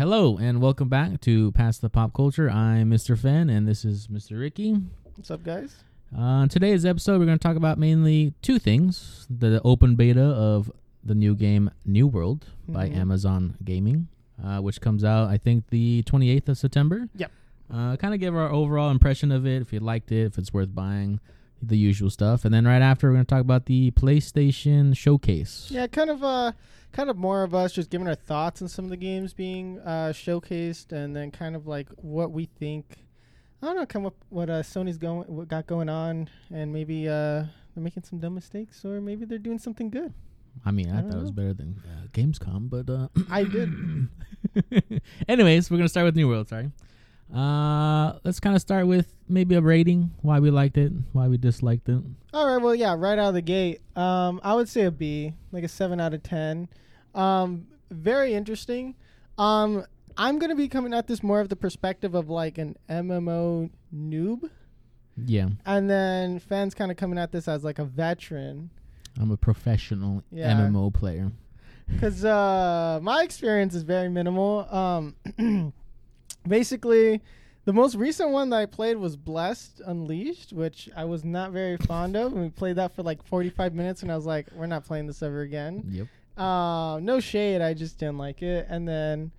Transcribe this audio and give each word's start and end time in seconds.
Hello 0.00 0.38
and 0.38 0.62
welcome 0.62 0.88
back 0.88 1.20
to 1.20 1.52
Past 1.52 1.82
the 1.82 1.90
Pop 1.90 2.14
Culture. 2.14 2.48
I'm 2.48 2.90
Mr. 2.90 3.18
Fenn 3.18 3.50
and 3.50 3.68
this 3.68 3.84
is 3.84 4.06
Mr. 4.06 4.40
Ricky. 4.40 4.72
What's 5.14 5.30
up, 5.30 5.44
guys? 5.44 5.84
Uh, 6.16 6.46
today's 6.46 6.86
episode, 6.86 7.18
we're 7.18 7.26
going 7.26 7.38
to 7.38 7.42
talk 7.46 7.58
about 7.58 7.76
mainly 7.76 8.32
two 8.40 8.58
things: 8.58 9.26
the 9.28 9.60
open 9.62 9.96
beta 9.96 10.22
of 10.22 10.72
the 11.04 11.14
new 11.14 11.34
game 11.34 11.70
New 11.84 12.06
World 12.06 12.46
by 12.66 12.88
Mhm. 12.88 12.96
Amazon 12.96 13.56
Gaming, 13.62 14.08
uh, 14.42 14.60
which 14.60 14.80
comes 14.80 15.04
out 15.04 15.28
I 15.28 15.36
think 15.36 15.68
the 15.68 16.02
28th 16.04 16.48
of 16.48 16.56
September. 16.56 17.10
Yep. 17.16 17.30
Uh, 17.70 17.96
kind 17.98 18.14
of 18.14 18.20
give 18.20 18.34
our 18.34 18.50
overall 18.50 18.90
impression 18.90 19.30
of 19.30 19.46
it, 19.46 19.60
if 19.60 19.70
you 19.70 19.80
liked 19.80 20.10
it, 20.10 20.24
if 20.24 20.38
it's 20.38 20.54
worth 20.54 20.74
buying, 20.74 21.20
the 21.62 21.76
usual 21.76 22.10
stuff, 22.10 22.44
and 22.44 22.52
then 22.54 22.66
right 22.66 22.82
after 22.82 23.08
we're 23.08 23.14
going 23.14 23.26
to 23.26 23.28
talk 23.34 23.40
about 23.40 23.66
the 23.66 23.90
PlayStation 23.92 24.96
Showcase. 24.96 25.68
Yeah, 25.70 25.86
kind 25.86 26.10
of 26.10 26.22
uh 26.22 26.52
kind 26.92 27.08
of 27.10 27.16
more 27.16 27.42
of 27.42 27.54
us 27.54 27.72
just 27.72 27.90
giving 27.90 28.08
our 28.08 28.14
thoughts 28.14 28.60
on 28.62 28.68
some 28.68 28.84
of 28.84 28.90
the 28.90 28.96
games 28.96 29.32
being 29.32 29.78
uh 29.80 30.12
showcased 30.12 30.92
and 30.92 31.14
then 31.14 31.30
kind 31.30 31.54
of 31.54 31.66
like 31.66 31.88
what 31.96 32.32
we 32.32 32.46
think 32.46 33.06
I 33.62 33.66
don't 33.66 33.76
know, 33.76 33.86
come 33.86 34.06
up 34.06 34.16
what 34.28 34.50
uh 34.50 34.62
Sony's 34.62 34.98
going 34.98 35.22
what 35.28 35.48
got 35.48 35.66
going 35.66 35.88
on 35.88 36.28
and 36.52 36.72
maybe 36.72 37.08
uh 37.08 37.44
they're 37.74 37.84
making 37.84 38.02
some 38.04 38.18
dumb 38.18 38.34
mistakes 38.34 38.84
or 38.84 39.00
maybe 39.00 39.24
they're 39.24 39.38
doing 39.38 39.58
something 39.58 39.90
good. 39.90 40.12
I 40.64 40.72
mean, 40.72 40.90
I, 40.90 40.98
I 40.98 41.02
thought 41.02 41.10
don't 41.12 41.20
it 41.20 41.22
was 41.22 41.30
better 41.30 41.54
than 41.54 41.80
uh, 41.86 42.08
Gamescom, 42.08 42.68
but 42.68 42.90
uh, 42.90 43.08
I 43.30 43.44
did. 43.44 43.72
Anyways, 45.28 45.70
we're 45.70 45.76
gonna 45.76 45.88
start 45.88 46.06
with 46.06 46.16
New 46.16 46.28
World. 46.28 46.48
Sorry. 46.48 46.70
Uh, 47.34 48.18
let's 48.24 48.40
kind 48.40 48.56
of 48.56 48.62
start 48.62 48.86
with 48.86 49.14
maybe 49.28 49.54
a 49.54 49.60
rating. 49.60 50.10
Why 50.22 50.40
we 50.40 50.50
liked 50.50 50.76
it, 50.76 50.92
why 51.12 51.28
we 51.28 51.36
disliked 51.38 51.88
it. 51.88 52.02
All 52.32 52.46
right, 52.46 52.62
well, 52.62 52.74
yeah, 52.74 52.94
right 52.98 53.18
out 53.18 53.28
of 53.28 53.34
the 53.34 53.42
gate, 53.42 53.80
um, 53.96 54.40
I 54.42 54.54
would 54.54 54.68
say 54.68 54.82
a 54.82 54.90
B, 54.90 55.34
like 55.52 55.64
a 55.64 55.68
seven 55.68 56.00
out 56.00 56.12
of 56.14 56.22
ten. 56.22 56.68
Um, 57.14 57.66
very 57.90 58.34
interesting. 58.34 58.94
Um, 59.38 59.84
I'm 60.16 60.38
gonna 60.38 60.56
be 60.56 60.68
coming 60.68 60.92
at 60.92 61.06
this 61.06 61.22
more 61.22 61.40
of 61.40 61.48
the 61.48 61.56
perspective 61.56 62.14
of 62.14 62.28
like 62.28 62.58
an 62.58 62.76
MMO 62.88 63.70
noob, 63.94 64.50
Yeah, 65.16 65.50
and 65.64 65.88
then 65.88 66.40
fans 66.40 66.74
kind 66.74 66.90
of 66.90 66.96
coming 66.96 67.18
at 67.18 67.30
this 67.32 67.46
as 67.48 67.62
like 67.64 67.78
a 67.78 67.84
veteran, 67.84 68.70
I'm 69.20 69.30
a 69.30 69.36
professional 69.36 70.22
Yeah. 70.32 70.52
MMO 70.56 70.92
player. 70.92 71.30
because 71.90 72.24
uh, 72.24 73.00
my 73.02 73.22
experience 73.22 73.74
is 73.74 73.82
very 73.82 74.08
minimal. 74.08 74.66
Um, 74.72 75.16
basically. 76.46 77.20
The 77.66 77.74
most 77.74 77.94
recent 77.94 78.30
one 78.30 78.48
that 78.50 78.56
I 78.56 78.66
played 78.66 78.96
was 78.96 79.16
Blessed 79.16 79.82
Unleashed, 79.84 80.52
which 80.52 80.88
I 80.96 81.04
was 81.04 81.24
not 81.24 81.52
very 81.52 81.76
fond 81.76 82.16
of. 82.16 82.32
And 82.32 82.42
we 82.42 82.48
played 82.48 82.76
that 82.76 82.96
for 82.96 83.02
like 83.02 83.22
45 83.22 83.74
minutes, 83.74 84.02
and 84.02 84.10
I 84.10 84.16
was 84.16 84.24
like, 84.24 84.46
"We're 84.54 84.66
not 84.66 84.84
playing 84.84 85.06
this 85.06 85.22
ever 85.22 85.42
again." 85.42 85.84
Yep. 85.88 86.06
Uh, 86.38 86.98
no 87.00 87.20
shade. 87.20 87.60
I 87.60 87.74
just 87.74 87.98
didn't 87.98 88.16
like 88.16 88.42
it. 88.42 88.66
And 88.70 88.88
then 88.88 89.30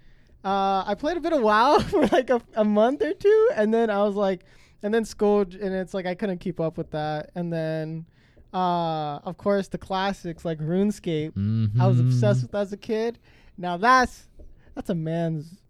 uh, 0.43 0.83
I 0.85 0.95
played 0.97 1.17
a 1.17 1.19
bit 1.19 1.33
of 1.33 1.41
WoW 1.41 1.79
for 1.89 2.05
like 2.07 2.29
a, 2.29 2.41
a 2.55 2.63
month 2.63 3.01
or 3.01 3.13
two, 3.13 3.49
and 3.55 3.73
then 3.73 3.89
I 3.89 4.03
was 4.03 4.15
like, 4.15 4.43
and 4.83 4.93
then 4.93 5.03
school, 5.05 5.41
and 5.41 5.73
it's 5.73 5.93
like 5.93 6.05
I 6.05 6.15
couldn't 6.15 6.39
keep 6.39 6.59
up 6.59 6.77
with 6.77 6.91
that. 6.91 7.31
And 7.35 7.51
then, 7.51 8.05
uh, 8.53 9.17
of 9.23 9.37
course, 9.37 9.67
the 9.67 9.77
classics 9.77 10.45
like 10.45 10.59
RuneScape. 10.59 11.33
I 11.79 11.87
was 11.87 11.99
obsessed 11.99 12.43
with 12.43 12.55
as 12.55 12.71
a 12.73 12.77
kid. 12.77 13.19
Now 13.57 13.77
that's 13.77 14.27
that's 14.75 14.89
a 14.89 14.95
man's 14.95 15.60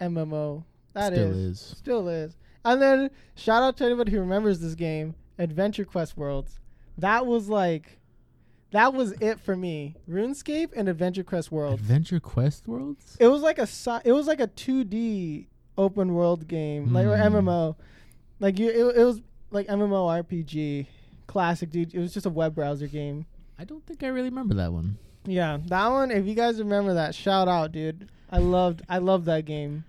MMO. 0.00 0.64
That 0.94 1.12
is 1.12 1.18
Still 1.18 1.38
is. 1.50 1.60
still 1.60 2.08
is. 2.08 2.36
And 2.64 2.82
then 2.82 3.10
shout 3.36 3.62
out 3.62 3.76
to 3.78 3.84
anybody 3.84 4.12
who 4.12 4.20
remembers 4.20 4.60
this 4.60 4.74
game, 4.74 5.14
Adventure 5.38 5.84
Quest 5.84 6.16
Worlds. 6.16 6.58
That 6.98 7.26
was 7.26 7.48
like, 7.48 7.98
that 8.72 8.92
was 8.92 9.12
it 9.20 9.38
for 9.40 9.54
me. 9.56 9.94
RuneScape 10.10 10.70
and 10.76 10.88
Adventure 10.88 11.22
Quest 11.22 11.50
Worlds. 11.52 11.80
Adventure 11.80 12.20
Quest 12.20 12.66
Worlds. 12.66 13.16
it 13.20 13.28
was 13.28 13.40
like 13.42 13.58
a 13.58 13.66
si- 13.66 14.00
it 14.04 14.12
was 14.12 14.26
like 14.26 14.40
a 14.40 14.48
2D 14.48 15.46
open 15.78 16.14
world 16.14 16.48
game, 16.48 16.92
like 16.92 17.06
or 17.06 17.16
Hmm. 17.16 17.34
MMO. 17.36 17.76
Like 18.40 18.58
you, 18.58 18.68
it, 18.68 18.96
it 18.98 19.04
was 19.04 19.22
like 19.50 19.66
MMO 19.68 20.22
RPG, 20.24 20.86
classic 21.26 21.70
dude. 21.70 21.94
It 21.94 22.00
was 22.00 22.12
just 22.12 22.26
a 22.26 22.30
web 22.30 22.54
browser 22.54 22.86
game. 22.88 23.26
I 23.58 23.64
don't 23.64 23.84
think 23.86 24.02
I 24.02 24.08
really 24.08 24.28
remember 24.28 24.54
that 24.54 24.72
one. 24.72 24.98
Yeah, 25.24 25.58
that 25.66 25.88
one. 25.88 26.10
If 26.10 26.26
you 26.26 26.34
guys 26.34 26.58
remember 26.58 26.94
that, 26.94 27.14
shout 27.14 27.48
out, 27.48 27.72
dude. 27.72 28.08
I 28.30 28.38
loved, 28.38 28.82
I 28.88 28.98
loved 28.98 29.24
that 29.26 29.44
game. 29.46 29.84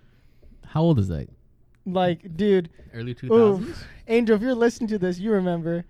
How 0.69 0.81
old 0.81 0.99
is 0.99 1.07
that? 1.09 1.27
Like, 1.85 2.35
dude, 2.37 2.69
Early 2.93 3.15
2000s. 3.15 3.31
Oof. 3.69 3.83
Angel, 4.07 4.35
if 4.35 4.41
you're 4.41 4.53
listening 4.55 4.87
to 4.89 4.99
this, 4.99 5.19
you 5.19 5.31
remember. 5.31 5.85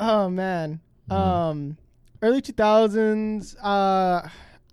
Oh 0.00 0.28
man. 0.28 0.80
Mhm. 1.10 1.14
Um 1.16 1.76
early 2.22 2.40
2000s 2.40 3.56
uh 3.62 4.28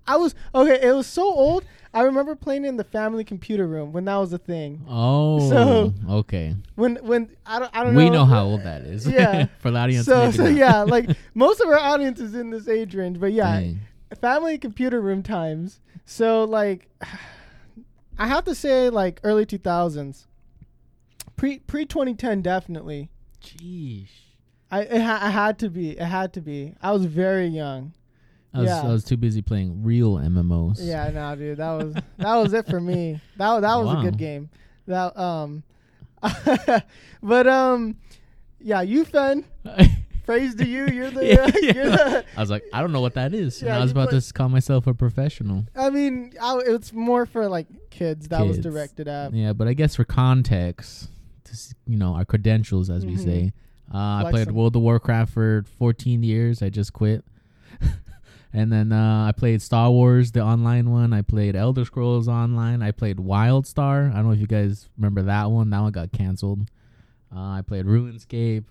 I 0.08 0.16
was 0.16 0.34
okay, 0.56 0.80
it 0.88 0.94
was 0.94 1.06
so 1.08 1.24
old. 1.24 1.64
I 1.94 2.02
remember 2.04 2.36
playing 2.36 2.64
in 2.64 2.78
the 2.78 2.84
family 2.86 3.24
computer 3.26 3.68
room 3.68 3.92
when 3.92 4.06
that 4.06 4.16
was 4.16 4.32
a 4.34 4.38
thing. 4.38 4.86
Oh, 4.88 5.50
So- 5.50 5.94
okay. 6.10 6.56
When 6.76 6.96
when 7.04 7.30
I 7.46 7.60
don't 7.60 7.72
I 7.76 7.84
don't 7.84 7.94
know 7.94 7.98
We 8.00 8.10
know 8.10 8.26
how 8.26 8.46
old 8.46 8.64
that 8.64 8.82
is. 8.84 9.06
Yeah. 9.08 9.48
For 9.60 9.70
the 9.72 9.78
audience. 9.78 10.06
So 10.06 10.32
so 10.32 10.44
not. 10.46 10.54
yeah, 10.54 10.82
like 10.84 11.10
most 11.36 11.60
of 11.62 11.68
our 11.68 11.78
audience 11.80 12.20
is 12.20 12.34
in 12.34 12.50
this 12.50 12.68
age 12.68 12.96
range, 12.96 13.20
but 13.20 13.34
yeah, 13.34 13.60
Dang. 13.60 13.80
family 14.20 14.58
computer 14.58 15.02
room 15.02 15.22
times. 15.22 15.80
So 16.06 16.46
like 16.46 16.88
I 18.22 18.28
have 18.28 18.44
to 18.46 18.54
say 18.54 18.90
like 18.92 19.20
early 19.24 19.48
2000s. 19.48 20.28
Pre 21.36 21.58
pre 21.60 21.86
2010 21.86 22.44
definitely. 22.44 23.10
Jeez. 23.44 24.10
I 24.70 24.82
it 24.82 25.02
ha- 25.02 25.20
I 25.24 25.32
had 25.32 25.58
to 25.60 25.70
be. 25.70 25.92
It 25.98 26.06
had 26.06 26.34
to 26.34 26.42
be. 26.42 26.76
I 26.84 26.92
was 26.92 27.06
very 27.06 27.48
young. 27.48 27.94
I 28.54 28.60
was, 28.60 28.68
Yeah. 28.68 28.82
I 28.84 28.88
was 28.90 29.04
too 29.04 29.18
busy 29.18 29.42
playing 29.42 29.82
real 29.84 30.18
MMOs. 30.18 30.78
Yeah, 30.80 31.10
no, 31.10 31.36
dude. 31.36 31.58
That 31.58 31.72
was 31.72 31.94
that 32.18 32.36
was 32.36 32.54
it 32.54 32.68
for 32.68 32.80
me. 32.80 33.20
That 33.38 33.62
that 33.62 33.76
was 33.78 33.98
a 33.98 34.02
good 34.04 34.20
game. 34.20 34.52
That 34.86 35.18
um, 35.18 35.64
but 37.24 37.48
um, 37.48 37.98
yeah, 38.60 38.82
you 38.82 39.04
Fenn. 39.04 39.46
Praise 40.26 40.56
to 40.56 40.68
you. 40.68 40.88
You're 40.88 41.10
the. 41.12 41.26
Yeah, 41.26 41.48
You're 41.74 41.90
the 41.90 42.26
I 42.38 42.40
was 42.40 42.50
like, 42.50 42.64
I 42.74 42.82
don't 42.82 42.92
know 42.92 43.02
what 43.02 43.16
that 43.16 43.34
is. 43.34 43.62
and 43.62 43.70
Yeah, 43.70 43.78
I 43.78 43.82
was 43.82 43.92
about 43.92 44.10
play- 44.10 44.20
to 44.20 44.34
call 44.34 44.50
myself 44.50 44.88
a 44.88 44.94
professional. 44.94 45.66
I 45.76 45.90
mean, 45.90 46.34
I, 46.42 46.60
it's 46.66 46.94
more 46.94 47.26
for 47.26 47.48
like 47.50 47.68
kids. 47.90 48.28
That 48.30 48.46
was 48.46 48.58
Kids. 48.58 48.66
directed 48.68 49.08
at. 49.08 49.34
Yeah, 49.34 49.54
but 49.54 49.68
I 49.68 49.74
guess 49.74 49.96
for 49.96 50.04
context, 50.06 51.10
to 51.46 51.76
you 51.88 51.98
know, 51.98 52.14
our 52.16 52.26
credentials, 52.26 52.90
as 52.90 53.06
we 53.06 53.16
Mhm. 53.16 53.24
say, 53.24 53.54
uh, 53.94 53.98
I 54.26 54.28
played. 54.32 54.52
World 54.52 54.76
of 54.76 54.82
Warcraft 54.84 55.34
for 55.34 55.66
14 55.80 56.24
years. 56.24 56.62
I 56.62 56.70
just 56.70 56.94
quit. 56.94 57.26
and 58.54 58.72
then 58.72 58.92
uh, 58.92 59.26
I 59.28 59.32
played 59.34 59.62
Star 59.62 59.90
Wars, 59.92 60.32
the 60.32 60.42
online 60.42 60.90
one. 60.92 61.14
I 61.14 61.22
played 61.22 61.56
Elder 61.56 61.84
Scrolls 61.86 62.28
Online. 62.28 62.82
I 62.82 62.92
played 62.92 63.18
WildStar. 63.18 64.12
I 64.12 64.16
don't 64.16 64.26
know 64.28 64.32
if 64.32 64.40
you 64.40 64.48
guys 64.48 64.88
remember 64.98 65.24
that 65.24 65.52
one. 65.52 65.70
That 65.70 65.82
one 65.82 65.92
got 65.92 66.12
canceled. 66.12 66.70
Uh, 67.36 67.40
I 67.40 67.62
played 67.66 67.86
RuneScape. 67.86 68.66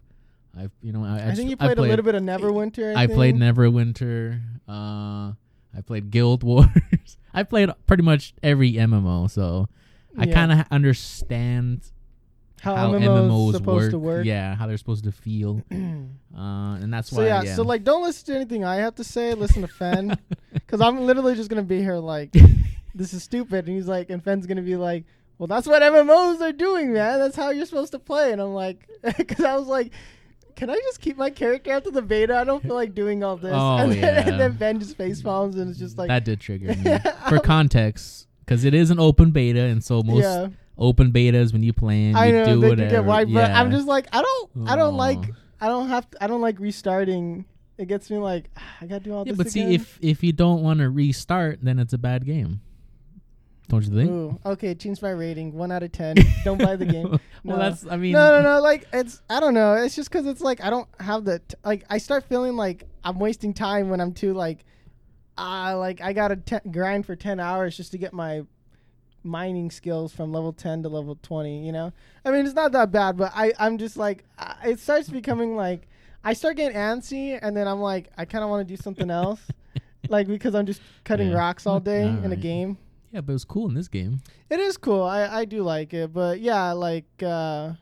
I, 0.57 0.69
you 0.83 0.93
know, 0.93 1.05
I, 1.05 1.29
I 1.29 1.35
think 1.35 1.51
you 1.51 1.57
played, 1.57 1.79
a 1.79 1.83
little 1.83 2.05
bit 2.05 2.15
of 2.15 2.23
Neverwinter. 2.23 2.97
I, 2.97 3.05
I 3.05 3.07
played. 3.07 3.37
Neverwinter. 3.37 4.41
Uh, 4.69 5.33
I 5.77 5.81
played 5.87 6.11
Guild 6.11 6.43
Wars. 6.43 6.67
I 7.35 7.45
played 7.45 7.71
pretty 7.87 8.03
much 8.03 8.35
every 8.43 8.73
MMO, 8.75 9.31
so 9.31 9.69
I 10.19 10.25
Yeah. 10.25 10.35
kind 10.35 10.53
of 10.53 10.67
understand 10.71 11.83
how, 12.61 12.75
how, 12.75 12.93
MMOs, 12.93 13.29
MMOs 13.31 13.53
supposed 13.53 13.83
work. 13.85 13.91
to 13.93 13.99
work. 13.99 14.27
Yeah, 14.27 14.55
how 14.57 14.67
they're 14.67 14.77
supposed 14.77 15.05
to 15.05 15.13
feel, 15.13 15.63
uh, 15.73 15.75
and 16.35 16.93
that's 16.93 17.11
So 17.11 17.19
why. 17.19 17.27
yeah, 17.29 17.43
yeah, 17.43 17.55
so 17.55 17.63
like, 17.63 17.85
don't 17.85 18.03
listen 18.03 18.27
to 18.27 18.37
anything 18.41 18.65
I 18.65 18.77
have 18.77 18.97
to 18.97 19.05
say. 19.05 19.33
Listen 19.35 19.63
to 19.63 19.69
Fenn, 19.69 20.19
because 20.53 20.81
I'm 20.87 21.01
literally 21.07 21.35
just 21.37 21.49
gonna 21.49 21.63
be 21.63 21.79
here 21.81 21.97
like, 21.97 22.33
this 22.95 23.15
is 23.15 23.23
stupid, 23.23 23.67
and 23.67 23.77
he's 23.77 23.87
like, 23.89 24.11
and 24.11 24.23
Fenn's 24.23 24.47
gonna 24.47 24.61
be 24.63 24.77
like, 24.77 25.05
well, 25.39 25.47
that's 25.47 25.67
what 25.67 25.81
MMOs 25.81 26.41
are 26.43 26.53
doing, 26.53 26.93
man. 26.93 27.19
That's 27.21 27.37
how 27.37 27.51
you're 27.51 27.65
supposed 27.65 27.93
to 27.93 27.99
play. 27.99 28.33
And 28.33 28.43
I'm 28.43 28.53
like, 28.53 28.87
because 29.17 29.45
I 29.45 29.57
was 29.57 29.69
like, 29.69 29.93
can 30.61 30.69
I 30.69 30.75
just 30.75 31.01
keep 31.01 31.17
my 31.17 31.31
character 31.31 31.73
after 31.73 31.91
the 31.91 32.03
beta? 32.03 32.37
I 32.37 32.45
don't 32.45 32.63
feel 32.63 32.75
like 32.75 32.95
doing 32.95 33.25
all 33.25 33.39
this. 33.39 33.55
Oh, 33.55 33.77
and, 33.79 33.93
then, 33.93 33.99
yeah. 33.99 34.29
and 34.29 34.39
then 34.39 34.53
Ben 34.53 34.79
just 34.79 34.95
face 34.95 35.23
palms, 35.23 35.57
and 35.57 35.71
it's 35.71 35.79
just 35.79 35.97
like, 35.97 36.09
that 36.09 36.23
did 36.23 36.39
trigger 36.39 36.67
me. 36.85 36.99
For 37.31 37.39
context, 37.39 38.29
because 38.45 38.67
it 38.67 38.75
is 38.75 38.91
an 38.91 39.01
open 39.01 39.31
beta, 39.31 39.63
and 39.63 39.83
so 39.83 40.03
most 40.03 40.23
yeah, 40.23 40.49
open 40.77 41.13
betas 41.13 41.55
when 41.55 41.63
you 41.63 41.73
play, 41.73 42.13
I 42.13 42.27
you 42.27 42.33
know 42.35 42.45
do 42.45 42.61
whatever. 42.61 42.91
get 42.91 43.05
wiped, 43.07 43.33
but 43.33 43.51
I'm 43.51 43.71
just 43.71 43.87
like, 43.89 44.07
I 44.13 44.21
don't, 44.21 44.69
I 44.69 44.77
don't 44.77 44.99
like, 44.99 45.33
I 45.63 45.69
don't 45.69 45.89
have, 45.89 46.11
to, 46.11 46.23
I 46.23 46.27
don't 46.27 46.43
like 46.43 46.61
restarting. 46.61 47.47
It 47.79 47.89
gets 47.89 48.11
me 48.11 48.19
like, 48.19 48.51
ah, 48.59 48.77
I 48.83 48.87
gotta 48.87 49.01
do 49.03 49.15
all 49.15 49.27
Yeah, 49.27 49.33
this. 49.33 49.39
but 49.39 49.51
see, 49.51 49.75
if 49.75 49.99
if 50.03 50.23
you 50.23 50.35
don't 50.35 50.63
want 50.63 50.81
to 50.81 50.91
restart, 50.91 51.61
then 51.63 51.79
it's 51.79 51.95
a 51.95 51.99
bad 51.99 52.27
game. 52.27 52.61
Don't 53.71 53.85
you 53.85 53.91
think? 53.95 54.11
Ooh, 54.11 54.39
okay, 54.45 54.75
change 54.75 55.01
my 55.01 55.11
rating. 55.11 55.53
One 55.55 55.71
out 55.73 55.83
of 55.83 55.93
ten. 55.93 56.17
Don't 56.45 56.59
buy 56.59 56.77
the 56.77 56.85
game. 56.85 57.19
well, 57.45 57.57
that's. 57.59 57.87
I 57.87 57.97
mean, 57.97 58.13
no, 58.13 58.31
no, 58.31 58.43
no. 58.57 58.61
Like 58.61 58.87
it's. 58.93 59.23
I 59.31 59.41
don't 59.41 59.55
know. 59.55 59.75
It's 59.75 59.95
just 59.95 60.11
because 60.11 60.27
it's 60.27 60.41
like 60.43 60.63
I 60.63 60.69
don't 60.71 60.89
have 60.99 61.25
the 61.25 61.39
t- 61.39 61.55
like. 61.65 61.85
I 61.89 61.99
start 61.99 62.25
feeling 62.25 62.57
like 62.57 62.85
I'm 63.05 63.19
wasting 63.19 63.55
time 63.55 63.89
when 63.89 64.01
I'm 64.01 64.13
too 64.13 64.35
like, 64.35 64.65
ah, 65.39 65.75
like 65.77 66.01
I 66.01 66.13
gotta 66.13 66.37
te- 66.37 66.69
grind 66.71 67.07
for 67.07 67.15
ten 67.17 67.39
hours 67.41 67.77
just 67.77 67.93
to 67.93 67.99
get 67.99 68.13
my 68.13 68.43
mining 69.23 69.71
skills 69.71 70.13
from 70.13 70.33
level 70.33 70.53
ten 70.53 70.83
to 70.83 70.89
level 70.89 71.17
twenty. 71.23 71.65
You 71.65 71.73
know. 71.73 71.93
I 72.25 72.33
mean, 72.33 72.45
it's 72.47 72.55
not 72.55 72.73
that 72.73 72.91
bad, 72.91 73.17
but 73.17 73.33
I 73.35 73.53
I'm 73.59 73.79
just 73.79 73.97
like 73.97 74.25
it 74.65 74.81
starts 74.81 75.09
becoming 75.09 75.55
like 75.57 75.87
I 76.25 76.33
start 76.33 76.57
getting 76.57 76.77
antsy, 76.77 77.39
and 77.41 77.57
then 77.57 77.69
I'm 77.69 77.81
like 77.81 78.11
I 78.19 78.25
kind 78.25 78.43
of 78.43 78.51
want 78.51 78.67
to 78.67 78.77
do 78.77 78.81
something 78.83 79.11
else, 79.11 79.41
like 80.09 80.27
because 80.27 80.55
I'm 80.57 80.67
just 80.67 80.83
cutting 81.05 81.31
Yeah. 81.31 81.37
rocks 81.39 81.67
all 81.67 81.79
day 81.81 82.03
in 82.09 82.33
a 82.33 82.37
game. 82.37 82.77
Yeah, 83.13 83.21
but 83.23 83.33
it 83.33 83.35
was 83.35 83.45
cool 83.45 83.69
in 83.69 83.75
this 83.75 83.89
game. 83.89 84.21
It 84.49 84.61
is 84.61 84.77
cool. 84.77 85.03
I 85.03 85.27
I 85.41 85.45
do 85.45 85.63
like 85.63 85.93
it, 85.95 86.13
but 86.13 86.41
yeah, 86.41 86.73
like 86.73 87.07
uh 87.23 87.73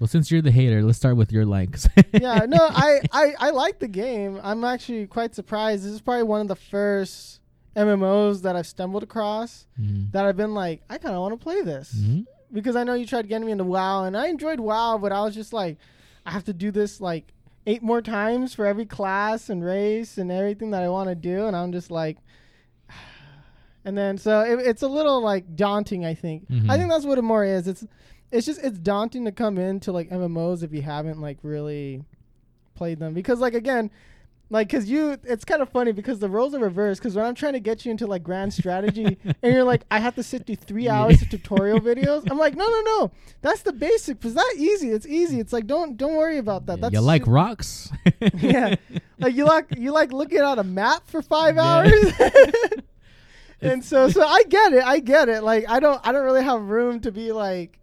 Well, 0.00 0.06
since 0.08 0.30
you're 0.30 0.42
the 0.42 0.50
hater, 0.50 0.82
let's 0.82 0.96
start 0.98 1.16
with 1.16 1.30
your 1.32 1.44
likes. 1.44 1.88
yeah, 2.12 2.46
no, 2.48 2.58
I, 2.60 3.00
I 3.12 3.34
I 3.38 3.50
like 3.50 3.78
the 3.80 3.88
game. 3.88 4.40
I'm 4.42 4.64
actually 4.64 5.06
quite 5.06 5.34
surprised. 5.34 5.84
This 5.84 5.92
is 5.92 6.00
probably 6.00 6.22
one 6.22 6.40
of 6.40 6.48
the 6.48 6.56
first 6.56 7.40
MMOs 7.76 8.42
that 8.42 8.56
I've 8.56 8.66
stumbled 8.66 9.02
across 9.02 9.66
Mhm. 9.80 10.10
that 10.12 10.24
I've 10.24 10.36
been 10.36 10.54
like, 10.54 10.82
I 10.90 10.98
kind 10.98 11.14
of 11.14 11.20
want 11.20 11.38
to 11.38 11.42
play 11.44 11.60
this 11.62 11.94
Mhm. 11.94 12.24
because 12.52 12.74
I 12.74 12.82
know 12.84 12.94
you 12.94 13.06
tried 13.06 13.28
getting 13.28 13.46
me 13.46 13.52
into 13.52 13.64
WoW, 13.64 14.04
and 14.04 14.16
I 14.16 14.28
enjoyed 14.28 14.58
WoW, 14.60 14.98
but 14.98 15.12
I 15.12 15.20
was 15.22 15.34
just 15.34 15.52
like, 15.52 15.76
I 16.26 16.30
have 16.32 16.44
to 16.44 16.52
do 16.54 16.70
this 16.70 17.00
like 17.00 17.32
eight 17.66 17.82
more 17.82 18.00
times 18.02 18.54
for 18.54 18.64
every 18.66 18.86
class 18.86 19.50
and 19.50 19.62
race 19.62 20.16
and 20.18 20.32
everything 20.32 20.70
that 20.70 20.82
I 20.82 20.88
want 20.88 21.08
to 21.10 21.14
do, 21.14 21.46
and 21.46 21.54
I'm 21.54 21.72
just 21.72 21.90
like. 21.90 22.16
And 23.88 23.96
then, 23.96 24.18
so 24.18 24.40
it, 24.42 24.58
it's 24.66 24.82
a 24.82 24.88
little 24.88 25.20
like 25.22 25.56
daunting. 25.56 26.04
I 26.04 26.14
think. 26.14 26.48
Mhm. 26.50 26.68
I 26.70 26.76
think 26.76 26.90
that's 26.90 27.06
what 27.06 27.16
it 27.18 27.22
more 27.22 27.44
is. 27.44 27.66
It's, 27.66 27.86
it's 28.30 28.44
just 28.46 28.60
it's 28.62 28.78
daunting 28.78 29.24
to 29.24 29.32
come 29.32 29.56
into 29.58 29.92
like 29.92 30.10
MMOs 30.10 30.62
if 30.62 30.72
you 30.74 30.82
haven't 30.82 31.20
like 31.20 31.38
really 31.42 32.04
played 32.74 32.98
them 32.98 33.14
because 33.14 33.40
like 33.40 33.54
again, 33.54 33.90
like 34.50 34.68
because 34.68 34.88
you 34.90 35.16
it's 35.24 35.44
kind 35.44 35.62
of 35.62 35.68
funny 35.70 35.92
because 35.92 36.18
the 36.18 36.28
roles 36.28 36.54
are 36.54 36.58
reversed 36.58 37.00
because 37.00 37.14
when 37.16 37.24
I'm 37.24 37.34
trying 37.34 37.54
to 37.54 37.60
get 37.60 37.84
you 37.86 37.90
into 37.90 38.06
like 38.06 38.22
grand 38.22 38.52
strategy 38.52 39.18
and 39.42 39.54
you're 39.54 39.64
like 39.64 39.84
I 39.90 39.98
have 40.00 40.14
to 40.16 40.22
sit 40.22 40.46
through 40.46 40.56
three 40.56 40.88
hours 40.88 41.22
of 41.22 41.28
tutorial 41.30 41.80
videos. 41.90 42.30
I'm 42.30 42.38
like 42.38 42.54
no 42.54 42.66
no 42.68 42.80
no 42.82 43.10
that's 43.40 43.62
the 43.62 43.72
basic. 43.72 44.22
It's 44.24 44.34
that 44.34 44.54
easy. 44.58 44.90
It's 44.90 45.06
easy. 45.06 45.40
It's 45.40 45.52
like 45.54 45.66
don't 45.66 45.96
don't 45.96 46.14
worry 46.14 46.36
about 46.38 46.66
that. 46.66 46.80
That's 46.82 46.92
you 46.94 47.00
like 47.00 47.26
rocks? 47.26 47.90
yeah. 48.34 48.74
Like 49.18 49.34
you 49.34 49.44
like 49.46 49.66
you 49.76 49.92
like 49.92 50.12
looking 50.12 50.38
at 50.38 50.58
a 50.58 50.64
map 50.64 51.08
for 51.08 51.22
five 51.22 51.56
Yeah. 51.56 51.62
hours. 51.64 52.12
And 53.60 53.84
so 53.84 54.08
so 54.08 54.26
I 54.26 54.42
get 54.44 54.72
it. 54.72 54.84
I 54.84 55.00
get 55.00 55.28
it. 55.28 55.42
Like 55.42 55.68
I 55.68 55.80
don't 55.80 56.00
I 56.06 56.12
don't 56.12 56.24
really 56.24 56.44
have 56.44 56.62
room 56.62 57.00
to 57.00 57.12
be 57.12 57.32
like 57.32 57.78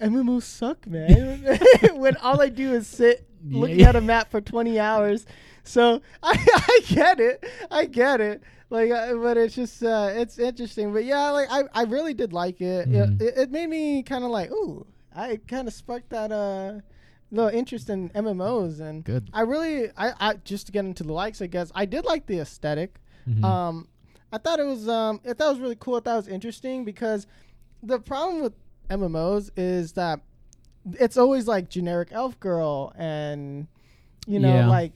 MMOs 0.00 0.42
suck, 0.42 0.86
man. 0.86 1.58
when 1.94 2.16
all 2.16 2.40
I 2.40 2.48
do 2.48 2.72
is 2.74 2.86
sit 2.86 3.26
looking 3.44 3.80
yeah. 3.80 3.88
at 3.90 3.96
a 3.96 4.00
map 4.00 4.30
for 4.30 4.40
20 4.40 4.78
hours. 4.78 5.26
So 5.64 6.00
I 6.22 6.46
I 6.68 6.80
get 6.86 7.20
it. 7.20 7.44
I 7.70 7.84
get 7.86 8.20
it. 8.20 8.42
Like, 8.70 8.90
uh, 8.90 9.14
but 9.16 9.36
it's 9.36 9.54
just 9.54 9.82
uh, 9.82 10.10
it's 10.14 10.38
interesting. 10.38 10.92
But 10.92 11.04
yeah, 11.04 11.30
like 11.30 11.48
I, 11.50 11.64
I 11.74 11.82
really 11.84 12.14
did 12.14 12.32
like 12.32 12.60
it. 12.60 12.88
Mhm. 12.88 13.20
It, 13.20 13.34
it 13.36 13.50
made 13.50 13.68
me 13.68 14.02
kind 14.02 14.24
of 14.24 14.30
like, 14.30 14.50
ooh, 14.50 14.86
I 15.14 15.40
kind 15.46 15.68
of 15.68 15.74
sparked 15.74 16.10
that 16.10 16.32
uh 16.32 16.80
little 17.30 17.50
interest 17.50 17.88
in 17.90 18.10
MMOs 18.10 18.80
and 18.80 19.04
Good. 19.04 19.30
I 19.32 19.40
really, 19.42 19.88
I, 19.96 20.12
I 20.20 20.34
just 20.44 20.66
to 20.66 20.72
get 20.72 20.84
into 20.84 21.02
the 21.02 21.14
likes, 21.14 21.40
I 21.40 21.46
guess 21.46 21.72
I 21.74 21.86
did 21.86 22.04
like 22.04 22.26
the 22.26 22.38
esthetic 22.40 22.98
Mhm. 23.28 23.44
Um, 23.44 23.88
I 24.32 24.38
thought 24.38 24.58
it 24.58 24.64
was, 24.66 24.88
um, 24.88 25.20
I 25.28 25.32
thought 25.34 25.48
it 25.48 25.52
was 25.52 25.60
really 25.60 25.76
cool. 25.78 25.96
I 25.96 26.00
thought 26.00 26.14
it 26.14 26.16
was 26.16 26.28
interesting 26.28 26.84
because 26.84 27.26
the 27.82 27.98
problem 28.00 28.42
with 28.42 28.54
MMOs 28.90 29.50
is 29.56 29.92
that 29.92 30.20
it's 30.98 31.16
always 31.16 31.46
like 31.46 31.68
generic 31.68 32.08
elf 32.12 32.38
girl 32.40 32.92
and 32.96 33.66
you 34.26 34.40
know 34.40 34.56
Yeah. 34.56 34.68
like 34.68 34.92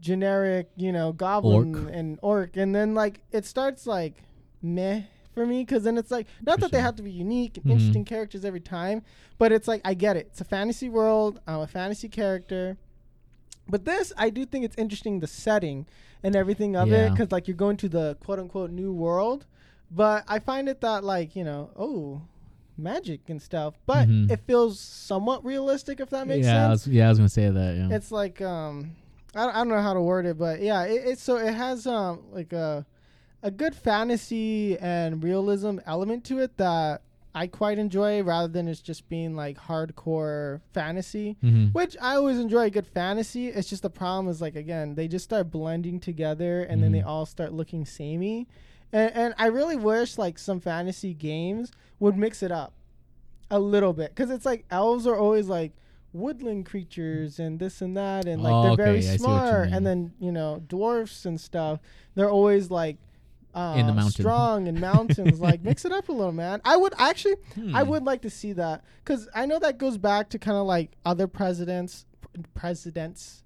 generic 0.00 0.68
you 0.76 0.90
know 0.90 1.12
goblin 1.12 1.84
Orc. 1.84 1.94
and 1.94 2.18
orc 2.22 2.56
and 2.56 2.74
then 2.74 2.94
like 2.94 3.20
it 3.30 3.44
starts 3.44 3.86
like 3.86 4.24
meh 4.60 5.02
for 5.32 5.46
me 5.46 5.62
because 5.64 5.84
then 5.84 5.96
it's 5.96 6.10
like 6.10 6.26
not 6.44 6.58
that 6.58 6.72
they 6.72 6.80
have 6.80 6.96
to 6.96 7.02
be 7.02 7.12
unique 7.12 7.56
and 7.58 7.66
Mhm. 7.66 7.70
interesting 7.70 8.04
characters 8.04 8.44
every 8.44 8.58
time 8.60 9.02
but 9.38 9.52
it's 9.52 9.68
like 9.68 9.80
i 9.84 9.94
get 9.94 10.16
it 10.16 10.26
it's 10.32 10.40
a 10.40 10.44
fantasy 10.44 10.88
world 10.88 11.40
i'm 11.46 11.60
a 11.60 11.66
fantasy 11.68 12.08
character 12.08 12.76
but 13.68 13.84
this 13.84 14.12
i 14.16 14.30
do 14.30 14.44
think 14.44 14.64
it's 14.64 14.76
interesting 14.76 15.20
the 15.20 15.28
setting 15.28 15.86
and 16.22 16.34
everything 16.36 16.76
of 16.76 16.92
it 16.92 17.10
because 17.12 17.30
like 17.32 17.46
you're 17.48 17.56
going 17.56 17.76
to 17.76 17.88
the 17.88 18.16
quote 18.24 18.38
unquote 18.38 18.70
new 18.70 18.92
world 18.92 19.46
but 19.90 20.24
i 20.28 20.38
find 20.38 20.68
it 20.68 20.80
that 20.80 21.04
like 21.04 21.34
you 21.36 21.44
know 21.44 21.70
oh 21.76 22.20
magic 22.76 23.20
and 23.28 23.40
stuff 23.42 23.74
but 23.86 24.06
Mhm. 24.08 24.30
it 24.30 24.40
feels 24.46 24.78
somewhat 24.78 25.44
realistic 25.44 26.00
if 26.00 26.10
that 26.10 26.26
makes 26.28 26.46
yeah, 26.46 26.66
I 26.66 26.68
sense 26.70 26.86
was, 26.86 26.94
yeah, 26.94 27.06
I 27.06 27.08
was 27.08 27.18
gonna 27.18 27.28
say 27.28 27.48
that. 27.50 27.76
Yeah. 27.76 27.96
it's 27.96 28.12
like 28.12 28.40
um 28.40 28.92
I, 29.34 29.48
I 29.48 29.52
don't 29.54 29.68
know 29.68 29.82
how 29.82 29.94
to 29.94 30.00
word 30.00 30.26
it 30.26 30.38
but 30.38 30.60
yeah 30.60 30.84
it, 30.84 31.02
it's 31.06 31.22
so 31.22 31.36
it 31.36 31.54
has 31.54 31.86
um 31.86 32.20
like 32.32 32.52
a 32.52 32.86
a 33.42 33.50
good 33.50 33.74
fantasy 33.74 34.76
and 34.78 35.22
realism 35.22 35.78
element 35.86 36.24
to 36.24 36.38
it 36.40 36.56
that 36.56 37.02
i 37.34 37.46
quite 37.46 37.78
enjoy 37.78 38.22
rather 38.22 38.48
than 38.48 38.66
it's 38.68 38.80
just 38.80 39.08
being 39.08 39.36
like 39.36 39.58
hardcore 39.58 40.60
fantasy 40.72 41.36
Mhm. 41.42 41.72
which 41.74 41.96
i 42.00 42.16
always 42.16 42.38
enjoy 42.38 42.64
a 42.66 42.70
good 42.70 42.86
fantasy. 42.86 43.48
It's 43.48 43.68
just 43.68 43.82
the 43.82 43.90
problem 43.90 44.28
is 44.28 44.40
like 44.40 44.56
again 44.56 44.94
they 44.94 45.08
just 45.08 45.24
start 45.24 45.50
blending 45.50 46.00
together 46.00 46.62
and 46.62 46.82
then 46.82 46.92
they 46.92 47.00
Mhm. 47.00 47.06
all 47.06 47.26
start 47.26 47.52
looking 47.52 47.84
samey. 47.84 48.46
And, 48.92 49.12
and 49.14 49.34
i 49.38 49.46
really 49.46 49.76
wish 49.76 50.16
like 50.16 50.38
some 50.38 50.60
fantasy 50.60 51.12
games 51.14 51.70
would 52.00 52.16
mix 52.16 52.42
it 52.42 52.50
up 52.50 52.72
a 53.50 53.58
little 53.60 53.92
bit 53.92 54.14
because 54.14 54.30
it's 54.30 54.46
like 54.46 54.64
elves 54.70 55.06
are 55.06 55.16
always 55.16 55.48
like 55.48 55.72
woodland 56.14 56.64
creatures 56.64 57.38
and 57.38 57.58
this 57.58 57.82
and 57.82 57.94
that 57.96 58.26
and 58.26 58.42
like 58.42 58.54
Oh, 58.54 58.62
they're 58.62 58.72
okay, 58.72 58.82
very 58.84 58.96
I 58.98 59.00
see 59.00 59.08
what 59.10 59.18
you 59.18 59.38
smart. 59.40 59.68
and 59.72 59.86
then 59.86 60.12
you 60.18 60.32
know 60.32 60.62
dwarfs 60.66 61.26
and 61.26 61.38
stuff 61.38 61.80
they're 62.14 62.30
always 62.30 62.70
like 62.70 62.96
uh, 63.58 63.74
In 63.76 63.86
the 63.86 63.92
mountain. 63.94 64.22
strong 64.24 64.68
and 64.68 64.80
mountains 64.80 65.40
like 65.40 65.62
mix 65.62 65.84
it 65.84 65.92
up 65.92 66.08
a 66.08 66.12
little 66.12 66.32
man 66.32 66.60
i 66.64 66.76
would 66.76 66.94
actually 66.98 67.34
I 67.74 67.82
Hmm. 67.82 67.88
would 67.90 68.04
like 68.04 68.22
to 68.22 68.30
see 68.30 68.52
that 68.54 68.84
because 69.04 69.28
I 69.34 69.46
know 69.46 69.58
that 69.58 69.78
goes 69.78 69.98
back 69.98 70.28
to 70.30 70.38
kind 70.38 70.56
of 70.56 70.66
like 70.66 70.88
other 71.04 71.26
presidents, 71.26 72.06
presidents, 72.54 73.42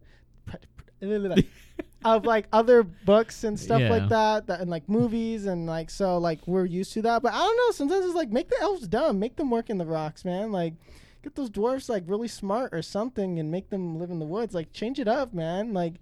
of 2.05 2.25
like 2.25 2.47
other 2.53 2.83
books 2.83 3.45
and 3.45 3.59
stuff 3.59 3.81
Yeah. 3.81 3.91
like 3.91 4.09
that, 4.09 4.47
that 4.49 4.61
and 4.61 4.71
like 4.71 4.89
movies 4.89 5.47
and 5.47 5.67
like 5.67 5.89
so 5.91 6.19
like 6.19 6.41
we're 6.47 6.65
used 6.65 6.93
to 6.95 7.03
that. 7.03 7.23
But 7.23 7.33
I 7.33 7.39
don't 7.39 7.57
know. 7.57 7.71
Sometimes 7.73 8.05
it's 8.07 8.15
like 8.15 8.31
make 8.31 8.49
the 8.49 8.61
elves 8.61 8.89
dumb, 8.89 9.19
make 9.19 9.37
them 9.37 9.51
work 9.51 9.71
in 9.71 9.79
the 9.79 9.87
rocks, 9.87 10.25
man. 10.25 10.53
Like 10.53 10.75
get 11.23 11.35
those 11.37 11.51
dwarfs 11.51 11.89
like 11.89 12.03
really 12.07 12.29
smart 12.29 12.75
or 12.75 12.83
something 12.83 13.39
and 13.39 13.51
make 13.51 13.71
them 13.71 13.99
live 13.99 14.11
in 14.11 14.19
the 14.19 14.27
woods. 14.27 14.55
Like 14.55 14.73
change 14.73 14.99
it 14.99 15.09
up, 15.09 15.33
man. 15.33 15.73
Like. 15.73 15.95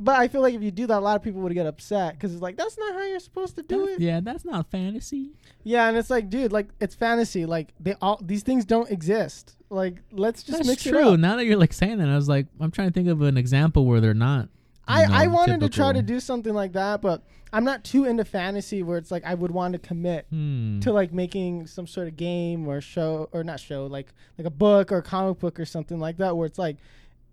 But 0.00 0.18
I 0.18 0.28
feel 0.28 0.40
like 0.40 0.54
if 0.54 0.62
you 0.62 0.70
do 0.70 0.86
that, 0.86 0.98
a 0.98 1.00
lot 1.00 1.16
of 1.16 1.22
people 1.22 1.40
would 1.42 1.54
get 1.54 1.66
upset 1.66 2.14
because 2.14 2.32
it's 2.32 2.42
like 2.42 2.56
that's 2.56 2.76
not 2.78 2.94
how 2.94 3.02
you're 3.04 3.20
supposed 3.20 3.56
to 3.56 3.62
do 3.62 3.78
That's- 3.80 3.96
it. 3.96 4.02
Yeah, 4.02 4.20
that's 4.20 4.44
not 4.44 4.70
fantasy. 4.70 5.32
Yeah, 5.62 5.88
and 5.88 5.96
it's 5.96 6.10
like, 6.10 6.28
dude, 6.30 6.52
like 6.52 6.68
it's 6.80 6.94
fantasy. 6.94 7.46
Like 7.46 7.72
they 7.80 7.94
all 8.02 8.18
these 8.22 8.42
things 8.42 8.64
don't 8.64 8.90
exist. 8.90 9.56
Like 9.70 9.98
let's 10.12 10.42
just 10.42 10.58
that's 10.58 10.68
mix 10.68 10.82
true. 10.82 10.98
it 10.98 11.04
up. 11.14 11.18
Now 11.20 11.36
that 11.36 11.44
you're 11.46 11.56
like 11.56 11.72
saying 11.72 11.98
that, 11.98 12.08
I 12.08 12.16
was 12.16 12.28
like, 12.28 12.46
I'm 12.60 12.70
trying 12.70 12.88
to 12.88 12.92
think 12.92 13.08
of 13.08 13.22
an 13.22 13.36
example 13.36 13.86
where 13.86 14.00
they're 14.00 14.14
not. 14.14 14.48
I 14.86 15.06
know, 15.06 15.14
I 15.14 15.26
wanted 15.28 15.60
to 15.60 15.70
try 15.70 15.92
to 15.94 16.02
do 16.02 16.20
something 16.20 16.52
like 16.52 16.72
that, 16.74 17.00
but 17.00 17.22
I'm 17.54 17.64
not 17.64 17.84
too 17.84 18.04
into 18.04 18.22
fantasy 18.24 18.82
where 18.82 18.98
it's 18.98 19.10
like 19.10 19.24
I 19.24 19.32
would 19.32 19.50
want 19.50 19.72
to 19.72 19.78
commit 19.78 20.26
Hmm. 20.28 20.80
to 20.80 20.92
like 20.92 21.10
making 21.12 21.66
some 21.68 21.86
sort 21.86 22.06
of 22.08 22.16
game 22.18 22.68
or 22.68 22.82
show 22.82 23.30
or 23.32 23.42
not 23.44 23.60
show 23.60 23.86
like 23.86 24.08
like 24.36 24.46
a 24.46 24.50
book 24.50 24.92
or 24.92 24.98
a 24.98 25.02
comic 25.02 25.38
book 25.38 25.58
or 25.58 25.64
something 25.64 25.98
like 25.98 26.18
that 26.18 26.36
where 26.36 26.46
it's 26.46 26.58
like 26.58 26.76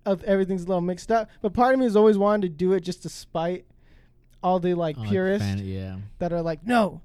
of 0.05 0.23
everything's 0.23 0.63
a 0.63 0.67
little 0.67 0.81
mixed 0.81 1.11
up. 1.11 1.29
But 1.41 1.53
part 1.53 1.73
of 1.73 1.79
me 1.79 1.85
has 1.85 1.95
always 1.95 2.17
wanted 2.17 2.41
to 2.43 2.49
do 2.49 2.73
it 2.73 2.81
just 2.81 3.03
to 3.03 3.09
spite 3.09 3.65
all 4.43 4.59
the 4.59 4.73
like 4.73 4.97
Oh, 4.99 5.03
purists 5.03 5.47
fan- 5.47 5.59
yeah. 5.65 5.97
that 6.19 6.33
are 6.33 6.41
like, 6.41 6.65
no, 6.65 7.01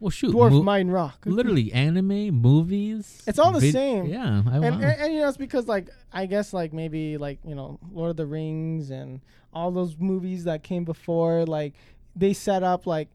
Well, 0.00 0.10
shoot. 0.10 0.34
dwarf 0.34 0.50
mo- 0.50 0.62
mine 0.62 0.88
rock. 0.88 1.22
literally 1.24 1.72
anime, 1.72 2.30
movies. 2.34 3.22
It's 3.26 3.38
all 3.38 3.52
the 3.52 3.60
vid- 3.60 3.72
same. 3.72 4.06
Yeah. 4.06 4.42
I, 4.46 4.56
and, 4.56 4.64
and, 4.66 4.84
and 4.84 5.14
you 5.14 5.20
know 5.20 5.28
it's 5.28 5.38
because 5.38 5.66
like 5.66 5.88
I 6.12 6.26
guess 6.26 6.52
like 6.52 6.72
maybe 6.72 7.16
like 7.16 7.38
you 7.44 7.54
know 7.54 7.78
Lord 7.92 8.10
of 8.10 8.16
the 8.16 8.26
Rings 8.26 8.90
and 8.90 9.20
all 9.54 9.70
those 9.70 9.96
movies 9.98 10.44
that 10.44 10.62
came 10.62 10.84
before 10.84 11.44
like 11.46 11.72
they 12.14 12.32
set 12.34 12.62
up 12.62 12.86
like 12.86 13.08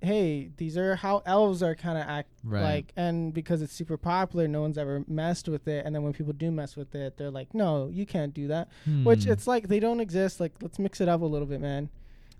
hey 0.00 0.50
these 0.58 0.76
are 0.78 0.94
how 0.96 1.22
elves 1.26 1.62
are 1.62 1.74
kind 1.74 1.98
of 1.98 2.04
act 2.06 2.28
Right. 2.44 2.62
like 2.62 2.92
and 2.96 3.34
because 3.34 3.62
it's 3.62 3.72
super 3.72 3.96
popular 3.96 4.46
no 4.46 4.60
one's 4.60 4.78
ever 4.78 5.04
messed 5.08 5.48
with 5.48 5.66
it 5.66 5.84
and 5.84 5.94
then 5.94 6.02
when 6.04 6.12
people 6.12 6.32
do 6.32 6.50
mess 6.52 6.76
with 6.76 6.94
it 6.94 7.16
they're 7.16 7.30
like 7.32 7.52
no 7.52 7.88
you 7.92 8.06
can't 8.06 8.32
do 8.32 8.46
that 8.48 8.68
which 9.02 9.24
Hmm. 9.24 9.32
it's 9.32 9.46
like 9.48 9.66
they 9.68 9.80
don't 9.80 9.98
exist 10.00 10.38
like 10.38 10.52
let's 10.62 10.78
mix 10.78 11.00
it 11.00 11.08
up 11.08 11.20
a 11.22 11.26
little 11.26 11.46
bit 11.48 11.60
man 11.60 11.90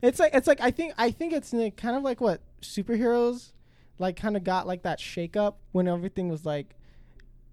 it's 0.02 0.20
like 0.20 0.32
it's 0.34 0.46
like 0.46 0.60
I 0.60 0.70
think 0.70 0.94
I 0.96 1.10
think 1.10 1.32
it's 1.32 1.50
kind 1.50 1.96
of 1.96 2.02
like 2.04 2.20
what 2.20 2.40
superheroes 2.62 3.52
like 3.98 4.14
kind 4.16 4.36
of 4.36 4.44
got 4.44 4.66
like 4.66 4.82
that 4.82 5.00
shake 5.00 5.36
up 5.36 5.58
when 5.72 5.88
everything 5.88 6.28
was 6.28 6.46
like 6.46 6.76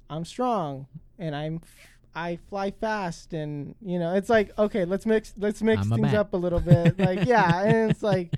I'm 0.10 0.24
strong 0.26 0.86
and 1.18 1.36
I'm 1.36 1.62
f- 1.64 1.76
I 2.14 2.38
fly 2.50 2.70
fast 2.72 3.34
and 3.34 3.74
you 3.82 3.98
know 3.98 4.14
it's 4.14 4.30
like 4.30 4.52
okay 4.60 4.86
let's 4.86 5.06
mix 5.08 5.34
let's 5.38 5.62
mix 5.64 5.82
I'm 5.82 5.90
things 5.90 6.14
up 6.14 6.34
a 6.34 6.38
little 6.38 6.60
bit 6.60 7.00
like 7.00 7.26
yeah 7.26 7.64
and 7.64 7.90
it's 7.92 8.04
like 8.14 8.36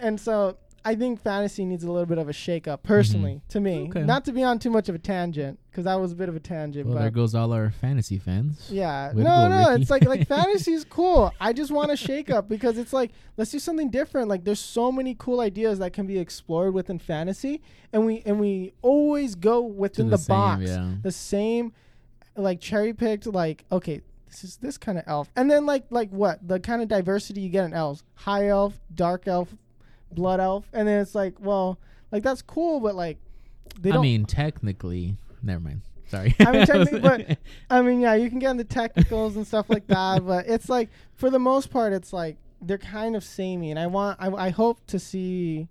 and 0.00 0.20
so 0.20 0.56
I 0.86 0.94
think 0.94 1.20
fantasy 1.22 1.64
needs 1.64 1.82
a 1.82 1.90
little 1.90 2.04
bit 2.06 2.18
of 2.18 2.28
a 2.28 2.32
shake 2.32 2.68
up 2.68 2.82
personally 2.82 3.40
to 3.48 3.60
me 3.60 3.74
Mm-hmm. 3.84 3.90
Okay. 3.98 4.02
not 4.04 4.24
to 4.26 4.32
be 4.32 4.42
on 4.42 4.58
too 4.58 4.68
much 4.70 4.88
of 4.88 4.94
a 4.94 4.98
tangent 4.98 5.58
because 5.70 5.84
that 5.86 5.94
was 5.94 6.12
a 6.12 6.14
bit 6.14 6.28
of 6.28 6.36
a 6.36 6.40
tangent 6.40 6.86
well, 6.86 6.96
but 6.96 7.00
there 7.00 7.10
goes 7.10 7.34
all 7.34 7.52
our 7.52 7.70
fantasy 7.70 8.18
fans. 8.18 8.68
yeah. 8.70 9.12
Way 9.12 9.22
no, 9.22 9.48
no. 9.48 9.70
Ricky. 9.70 9.82
It's 9.82 9.90
like 9.90 10.04
like 10.04 10.28
fantasy 10.36 10.72
is 10.74 10.84
cool. 10.84 11.32
I 11.40 11.52
just 11.52 11.70
want 11.72 11.90
to 11.90 11.96
shake 11.96 12.30
up 12.30 12.48
because 12.48 12.76
it's 12.78 12.92
like 12.92 13.10
let's 13.36 13.50
do 13.50 13.58
something 13.58 13.90
different. 13.90 14.28
Like 14.28 14.44
there's 14.44 14.60
so 14.60 14.92
many 14.92 15.16
cool 15.18 15.40
ideas 15.40 15.78
that 15.78 15.92
can 15.94 16.06
be 16.06 16.18
explored 16.18 16.74
within 16.74 16.98
fantasy, 16.98 17.62
and 17.92 18.04
we 18.06 18.22
and 18.26 18.38
we 18.38 18.74
always 18.82 19.34
go 19.34 19.62
within 19.62 20.10
the 20.10 20.16
the, 20.16 20.22
same, 20.22 20.36
box, 20.36 20.62
yeah. 20.64 20.90
the 21.02 21.12
same, 21.12 21.72
like 22.36 22.60
cherry 22.60 22.92
picked. 22.92 23.26
Like 23.26 23.64
okay, 23.72 24.02
this 24.28 24.44
is 24.44 24.56
this 24.58 24.76
kind 24.78 24.98
of 24.98 25.04
elf, 25.06 25.30
and 25.34 25.50
then 25.50 25.66
like 25.66 25.86
like 25.90 26.10
what 26.10 26.46
the 26.46 26.60
kind 26.60 26.82
of 26.82 26.88
diversity 26.88 27.40
you 27.40 27.48
get 27.48 27.64
in 27.64 27.72
elves: 27.72 28.04
high 28.14 28.48
elf, 28.48 28.78
dark 28.94 29.26
elf, 29.26 29.48
blood 30.14 30.40
elf, 30.40 30.68
and 30.72 30.86
then 30.86 31.00
it's 31.00 31.14
like 31.14 31.34
well, 31.40 31.78
like 32.10 32.22
that's 32.22 32.42
cool, 32.42 32.80
but 32.80 32.94
like 32.94 33.18
they 33.80 33.90
don't. 33.90 34.00
I 34.00 34.02
mean, 34.02 34.24
technically, 34.24 35.16
never 35.42 35.60
mind. 35.60 35.82
Sorry. 36.08 36.34
I 36.40 36.52
mean, 36.52 36.66
technically, 36.66 37.00
but 37.00 37.38
I 37.70 37.82
mean, 37.82 38.00
yeah, 38.00 38.14
you 38.14 38.28
can 38.28 38.38
get 38.38 38.52
into 38.52 38.64
technicals 38.64 39.36
and 39.36 39.46
stuff 39.46 39.66
like 39.68 39.86
that, 39.88 40.24
but 40.26 40.46
it's 40.46 40.68
like 40.68 40.90
for 41.14 41.30
the 41.30 41.38
most 41.38 41.70
part, 41.70 41.92
it's 41.92 42.12
like 42.12 42.36
they're 42.60 42.78
kind 42.78 43.16
of 43.16 43.24
samey, 43.24 43.70
and 43.70 43.78
I 43.78 43.86
want, 43.86 44.18
I, 44.20 44.28
I 44.30 44.50
hope 44.50 44.78
to 44.88 44.98
see, 44.98 45.68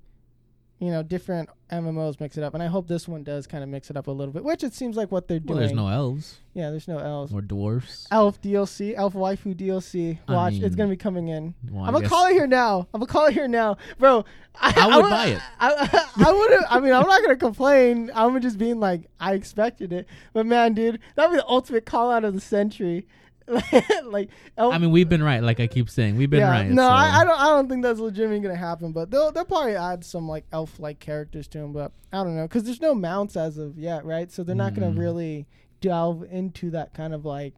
you 0.80 0.92
know, 0.92 1.04
different 1.04 1.50
MMOs 1.72 2.20
mix 2.20 2.38
it 2.38 2.44
up, 2.44 2.54
and 2.54 2.62
I 2.62 2.68
hope 2.68 2.88
this 2.88 3.08
one 3.08 3.24
does 3.24 3.48
kind 3.48 3.64
of 3.64 3.70
mix 3.70 3.90
it 3.90 3.98
up 3.98 4.08
a 4.08 4.12
little 4.12 4.34
bit, 4.34 4.44
which 4.44 4.64
it 4.64 4.74
seems 4.74 4.98
like 4.98 5.12
what 5.12 5.28
they're 5.28 5.38
well, 5.38 5.58
doing. 5.58 5.60
there's 5.60 5.72
no 5.74 5.88
elves 5.88 6.40
yeah, 6.54 6.70
there's 6.70 6.88
no 6.88 7.00
elves. 7.00 7.34
or 7.34 7.42
dwarfs. 7.42 8.08
Elf 8.12 8.40
DLC, 8.42 8.94
Elf 8.96 9.14
waifu 9.14 9.56
DLC. 9.56 10.20
I 10.28 10.34
Watch, 10.34 10.54
it's 10.54 10.76
gonna 10.76 10.90
be 10.90 10.98
coming 10.98 11.28
in. 11.28 11.56
Well, 11.70 11.84
I 11.84 11.88
I'm 11.88 11.94
gonna 11.94 12.08
call 12.08 12.28
it 12.28 12.34
here 12.34 12.46
now. 12.46 12.88
I'm 12.94 13.00
gonna 13.00 13.12
call 13.12 13.26
it 13.26 13.34
here 13.34 13.48
now, 13.48 13.78
bro. 13.98 14.24
I, 14.62 14.74
I 14.78 14.96
would 14.96 15.04
would- 15.04 15.10
buy 15.10 15.26
it. 15.28 15.42
I, 15.60 16.08
I, 16.18 16.32
would. 16.32 16.66
I 16.70 16.80
mean, 16.80 16.94
I'm 16.94 17.08
not 17.08 17.24
gonna 17.24 17.38
complain. 17.38 18.12
I'm 18.14 18.40
just 18.40 18.60
being 18.60 18.80
like, 18.80 19.10
I 19.20 19.34
expected 19.34 19.92
it, 19.92 20.08
but 20.34 20.46
man, 20.46 20.76
dude, 20.76 21.00
that'd 21.16 21.32
be 21.32 21.38
the 21.38 21.48
ultimate 21.48 21.88
call 21.88 22.12
out 22.12 22.24
of 22.24 22.36
the 22.36 22.42
century. 22.42 23.08
like, 24.06 24.30
Elf, 24.58 24.74
I 24.74 24.78
mean, 24.78 24.92
we've 24.92 25.10
been 25.10 25.24
right. 25.24 25.42
Like 25.44 25.60
I 25.60 25.68
keep 25.68 25.90
saying, 25.90 26.16
we've 26.18 26.30
been 26.30 26.40
yeah, 26.42 26.50
right. 26.52 26.68
no, 26.70 26.84
so- 26.84 26.88
I, 26.90 27.22
I 27.22 27.24
don't. 27.24 27.40
I 27.40 27.46
don't 27.50 27.68
think 27.70 27.84
that's 27.84 28.00
legitimately 28.00 28.40
gonna 28.42 28.56
happen. 28.56 28.92
But 28.92 29.12
they'll 29.12 29.32
they'll 29.32 29.46
probably 29.46 29.76
add 29.76 30.04
some 30.06 30.28
like 30.28 30.46
elf 30.52 30.80
like 30.80 31.00
characters 31.00 31.48
to 31.50 31.58
them. 31.60 31.74
But 31.74 31.92
I 32.12 32.24
don't 32.24 32.36
know 32.36 32.44
because 32.44 32.64
there's 32.64 32.82
no 32.82 32.96
mounts 32.96 33.36
as 33.36 33.58
of 33.58 33.78
yet, 33.78 34.06
right? 34.06 34.32
So 34.32 34.44
they're 34.44 34.56
not 34.56 34.74
gonna 34.74 34.92
Mm. 34.92 35.00
really 35.00 35.48
delve 35.82 36.24
into 36.32 36.72
that 36.72 36.94
kind 36.94 37.14
of 37.14 37.26
like 37.26 37.56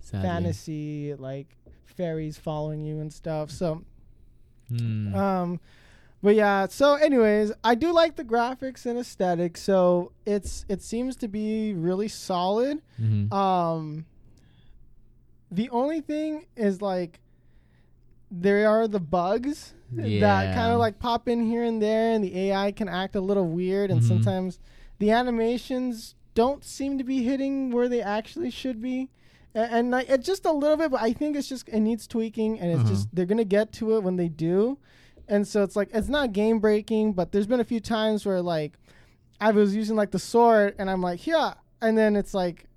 sadly. 0.00 0.28
fantasy, 0.28 1.14
like 1.14 1.56
fairies 1.84 2.36
following 2.38 2.80
you 2.84 2.98
and 3.00 3.12
stuff. 3.12 3.50
So, 3.50 3.84
Hmm. 4.68 5.14
um, 5.14 5.60
but 6.22 6.34
yeah. 6.34 6.66
So, 6.68 6.94
anyways, 6.94 7.52
I 7.64 7.74
do 7.74 7.92
like 7.92 8.16
the 8.16 8.24
graphics 8.24 8.86
and 8.86 8.98
aesthetic. 8.98 9.56
So 9.56 10.12
it's 10.26 10.64
it 10.68 10.82
seems 10.82 11.16
to 11.16 11.28
be 11.28 11.72
really 11.74 12.08
solid. 12.08 12.82
Mhm. 13.00 13.32
Um, 13.32 14.06
the 15.50 15.68
only 15.70 16.00
thing 16.00 16.46
is 16.56 16.80
like 16.80 17.20
there 18.30 18.68
are 18.68 18.86
the 18.86 19.00
bugs 19.00 19.74
that 20.20 20.54
kind 20.54 20.72
of 20.72 20.78
like 20.78 20.98
pop 20.98 21.28
in 21.28 21.44
here 21.46 21.64
and 21.64 21.82
there, 21.82 22.12
and 22.12 22.22
the 22.22 22.38
AI 22.50 22.70
can 22.72 22.88
act 22.88 23.16
a 23.16 23.20
little 23.20 23.48
weird, 23.48 23.90
and 23.90 24.00
Mhm. 24.00 24.04
sometimes 24.04 24.58
the 24.98 25.10
animations 25.10 26.14
don't 26.34 26.62
seem 26.64 26.96
to 26.98 27.04
be 27.04 27.24
hitting 27.24 27.70
where 27.72 27.88
they 27.88 28.00
actually 28.00 28.50
should 28.50 28.80
be. 28.80 29.10
A- 29.54 29.58
And, 29.72 29.90
like 29.90 30.08
it's 30.08 30.24
just 30.26 30.46
a 30.46 30.52
little 30.52 30.76
bit, 30.76 30.92
but 30.92 31.02
I 31.02 31.12
think 31.12 31.36
it's 31.36 31.48
just 31.48 31.68
it 31.68 31.80
needs 31.80 32.06
tweaking, 32.06 32.60
and 32.60 32.70
it's 32.70 32.82
Uh-huh. 32.82 32.92
just 32.94 33.08
they're 33.12 33.26
gonna 33.26 33.44
get 33.44 33.72
to 33.74 33.96
it 33.96 34.04
when 34.04 34.14
they 34.16 34.28
do, 34.28 34.78
and 35.26 35.46
so 35.46 35.64
it's 35.64 35.74
like 35.74 35.90
it's 35.92 36.08
not 36.08 36.32
game 36.32 36.60
breaking, 36.60 37.14
but 37.14 37.32
there's 37.32 37.48
been 37.48 37.58
a 37.60 37.64
few 37.64 37.80
times 37.80 38.24
where 38.24 38.40
like 38.40 38.78
I 39.40 39.50
was 39.50 39.74
using 39.74 39.96
like 39.96 40.12
the 40.12 40.18
sword, 40.20 40.76
and 40.78 40.88
I'm 40.88 41.02
like 41.02 41.26
yeah, 41.26 41.54
and 41.82 41.98
then 41.98 42.14
it's 42.14 42.32
like 42.32 42.66
and 42.66 42.69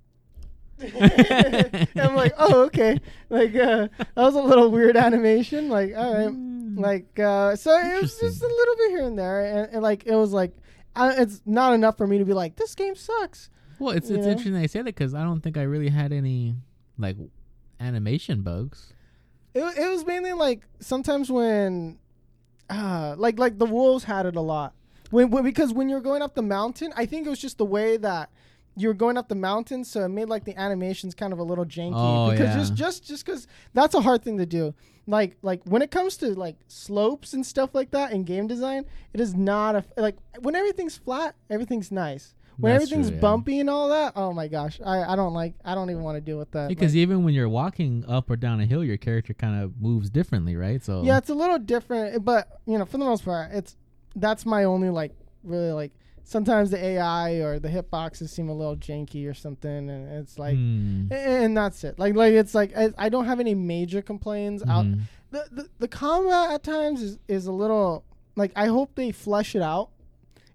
I'm 1.96 2.14
like, 2.14 2.32
oh, 2.38 2.64
okay. 2.64 2.98
Like, 3.30 3.54
uh, 3.54 3.88
that 3.98 4.16
was 4.16 4.34
a 4.34 4.42
little 4.42 4.70
weird 4.70 4.96
animation. 4.96 5.68
Like, 5.68 5.94
all 5.96 6.14
right. 6.14 6.34
Like, 6.76 7.18
uh, 7.18 7.56
so 7.56 7.76
it 7.78 8.02
was 8.02 8.18
just 8.18 8.42
a 8.42 8.46
little 8.46 8.76
bit 8.76 8.90
here 8.90 9.04
and 9.04 9.18
there. 9.18 9.40
And, 9.44 9.74
and 9.74 9.82
like, 9.82 10.06
it 10.06 10.14
was 10.14 10.32
like, 10.32 10.52
I, 10.96 11.12
it's 11.12 11.40
not 11.46 11.74
enough 11.74 11.96
for 11.96 12.06
me 12.06 12.18
to 12.18 12.24
be 12.24 12.32
like, 12.32 12.56
this 12.56 12.74
game 12.74 12.94
sucks. 12.96 13.50
well, 13.78 13.96
it's 13.96 14.10
you 14.10 14.16
it's 14.16 14.24
know? 14.24 14.32
interesting 14.32 14.54
they 14.54 14.66
say 14.66 14.80
that 14.80 14.84
because 14.86 15.14
I 15.14 15.22
don't 15.22 15.40
think 15.40 15.56
I 15.56 15.62
really 15.62 15.88
had 15.88 16.12
any 16.12 16.56
like 16.98 17.16
animation 17.80 18.42
bugs. 18.42 18.92
It, 19.54 19.62
it 19.78 19.88
was 19.88 20.04
mainly 20.04 20.32
like 20.32 20.62
sometimes 20.80 21.30
when, 21.30 21.98
uh, 22.68 23.14
like, 23.16 23.38
like 23.38 23.58
the 23.58 23.66
wolves 23.66 24.04
had 24.04 24.26
it 24.26 24.36
a 24.36 24.40
lot. 24.40 24.74
When, 25.10 25.30
when, 25.30 25.44
because 25.44 25.72
when 25.72 25.88
you're 25.88 26.00
going 26.00 26.22
up 26.22 26.34
the 26.34 26.42
mountain, 26.42 26.92
I 26.96 27.06
think 27.06 27.26
it 27.26 27.30
was 27.30 27.38
just 27.38 27.58
the 27.58 27.64
way 27.64 27.96
that 27.98 28.30
you 28.76 28.88
were 28.88 28.94
going 28.94 29.16
up 29.16 29.28
the 29.28 29.34
mountain, 29.34 29.84
so 29.84 30.04
it 30.04 30.08
made 30.08 30.28
like 30.28 30.44
the 30.44 30.58
animations 30.58 31.14
kind 31.14 31.32
of 31.32 31.38
a 31.38 31.42
little 31.42 31.64
janky. 31.64 31.92
Oh, 31.94 32.30
because 32.30 32.48
yeah. 32.48 32.56
just 32.56 32.74
just 32.74 33.04
just 33.04 33.24
because 33.26 33.46
that's 33.72 33.94
a 33.94 34.00
hard 34.00 34.22
thing 34.22 34.38
to 34.38 34.46
do. 34.46 34.74
Like 35.06 35.36
like 35.42 35.62
when 35.64 35.82
it 35.82 35.90
comes 35.90 36.16
to 36.18 36.34
like 36.34 36.56
slopes 36.66 37.32
and 37.34 37.44
stuff 37.44 37.74
like 37.74 37.90
that 37.92 38.12
in 38.12 38.24
game 38.24 38.46
design, 38.46 38.86
it 39.12 39.20
is 39.20 39.34
not 39.34 39.76
a 39.76 39.84
like 39.96 40.16
when 40.40 40.54
everything's 40.54 40.96
flat, 40.96 41.36
everything's 41.50 41.92
nice. 41.92 42.34
When 42.56 42.72
That's 42.72 42.84
everything's 42.84 43.08
true, 43.08 43.16
yeah. 43.16 43.20
bumpy 43.20 43.58
and 43.58 43.68
all 43.68 43.88
that, 43.88 44.12
oh 44.14 44.32
my 44.32 44.46
gosh, 44.46 44.80
I, 44.84 45.02
I 45.02 45.16
don't 45.16 45.34
like 45.34 45.54
I 45.64 45.74
don't 45.74 45.90
even 45.90 46.02
want 46.02 46.16
to 46.16 46.20
deal 46.20 46.38
with 46.38 46.52
that. 46.52 46.68
Because 46.68 46.92
Like- 46.92 46.98
even 47.00 47.24
when 47.24 47.34
you're 47.34 47.48
walking 47.48 48.04
up 48.06 48.30
or 48.30 48.36
down 48.36 48.60
a 48.60 48.66
hill, 48.66 48.84
your 48.84 48.96
character 48.96 49.34
kind 49.34 49.60
of 49.62 49.80
moves 49.80 50.08
differently, 50.08 50.54
right? 50.56 50.82
So 50.82 51.02
Yeah, 51.02 51.18
it's 51.18 51.30
a 51.30 51.34
little 51.34 51.58
different, 51.58 52.24
but 52.24 52.60
you 52.66 52.78
know, 52.78 52.84
for 52.84 52.98
the 52.98 53.04
most 53.04 53.24
part, 53.24 53.50
it's 53.52 53.76
that's 54.16 54.46
my 54.46 54.64
only 54.64 54.88
like 54.90 55.12
really 55.42 55.72
like. 55.72 55.92
Sometimes 56.26 56.70
the 56.70 56.82
AI 56.82 57.32
or 57.42 57.58
the 57.58 57.68
hitboxes 57.68 58.30
seem 58.30 58.48
a 58.48 58.54
little 58.54 58.76
janky 58.76 59.28
or 59.30 59.34
something, 59.34 59.90
and 59.90 60.10
it's 60.10 60.38
like, 60.38 60.56
Hmm. 60.56 61.06
and 61.12 61.56
that's 61.56 61.84
it. 61.84 61.98
Like, 61.98 62.14
like 62.14 62.32
it's 62.32 62.54
like 62.54 62.74
I, 62.76 62.90
I 62.96 63.08
don't 63.10 63.26
have 63.26 63.40
any 63.40 63.54
major 63.54 64.00
complaints. 64.00 64.62
Out 64.66 64.86
Mhm. 64.86 65.00
the, 65.30 65.44
the 65.52 65.68
the 65.80 65.88
combat 65.88 66.52
at 66.52 66.62
times 66.62 67.02
is 67.02 67.18
is 67.28 67.46
a 67.46 67.52
little 67.52 68.04
like 68.36 68.52
I 68.56 68.66
hope 68.66 68.94
they 68.94 69.12
flesh 69.12 69.54
it 69.54 69.62
out. 69.62 69.90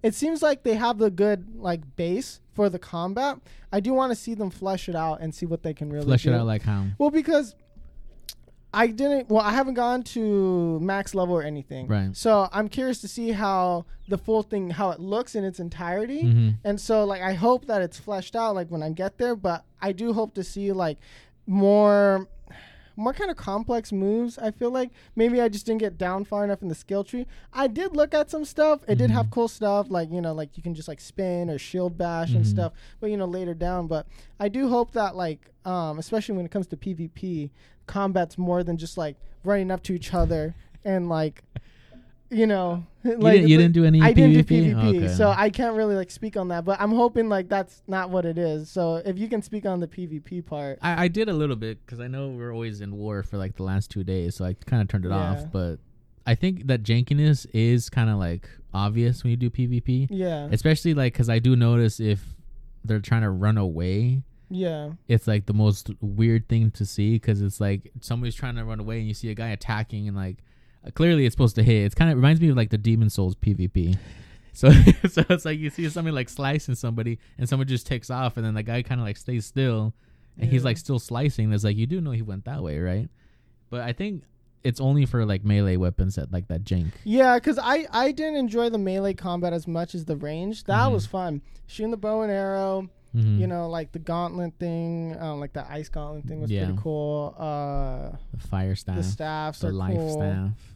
It 0.01 0.15
seems 0.15 0.41
like 0.41 0.63
they 0.63 0.73
have 0.75 0.97
the 0.97 1.11
good 1.11 1.55
like 1.55 1.95
base 1.95 2.39
for 2.53 2.69
the 2.69 2.79
combat. 2.79 3.37
I 3.71 3.79
do 3.79 3.93
want 3.93 4.11
to 4.11 4.15
see 4.15 4.33
them 4.33 4.49
flesh 4.49 4.89
it 4.89 4.95
out 4.95 5.21
and 5.21 5.35
see 5.35 5.45
what 5.45 5.61
they 5.61 5.73
can 5.75 5.91
really 5.91 6.05
Flesh 6.05 6.23
do. 6.23 6.31
it 6.31 6.35
out 6.35 6.47
like 6.47 6.63
how? 6.63 6.85
Well, 6.97 7.11
because 7.11 7.53
I 8.73 8.87
didn't. 8.87 9.29
Well, 9.29 9.41
I 9.41 9.51
haven't 9.51 9.73
gone 9.73 10.03
to 10.15 10.79
max 10.79 11.15
level 11.15 11.35
or 11.35 11.41
anything. 11.41 11.87
Right. 11.87 12.15
So 12.15 12.47
I'm 12.51 12.67
curious 12.67 13.01
to 13.01 13.07
see 13.07 13.31
how 13.31 13.85
the 14.07 14.17
full 14.17 14.43
thing, 14.43 14.69
how 14.69 14.91
it 14.91 14.99
looks 14.99 15.33
in 15.35 15.43
its 15.43 15.59
entirety. 15.59 16.21
hmm 16.31 16.49
And 16.63 16.79
so, 16.79 17.03
like, 17.03 17.21
I 17.21 17.33
hope 17.33 17.65
that 17.65 17.81
it's 17.81 17.97
fleshed 17.97 18.35
out, 18.35 18.53
like 18.55 18.67
when 18.69 18.83
I 18.83 18.91
get 18.91 19.17
there. 19.17 19.35
But 19.35 19.63
I 19.81 19.91
do 19.91 20.13
hope 20.13 20.33
to 20.35 20.43
see 20.43 20.71
like 20.71 20.97
more, 21.47 22.27
more 22.95 23.13
kind 23.13 23.31
of 23.31 23.37
complex 23.37 23.91
moves. 23.91 24.37
I 24.37 24.51
feel 24.51 24.69
like 24.69 24.91
maybe 25.15 25.41
I 25.41 25.49
just 25.49 25.65
didn't 25.65 25.79
get 25.79 25.97
down 25.97 26.23
far 26.25 26.43
enough 26.43 26.61
in 26.61 26.67
the 26.67 26.75
skill 26.75 27.03
tree. 27.03 27.25
I 27.51 27.67
did 27.67 27.95
look 27.95 28.13
at 28.13 28.29
some 28.29 28.45
stuff. 28.45 28.81
It 28.87 28.97
did 28.99 29.09
Mhm. 29.09 29.13
have 29.13 29.31
cool 29.31 29.47
stuff, 29.47 29.87
like 29.89 30.11
you 30.11 30.21
know, 30.21 30.33
like 30.33 30.57
you 30.57 30.61
can 30.63 30.75
just 30.75 30.87
like 30.87 30.99
spin 31.01 31.49
or 31.49 31.57
shield 31.57 31.97
bash 31.97 32.35
and 32.35 32.45
Mhm. 32.45 32.49
stuff. 32.49 32.73
But 32.99 33.09
you 33.09 33.17
know, 33.17 33.25
later 33.25 33.53
down. 33.55 33.87
But 33.87 34.05
I 34.39 34.47
do 34.49 34.69
hope 34.69 34.91
that 34.91 35.15
like, 35.15 35.51
um, 35.65 35.97
especially 35.97 36.35
when 36.35 36.45
it 36.45 36.51
comes 36.51 36.67
to 36.67 36.77
PvP, 36.77 37.49
combat's 37.89 38.37
more 38.37 38.63
than 38.63 38.77
just 38.77 38.97
like 38.97 39.15
running 39.43 39.71
up 39.71 39.81
to 39.83 39.93
each 39.93 40.13
other 40.13 40.55
and 40.85 41.09
like. 41.09 41.43
You 42.31 42.45
know, 42.45 42.85
You, 43.03 43.17
like 43.17 43.33
didn't, 43.37 43.47
you 43.49 43.57
didn't 43.57 43.73
do 43.73 43.85
any 43.85 44.01
I 44.03 44.13
didn't 44.13 44.33
do 44.33 44.43
PvP? 44.43 44.75
PvP, 44.75 44.97
Okay. 45.05 45.07
so 45.15 45.33
I 45.35 45.49
can't 45.49 45.75
really 45.75 45.95
like 45.95 46.11
speak 46.11 46.37
on 46.37 46.49
that. 46.49 46.63
But 46.63 46.79
I'm 46.79 46.91
hoping 46.91 47.27
like 47.27 47.49
that's 47.49 47.81
not 47.87 48.11
what 48.11 48.23
it 48.23 48.37
is. 48.37 48.69
So 48.69 48.97
if 48.97 49.17
you 49.17 49.27
can 49.27 49.41
speak 49.41 49.65
on 49.65 49.79
the 49.79 49.87
PvP 49.87 50.45
part, 50.45 50.77
I, 50.83 51.05
I 51.05 51.07
did 51.07 51.27
a 51.27 51.33
little 51.33 51.55
bit 51.55 51.83
because 51.83 51.99
I 51.99 52.07
know 52.07 52.27
we're 52.29 52.53
always 52.53 52.81
in 52.81 52.95
war 52.95 53.23
for 53.23 53.37
like 53.37 53.55
the 53.55 53.63
last 53.63 53.89
two 53.89 54.03
days, 54.03 54.35
so 54.35 54.45
I 54.45 54.53
kind 54.53 54.79
of 54.79 54.87
turned 54.87 55.05
it 55.05 55.09
Yeah. 55.09 55.15
off. 55.31 55.45
But 55.51 55.77
I 56.27 56.35
think 56.35 56.67
that 56.67 56.83
jankiness 56.83 57.47
is 57.51 57.89
kind 57.89 58.11
of 58.11 58.19
like 58.19 58.47
obvious 58.75 59.23
when 59.23 59.31
you 59.31 59.37
do 59.37 59.49
PvP, 59.49 60.09
yeah, 60.11 60.49
especially 60.51 60.93
like 60.93 61.13
because 61.13 61.29
I 61.29 61.39
do 61.39 61.55
notice 61.55 61.99
if 61.99 62.23
they're 62.85 62.99
trying 62.99 63.23
to 63.23 63.31
run 63.31 63.57
away, 63.57 64.21
yeah, 64.49 64.91
it's 65.07 65.27
like 65.27 65.45
the 65.45 65.53
most 65.53 65.91
weird 66.01 66.47
thing 66.49 66.71
to 66.71 66.85
see 66.85 67.13
because 67.13 67.41
it's 67.41 67.59
like 67.59 67.91
somebody's 68.01 68.35
trying 68.35 68.55
to 68.55 68.65
run 68.65 68.79
away 68.79 68.99
and 68.99 69.07
you 69.07 69.13
see 69.13 69.29
a 69.29 69.35
guy 69.35 69.49
attacking 69.49 70.07
and 70.07 70.17
like 70.17 70.37
uh, 70.85 70.91
clearly 70.91 71.25
it's 71.25 71.33
supposed 71.33 71.55
to 71.55 71.63
hit. 71.63 71.85
It's 71.85 71.95
kind 71.95 72.09
of 72.11 72.17
reminds 72.17 72.41
me 72.41 72.49
of 72.49 72.57
like 72.57 72.69
the 72.69 72.77
Demon's 72.77 73.13
Souls 73.13 73.35
PvP. 73.35 73.97
So, 74.51 74.71
so 75.09 75.23
it's 75.29 75.45
like 75.45 75.57
you 75.59 75.69
see 75.69 75.87
somebody 75.89 76.13
like 76.13 76.27
slicing 76.27 76.75
somebody 76.75 77.19
and 77.37 77.47
someone 77.47 77.67
just 77.67 77.87
takes 77.87 78.09
off 78.09 78.35
and 78.35 78.45
then 78.45 78.55
the 78.55 78.63
guy 78.63 78.81
kind 78.81 78.99
of 78.99 79.07
like 79.07 79.15
stays 79.15 79.45
still 79.45 79.93
and 80.37 80.49
he's 80.49 80.65
like 80.65 80.75
still 80.77 80.99
slicing. 80.99 81.53
It's 81.53 81.63
like 81.63 81.77
you 81.77 81.85
do 81.87 82.01
know 82.01 82.11
he 82.11 82.23
went 82.23 82.43
that 82.45 82.61
way, 82.61 82.79
right? 82.79 83.07
But 83.69 83.81
I 83.81 83.93
think 83.93 84.23
it's 84.63 84.81
only 84.81 85.05
for 85.05 85.23
like 85.25 85.45
melee 85.45 85.77
weapons 85.77 86.15
that 86.15 86.33
like 86.33 86.47
that 86.49 86.65
jank. 86.65 86.91
yeah. 87.05 87.35
Because 87.35 87.57
I 87.57 87.85
I 87.91 88.11
didn't 88.11 88.35
enjoy 88.35 88.69
the 88.69 88.79
melee 88.79 89.13
combat 89.13 89.53
as 89.53 89.65
much 89.65 89.95
as 89.95 90.03
the 90.05 90.17
range. 90.17 90.65
That 90.65 90.89
Mhm. 90.89 90.93
was 90.93 91.05
fun. 91.05 91.41
Shooting 91.67 91.91
the 91.91 91.97
bow 91.97 92.23
and 92.23 92.31
arrow. 92.31 92.89
Mhm. 93.15 93.39
You 93.39 93.47
know, 93.47 93.67
like 93.69 93.91
the 93.91 93.99
gauntlet 93.99 94.53
thing, 94.59 95.15
um, 95.19 95.39
like 95.39 95.53
the 95.53 95.65
ice 95.71 95.89
gauntlet 95.89 96.25
thing 96.25 96.41
was 96.41 96.51
Yeah. 96.51 96.65
pretty 96.65 96.79
cool. 96.81 97.33
Uh, 97.37 98.11
the 98.33 98.47
fire 98.47 98.75
staff, 98.75 98.95
the 98.97 99.03
staffs 99.03 99.59
the 99.59 99.71
life 99.71 99.95
cool. 99.95 100.13
staff. 100.13 100.75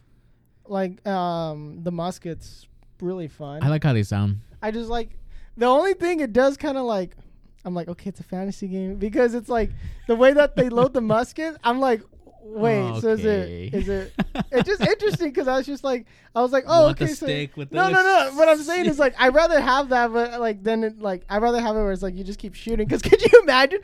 Like 0.66 1.06
um, 1.06 1.80
the 1.84 1.92
muskets, 1.92 2.66
really 3.00 3.28
fun. 3.28 3.62
I 3.62 3.68
like 3.68 3.84
how 3.84 3.92
they 3.92 4.02
sound. 4.02 4.40
I 4.62 4.70
just 4.70 4.90
like 4.90 5.18
the 5.56 5.66
only 5.66 5.94
thing 5.94 6.20
it 6.20 6.32
does 6.32 6.56
kind 6.56 6.76
of 6.78 6.84
like 6.84 7.16
I'm 7.64 7.74
like 7.74 7.88
okay 7.88 8.08
it's 8.08 8.20
a 8.20 8.24
fantasy 8.24 8.66
game 8.68 8.96
because 8.96 9.34
it's 9.34 9.48
like 9.48 9.70
the 10.08 10.16
way 10.16 10.32
that 10.32 10.56
they 10.56 10.68
load 10.70 10.92
the 10.94 11.00
musket 11.14 11.56
I'm 11.62 11.80
like 11.80 12.02
wait 12.44 13.00
so 13.00 13.08
is 13.10 13.24
it 13.24 13.74
is 13.74 13.88
it 13.88 14.12
it's 14.52 14.68
just 14.68 14.80
interesting 14.82 15.28
because 15.30 15.48
I 15.48 15.56
was 15.56 15.66
just 15.66 15.82
like 15.82 16.06
I 16.34 16.42
was 16.42 16.52
like 16.52 16.64
oh 16.66 16.86
want 16.86 17.00
okay 17.00 17.12
so 17.12 17.26
no 17.26 17.88
no 17.88 17.90
no 17.90 18.30
what 18.34 18.48
I'm 18.48 18.62
saying 18.62 18.86
is 18.86 18.98
like 18.98 19.14
I'd 19.18 19.34
rather 19.34 19.60
have 19.60 19.88
that 19.88 20.12
but 20.12 20.40
like 20.40 20.62
then 20.62 20.84
it 20.84 21.00
like 21.00 21.24
I'd 21.28 21.42
rather 21.42 21.60
have 21.60 21.74
it 21.74 21.80
where 21.80 21.92
it's 21.92 22.02
like 22.02 22.14
you 22.14 22.22
just 22.22 22.38
keep 22.38 22.54
shooting 22.54 22.86
because 22.86 23.02
could 23.10 23.20
you 23.22 23.40
imagine 23.42 23.80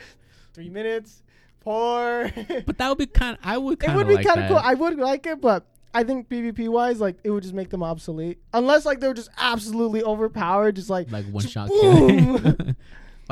three 0.52 0.69
minutes 0.69 1.23
four 1.61 2.31
But 2.67 2.79
that 2.79 2.88
would 2.88 2.99
be 2.99 3.07
kind. 3.07 3.38
I 3.43 3.59
would 3.59 3.83
it 3.83 3.95
would 3.95 4.09
be 4.09 4.17
like 4.17 4.26
kind 4.26 4.40
of 4.40 4.49
cool 4.49 4.59
I 4.59 4.75
would 4.75 4.99
like 4.99 5.26
it 5.26 5.40
but 5.40 5.67
I 5.93 6.05
think 6.05 6.29
PvP 6.29 6.69
wise, 6.69 7.00
like 7.00 7.17
it 7.25 7.31
would 7.31 7.43
just 7.43 7.55
make 7.55 7.71
them 7.71 7.83
obsolete 7.83 8.38
unless 8.55 8.87
like 8.87 9.00
they 9.00 9.09
were 9.09 9.14
just 9.14 9.31
absolutely 9.37 10.05
overpowered, 10.05 10.76
just 10.76 10.88
like 10.88 11.11
like 11.11 11.25
one 11.26 11.45
shot 11.45 11.69
boom. 11.69 12.38
kill. 12.38 12.57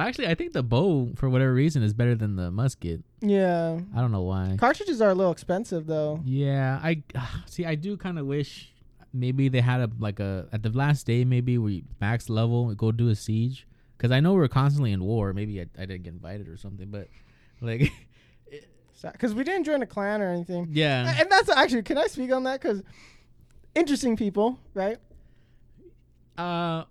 Actually, 0.07 0.29
I 0.29 0.35
think 0.35 0.53
the 0.53 0.63
bow, 0.63 1.13
for 1.17 1.29
whatever 1.29 1.53
reason, 1.53 1.83
is 1.83 1.95
better 1.95 2.15
than 2.15 2.37
the 2.37 2.51
musket. 2.51 3.03
yeah. 3.21 3.81
I 3.95 4.01
don't 4.01 4.13
know 4.13 4.23
why. 4.23 4.57
Cartridges 4.59 5.01
are 5.01 5.11
a 5.11 5.15
little 5.15 5.33
expensive 5.33 5.87
though. 5.87 6.21
Yeah, 6.25 6.81
I 6.83 7.03
see. 7.47 7.65
I 7.65 7.75
do 7.75 7.97
kind 7.97 8.19
of 8.19 8.27
wish 8.27 8.73
maybe 9.13 9.49
they 9.49 9.61
had 9.61 9.81
a 9.81 9.91
like 9.99 10.21
a 10.21 10.47
at 10.53 10.63
the 10.63 10.69
last 10.69 11.07
day 11.07 11.25
maybe 11.25 11.57
we 11.57 11.83
max 11.99 12.29
level 12.29 12.75
go 12.75 12.93
do 12.93 13.09
a 13.09 13.15
siege 13.15 13.67
because 13.97 14.11
I 14.11 14.21
know 14.21 14.35
we're 14.35 14.49
constantly 14.49 14.93
in 14.93 15.03
war. 15.03 15.33
Maybe 15.33 15.61
I, 15.61 15.67
I 15.79 15.87
didn't 15.87 16.03
get 16.03 16.13
invited 16.13 16.49
or 16.49 16.57
something, 16.57 16.89
but 16.91 17.09
like 17.61 17.91
Because 19.01 19.35
we 19.35 19.45
didn't 19.45 19.65
join 19.65 19.81
a 19.83 19.87
clan 19.87 20.21
or 20.21 20.31
anything. 20.31 20.69
yeah, 20.73 21.15
And 21.21 21.31
that's 21.31 21.49
actually, 21.49 21.83
can 21.83 21.99
I 21.99 22.09
speak 22.09 22.33
on 22.33 22.43
that? 22.45 22.61
Because 22.61 22.83
interesting 23.75 24.17
people, 24.17 24.59
right? 24.75 24.99
uh, 26.37 26.85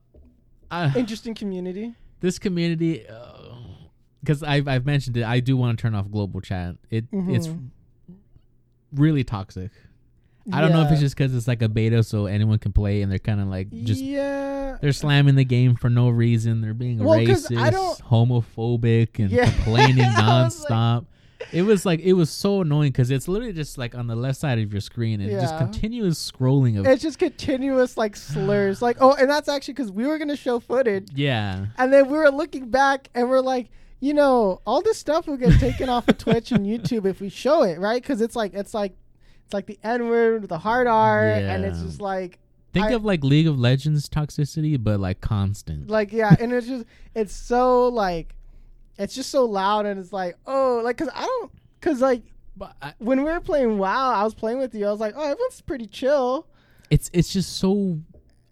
uh 0.71 0.91
Interesting 0.95 1.35
community. 1.35 1.95
This 2.19 2.39
community. 2.39 3.05
Because 4.21 4.43
I've 4.43 4.67
I've 4.67 4.85
mentioned 4.85 5.17
it, 5.17 5.23
I 5.23 5.39
do 5.39 5.55
want 5.55 5.77
to 5.77 5.81
turn 5.81 5.95
off 5.95 6.09
global 6.11 6.41
chat. 6.41 6.75
It 6.89 7.05
it's 7.11 7.47
Mhm. 7.47 7.69
really 8.93 9.23
toxic. 9.23 9.71
I 10.51 10.61
don't 10.61 10.71
know 10.71 10.81
if 10.83 10.91
it's 10.91 11.01
just 11.01 11.15
because 11.17 11.35
it's 11.35 11.47
like 11.47 11.61
a 11.61 11.67
beta, 11.67 12.01
so 12.03 12.25
anyone 12.25 12.57
can 12.57 12.71
play, 12.71 13.01
and 13.01 13.11
they're 13.11 13.19
kind 13.19 13.41
of 13.41 13.47
like 13.49 13.69
just 13.83 14.01
yeah. 14.01 14.77
they're 14.81 14.93
slamming 14.93 15.35
the 15.35 15.43
game 15.43 15.75
for 15.75 15.89
no 15.89 16.07
reason. 16.09 16.61
They're 16.61 16.73
being 16.73 16.99
Well, 16.99 17.19
racist, 17.19 18.01
homophobic, 18.01 19.19
and 19.19 19.29
Yeah. 19.29 19.51
complaining 19.63 19.97
was 20.05 20.15
like- 20.69 20.71
nonstop. 20.71 21.05
It 21.51 21.61
was 21.63 21.85
like 21.85 21.99
it 21.99 22.13
was 22.13 22.29
so 22.29 22.61
annoying 22.61 22.91
because 22.91 23.11
it's 23.11 23.27
literally 23.27 23.53
just 23.53 23.77
like 23.77 23.95
on 23.95 24.07
the 24.07 24.15
left 24.15 24.39
side 24.39 24.59
of 24.59 24.71
your 24.71 24.81
screen 24.81 25.21
and 25.21 25.29
just 25.31 25.57
continuous 25.57 26.31
scrolling 26.31 26.79
of 26.79 26.85
It's 26.87 27.01
just 27.01 27.19
continuous 27.19 27.97
like 27.97 28.15
slurs. 28.15 28.81
Like, 28.81 28.97
oh, 28.99 29.13
and 29.13 29.29
that's 29.29 29.47
actually 29.49 29.75
because 29.75 29.91
we 29.91 30.05
were 30.07 30.17
going 30.17 30.29
to 30.29 30.35
show 30.35 30.59
footage. 30.59 31.09
yeah, 31.13 31.67
And 31.77 31.91
then 31.93 32.09
we 32.09 32.17
were 32.17 32.31
looking 32.31 32.69
back 32.69 33.09
and 33.13 33.29
we're 33.29 33.41
like, 33.41 33.69
you 33.99 34.13
know, 34.13 34.61
all 34.65 34.81
this 34.81 34.97
stuff 34.97 35.27
will 35.27 35.37
get 35.37 35.59
taken 35.59 35.89
off 35.89 36.07
of 36.07 36.17
Twitch 36.19 36.51
and 36.51 36.65
YouTube 36.65 37.05
if 37.05 37.19
we 37.21 37.29
show 37.29 37.63
it, 37.63 37.79
right? 37.79 38.01
Because 38.01 38.21
it's 38.21 38.35
like, 38.35 38.53
it's 38.53 38.73
like, 38.73 38.95
it's 39.45 39.53
like 39.53 39.65
the 39.65 39.79
N 39.83 40.09
word 40.09 40.41
with 40.41 40.49
the 40.49 40.59
hard 40.59 40.87
R. 40.87 41.23
And 41.23 41.63
it's 41.65 41.81
just 41.81 42.01
like, 42.01 42.37
think 42.73 42.87
I- 42.87 42.91
of 42.93 43.05
like 43.05 43.23
League 43.23 43.47
of 43.47 43.57
Legends 43.57 44.09
toxicity, 44.09 44.77
but 44.81 44.99
like 44.99 45.21
constant. 45.21 45.89
like 45.89 46.11
yeah 46.11 46.35
and 46.39 46.51
it's 46.53 46.67
just 46.67 46.85
it's 47.15 47.33
so 47.35 47.87
like 47.87 48.35
it's 48.97 49.15
just 49.15 49.29
so 49.29 49.45
loud 49.45 49.85
and 49.85 49.99
it's 49.99 50.13
like 50.13 50.35
oh 50.45 50.81
like 50.83 50.97
because 50.97 51.13
i 51.15 51.21
don't 51.21 51.51
because 51.79 52.01
like 52.01 52.23
I, 52.81 52.93
when 52.97 53.23
we 53.23 53.31
were 53.31 53.39
playing 53.39 53.77
wow 53.77 54.11
i 54.11 54.23
was 54.23 54.33
playing 54.33 54.57
with 54.57 54.73
you 54.73 54.87
i 54.87 54.91
was 54.91 54.99
like 54.99 55.13
oh 55.15 55.23
everyone's 55.23 55.61
pretty 55.61 55.85
chill. 55.85 56.47
It's 56.89 57.09
it's 57.13 57.33
just 57.33 57.57
so 57.57 57.99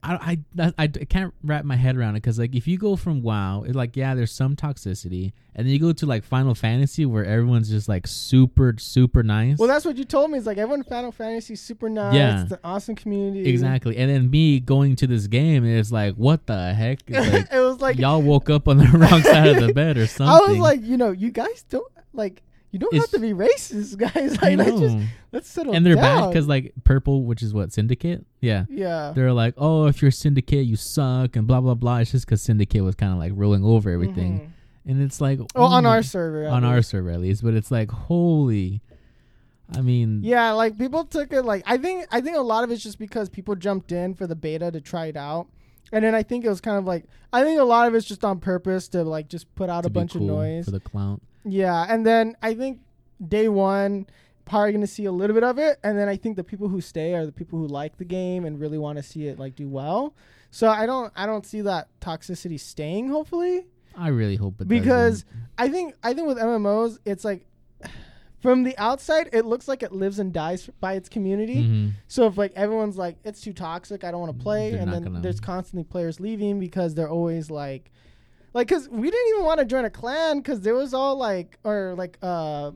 I, 0.05 0.39
I, 0.59 0.73
I, 0.77 0.87
can't 0.87 1.33
wrap 1.43 1.65
my 1.65 1.75
head 1.75 1.97
around 1.97 2.15
it 2.15 2.21
because 2.21 2.37
like 2.39 2.55
if 2.55 2.67
you 2.67 2.77
go 2.77 2.95
from 2.95 3.21
WoW, 3.21 3.63
it's 3.63 3.75
like 3.75 3.95
yeah, 3.95 4.13
there's 4.15 4.31
some 4.31 4.55
toxicity, 4.55 5.33
and 5.55 5.65
then 5.65 5.73
you 5.73 5.79
go 5.79 5.91
to 5.93 6.05
like 6.05 6.23
Final 6.23 6.53
Fantasy 6.55 7.05
where 7.05 7.25
everyone's 7.25 7.69
just 7.69 7.89
like 7.89 8.05
super 8.07 8.75
super 8.77 9.23
nice. 9.23 9.57
well 9.57 9.67
that's 9.67 9.85
what 9.85 9.97
you 9.97 10.03
told 10.03 10.31
me 10.31 10.37
it's 10.37 10.47
like 10.47 10.57
everyone 10.57 10.79
in 10.79 10.83
final 10.83 11.11
fantasy 11.11 11.53
is 11.53 11.61
super 11.61 11.89
nice 11.89 12.13
Yeah. 12.15 12.43
it's 12.43 12.51
an 12.51 12.59
awesome 12.63 12.95
community 12.95 13.49
exactly, 13.49 13.97
and 13.97 14.09
then 14.11 14.29
me 14.29 14.59
going 14.59 14.95
to 14.97 15.07
this 15.07 15.27
game, 15.27 15.65
is 15.65 15.91
like 15.91 16.15
what 16.15 16.45
the 16.45 16.73
heck? 16.73 16.99
Like, 17.09 17.51
it 17.51 17.59
was 17.59 17.79
like 17.81 17.97
y'all 17.97 18.21
woke 18.21 18.49
up 18.49 18.67
on 18.67 18.77
the 18.77 18.85
wrong 18.93 19.21
side 19.21 19.47
of 19.47 19.65
the 19.65 19.73
bed 19.73 19.97
or 19.97 20.07
something. 20.07 20.27
i 20.47 20.51
was 20.51 20.57
like 20.59 20.81
you 20.83 20.97
know 20.97 21.11
you 21.11 21.31
guys 21.31 21.63
don't 21.69 21.91
like 22.13 22.43
you 22.75 22.79
don't 22.79 22.93
have 22.93 23.09
to 23.11 23.19
be 23.19 23.31
racist 23.31 23.97
guys 24.13 24.41
like 24.41 24.57
let's 24.57 24.79
just 24.79 24.97
let's 25.31 25.49
settle 25.49 25.73
and 25.73 25.85
they're 25.85 25.95
down. 25.95 26.23
bad 26.23 26.27
because 26.29 26.45
like 26.47 26.73
purple, 26.83 27.23
which 27.23 27.41
is 27.41 27.53
what 27.53 27.71
syndicate, 27.71 28.25
yeah. 28.41 28.65
yeah 28.69 29.13
They're 29.15 29.31
like, 29.31 29.53
oh, 29.57 29.85
if 29.85 30.01
you're 30.01 30.11
syndicate, 30.11 30.65
you 30.65 30.75
suck, 30.75 31.37
and 31.37 31.47
blah 31.47 31.61
blah 31.61 31.75
blah. 31.75 31.99
It's 31.99 32.11
just 32.11 32.25
because 32.25 32.41
syndicate 32.41 32.83
was 32.83 32.95
kind 32.95 33.13
of 33.13 33.17
like 33.19 33.31
rolling 33.33 33.63
over 33.63 33.89
everything, 33.89 34.39
Mhm. 34.39 34.91
and 34.91 35.01
it's 35.01 35.21
like, 35.21 35.39
oh 35.55 35.63
on 35.63 35.85
our 35.85 36.03
server 36.03 36.49
on 36.49 36.65
our 36.65 36.81
server 36.81 37.11
at 37.11 37.21
least, 37.21 37.43
but 37.43 37.53
it's 37.53 37.71
like 37.71 37.89
holy. 37.89 38.81
I 39.75 39.81
mean, 39.81 40.19
Yeah, 40.23 40.51
like 40.51 40.77
people 40.77 41.05
took 41.05 41.31
it 41.33 41.43
like 41.43 41.63
I 41.65 41.77
think 41.77 42.05
I 42.11 42.19
think 42.21 42.35
a 42.37 42.41
lot 42.41 42.63
of 42.65 42.71
it's 42.71 42.83
just 42.83 42.99
because 42.99 43.29
people 43.29 43.55
jumped 43.55 43.91
in 43.91 44.13
for 44.13 44.27
the 44.27 44.35
beta 44.35 44.69
to 44.71 44.81
try 44.81 45.05
it 45.07 45.17
out. 45.17 45.47
And 45.91 46.03
then 46.03 46.13
I 46.15 46.23
think 46.23 46.43
it 46.45 46.49
was 46.49 46.61
kind 46.61 46.77
of 46.77 46.85
like 46.85 47.05
I 47.33 47.43
think 47.43 47.59
a 47.59 47.63
lot 47.63 47.87
of 47.87 47.95
it's 47.95 48.05
just 48.05 48.23
on 48.25 48.39
purpose 48.39 48.87
to 48.89 49.03
like 49.03 49.27
just 49.27 49.53
put 49.55 49.69
out 49.69 49.85
a 49.85 49.89
bunch 49.89 50.13
cool 50.13 50.21
of 50.23 50.27
noise. 50.37 50.65
for 50.65 50.71
the 50.71 50.79
clout. 50.79 51.21
Yeah, 51.45 51.85
and 51.89 52.05
then 52.05 52.35
I 52.41 52.53
think 52.55 52.79
day 53.25 53.47
1 53.47 54.07
probably 54.45 54.71
going 54.73 54.81
to 54.81 54.87
see 54.87 55.05
a 55.05 55.11
little 55.11 55.33
bit 55.33 55.43
of 55.43 55.57
it 55.57 55.79
and 55.83 55.97
then 55.97 56.07
I 56.07 56.17
think 56.17 56.35
the 56.35 56.43
people 56.43 56.67
who 56.67 56.79
stay 56.79 57.15
are 57.15 57.25
the 57.25 57.31
people 57.31 57.57
who 57.57 57.65
like 57.65 57.97
the 57.97 58.05
game 58.05 58.45
and 58.45 58.59
really 58.59 58.77
want 58.77 58.97
to 58.97 59.03
see 59.03 59.27
it 59.27 59.39
like 59.39 59.55
do 59.55 59.67
well. 59.67 60.13
So 60.51 60.67
I 60.69 60.85
don't 60.85 61.11
I 61.15 61.25
don't 61.25 61.45
see 61.45 61.61
that 61.61 61.87
toxicity 61.99 62.59
staying 62.59 63.09
hopefully. 63.09 63.65
I 63.97 64.09
really 64.09 64.35
hope 64.35 64.61
it 64.61 64.67
Because 64.67 65.23
doesn't. 65.23 65.39
I 65.57 65.69
think 65.69 65.95
I 66.03 66.13
think 66.13 66.27
with 66.27 66.37
MMOs 66.37 66.99
it's 67.05 67.25
like 67.25 67.47
from 68.39 68.61
the 68.63 68.77
outside 68.77 69.29
it 69.33 69.45
looks 69.45 69.67
like 69.67 69.81
it 69.81 69.91
lives 69.91 70.19
and 70.19 70.31
dies 70.31 70.69
by 70.79 70.93
its 70.93 71.09
community. 71.09 71.63
Mhm. 71.63 71.91
So 72.07 72.27
if 72.27 72.37
like 72.37 72.51
everyone's 72.55 72.97
like 72.97 73.17
it's 73.23 73.41
too 73.41 73.53
toxic, 73.53 74.03
I 74.03 74.11
don't 74.11 74.19
want 74.21 74.37
to 74.37 74.43
play, 74.43 74.71
They're 74.71 74.81
and 74.81 74.93
then 74.93 75.03
gonna- 75.05 75.21
there's 75.21 75.39
constantly 75.39 75.85
players 75.85 76.19
leaving 76.19 76.59
because 76.59 76.93
they're 76.93 77.09
always 77.09 77.49
like, 77.49 77.91
like 78.55 78.67
because 78.69 78.87
we 78.89 79.11
didn't 79.11 79.27
even 79.33 79.43
want 79.45 79.59
to 79.59 79.65
join 79.65 79.85
a 79.85 79.89
clan 79.89 80.37
because 80.39 80.61
there 80.61 80.73
was 80.73 80.93
all 80.93 81.17
like 81.17 81.59
or 81.63 81.93
like 81.95 82.17
uh, 82.23 82.71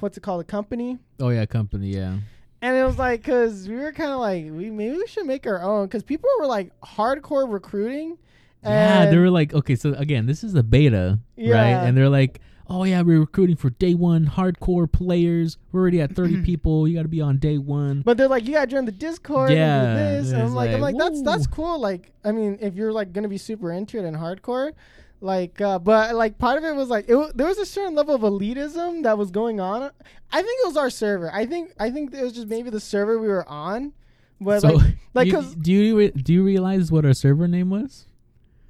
what's 0.00 0.16
it 0.16 0.22
called 0.22 0.40
a 0.40 0.44
company, 0.44 0.98
Oh 1.20 1.28
yeah, 1.28 1.44
company, 1.46 1.88
yeah. 1.88 2.16
and 2.62 2.76
it 2.76 2.82
was 2.82 2.98
like 2.98 3.20
because 3.20 3.68
we 3.68 3.76
were 3.76 3.92
kind 3.92 4.10
of 4.10 4.18
like 4.18 4.44
we 4.44 4.70
maybe 4.70 4.96
we 4.96 5.06
should 5.06 5.26
make 5.26 5.46
our 5.46 5.62
own 5.62 5.86
because 5.86 6.02
people 6.02 6.28
were 6.40 6.46
like 6.46 6.72
hardcore 6.80 7.50
recruiting. 7.50 8.18
Yeah, 8.64 9.06
they 9.06 9.16
were 9.18 9.30
like, 9.30 9.54
okay, 9.54 9.76
so 9.76 9.92
again, 9.92 10.26
this 10.26 10.42
is 10.42 10.54
a 10.54 10.62
beta, 10.62 11.20
right? 11.36 11.46
And 11.86 11.96
they're 11.96 12.08
like, 12.08 12.40
oh 12.66 12.84
yeah, 12.84 13.02
we're 13.02 13.20
recruiting 13.20 13.56
for 13.56 13.70
day 13.70 13.94
one 13.94 14.26
hardcore 14.26 14.90
players. 14.90 15.58
We're 15.72 15.82
already 15.82 16.00
at 16.00 16.16
thirty 16.16 16.42
people. 16.50 16.88
You 16.88 16.96
got 16.96 17.02
to 17.02 17.08
be 17.08 17.20
on 17.20 17.36
day 17.38 17.58
one. 17.58 18.00
But 18.00 18.16
they're 18.16 18.28
like, 18.28 18.46
you 18.46 18.54
gotta 18.54 18.66
join 18.66 18.86
the 18.86 18.92
Discord 18.92 19.50
Yeah, 19.50 19.94
this. 19.94 20.30
And 20.32 20.40
I'm 20.40 20.46
it's 20.46 20.54
like, 20.54 20.70
I'm 20.70 20.80
like, 20.80 20.94
like, 20.94 21.04
that's 21.12 21.22
that's 21.22 21.46
cool. 21.46 21.78
Like, 21.78 22.12
I 22.24 22.32
mean, 22.32 22.58
if 22.62 22.74
you're 22.74 22.92
like 22.92 23.12
gonna 23.12 23.28
be 23.28 23.38
super 23.38 23.70
into 23.72 23.98
it 23.98 24.04
and 24.04 24.16
hardcore, 24.16 24.72
like, 25.20 25.60
uh, 25.60 25.78
but 25.78 26.14
like 26.14 26.38
part 26.38 26.58
of 26.58 26.64
it 26.64 26.74
was 26.76 26.88
like, 26.88 27.06
it 27.08 27.12
w- 27.12 27.32
there 27.34 27.46
was 27.46 27.58
a 27.58 27.66
certain 27.66 27.94
level 27.94 28.14
of 28.14 28.20
elitism 28.22 29.02
that 29.02 29.18
was 29.18 29.30
going 29.30 29.60
on. 29.60 29.90
I 30.30 30.42
think 30.42 30.60
it 30.62 30.66
was 30.66 30.76
our 30.76 30.90
server. 30.90 31.30
I 31.32 31.46
think 31.46 31.72
I 31.78 31.90
think 31.90 32.14
it 32.14 32.22
was 32.22 32.32
just 32.34 32.48
maybe 32.48 32.70
the 32.70 32.80
server 32.80 33.18
we 33.18 33.28
were 33.28 33.48
on. 33.48 33.92
But 34.40 34.60
so, 34.60 34.68
like, 34.74 34.94
like, 35.14 35.26
you- 35.28 35.54
do 35.60 35.72
you 35.72 35.98
re- 35.98 36.10
do 36.10 36.32
you 36.32 36.44
realize 36.44 36.92
what 36.92 37.04
our 37.04 37.14
server 37.14 37.48
name 37.48 37.70
was? 37.70 38.06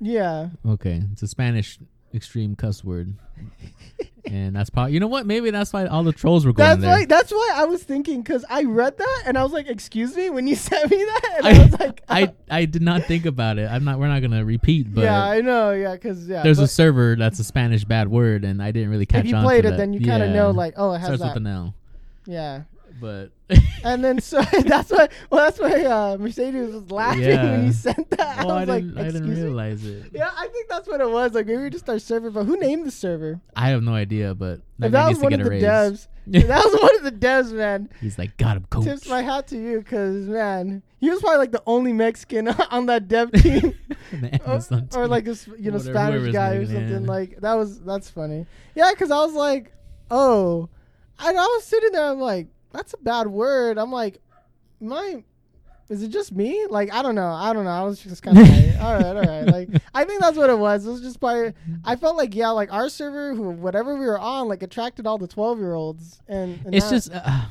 yeah, 0.00 0.50
Okay, 0.66 1.02
it's 1.12 1.22
a 1.22 1.28
Spanish 1.28 1.78
extreme 2.14 2.54
cuss 2.56 2.82
word, 2.84 3.14
and 4.32 4.54
that's 4.56 4.70
probably 4.70 4.92
you 4.94 5.00
know 5.00 5.06
what? 5.06 5.26
Maybe 5.26 5.50
that's 5.50 5.72
why 5.72 5.86
all 5.86 6.04
the 6.04 6.12
trolls 6.12 6.46
were 6.46 6.52
going 6.52 6.68
that's 6.68 6.80
there. 6.80 6.90
why 6.90 7.04
that's 7.04 7.30
why 7.32 7.52
I 7.54 7.64
was 7.64 7.82
thinking 7.82 8.22
because 8.22 8.44
I 8.48 8.64
read 8.64 8.96
that 8.98 9.22
and 9.26 9.36
I 9.38 9.42
was 9.42 9.52
like, 9.52 9.66
excuse 9.68 10.16
me, 10.16 10.30
when 10.30 10.46
you 10.46 10.54
sent 10.68 10.90
me 10.90 10.96
that, 10.96 11.34
and 11.38 11.46
I, 11.46 11.50
I- 11.50 11.62
was 11.64 11.80
like, 11.80 12.02
I 12.08 12.22
uh. 12.24 12.28
I 12.50 12.64
did 12.64 12.82
not 12.82 13.04
think 13.04 13.26
about 13.26 13.58
it. 13.58 13.70
I'm 13.70 13.84
not. 13.84 13.98
We're 13.98 14.08
not 14.08 14.20
gonna 14.22 14.44
repeat, 14.44 14.92
but 14.94 15.02
yeah, 15.04 15.22
I 15.24 15.40
know, 15.40 15.72
yeah, 15.72 15.92
because 15.92 16.28
yeah, 16.28 16.42
there's 16.42 16.58
a 16.58 16.66
server 16.68 17.16
that's 17.16 17.38
a 17.38 17.44
Spanish 17.44 17.84
bad 17.84 18.08
word, 18.08 18.44
and 18.44 18.62
I 18.62 18.72
didn't 18.72 18.90
really 18.90 19.06
catch 19.06 19.24
if 19.24 19.30
you 19.30 19.36
on. 19.36 19.44
played 19.44 19.62
to 19.62 19.68
it, 19.68 19.70
that. 19.72 19.76
then 19.76 19.92
you 19.92 20.00
kind 20.00 20.22
of 20.22 20.30
Yeah. 20.30 20.34
know, 20.36 20.50
like, 20.50 20.74
oh, 20.76 20.92
it 20.92 20.98
has 20.98 21.06
starts 21.06 21.22
that. 21.22 21.28
with 21.34 21.36
an 21.38 21.46
L, 21.46 21.74
Yeah. 22.26 22.62
But 23.00 23.30
And 23.84 24.04
then 24.04 24.20
so 24.20 24.42
that's 24.64 24.90
why 24.90 25.08
well 25.30 25.44
that's 25.44 25.58
why 25.58 25.84
uh, 25.84 26.16
Mercedes 26.18 26.74
was 26.74 26.90
laughing 26.90 27.20
when 27.22 27.30
Yeah. 27.30 27.62
you 27.64 27.72
sent 27.72 28.10
that. 28.10 28.44
oh, 28.44 28.48
I 28.50 28.56
I 28.56 28.60
was 28.60 28.68
like, 28.68 28.84
didn't. 28.84 28.98
I 28.98 29.02
didn't 29.04 29.28
me. 29.34 29.40
realize 29.42 29.84
it. 29.84 30.10
Yeah, 30.12 30.30
I 30.36 30.48
think 30.48 30.68
that's 30.68 30.88
what 30.88 31.00
it 31.00 31.08
was. 31.10 31.32
Like 31.32 31.46
maybe 31.46 31.62
we 31.62 31.70
just 31.70 31.88
our 31.88 31.98
server, 31.98 32.30
but 32.30 32.44
who 32.44 32.58
named 32.58 32.86
the 32.86 32.90
server? 32.90 33.40
I 33.56 33.68
have 33.70 33.82
no 33.82 33.94
idea, 33.94 34.34
but 34.34 34.60
that 34.78 34.92
that 34.92 35.08
was 35.08 35.18
one 35.18 35.32
of 35.32 35.42
the 35.42 35.50
raise. 35.50 35.62
devs, 35.62 36.06
that 36.26 36.64
was 36.64 36.80
one 36.82 36.96
of 36.96 37.04
the 37.04 37.12
devs, 37.26 37.52
man. 37.52 37.88
He's 38.00 38.18
like, 38.18 38.36
got 38.36 38.56
him, 38.56 38.66
coach. 38.70 38.84
Tips 38.84 39.08
my 39.08 39.22
hat 39.22 39.46
to 39.48 39.56
you, 39.56 39.82
cause 39.82 40.26
man, 40.26 40.82
he 40.98 41.08
was 41.10 41.20
probably 41.20 41.38
like 41.38 41.52
the 41.52 41.62
only 41.66 41.92
Mexican 41.92 42.48
on 42.48 42.86
that 42.86 43.08
dev 43.08 43.32
team, 43.32 43.74
or, 44.46 44.60
or 44.94 45.06
like 45.08 45.26
a 45.26 45.34
you 45.58 45.70
know 45.70 45.78
Whatever- 45.78 45.80
Spanish 45.80 46.32
guy 46.32 46.50
or 46.54 46.66
something. 46.66 46.90
yeah. 46.90 46.98
Like 46.98 47.40
that 47.40 47.54
was 47.54 47.80
that's 47.80 48.10
funny. 48.10 48.46
Yeah, 48.74 48.92
cause 48.94 49.10
I 49.10 49.18
was 49.24 49.34
like, 49.34 49.72
oh, 50.10 50.68
and 51.20 51.38
I 51.38 51.42
was 51.42 51.64
sitting 51.64 51.92
there. 51.92 52.04
I'm 52.10 52.20
like, 52.20 52.48
that's 52.78 52.94
a 52.94 52.98
bad 52.98 53.26
word. 53.26 53.76
I'm 53.76 53.90
like, 53.90 54.20
my. 54.80 55.24
Is 55.88 56.02
it 56.02 56.08
just 56.08 56.32
me? 56.32 56.66
Like 56.68 56.92
I 56.92 57.02
don't 57.02 57.14
know. 57.14 57.30
I 57.30 57.52
don't 57.54 57.64
know. 57.64 57.70
I 57.70 57.82
was 57.82 57.98
just 57.98 58.22
kind 58.22 58.38
of 58.38 58.46
like, 58.46 58.80
all 58.80 58.94
right, 58.94 59.16
all 59.16 59.22
right. 59.22 59.46
Like 59.46 59.82
I 59.94 60.04
think 60.04 60.20
that's 60.20 60.36
what 60.36 60.50
it 60.50 60.58
was. 60.58 60.86
It 60.86 60.90
was 60.90 61.00
just 61.00 61.18
by. 61.18 61.54
I 61.82 61.96
felt 61.96 62.16
like 62.16 62.34
yeah, 62.34 62.50
like 62.50 62.72
our 62.72 62.88
server, 62.90 63.34
who 63.34 63.50
whatever 63.50 63.98
we 63.98 64.04
were 64.04 64.18
on, 64.18 64.48
like 64.48 64.62
attracted 64.62 65.06
all 65.06 65.16
the 65.16 65.26
twelve 65.26 65.58
year 65.58 65.72
olds, 65.74 66.20
and, 66.28 66.60
and 66.66 66.74
it's 66.74 66.90
just 66.90 67.10
uh, 67.12 67.46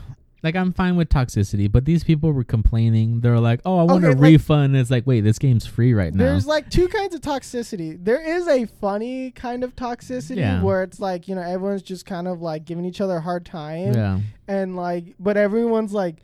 like 0.47 0.55
I'm 0.55 0.71
fine 0.73 0.95
with 0.95 1.09
toxicity, 1.09 1.71
but 1.71 1.85
these 1.85 2.03
people 2.03 2.31
were 2.31 2.43
complaining. 2.43 3.19
They're 3.21 3.39
like, 3.39 3.59
"Oh, 3.65 3.77
I 3.79 3.83
want 3.83 4.03
Okay, 4.03 4.13
a 4.13 4.15
like- 4.15 4.31
refund." 4.31 4.75
It's 4.77 4.89
like, 4.89 5.05
wait, 5.05 5.21
this 5.21 5.37
game's 5.39 5.65
free 5.65 5.93
right 5.93 6.13
now. 6.13 6.23
There's 6.23 6.47
like 6.47 6.69
two 6.69 6.87
kinds 6.87 7.13
of 7.13 7.21
toxicity. 7.21 7.97
There 8.03 8.21
is 8.21 8.47
a 8.47 8.65
funny 8.65 9.31
kind 9.31 9.63
of 9.63 9.75
toxicity 9.75 10.37
Yeah. 10.37 10.61
where 10.63 10.83
it's 10.83 10.99
like, 10.99 11.27
you 11.27 11.35
know, 11.35 11.41
everyone's 11.41 11.81
just 11.83 12.05
kind 12.05 12.27
of 12.27 12.41
like 12.41 12.65
giving 12.65 12.85
each 12.85 13.01
other 13.01 13.17
a 13.17 13.21
hard 13.21 13.45
time 13.45 13.93
yeah, 13.93 14.19
and 14.47 14.75
like 14.75 15.15
but 15.19 15.37
everyone's 15.37 15.93
like 15.93 16.17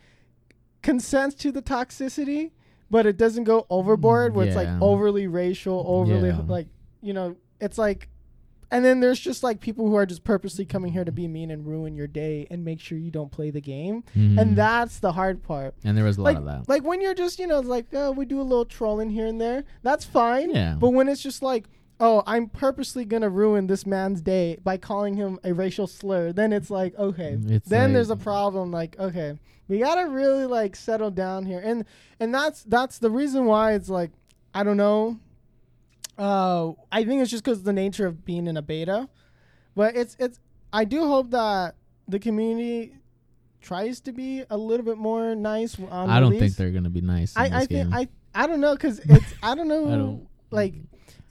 consents 0.82 1.34
to 1.36 1.52
the 1.52 1.62
toxicity, 1.62 2.50
but 2.90 3.06
it 3.06 3.16
doesn't 3.16 3.44
go 3.44 3.66
overboard 3.70 4.34
where 4.34 4.46
it's 4.46 4.56
like 4.56 4.68
overly 4.80 5.26
racial, 5.26 5.84
overly 5.86 6.28
Yeah. 6.28 6.40
like 6.46 6.68
you 7.02 7.12
know, 7.12 7.36
it's 7.60 7.78
like 7.78 8.08
and 8.74 8.84
then 8.84 9.00
there's 9.00 9.20
just 9.20 9.42
like 9.42 9.60
people 9.60 9.88
who 9.88 9.94
are 9.94 10.04
just 10.04 10.24
purposely 10.24 10.64
coming 10.64 10.92
here 10.92 11.04
to 11.04 11.12
be 11.12 11.26
mean 11.28 11.50
and 11.50 11.66
ruin 11.66 11.94
your 11.94 12.06
day 12.06 12.46
and 12.50 12.64
make 12.64 12.80
sure 12.80 12.98
you 12.98 13.10
don't 13.10 13.30
play 13.32 13.50
the 13.50 13.60
game. 13.60 14.02
Mhm. 14.16 14.38
And 14.40 14.56
that's 14.56 14.98
the 14.98 15.12
hard 15.12 15.42
part. 15.42 15.74
and 15.84 15.96
there 15.96 16.04
was 16.04 16.18
a 16.18 16.22
lot 16.22 16.30
Like, 16.30 16.36
of 16.38 16.44
that. 16.44 16.68
like 16.68 16.84
when 16.84 17.00
you're 17.00 17.14
just, 17.14 17.38
you 17.38 17.46
know, 17.46 17.60
like, 17.60 17.86
oh, 17.92 18.10
we 18.12 18.24
do 18.26 18.40
a 18.40 18.42
little 18.42 18.64
trolling 18.64 19.10
here 19.10 19.26
and 19.26 19.40
there, 19.40 19.64
that's 19.82 20.04
fine. 20.04 20.50
Yeah. 20.50 20.76
But 20.78 20.90
when 20.90 21.08
it's 21.08 21.22
just 21.22 21.42
like, 21.42 21.68
oh, 22.00 22.22
I'm 22.26 22.48
purposely 22.48 23.04
going 23.04 23.22
to 23.22 23.30
ruin 23.30 23.68
this 23.68 23.86
man's 23.86 24.20
day 24.20 24.58
by 24.64 24.76
calling 24.76 25.14
him 25.14 25.38
a 25.44 25.52
racial 25.54 25.86
slur, 25.86 26.32
then 26.32 26.52
it's 26.52 26.68
like, 26.70 26.98
okay. 26.98 27.38
It's 27.46 27.68
then 27.68 27.84
like- 27.84 27.92
there's 27.94 28.10
a 28.10 28.16
problem. 28.16 28.72
Like, 28.72 28.96
okay, 28.98 29.38
we 29.68 29.78
got 29.78 29.94
to 29.94 30.08
really 30.08 30.44
like 30.46 30.74
settle 30.76 31.12
down 31.12 31.46
here. 31.46 31.60
And, 31.64 31.84
and 32.18 32.34
that's, 32.34 32.64
that's 32.64 32.98
the 32.98 33.10
reason 33.10 33.44
why 33.46 33.74
it's 33.74 33.88
like, 33.88 34.10
I 34.52 34.62
don't 34.64 34.76
know. 34.76 35.18
Uh, 36.18 36.72
I 36.92 37.04
think 37.04 37.22
it's 37.22 37.30
just 37.30 37.44
because 37.44 37.62
the 37.62 37.72
nature 37.72 38.06
of 38.06 38.24
being 38.24 38.46
in 38.46 38.56
a 38.56 38.62
beta, 38.62 39.08
but 39.74 39.96
it's, 39.96 40.16
it's, 40.20 40.38
I 40.72 40.84
do 40.84 41.06
hope 41.06 41.30
that 41.30 41.74
the 42.08 42.18
community 42.18 42.96
tries 43.60 44.00
to 44.00 44.12
be 44.12 44.44
a 44.50 44.56
little 44.56 44.84
bit 44.84 44.98
more 44.98 45.34
nice 45.34 45.76
on 45.90 46.10
I 46.10 46.20
don't 46.20 46.30
release. 46.30 46.40
think 46.40 46.56
they're 46.56 46.70
gonna 46.70 46.90
be 46.90 47.00
nice. 47.00 47.34
In 47.34 47.42
I, 47.42 47.60
I 47.60 47.66
think 47.66 47.94
I 47.94 48.08
I 48.34 48.46
don't 48.46 48.60
know 48.60 48.74
because 48.74 48.98
it's 48.98 49.32
I 49.42 49.54
don't 49.54 49.68
know 49.68 49.86
I 49.92 49.96
don't- 49.96 50.28
like 50.50 50.74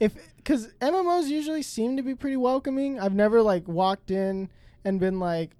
if 0.00 0.14
because 0.36 0.66
MMOs 0.80 1.28
usually 1.28 1.62
seem 1.62 1.96
to 1.96 2.02
be 2.02 2.14
pretty 2.16 2.36
welcoming. 2.36 2.98
I've 2.98 3.14
never 3.14 3.40
like 3.40 3.68
walked 3.68 4.10
in 4.10 4.50
and 4.84 4.98
been 4.98 5.20
like, 5.20 5.52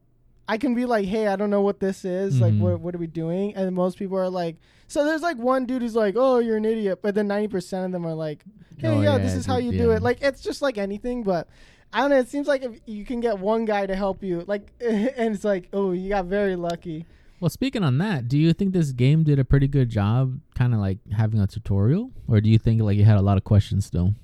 I 0.49 0.59
can 0.59 0.75
be 0.75 0.85
like, 0.85 1.07
hey, 1.07 1.27
I 1.29 1.37
don't 1.37 1.51
know 1.51 1.63
what 1.63 1.81
this 1.81 2.05
is. 2.05 2.41
Like, 2.41 2.53
Mhm. 2.53 2.61
what 2.61 2.81
what 2.81 2.95
are 2.95 2.99
we 2.99 3.07
doing? 3.07 3.55
And 3.55 3.75
most 3.75 3.99
people 3.99 4.19
are 4.19 4.29
like, 4.29 4.57
so 4.89 5.05
there's 5.05 5.23
like 5.23 5.39
one 5.39 5.65
dude 5.67 5.81
who's 5.83 5.97
like, 5.97 6.15
oh, 6.19 6.39
you're 6.39 6.59
an 6.59 6.65
idiot, 6.65 7.01
but 7.03 7.15
then 7.15 7.27
ninety 7.29 7.49
percent 7.49 7.87
of 7.87 7.93
them 7.93 8.07
are 8.07 8.15
like, 8.15 8.45
hey, 8.79 8.89
Oh, 8.89 9.01
yeah, 9.01 9.13
yeah, 9.17 9.19
this 9.19 9.35
is 9.35 9.47
how 9.47 9.57
you 9.59 9.73
do 9.73 9.91
it. 9.93 10.03
Like 10.03 10.19
it's 10.23 10.41
just 10.43 10.63
like 10.63 10.79
anything, 10.79 11.23
but. 11.23 11.49
I 11.97 12.01
don't 12.01 12.11
know. 12.11 12.19
It 12.19 12.29
seems 12.29 12.49
like 12.49 12.65
if 12.65 12.81
you 12.87 13.05
can 13.05 13.21
get 13.21 13.39
one 13.39 13.67
guy 13.67 13.87
to 13.87 13.95
help 13.95 14.25
you, 14.25 14.43
like, 14.49 14.73
and 14.81 15.33
it's 15.33 15.45
like, 15.45 15.69
oh, 15.73 15.93
you 15.93 16.09
got 16.09 16.25
very 16.25 16.57
lucky. 16.57 17.07
Well, 17.39 17.51
speaking 17.51 17.85
on 17.85 17.99
that, 17.99 18.27
do 18.27 18.37
you 18.37 18.53
think 18.53 18.73
this 18.73 18.91
game 18.91 19.23
did 19.23 19.39
a 19.39 19.45
pretty 19.45 19.69
good 19.69 19.91
job, 19.91 20.41
kind 20.57 20.75
of 20.75 20.81
like 20.81 20.99
having 21.13 21.39
a 21.39 21.47
tutorial, 21.47 22.11
or 22.27 22.41
do 22.41 22.51
you 22.51 22.59
think 22.59 22.83
like 22.83 22.97
you 22.97 23.05
had 23.05 23.17
a 23.17 23.23
lot 23.23 23.37
of 23.37 23.45
questions 23.45 23.87
still? 23.87 24.15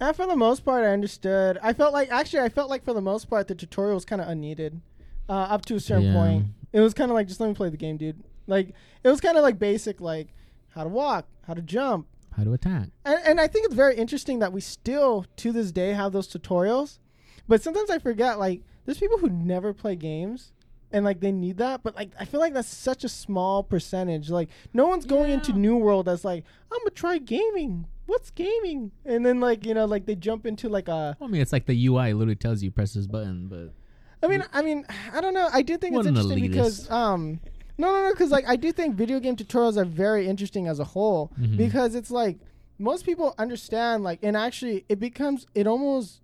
And 0.00 0.16
for 0.16 0.26
the 0.26 0.34
most 0.34 0.64
part, 0.64 0.82
I 0.84 0.88
understood. 0.88 1.56
I 1.62 1.72
felt 1.72 1.92
like 1.92 2.10
actually, 2.10 2.40
I 2.40 2.48
felt 2.48 2.68
like 2.68 2.84
for 2.84 2.94
the 2.94 3.00
most 3.00 3.30
part, 3.30 3.46
the 3.46 3.54
tutorial 3.54 3.94
was 3.94 4.04
kind 4.04 4.20
of 4.20 4.26
unneeded, 4.26 4.80
uh, 5.28 5.32
up 5.32 5.64
to 5.66 5.74
a 5.74 5.80
certain 5.80 6.04
Yeah. 6.06 6.14
point. 6.14 6.46
It 6.72 6.80
was 6.80 6.94
kind 6.94 7.10
of 7.10 7.14
like 7.14 7.28
just 7.28 7.40
let 7.40 7.48
me 7.48 7.54
play 7.54 7.70
the 7.70 7.76
game, 7.76 7.96
dude. 7.96 8.22
Like 8.46 8.68
it 9.04 9.08
was 9.08 9.20
kind 9.20 9.36
of 9.36 9.42
like 9.42 9.58
basic, 9.58 10.00
like 10.00 10.28
how 10.70 10.82
to 10.84 10.88
walk, 10.90 11.26
how 11.46 11.54
to 11.54 11.62
jump, 11.62 12.06
How 12.36 12.44
to 12.44 12.52
attack? 12.52 12.88
and 13.04 13.18
and 13.24 13.40
I 13.40 13.46
think 13.46 13.66
it's 13.66 13.74
very 13.74 13.96
interesting 13.96 14.38
that 14.40 14.52
we 14.52 14.60
still 14.60 15.24
to 15.36 15.52
this 15.52 15.72
day 15.72 15.92
have 15.92 16.12
those 16.12 16.28
tutorials. 16.28 16.98
But 17.46 17.62
sometimes 17.62 17.90
I 17.90 17.98
forget, 17.98 18.38
like 18.38 18.62
there's 18.84 18.98
people 18.98 19.18
who 19.18 19.28
never 19.30 19.72
play 19.72 19.96
games. 19.96 20.52
And 20.90 21.04
like 21.04 21.20
they 21.20 21.32
need 21.32 21.58
that, 21.58 21.82
but 21.82 21.94
like 21.94 22.12
I 22.18 22.24
feel 22.24 22.40
like 22.40 22.54
that's 22.54 22.66
such 22.66 23.04
a 23.04 23.10
small 23.10 23.62
percentage. 23.62 24.30
Like 24.30 24.48
no 24.72 24.86
one's 24.86 25.04
going 25.04 25.30
into 25.30 25.52
New 25.52 25.76
World 25.76 26.08
as 26.08 26.24
like 26.24 26.44
I'm 26.72 26.78
gonna 26.78 26.90
try 26.92 27.18
gaming. 27.18 27.86
What's 28.06 28.30
gaming? 28.30 28.92
And 29.04 29.26
then 29.26 29.38
like 29.38 29.66
you 29.66 29.74
know 29.74 29.84
like 29.84 30.06
they 30.06 30.14
jump 30.14 30.46
into 30.46 30.70
like 30.70 30.88
a 30.88 31.14
I 31.20 31.26
mean, 31.26 31.42
it's 31.42 31.52
like 31.52 31.66
the 31.66 31.86
UI 31.88 32.14
literally 32.14 32.36
tells 32.36 32.62
you 32.62 32.70
press 32.70 32.94
this 32.94 33.06
button, 33.06 33.48
but 33.48 33.74
I 34.22 34.26
mean, 34.26 34.44
I 34.52 34.62
mean, 34.62 34.84
I 35.12 35.20
don't 35.20 35.34
know. 35.34 35.48
I 35.52 35.62
do 35.62 35.76
think 35.76 35.94
What 35.94 36.00
it's 36.00 36.08
interesting 36.08 36.40
because 36.40 36.90
um, 36.90 37.40
no, 37.78 37.92
no, 37.92 38.02
no, 38.04 38.10
because 38.10 38.30
like 38.30 38.46
I 38.48 38.56
do 38.56 38.72
think 38.72 38.96
video 38.96 39.20
game 39.20 39.36
tutorials 39.36 39.76
are 39.76 39.84
very 39.84 40.26
interesting 40.26 40.66
as 40.66 40.80
a 40.80 40.84
whole 40.84 41.30
Mhm. 41.40 41.56
because 41.56 41.94
it's 41.94 42.10
like 42.10 42.38
most 42.78 43.04
people 43.06 43.34
understand 43.38 44.02
like, 44.04 44.18
and 44.22 44.36
actually 44.36 44.84
it 44.88 44.98
becomes 44.98 45.46
it 45.54 45.66
almost 45.66 46.20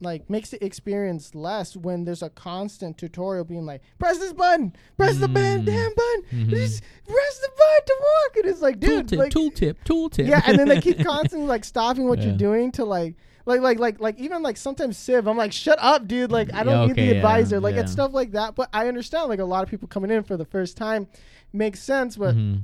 like 0.00 0.28
makes 0.28 0.50
the 0.50 0.62
experience 0.62 1.34
less 1.34 1.74
when 1.74 2.04
there's 2.04 2.22
a 2.22 2.28
constant 2.28 2.98
tutorial 2.98 3.44
being 3.44 3.64
like 3.64 3.80
press 3.98 4.18
this 4.18 4.32
button, 4.32 4.74
press 4.96 5.16
the 5.16 5.26
button, 5.28 5.64
damn 5.64 5.94
button, 5.94 6.22
Mhm. 6.32 6.48
just 6.50 6.82
press 7.06 7.38
the 7.40 7.48
button 7.56 7.86
to 7.86 7.96
walk, 8.00 8.36
and 8.36 8.44
it's 8.46 8.60
like, 8.60 8.78
dude, 8.78 9.06
tooltip, 9.06 9.16
like, 9.18 9.32
tooltip, 9.32 9.76
tooltip. 9.86 10.28
yeah, 10.28 10.42
and 10.46 10.58
then 10.58 10.68
they 10.68 10.80
keep 10.82 10.98
constantly 11.04 11.48
like 11.48 11.64
stopping 11.64 12.08
what 12.08 12.18
Yeah. 12.18 12.26
you're 12.26 12.36
doing 12.36 12.72
to 12.72 12.84
like 12.84 13.14
like 13.46 13.60
like 13.60 13.78
like 13.78 14.00
like 14.00 14.18
even 14.18 14.42
like 14.42 14.56
sometimes 14.56 14.98
Civ, 14.98 15.26
I'm 15.26 15.36
like, 15.36 15.52
shut 15.52 15.78
up, 15.80 16.06
dude. 16.06 16.30
Like 16.30 16.52
I 16.52 16.62
don't 16.64 16.86
need 16.88 16.92
okay, 16.92 17.06
the 17.06 17.12
yeah, 17.12 17.16
advisor. 17.18 17.60
Like 17.60 17.76
yeah. 17.76 17.82
it's 17.82 17.92
stuff 17.92 18.12
like 18.12 18.32
that. 18.32 18.54
But 18.54 18.68
I 18.72 18.88
understand 18.88 19.28
like 19.28 19.38
a 19.38 19.44
lot 19.44 19.62
of 19.62 19.70
people 19.70 19.88
coming 19.88 20.10
in 20.10 20.22
for 20.24 20.36
the 20.36 20.44
first 20.44 20.76
time 20.76 21.06
makes 21.52 21.80
sense. 21.80 22.16
But 22.16 22.34
Mhm. 22.36 22.62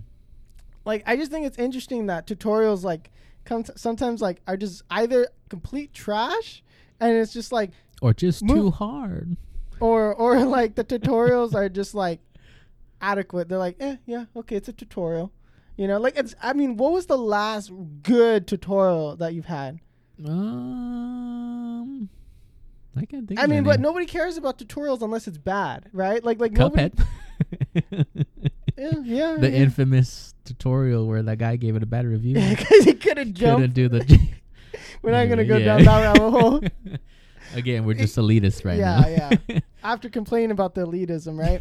like 0.85 1.03
I 1.07 1.16
just 1.16 1.31
think 1.31 1.47
it's 1.47 1.59
interesting 1.59 2.07
that 2.07 2.27
tutorials 2.27 2.83
like 2.85 3.11
come 3.45 3.64
sometimes 3.77 4.21
like 4.21 4.40
are 4.47 4.57
just 4.57 4.83
either 4.90 5.29
complete 5.49 5.92
trash 5.95 6.62
and 7.01 7.16
it's 7.16 7.33
just 7.33 7.53
like 7.53 7.71
or 8.01 8.12
just 8.12 8.42
Move- 8.42 8.57
too 8.57 8.71
hard. 8.73 9.37
or 9.81 10.12
or 10.14 10.40
like 10.45 10.75
the 10.75 10.85
tutorials 10.85 11.55
are 11.55 11.68
just 11.68 11.95
like 11.95 12.21
adequate. 13.01 13.49
They're 13.49 13.59
like, 13.59 13.77
eh, 13.81 13.97
yeah, 14.07 14.25
okay, 14.37 14.57
it's 14.57 14.68
a 14.68 14.73
tutorial. 14.73 15.33
You 15.77 15.88
know, 15.88 15.99
like 15.99 16.16
it's. 16.18 16.35
I 16.42 16.53
mean, 16.53 16.77
what 16.77 16.92
was 16.92 17.07
the 17.07 17.16
last 17.16 17.73
good 18.03 18.47
tutorial 18.47 19.16
that 19.16 19.33
you've 19.35 19.47
had? 19.47 19.81
Um, 20.24 22.08
I 22.96 23.04
can't 23.04 23.26
think. 23.26 23.40
I 23.40 23.46
mean, 23.46 23.58
any. 23.58 23.66
but 23.66 23.80
nobody 23.80 24.06
cares 24.06 24.37
about 24.37 24.58
tutorials 24.58 25.02
unless 25.02 25.26
it's 25.26 25.38
bad, 25.38 25.88
right? 25.92 26.22
Like, 26.22 26.40
like 26.40 26.52
nobody. 26.52 26.90
Yeah, 28.76 28.90
yeah. 29.04 29.37
the 29.40 29.50
yeah. 29.50 29.56
infamous 29.58 30.35
tutorial 30.44 31.06
where 31.06 31.22
that 31.22 31.38
guy 31.38 31.56
gave 31.56 31.76
it 31.76 31.82
a 31.82 31.87
bad 31.87 32.06
review. 32.06 32.35
because 32.48 32.85
he 32.85 32.94
couldn't 32.94 33.35
Couldn't 33.35 33.35
jump. 33.35 33.74
do 33.74 33.88
the. 33.88 34.20
We're 35.02 35.12
not 35.12 35.28
gonna 35.28 35.44
go 35.44 35.56
Yeah. 35.56 35.64
down 35.64 35.85
that 35.85 36.16
rabbit 36.16 36.30
hole. 36.30 36.62
Again, 37.54 37.85
we're 37.85 37.94
just 37.94 38.16
elitist 38.16 38.64
right 38.64 38.78
yeah, 38.78 39.00
now. 39.00 39.30
yeah. 39.48 39.58
After 39.85 40.08
complaining 40.08 40.52
about 40.52 40.74
the 40.74 40.87
elitism, 40.87 41.38
right? 41.38 41.61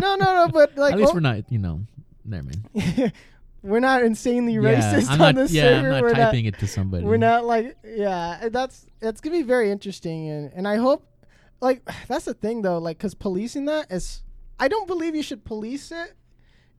No, 0.00 0.16
no, 0.16 0.24
no. 0.24 0.48
But 0.48 0.76
like, 0.76 0.92
At 0.92 0.98
least 0.98 1.12
oh, 1.12 1.14
we're 1.14 1.20
not, 1.20 1.50
you 1.52 1.58
know, 1.58 1.82
never 2.24 2.44
mind. 2.44 3.12
We're 3.68 3.80
not 3.80 4.02
insanely 4.02 4.54
yeah, 4.54 4.60
racist 4.60 5.06
I'm 5.08 5.12
on 5.12 5.18
not, 5.18 5.34
this 5.34 5.52
yeah, 5.52 5.62
server. 5.62 5.86
I'm 5.86 5.92
not 5.92 6.02
we're 6.02 6.12
typing 6.14 6.44
it 6.46 6.58
to 6.58 6.66
somebody. 6.66 7.04
We're 7.04 7.16
not 7.18 7.44
like 7.44 7.76
yeah. 7.84 8.48
That's 8.50 8.86
it's 9.00 9.20
gonna 9.20 9.36
be 9.36 9.42
very 9.42 9.70
interesting, 9.70 10.28
and 10.28 10.52
and 10.54 10.66
I 10.66 10.76
hope 10.76 11.06
like 11.60 11.82
that's 12.08 12.24
the 12.24 12.34
thing 12.34 12.62
though, 12.62 12.78
like 12.78 12.98
because 12.98 13.14
policing 13.14 13.66
that 13.66 13.90
is, 13.92 14.22
I 14.58 14.68
don't 14.68 14.86
believe 14.86 15.14
you 15.14 15.22
should 15.22 15.44
police 15.44 15.92
it 15.92 16.14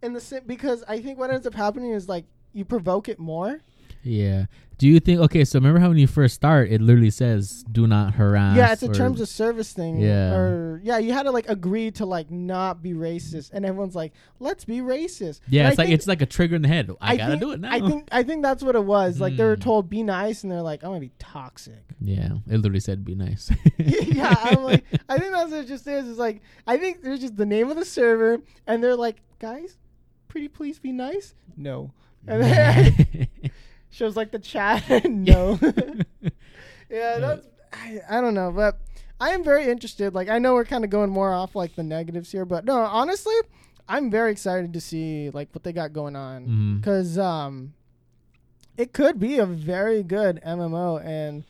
in 0.02 0.14
the 0.14 0.44
because 0.46 0.84
I 0.88 1.02
think 1.02 1.20
what 1.20 1.32
ends 1.32 1.46
up 1.46 1.54
happening 1.54 1.92
is 1.92 2.10
like 2.10 2.26
you 2.54 2.66
provoke 2.66 3.10
it 3.10 3.20
more. 3.20 3.62
Yeah. 4.04 4.46
Do 4.78 4.88
you 4.88 5.02
think? 5.02 5.20
Okay, 5.20 5.44
so 5.44 5.60
remember 5.60 5.82
how 5.82 5.90
when 5.90 5.98
you 5.98 6.08
first 6.08 6.36
start, 6.36 6.72
it 6.72 6.80
literally 6.80 7.10
says 7.10 7.66
"Do 7.70 7.86
not 7.86 8.14
harass." 8.14 8.56
yeah, 8.56 8.72
it's 8.72 8.82
a 8.82 8.90
or- 8.90 8.94
terms 8.94 9.20
of 9.20 9.28
service 9.28 9.74
thing. 9.74 10.00
Yeah. 10.00 10.34
Or 10.34 10.80
yeah, 10.82 11.00
you 11.00 11.12
had 11.12 11.24
to 11.24 11.32
like 11.32 11.50
agree 11.50 11.92
to 11.92 12.06
like 12.06 12.32
not 12.32 12.82
be 12.82 12.94
racist, 12.94 13.52
and 13.52 13.66
everyone's 13.66 13.94
like, 13.94 14.14
let's 14.40 14.64
be 14.64 14.78
racist. 14.78 15.42
Yeah, 15.50 15.64
And 15.64 15.68
I 15.68 15.70
it's 15.72 15.78
like 15.80 15.90
it's 15.90 16.08
like 16.08 16.22
a 16.22 16.26
trigger 16.26 16.56
in 16.56 16.62
the 16.62 16.70
head. 16.70 16.90
I, 17.02 17.18
gotta 17.18 17.32
think, 17.32 17.42
do 17.42 17.52
it 17.52 17.60
now. 17.60 17.74
I 17.74 17.82
think 17.82 18.08
I 18.14 18.24
think 18.24 18.42
that's 18.42 18.64
what 18.64 18.76
it 18.78 18.86
was. 18.86 19.20
Like 19.20 19.36
they 19.36 19.44
were 19.44 19.56
Hmm. 19.56 19.62
told 19.64 19.90
be 19.90 20.02
nice, 20.02 20.44
and 20.44 20.52
they're 20.52 20.62
like, 20.62 20.82
I'm 20.82 20.92
gonna 20.92 21.02
be 21.02 21.12
toxic. 21.20 21.84
Yeah, 22.00 22.36
it 22.48 22.56
literally 22.56 22.80
said 22.80 23.04
"Be 23.04 23.16
nice." 23.16 23.52
yeah, 23.80 24.34
I'm 24.40 24.64
like, 24.64 24.86
I 25.10 25.18
think 25.18 25.34
that's 25.34 25.52
what 25.52 25.60
it 25.60 25.68
just 25.68 25.86
is. 25.88 26.08
Is 26.08 26.18
like, 26.18 26.42
I 26.66 26.78
think 26.78 27.04
there's 27.04 27.20
just 27.20 27.36
the 27.36 27.46
name 27.46 27.70
of 27.70 27.76
the 27.76 27.84
server, 27.84 28.40
and 28.66 28.82
they're 28.82 28.96
like, 28.96 29.18
guys, 29.40 29.78
pretty 30.30 30.48
please 30.48 30.80
be 30.80 30.94
nice. 30.94 31.36
No, 31.58 31.92
and 32.26 32.42
then 32.44 33.28
shows 33.90 34.16
like 34.16 34.32
the 34.32 34.40
chat. 34.40 35.06
no. 35.10 35.60
yeah, 36.90 37.20
that's 37.20 37.48
I, 37.74 38.00
I 38.10 38.22
don't 38.22 38.34
know, 38.34 38.52
but 38.52 38.80
I 39.20 39.32
am 39.32 39.44
very 39.44 39.70
interested. 39.70 40.14
Like, 40.14 40.30
I 40.30 40.40
know 40.40 40.54
we're 40.54 40.66
kind 40.66 40.84
of 40.84 40.90
going 40.90 41.10
more 41.10 41.34
off 41.34 41.56
like 41.56 41.76
the 41.76 41.84
negatives 41.84 42.32
here, 42.32 42.46
but 42.46 42.66
no, 42.66 42.78
honestly, 42.78 43.36
I'm 43.88 44.10
very 44.10 44.32
excited 44.32 44.74
to 44.74 44.82
see 44.82 45.30
like 45.32 45.50
what 45.54 45.64
they 45.64 45.74
got 45.74 45.94
going 45.94 46.16
on 46.16 46.78
because 46.78 47.18
um, 47.18 47.74
it 48.78 48.94
could 48.94 49.20
be 49.20 49.38
a 49.38 49.46
very 49.46 50.04
good 50.04 50.40
MMO, 50.46 51.04
and 51.04 51.44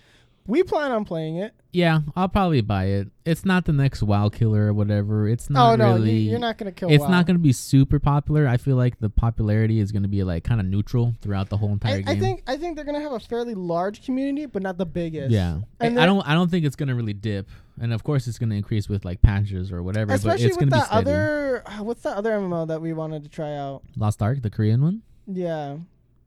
we 0.50 0.64
plan 0.64 0.92
on 0.92 1.06
playing 1.06 1.38
it. 1.38 1.54
Yeah, 1.72 2.00
I'll 2.16 2.28
probably 2.28 2.62
buy 2.62 2.86
it. 2.86 3.10
It's 3.26 3.46
not 3.46 3.66
the 3.66 3.74
next 3.74 4.02
WoW 4.02 4.30
killer 4.30 4.66
or 4.70 4.74
whatever. 4.74 5.28
It's 5.28 5.52
not 5.52 5.74
oh 5.74 5.76
no, 5.76 5.94
really. 5.94 6.14
you, 6.18 6.32
you're 6.32 6.40
not 6.40 6.58
gonna 6.58 6.72
kill. 6.72 6.90
it's 6.90 7.02
WoW. 7.04 7.10
not 7.10 7.28
going 7.28 7.36
to 7.36 7.42
be 7.42 7.54
super 7.54 8.00
popular. 8.00 8.48
I 8.48 8.58
feel 8.58 8.76
like 8.76 9.00
the 9.00 9.10
popularity 9.12 9.80
is 9.80 9.92
going 9.92 10.02
to 10.02 10.10
be 10.10 10.24
like 10.24 10.44
kind 10.44 10.60
of 10.60 10.66
neutral 10.66 11.14
throughout 11.22 11.50
the 11.50 11.58
whole 11.58 11.72
entire 11.72 11.98
I, 11.98 12.02
game. 12.02 12.18
I 12.18 12.20
think 12.20 12.44
I 12.48 12.58
think 12.58 12.76
they're 12.76 12.86
gonna 12.86 13.02
have 13.02 13.12
a 13.12 13.20
fairly 13.20 13.54
large 13.54 14.04
community, 14.04 14.48
but 14.48 14.64
not 14.64 14.80
the 14.80 14.86
biggest. 14.88 15.30
Yeah, 15.32 15.60
And 15.80 16.00
I, 16.00 16.04
I 16.04 16.06
don't. 16.08 16.28
I 16.28 16.34
don't 16.34 16.50
think 16.50 16.66
it's 16.66 16.76
gonna 16.76 16.96
really 16.96 17.14
dip, 17.14 17.48
and 17.80 17.94
of 17.94 18.04
course 18.04 18.28
it's 18.28 18.40
gonna 18.40 18.56
increase 18.56 18.90
with 18.90 19.06
like 19.06 19.22
patches 19.22 19.72
or 19.72 19.84
whatever. 19.84 20.08
but 20.08 20.16
Especially 20.16 20.46
it's 20.46 20.58
with 20.58 20.72
gonna 20.72 20.82
be 20.82 20.86
that 20.86 20.88
steady. 20.88 21.12
other, 21.12 21.64
uh, 21.68 21.84
what's 21.84 22.02
that 22.02 22.18
other 22.18 22.32
MMO 22.32 22.68
that 22.68 22.82
we 22.82 22.94
wanted 22.94 23.22
to 23.24 23.30
try 23.30 23.56
out? 23.56 23.84
Lost 23.96 24.24
Ark, 24.24 24.42
the 24.42 24.50
Korean 24.50 24.82
one. 24.82 25.04
Yeah, 25.28 25.78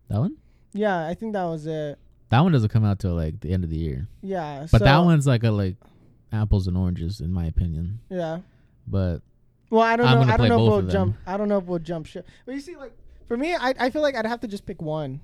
That 0.08 0.20
one. 0.20 0.36
yeah, 0.72 1.04
I 1.08 1.14
think 1.14 1.32
that 1.32 1.42
was 1.46 1.66
it. 1.66 1.98
That 2.32 2.40
one 2.40 2.50
doesn't 2.52 2.70
come 2.70 2.84
out 2.84 2.98
till 2.98 3.14
like 3.14 3.38
the 3.40 3.52
end 3.52 3.62
of 3.62 3.70
the 3.70 3.76
year. 3.76 4.08
Yeah, 4.22 4.66
But 4.72 4.78
so- 4.80 4.84
that 4.84 4.98
one's 4.98 5.26
like 5.26 5.44
a 5.44 5.50
like 5.50 5.76
apples 6.32 6.66
and 6.66 6.76
oranges 6.76 7.20
in 7.20 7.32
my 7.32 7.44
opinion. 7.46 8.00
yeah. 8.10 8.40
But 8.88 9.20
Well, 9.70 9.82
I 9.82 9.96
don't 9.96 10.06
I'm 10.06 10.26
know. 10.26 10.32
I 10.32 10.36
don't 10.36 10.48
know 10.48 10.64
if 10.64 10.68
we'll 10.70 10.78
of 10.80 10.88
jump. 10.90 11.16
I 11.26 11.36
don't 11.36 11.48
know 11.48 11.58
if 11.58 11.64
we'll 11.64 11.78
jump 11.78 12.06
ship. 12.06 12.26
But 12.46 12.54
you 12.54 12.60
see, 12.60 12.74
like 12.76 12.92
for 13.28 13.36
me, 13.36 13.54
I 13.54 13.74
I 13.78 13.90
feel 13.90 14.02
like 14.02 14.16
I'd 14.16 14.26
have 14.26 14.40
to 14.40 14.48
just 14.48 14.66
pick 14.66 14.82
one. 14.82 15.20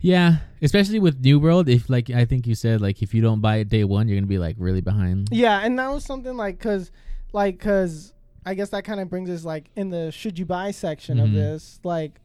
Yeah, 0.00 0.38
especially 0.60 0.98
with 0.98 1.20
New 1.20 1.38
World. 1.38 1.68
If 1.68 1.88
like 1.88 2.10
I 2.10 2.24
think 2.24 2.46
you 2.48 2.56
said, 2.56 2.80
like 2.80 3.02
if 3.02 3.14
you 3.14 3.22
don't 3.22 3.40
buy 3.40 3.56
it 3.58 3.68
day 3.68 3.84
one, 3.84 4.08
you're 4.08 4.16
gonna 4.18 4.26
be 4.26 4.38
like 4.38 4.56
really 4.58 4.80
behind. 4.80 5.28
Yeah, 5.30 5.60
and 5.64 5.78
that 5.78 5.88
was 5.92 6.04
something 6.04 6.36
like 6.36 6.58
because, 6.58 6.90
like, 7.32 7.56
because 7.58 8.12
I 8.44 8.54
guess 8.54 8.70
that 8.70 8.82
kind 8.84 8.98
of 8.98 9.08
brings 9.08 9.30
us 9.30 9.44
like 9.44 9.70
in 9.76 9.90
the 9.90 10.10
should 10.10 10.38
you 10.40 10.44
buy 10.44 10.72
section 10.72 11.20
of 11.20 11.28
Mhm. 11.28 11.34
this. 11.34 11.78
Like, 11.84 12.20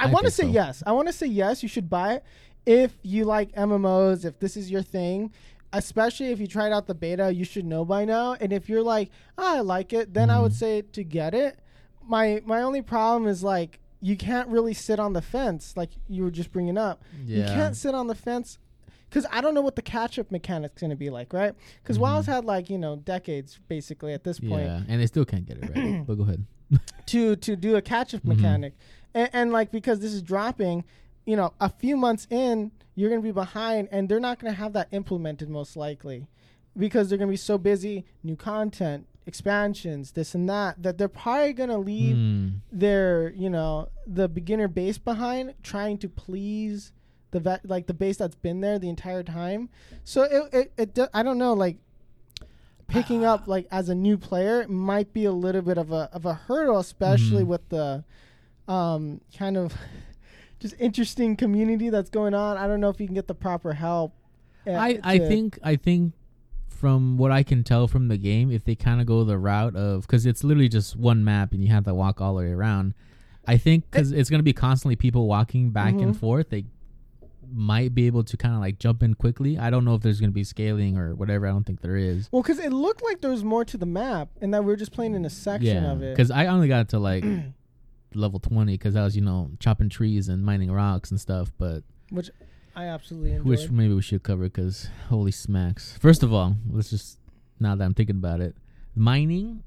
I, 0.00 0.04
I 0.08 0.10
want 0.10 0.24
to 0.26 0.30
say 0.30 0.44
so. 0.44 0.48
yes. 0.48 0.82
I 0.86 0.92
want 0.92 1.08
to 1.08 1.12
say 1.12 1.26
yes. 1.26 1.62
You 1.62 1.68
should 1.68 1.88
buy 1.88 2.14
it 2.14 2.24
if 2.66 2.96
you 3.02 3.24
like 3.24 3.52
MMOs. 3.52 4.24
If 4.24 4.38
this 4.38 4.56
is 4.56 4.70
your 4.70 4.82
thing. 4.82 5.32
Especially 5.72 6.26
if 6.28 6.38
you 6.38 6.46
tried 6.46 6.70
out 6.72 6.86
the 6.86 6.94
beta, 6.94 7.32
you 7.34 7.44
should 7.44 7.64
know 7.64 7.84
by 7.84 8.04
now. 8.04 8.34
And 8.40 8.52
if 8.52 8.68
you're 8.68 8.82
like, 8.82 9.10
oh, 9.36 9.56
I 9.56 9.60
like 9.60 9.92
it, 9.92 10.14
then 10.14 10.30
I 10.30 10.38
would 10.40 10.52
Mhm. 10.52 10.56
say 10.56 10.82
to 10.82 11.02
get 11.02 11.34
it. 11.34 11.58
My 12.06 12.42
my 12.44 12.62
only 12.62 12.80
problem 12.82 13.26
is 13.28 13.42
like 13.42 13.80
you 14.00 14.16
can't 14.16 14.48
really 14.50 14.74
sit 14.74 15.00
on 15.00 15.14
the 15.14 15.22
fence 15.22 15.74
like 15.76 15.90
you 16.08 16.22
were 16.22 16.30
just 16.30 16.52
bringing 16.52 16.76
up. 16.78 17.02
Yeah. 17.24 17.38
You 17.38 17.44
can't 17.46 17.74
sit 17.76 17.94
on 17.94 18.06
the 18.06 18.14
fence 18.14 18.58
because 19.08 19.26
I 19.30 19.40
don't 19.40 19.54
know 19.54 19.60
what 19.60 19.76
the 19.76 19.82
catch 19.82 20.18
up 20.18 20.30
mechanic's 20.30 20.80
going 20.80 20.90
to 20.90 20.96
be 20.96 21.10
like, 21.10 21.32
right? 21.32 21.54
Because 21.82 21.96
Mhm. 21.98 22.02
WoW's 22.02 22.26
had 22.26 22.44
like 22.44 22.68
you 22.70 22.78
know 22.78 22.96
decades 22.96 23.58
basically 23.68 24.12
at 24.12 24.24
this 24.24 24.40
point 24.40 24.64
Yeah, 24.66 24.82
and 24.88 25.00
they 25.00 25.06
still 25.06 25.24
can't 25.24 25.46
get 25.46 25.58
it 25.58 25.68
right. 25.68 26.04
but 26.06 26.14
go 26.16 26.22
ahead. 26.24 26.44
to 27.06 27.36
to 27.36 27.56
do 27.56 27.76
a 27.76 27.82
catch 27.82 28.14
up 28.14 28.22
Mhm. 28.22 28.28
mechanic, 28.36 28.74
and, 29.14 29.30
and 29.32 29.52
like 29.52 29.70
because 29.70 30.00
this 30.00 30.12
is 30.12 30.22
dropping, 30.22 30.84
you 31.26 31.36
know, 31.36 31.52
a 31.60 31.68
few 31.68 31.96
months 31.96 32.26
in, 32.30 32.70
you're 32.94 33.10
going 33.10 33.20
to 33.20 33.26
be 33.26 33.32
behind, 33.32 33.88
and 33.92 34.08
they're 34.08 34.20
not 34.20 34.38
going 34.38 34.52
to 34.52 34.58
have 34.58 34.72
that 34.72 34.88
implemented 34.92 35.48
most 35.48 35.76
likely, 35.76 36.26
because 36.76 37.08
they're 37.08 37.18
going 37.18 37.28
to 37.28 37.32
be 37.32 37.36
so 37.36 37.58
busy, 37.58 38.04
new 38.22 38.36
content, 38.36 39.06
expansions, 39.26 40.12
this 40.12 40.34
and 40.34 40.48
that, 40.48 40.82
that 40.82 40.96
they're 40.98 41.08
probably 41.08 41.52
going 41.52 41.70
to 41.70 41.78
leave 41.78 42.16
Hmm. 42.16 42.48
their 42.72 43.30
you 43.36 43.50
know 43.50 43.88
the 44.06 44.28
beginner 44.28 44.68
base 44.68 44.98
behind 44.98 45.54
trying 45.62 45.98
to 45.98 46.08
please 46.08 46.92
the 47.34 47.40
vet 47.40 47.60
like 47.68 47.86
the 47.86 47.92
base 47.94 48.16
that's 48.16 48.36
been 48.36 48.60
there 48.60 48.78
the 48.78 48.88
entire 48.88 49.22
time 49.22 49.68
so 50.04 50.22
it 50.22 50.48
it, 50.54 50.72
it 50.78 50.94
do, 50.94 51.06
i 51.12 51.22
don't 51.22 51.36
know 51.36 51.52
like 51.52 51.76
picking 52.88 53.24
up 53.24 53.46
like 53.54 53.66
as 53.70 53.88
a 53.88 53.94
new 53.94 54.16
player 54.16 54.66
might 54.68 55.12
be 55.12 55.24
a 55.24 55.32
little 55.32 55.62
bit 55.62 55.76
of 55.78 55.90
a 55.92 56.08
of 56.12 56.24
a 56.26 56.34
hurdle 56.34 56.78
especially 56.78 57.42
Mhm. 57.44 57.48
with 57.48 57.68
the 57.68 58.04
um 58.68 59.20
kind 59.36 59.56
of 59.56 59.74
just 60.60 60.74
interesting 60.78 61.36
community 61.36 61.90
that's 61.90 62.08
going 62.10 62.34
on 62.34 62.56
i 62.56 62.66
don't 62.66 62.80
know 62.80 62.88
if 62.88 63.00
you 63.00 63.06
can 63.06 63.14
get 63.14 63.26
the 63.26 63.34
proper 63.34 63.72
help 63.74 64.12
uh, 64.66 64.70
I 64.70 64.98
I 65.02 65.18
to- 65.18 65.28
think 65.28 65.58
I 65.62 65.76
think 65.76 66.14
from 66.68 67.18
what 67.18 67.30
I 67.30 67.42
can 67.42 67.64
tell 67.64 67.86
from 67.86 68.08
the 68.08 68.16
game, 68.18 68.50
if 68.50 68.64
they 68.64 68.74
kind 68.74 69.00
of 69.00 69.06
go 69.06 69.22
the 69.24 69.38
route 69.38 69.76
of 69.76 70.02
because 70.06 70.24
it's 70.26 70.42
literally 70.42 70.68
just 70.68 70.96
one 70.96 71.22
map 71.24 71.52
and 71.52 71.62
you 71.62 71.68
have 71.70 71.84
to 71.84 71.94
walk 71.94 72.20
all 72.20 72.34
the 72.34 72.42
way 72.44 72.50
around. 72.50 72.94
I 73.46 73.58
think 73.58 73.90
because 73.90 74.10
it's 74.10 74.28
gonna 74.30 74.42
be 74.42 74.52
constantly 74.54 74.96
people 74.96 75.26
walking 75.28 75.70
back 75.70 75.92
and 75.94 76.14
Mhm. 76.14 76.16
forth, 76.16 76.48
they 76.48 76.64
might 77.54 77.94
be 77.94 78.06
able 78.06 78.24
to 78.24 78.36
kind 78.36 78.54
of 78.54 78.60
like 78.60 78.78
jump 78.78 79.02
in 79.02 79.14
quickly. 79.14 79.58
I 79.58 79.70
don't 79.70 79.84
know 79.84 79.94
if 79.94 80.02
there's 80.02 80.20
gonna 80.20 80.32
be 80.32 80.44
scaling 80.44 80.98
or 80.98 81.14
whatever. 81.14 81.46
I 81.46 81.50
don't 81.50 81.64
think 81.64 81.80
there 81.80 81.96
is. 81.96 82.28
well 82.32 82.42
because 82.42 82.58
it 82.58 82.72
looked 82.72 83.02
like 83.02 83.20
there 83.20 83.30
was 83.30 83.44
more 83.44 83.64
to 83.64 83.76
the 83.76 83.86
map 83.86 84.28
and 84.40 84.52
that 84.52 84.62
we 84.64 84.68
were 84.68 84.76
just 84.76 84.92
playing 84.92 85.14
in 85.14 85.24
a 85.24 85.30
section 85.30 85.84
yeah, 85.84 85.92
of 85.92 86.02
it 86.02 86.16
because 86.16 86.30
I 86.30 86.46
only 86.46 86.68
got 86.68 86.88
to 86.90 86.98
like 86.98 87.24
level 88.14 88.40
twenty 88.40 88.74
because 88.74 88.96
I 88.96 89.04
was 89.04 89.16
you 89.16 89.22
know 89.22 89.50
chopping 89.60 89.88
trees 89.88 90.28
and 90.28 90.44
mining 90.44 90.70
rocks 90.70 91.10
and 91.10 91.20
stuff, 91.20 91.52
but. 91.58 91.82
which 92.10 92.30
i 92.76 92.86
absolutely 92.86 93.30
enjoyed. 93.30 93.46
which 93.46 93.70
maybe 93.70 93.94
we 93.94 94.02
should 94.02 94.22
cover 94.22 94.44
because 94.44 94.88
holy 95.08 95.30
smacks. 95.30 95.96
First 96.00 96.22
of 96.22 96.32
all, 96.32 96.56
let's 96.68 96.90
just 96.90 97.18
now 97.60 97.76
that 97.76 97.84
I'm 97.84 97.94
thinking 97.94 98.16
about 98.16 98.40
it, 98.40 98.56
mining 98.96 99.62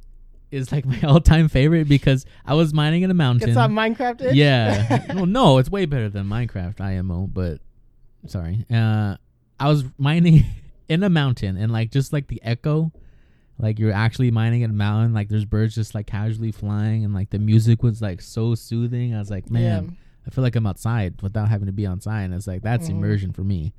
is 0.51 0.71
like 0.71 0.85
my 0.85 1.01
all-time 1.03 1.47
favorite 1.47 1.87
because 1.87 2.25
I 2.45 2.53
was 2.53 2.73
mining 2.73 3.03
in 3.03 3.11
a 3.11 3.13
mountain. 3.13 3.49
It's 3.49 3.55
not 3.55 3.69
Minecraft 3.69 4.33
yeah, 4.33 5.05
well, 5.13 5.25
no, 5.25 5.57
it's 5.57 5.69
way 5.69 5.85
better 5.85 6.09
than 6.09 6.25
Minecraft 6.25 6.81
IMO, 6.81 7.27
but 7.27 7.59
sorry, 8.25 8.65
uh, 8.71 9.17
I 9.59 9.67
was 9.69 9.83
mining 9.97 10.43
in 10.89 11.03
a 11.03 11.09
mountain 11.09 11.57
and 11.57 11.71
like 11.71 11.91
just 11.91 12.11
like 12.13 12.27
the 12.27 12.41
echo. 12.43 12.91
Like 13.59 13.79
you're 13.79 13.91
actually 13.91 14.29
mining 14.29 14.61
in 14.61 14.69
a 14.69 14.73
mountain, 14.73 15.13
like 15.15 15.29
there's 15.29 15.45
birds 15.45 15.73
just 15.73 15.95
like 15.95 16.05
casually 16.05 16.51
flying, 16.51 17.03
and 17.03 17.13
like 17.13 17.31
the 17.31 17.39
music 17.39 17.81
was 17.81 18.01
like 18.03 18.21
so 18.21 18.53
soothing. 18.53 19.15
I 19.15 19.19
was 19.19 19.31
like, 19.31 19.49
man, 19.49 19.97
I 20.27 20.29
feel 20.29 20.43
like 20.43 20.55
I'm 20.55 20.67
outside 20.67 21.19
without 21.23 21.49
having 21.49 21.65
to 21.65 21.71
be 21.71 21.87
outside. 21.87 22.23
And 22.25 22.35
it's 22.35 22.45
like 22.45 22.61
that's 22.61 22.87
Mhm. 22.87 22.91
immersion 22.91 23.33
for 23.33 23.43
me. 23.43 23.73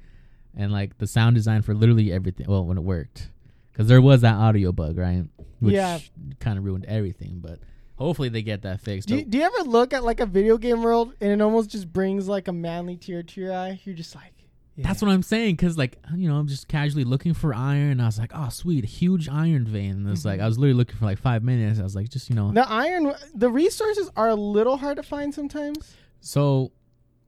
And 0.56 0.72
like 0.72 0.98
the 0.98 1.06
sound 1.06 1.36
design 1.36 1.62
for 1.62 1.74
literally 1.74 2.10
everything. 2.10 2.46
Well, 2.48 2.64
when 2.64 2.76
it 2.76 2.82
worked, 2.82 3.30
because 3.72 3.86
there 3.86 4.02
was 4.02 4.22
that 4.22 4.34
audio 4.34 4.72
bug, 4.72 4.98
right? 4.98 5.24
Which 5.60 5.74
Yeah. 5.74 6.00
kind 6.40 6.58
of 6.58 6.64
ruined 6.64 6.86
everything. 6.86 7.38
But 7.40 7.60
hopefully 7.98 8.28
they 8.30 8.42
get 8.42 8.62
that 8.62 8.80
fixed. 8.80 9.08
Do 9.08 9.16
you, 9.16 9.24
do 9.24 9.38
you 9.38 9.44
ever 9.44 9.68
look 9.68 9.92
at 9.92 10.02
like 10.04 10.20
a 10.20 10.26
video 10.26 10.56
game 10.56 10.82
world 10.82 11.12
and 11.20 11.30
it 11.30 11.40
almost 11.42 11.70
just 11.70 11.92
brings 11.92 12.28
like 12.28 12.48
a 12.48 12.52
manly 12.52 12.96
tear 12.96 13.22
to 13.22 13.40
your 13.40 13.52
eye? 13.52 13.80
You're 13.84 13.94
just 13.94 14.14
like, 14.14 14.32
That's 14.76 15.02
what 15.02 15.10
I'm 15.10 15.22
saying. 15.24 15.56
Because 15.56 15.76
like 15.76 15.98
you 16.16 16.28
know, 16.28 16.36
I'm 16.36 16.46
just 16.46 16.68
casually 16.68 17.04
looking 17.04 17.34
for 17.34 17.52
iron. 17.52 17.90
And 17.92 18.02
I 18.02 18.06
was 18.06 18.18
like, 18.18 18.30
oh 18.34 18.48
sweet, 18.48 18.84
huge 18.84 19.28
iron 19.28 19.66
vein. 19.66 19.90
And 19.92 20.08
it's 20.08 20.24
like 20.24 20.38
Mhm. 20.40 20.44
I 20.44 20.46
was 20.46 20.58
literally 20.58 20.78
looking 20.78 20.96
for 20.96 21.04
like 21.04 21.18
five 21.18 21.42
minutes. 21.42 21.80
I 21.80 21.82
was 21.82 21.96
like, 21.96 22.08
just 22.08 22.30
you 22.30 22.36
know. 22.36 22.52
the 22.52 22.66
iron. 22.70 23.12
The 23.34 23.50
resources 23.50 24.08
are 24.16 24.28
a 24.28 24.36
little 24.36 24.76
hard 24.76 24.96
to 24.96 25.02
find 25.02 25.34
sometimes. 25.34 25.94
So, 26.20 26.70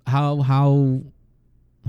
how 0.06 0.42
how 0.42 1.00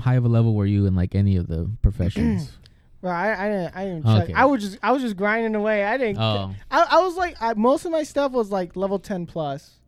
high 0.00 0.14
of 0.14 0.24
a 0.24 0.28
level 0.28 0.54
were 0.54 0.66
you 0.66 0.86
in 0.86 0.94
like 0.96 1.14
any 1.14 1.36
of 1.36 1.46
the 1.46 1.70
professions? 1.82 2.50
Well, 3.02 3.12
I 3.12 3.32
I 3.32 3.48
didn't 3.48 3.76
I 3.76 3.84
didn't 3.84 4.04
check. 4.04 4.22
Okay. 4.24 4.32
I 4.32 4.44
was 4.46 4.62
just 4.62 4.78
I 4.82 4.92
was 4.92 5.02
just 5.02 5.16
grinding 5.16 5.54
away. 5.54 5.84
I 5.84 5.96
didn't. 5.98 6.18
oh, 6.18 6.54
I, 6.70 6.86
I 6.92 7.00
was 7.02 7.16
like 7.16 7.36
I, 7.40 7.52
most 7.54 7.84
of 7.84 7.92
my 7.92 8.04
stuff 8.04 8.32
was 8.32 8.50
like 8.50 8.76
level 8.76 8.98
ten 8.98 9.26
plus. 9.26 9.78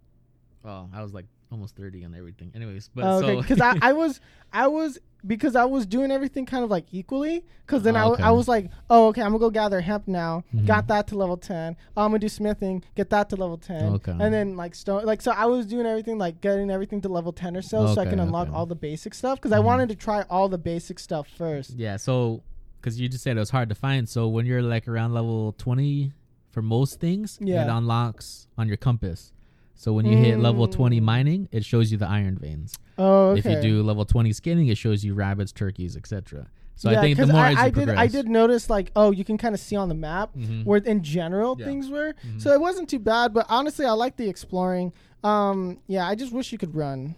Oh, 0.65 0.89
I 0.93 1.03
was 1.03 1.15
like 1.15 1.27
almost 1.53 1.77
thirty 1.77 2.05
on 2.05 2.15
everything. 2.15 2.51
Anyways, 2.55 2.91
but 2.95 3.05
Oh, 3.05 3.19
okay, 3.25 3.37
because 3.41 3.61
I, 3.61 3.77
I 3.83 3.93
was 3.93 4.21
I 4.53 4.67
was 4.67 4.99
because 5.27 5.57
I 5.57 5.65
was 5.65 5.87
doing 5.87 6.11
everything 6.11 6.45
kind 6.45 6.65
of 6.65 6.71
like 6.71 6.87
equally. 6.93 7.45
Because 7.65 7.83
then 7.83 7.97
I, 7.97 8.01
Oh, 8.03 8.11
w- 8.11 8.23
I 8.25 8.29
okay. 8.29 8.37
was 8.37 8.49
like, 8.49 8.71
oh 8.91 9.07
okay, 9.09 9.23
I'm 9.23 9.29
gonna 9.29 9.39
go 9.39 9.51
gather 9.51 9.81
hemp 9.81 10.09
now. 10.09 10.43
Mhm. 10.55 10.67
Got 10.67 10.89
that 10.89 11.07
to 11.09 11.17
level 11.17 11.37
ten. 11.37 11.77
Oh, 11.97 12.03
I'm 12.05 12.11
gonna 12.11 12.19
do 12.19 12.29
smithing. 12.29 12.83
Get 12.97 13.11
that 13.11 13.31
to 13.31 13.37
level 13.37 13.57
ten. 13.59 13.93
Okay. 13.95 14.11
And 14.13 14.35
then 14.35 14.57
like 14.57 14.75
stone 14.75 15.05
like 15.05 15.23
so 15.23 15.31
I 15.31 15.47
was 15.47 15.67
doing 15.67 15.87
everything 15.87 16.19
like 16.19 16.41
getting 16.41 16.69
everything 16.71 17.01
to 17.03 17.09
level 17.09 17.33
ten 17.33 17.57
or 17.57 17.63
so, 17.63 17.95
so 17.95 18.01
I 18.01 18.07
can 18.07 18.19
unlock 18.19 18.49
okay. 18.49 18.57
all 18.57 18.67
the 18.67 18.75
basic 18.75 19.15
stuff. 19.15 19.39
Because 19.39 19.53
I 19.53 19.59
Mhm. 19.61 19.65
wanted 19.65 19.89
to 19.91 19.95
try 19.95 20.23
all 20.29 20.49
the 20.49 20.59
basic 20.59 20.99
stuff 20.99 21.29
first. 21.29 21.71
yeah, 21.79 21.97
so 21.97 22.43
because 22.85 23.01
you 23.01 23.09
just 23.09 23.25
said 23.25 23.37
it 23.37 23.41
was 23.41 23.49
hard 23.51 23.71
to 23.71 23.75
find. 23.75 24.07
So 24.07 24.29
when 24.29 24.45
you're 24.45 24.61
like 24.61 24.87
around 24.87 25.15
level 25.15 25.53
twenty 25.57 26.13
for 26.51 26.61
most 26.61 27.01
things, 27.01 27.39
Yeah. 27.41 27.65
it 27.65 27.69
unlocks 27.71 28.47
on 28.59 28.69
your 28.69 28.77
compass. 28.77 29.33
So 29.75 29.93
when 29.95 30.05
you 30.05 30.17
hit 30.19 30.39
level 30.39 30.69
twenty 30.69 31.01
Mm. 31.01 31.05
mining, 31.05 31.49
it 31.51 31.65
shows 31.65 31.91
you 31.91 31.97
the 31.99 32.07
iron 32.09 32.37
veins. 32.37 32.79
Oh, 32.99 33.31
okay. 33.31 33.39
If 33.39 33.47
you 33.47 33.61
do 33.63 33.83
level 33.83 34.05
twenty 34.05 34.33
skinning, 34.35 34.69
it 34.69 34.77
shows 34.77 35.03
you 35.03 35.15
rabbits, 35.15 35.51
turkeys, 35.51 35.97
etc. 35.97 36.47
So 36.77 36.91
yeah, 36.91 36.99
I 36.99 37.03
think 37.03 37.17
the 37.19 37.27
more 37.29 37.41
I, 37.41 37.53
as 37.53 37.57
I 37.59 37.65
did 37.71 37.75
progress, 37.75 37.99
I 37.99 38.07
did 38.09 38.29
notice 38.29 38.69
like 38.69 38.91
oh 38.95 39.11
you 39.13 39.25
can 39.25 39.39
kind 39.39 39.55
of 39.55 39.61
see 39.61 39.77
on 39.77 39.89
the 39.89 39.95
map 39.95 40.35
Mhm. 40.37 40.65
where 40.67 40.81
in 40.81 41.03
general 41.03 41.57
Yeah. 41.59 41.65
things 41.67 41.89
were. 41.89 42.15
Mhm. 42.27 42.41
So 42.43 42.53
it 42.53 42.61
wasn't 42.61 42.89
too 42.91 42.99
bad, 42.99 43.33
but 43.33 43.47
honestly, 43.49 43.87
I 43.87 43.93
like 43.93 44.17
the 44.17 44.29
exploring. 44.29 44.93
Um, 45.23 45.79
yeah, 45.87 46.07
I 46.07 46.15
just 46.17 46.33
wish 46.33 46.53
you 46.53 46.59
could 46.59 46.75
run. 46.75 47.15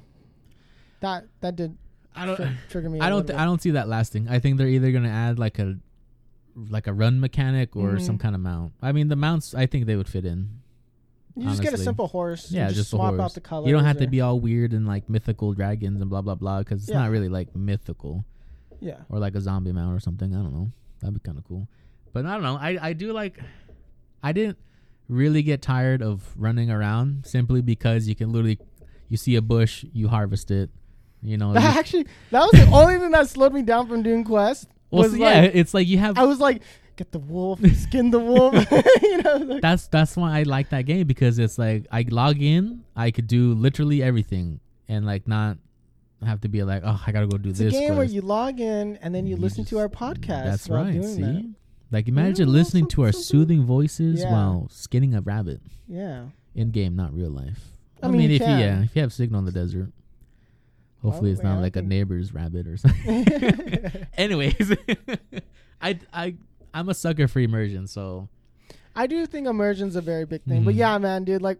That 1.00 1.26
that 1.40 1.56
did 1.56 1.76
I 2.16 2.26
don't. 2.26 2.36
tri- 2.36 2.54
trigger 2.70 2.90
me. 2.90 3.00
I 3.00 3.08
don't. 3.10 3.26
Th- 3.26 3.38
I 3.38 3.44
don't 3.44 3.60
see 3.62 3.72
that 3.72 3.88
lasting. 3.88 4.28
I 4.28 4.38
think 4.38 4.58
they're 4.58 4.66
either 4.68 4.90
gonna 4.92 5.08
add 5.10 5.38
like 5.38 5.58
a 5.58 5.76
like 6.70 6.86
a 6.86 6.92
run 6.92 7.20
mechanic 7.20 7.76
or 7.76 7.92
Mhm. 7.92 8.00
some 8.02 8.18
kind 8.18 8.34
of 8.34 8.40
mount. 8.40 8.72
I 8.80 8.92
mean, 8.92 9.08
the 9.08 9.16
mounts. 9.16 9.54
I 9.54 9.66
think 9.66 9.86
they 9.86 9.96
would 9.96 10.08
fit 10.08 10.24
in. 10.24 10.48
You 11.36 11.44
just 11.50 11.60
get 11.62 11.74
a 11.74 11.78
simple 11.78 12.06
horse. 12.08 12.50
Yeah, 12.50 12.70
just, 12.72 12.88
swap 12.90 13.10
horse. 13.10 13.20
out 13.20 13.34
the 13.34 13.42
colors. 13.42 13.66
You 13.68 13.74
don't 13.74 13.84
have 13.84 13.98
to 13.98 14.06
be 14.06 14.22
all 14.22 14.40
weird 14.40 14.72
and 14.72 14.86
like 14.86 15.10
mythical 15.10 15.52
dragons 15.52 16.00
and 16.00 16.08
blah 16.08 16.22
blah 16.22 16.34
blah 16.34 16.60
because 16.60 16.80
it's 16.82 16.90
Yeah. 16.90 17.00
not 17.00 17.10
really 17.10 17.28
like 17.28 17.54
mythical 17.54 18.24
Yeah. 18.80 19.00
or 19.10 19.18
like 19.18 19.34
a 19.34 19.40
zombie 19.42 19.72
mount 19.72 19.94
or 19.94 20.00
something. 20.00 20.34
I 20.34 20.38
don't 20.38 20.52
know. 20.54 20.70
That'd 21.00 21.12
be 21.14 21.20
kind 21.20 21.36
of 21.36 21.44
cool. 21.44 21.68
But 22.14 22.24
I 22.24 22.32
don't 22.32 22.42
know. 22.42 22.56
I 22.56 22.78
I 22.88 22.92
do 22.94 23.12
like. 23.12 23.38
I 24.22 24.32
didn't 24.32 24.56
really 25.08 25.42
get 25.42 25.60
tired 25.60 26.00
of 26.02 26.32
running 26.36 26.70
around 26.70 27.26
simply 27.26 27.60
because 27.60 28.08
you 28.08 28.14
can 28.14 28.32
literally 28.32 28.58
you 29.08 29.18
see 29.18 29.36
a 29.36 29.42
bush, 29.42 29.84
you 29.92 30.08
harvest 30.08 30.50
it. 30.50 30.70
You 31.22 31.36
know. 31.38 31.52
That 31.52 31.76
actually, 31.76 32.06
that 32.30 32.40
was 32.40 32.52
the 32.52 32.70
only 32.72 32.98
thing 32.98 33.10
that 33.10 33.28
slowed 33.28 33.52
me 33.52 33.62
down 33.62 33.86
from 33.88 34.02
doing 34.02 34.24
quest. 34.24 34.68
well, 34.90 35.02
was 35.02 35.12
so 35.12 35.18
yeah, 35.18 35.40
like- 35.42 35.50
it's 35.54 35.74
like 35.74 35.86
you 35.88 35.98
have 35.98 36.18
I 36.18 36.24
was 36.24 36.38
like, 36.40 36.62
get 36.96 37.10
the 37.12 37.18
wolf, 37.18 37.60
skin 37.76 38.10
the 38.10 38.18
wolf. 38.20 38.54
you 39.02 39.22
know, 39.22 39.36
like, 39.36 39.62
that's 39.62 39.88
that's 39.88 40.16
why 40.16 40.38
I 40.38 40.42
like 40.44 40.70
that 40.70 40.82
game 40.86 41.06
because 41.06 41.38
it's 41.38 41.58
like 41.58 41.86
I 41.90 42.04
log 42.08 42.40
in, 42.40 42.84
I 42.94 43.10
could 43.10 43.26
do 43.26 43.54
literally 43.54 44.02
everything 44.02 44.60
and 44.88 45.04
like 45.06 45.26
not 45.26 45.58
have 46.24 46.40
to 46.42 46.48
be 46.48 46.62
like, 46.62 46.82
oh, 46.84 47.00
I 47.06 47.12
gotta 47.12 47.26
go 47.26 47.36
do 47.38 47.50
it's 47.50 47.60
a 47.60 47.64
this. 47.64 47.72
game 47.72 47.96
where 47.96 48.04
you 48.04 48.20
log 48.22 48.58
in 48.60 48.96
and 48.98 49.14
then 49.14 49.26
you, 49.26 49.36
You 49.36 49.42
listen 49.42 49.64
to 49.66 49.78
our 49.78 49.88
podcast. 49.88 50.44
That's 50.44 50.68
right. 50.68 51.04
See, 51.04 51.20
that. 51.22 51.54
like 51.90 52.08
imagine 52.08 52.48
Yeah, 52.48 52.54
listening 52.54 52.86
to 52.88 53.02
our 53.02 53.12
soothing 53.12 53.64
voices 53.64 54.20
Yeah. 54.22 54.32
while 54.32 54.68
skinning 54.70 55.14
a 55.14 55.20
rabbit 55.20 55.60
Yeah. 55.88 56.26
in 56.54 56.70
game, 56.70 56.94
not 56.96 57.12
real 57.12 57.30
life. 57.30 57.72
I 58.02 58.08
mean, 58.08 58.30
you 58.30 58.36
if 58.36 58.40
you 58.42 58.46
yeah, 58.46 58.82
if 58.82 58.94
you 58.96 59.02
have 59.02 59.12
signal 59.12 59.40
in 59.40 59.44
the 59.46 59.52
desert, 59.52 59.90
hopefully 61.10 61.30
Oh, 61.30 61.32
it's 61.34 61.42
not 61.42 61.60
like 61.60 61.76
a 61.76 61.82
neighbor's 61.82 62.32
rabbit 62.34 62.66
or 62.66 62.76
something. 62.76 63.26
Anyways, 64.16 64.72
I 65.80 65.98
I 66.12 66.34
I'm 66.74 66.88
a 66.88 66.94
sucker 66.94 67.28
for 67.28 67.40
immersion, 67.40 67.86
so 67.86 68.28
I 68.94 69.06
do 69.06 69.26
think 69.26 69.46
immersion's 69.46 69.96
a 69.96 70.00
very 70.00 70.24
big 70.24 70.42
thing. 70.44 70.64
But 70.64 70.74
Mhm. 70.74 70.78
yeah, 70.78 70.98
man, 70.98 71.24
dude, 71.24 71.42
like 71.42 71.58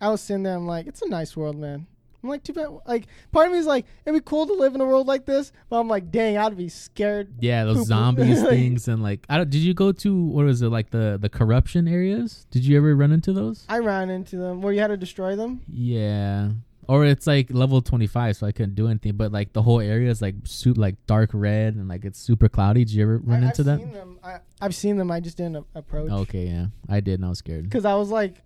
I 0.00 0.08
was 0.08 0.20
sitting 0.20 0.42
there, 0.42 0.56
I'm 0.56 0.66
like, 0.66 0.86
it's 0.86 1.02
a 1.02 1.08
nice 1.08 1.36
world, 1.36 1.56
man. 1.56 1.86
I'm 2.24 2.28
like, 2.28 2.44
too 2.44 2.52
bad. 2.52 2.68
Like, 2.86 3.06
part 3.32 3.46
of 3.48 3.52
me 3.52 3.58
is 3.58 3.66
like, 3.66 3.84
it'd 4.06 4.16
be 4.16 4.24
cool 4.24 4.46
to 4.46 4.52
live 4.54 4.76
in 4.76 4.80
a 4.80 4.84
world 4.86 5.08
like 5.08 5.26
this, 5.26 5.50
but 5.68 5.80
I'm 5.80 5.88
like, 5.88 6.12
dang, 6.12 6.38
I'd 6.38 6.56
be 6.56 6.68
scared. 6.68 7.34
Yeah, 7.40 7.64
those 7.64 7.86
zombies 7.88 8.40
like- 8.42 8.50
things 8.50 8.86
and 8.86 9.02
like 9.02 9.26
I 9.28 9.38
don't, 9.38 9.50
did 9.50 9.58
you 9.60 9.74
go 9.74 9.90
to 9.90 10.24
what 10.26 10.44
was 10.44 10.62
it 10.62 10.68
like 10.68 10.90
the 10.90 11.18
the 11.20 11.28
corruption 11.28 11.88
areas? 11.88 12.46
Did 12.50 12.64
you 12.64 12.76
ever 12.76 12.94
run 12.94 13.10
into 13.12 13.32
those? 13.32 13.64
I 13.68 13.78
ran 13.78 14.08
into 14.10 14.36
them 14.36 14.62
where 14.62 14.72
you 14.72 14.80
had 14.80 14.88
to 14.88 14.96
destroy 14.96 15.34
them. 15.36 15.62
Yeah. 15.68 16.50
Or 16.88 17.04
it's 17.04 17.26
like 17.26 17.52
level 17.52 17.80
25 17.80 18.36
so 18.36 18.46
I 18.46 18.52
couldn't 18.52 18.74
do 18.74 18.88
anything 18.88 19.16
but 19.16 19.30
like 19.30 19.52
the 19.52 19.62
whole 19.62 19.80
area 19.80 20.10
is 20.10 20.20
like 20.20 20.34
soup 20.44 20.76
like 20.76 20.96
dark 21.06 21.30
red 21.32 21.74
and 21.74 21.88
like 21.88 22.04
it's 22.04 22.18
super 22.18 22.48
cloudy. 22.48 22.84
Did 22.84 22.94
you 22.94 23.02
ever 23.04 23.18
run 23.18 23.44
I, 23.44 23.46
into 23.46 23.62
I've 23.62 23.66
that? 23.66 23.78
Seen 23.78 23.92
them. 23.92 24.18
I, 24.22 24.38
I've 24.60 24.74
seen 24.74 24.96
them. 24.96 25.10
I 25.10 25.20
just 25.20 25.36
didn't 25.36 25.56
a- 25.56 25.78
approach. 25.78 26.10
Okay, 26.10 26.46
yeah. 26.46 26.66
I 26.88 27.00
did 27.00 27.14
and 27.14 27.26
I 27.26 27.28
was 27.28 27.38
scared. 27.38 27.64
Because 27.64 27.84
I 27.84 27.94
was 27.94 28.10
like, 28.10 28.36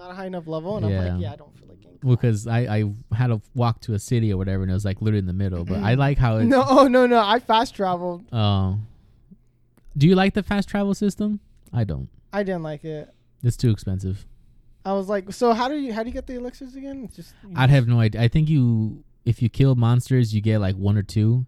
not 0.00 0.10
a 0.10 0.14
high 0.14 0.26
enough 0.26 0.46
level, 0.46 0.76
and 0.76 0.86
I'm 0.86 0.96
like, 0.96 1.22
yeah, 1.22 1.32
I 1.32 1.36
don't 1.36 1.54
feel 1.58 1.68
like 1.68 1.80
getting. 1.80 1.98
Well, 2.02 2.16
because 2.16 2.46
I, 2.46 2.60
I 2.60 2.84
had 3.14 3.26
to 3.28 3.40
walk 3.54 3.80
to 3.82 3.94
a 3.94 3.98
city 3.98 4.32
or 4.32 4.38
whatever, 4.38 4.62
and 4.62 4.70
it 4.70 4.74
was 4.74 4.84
like 4.84 5.02
literally 5.02 5.18
in 5.20 5.26
the 5.26 5.32
middle. 5.32 5.64
But 5.64 5.80
I 5.82 5.94
like 6.06 6.18
how 6.18 6.38
it. 6.38 6.44
no, 6.46 6.64
oh 6.66 6.88
no, 6.88 7.06
no, 7.06 7.20
I 7.22 7.38
fast 7.38 7.74
traveled. 7.74 8.24
Oh. 8.32 8.78
do 9.96 10.08
you 10.08 10.14
like 10.14 10.34
the 10.34 10.42
fast 10.42 10.68
travel 10.68 10.94
system? 10.94 11.40
I 11.72 11.84
don't. 11.84 12.08
I 12.32 12.42
didn't 12.42 12.62
like 12.62 12.84
it. 12.84 13.12
It's 13.42 13.56
too 13.56 13.70
expensive. 13.70 14.26
I 14.84 14.92
was 14.94 15.08
like, 15.08 15.32
so 15.32 15.52
how 15.52 15.68
do 15.68 15.76
you 15.76 15.92
how 15.92 16.02
do 16.02 16.08
you 16.08 16.14
get 16.14 16.26
the 16.26 16.34
elixirs 16.34 16.74
again? 16.74 17.04
It's 17.04 17.16
just 17.16 17.34
I'd 17.54 17.70
have 17.70 17.86
no 17.86 18.00
idea. 18.00 18.22
I 18.22 18.28
think 18.28 18.48
you, 18.48 19.04
if 19.24 19.42
you 19.42 19.48
kill 19.48 19.74
monsters, 19.74 20.34
you 20.34 20.40
get 20.40 20.58
like 20.58 20.76
one 20.76 20.96
or 20.96 21.02
two. 21.02 21.46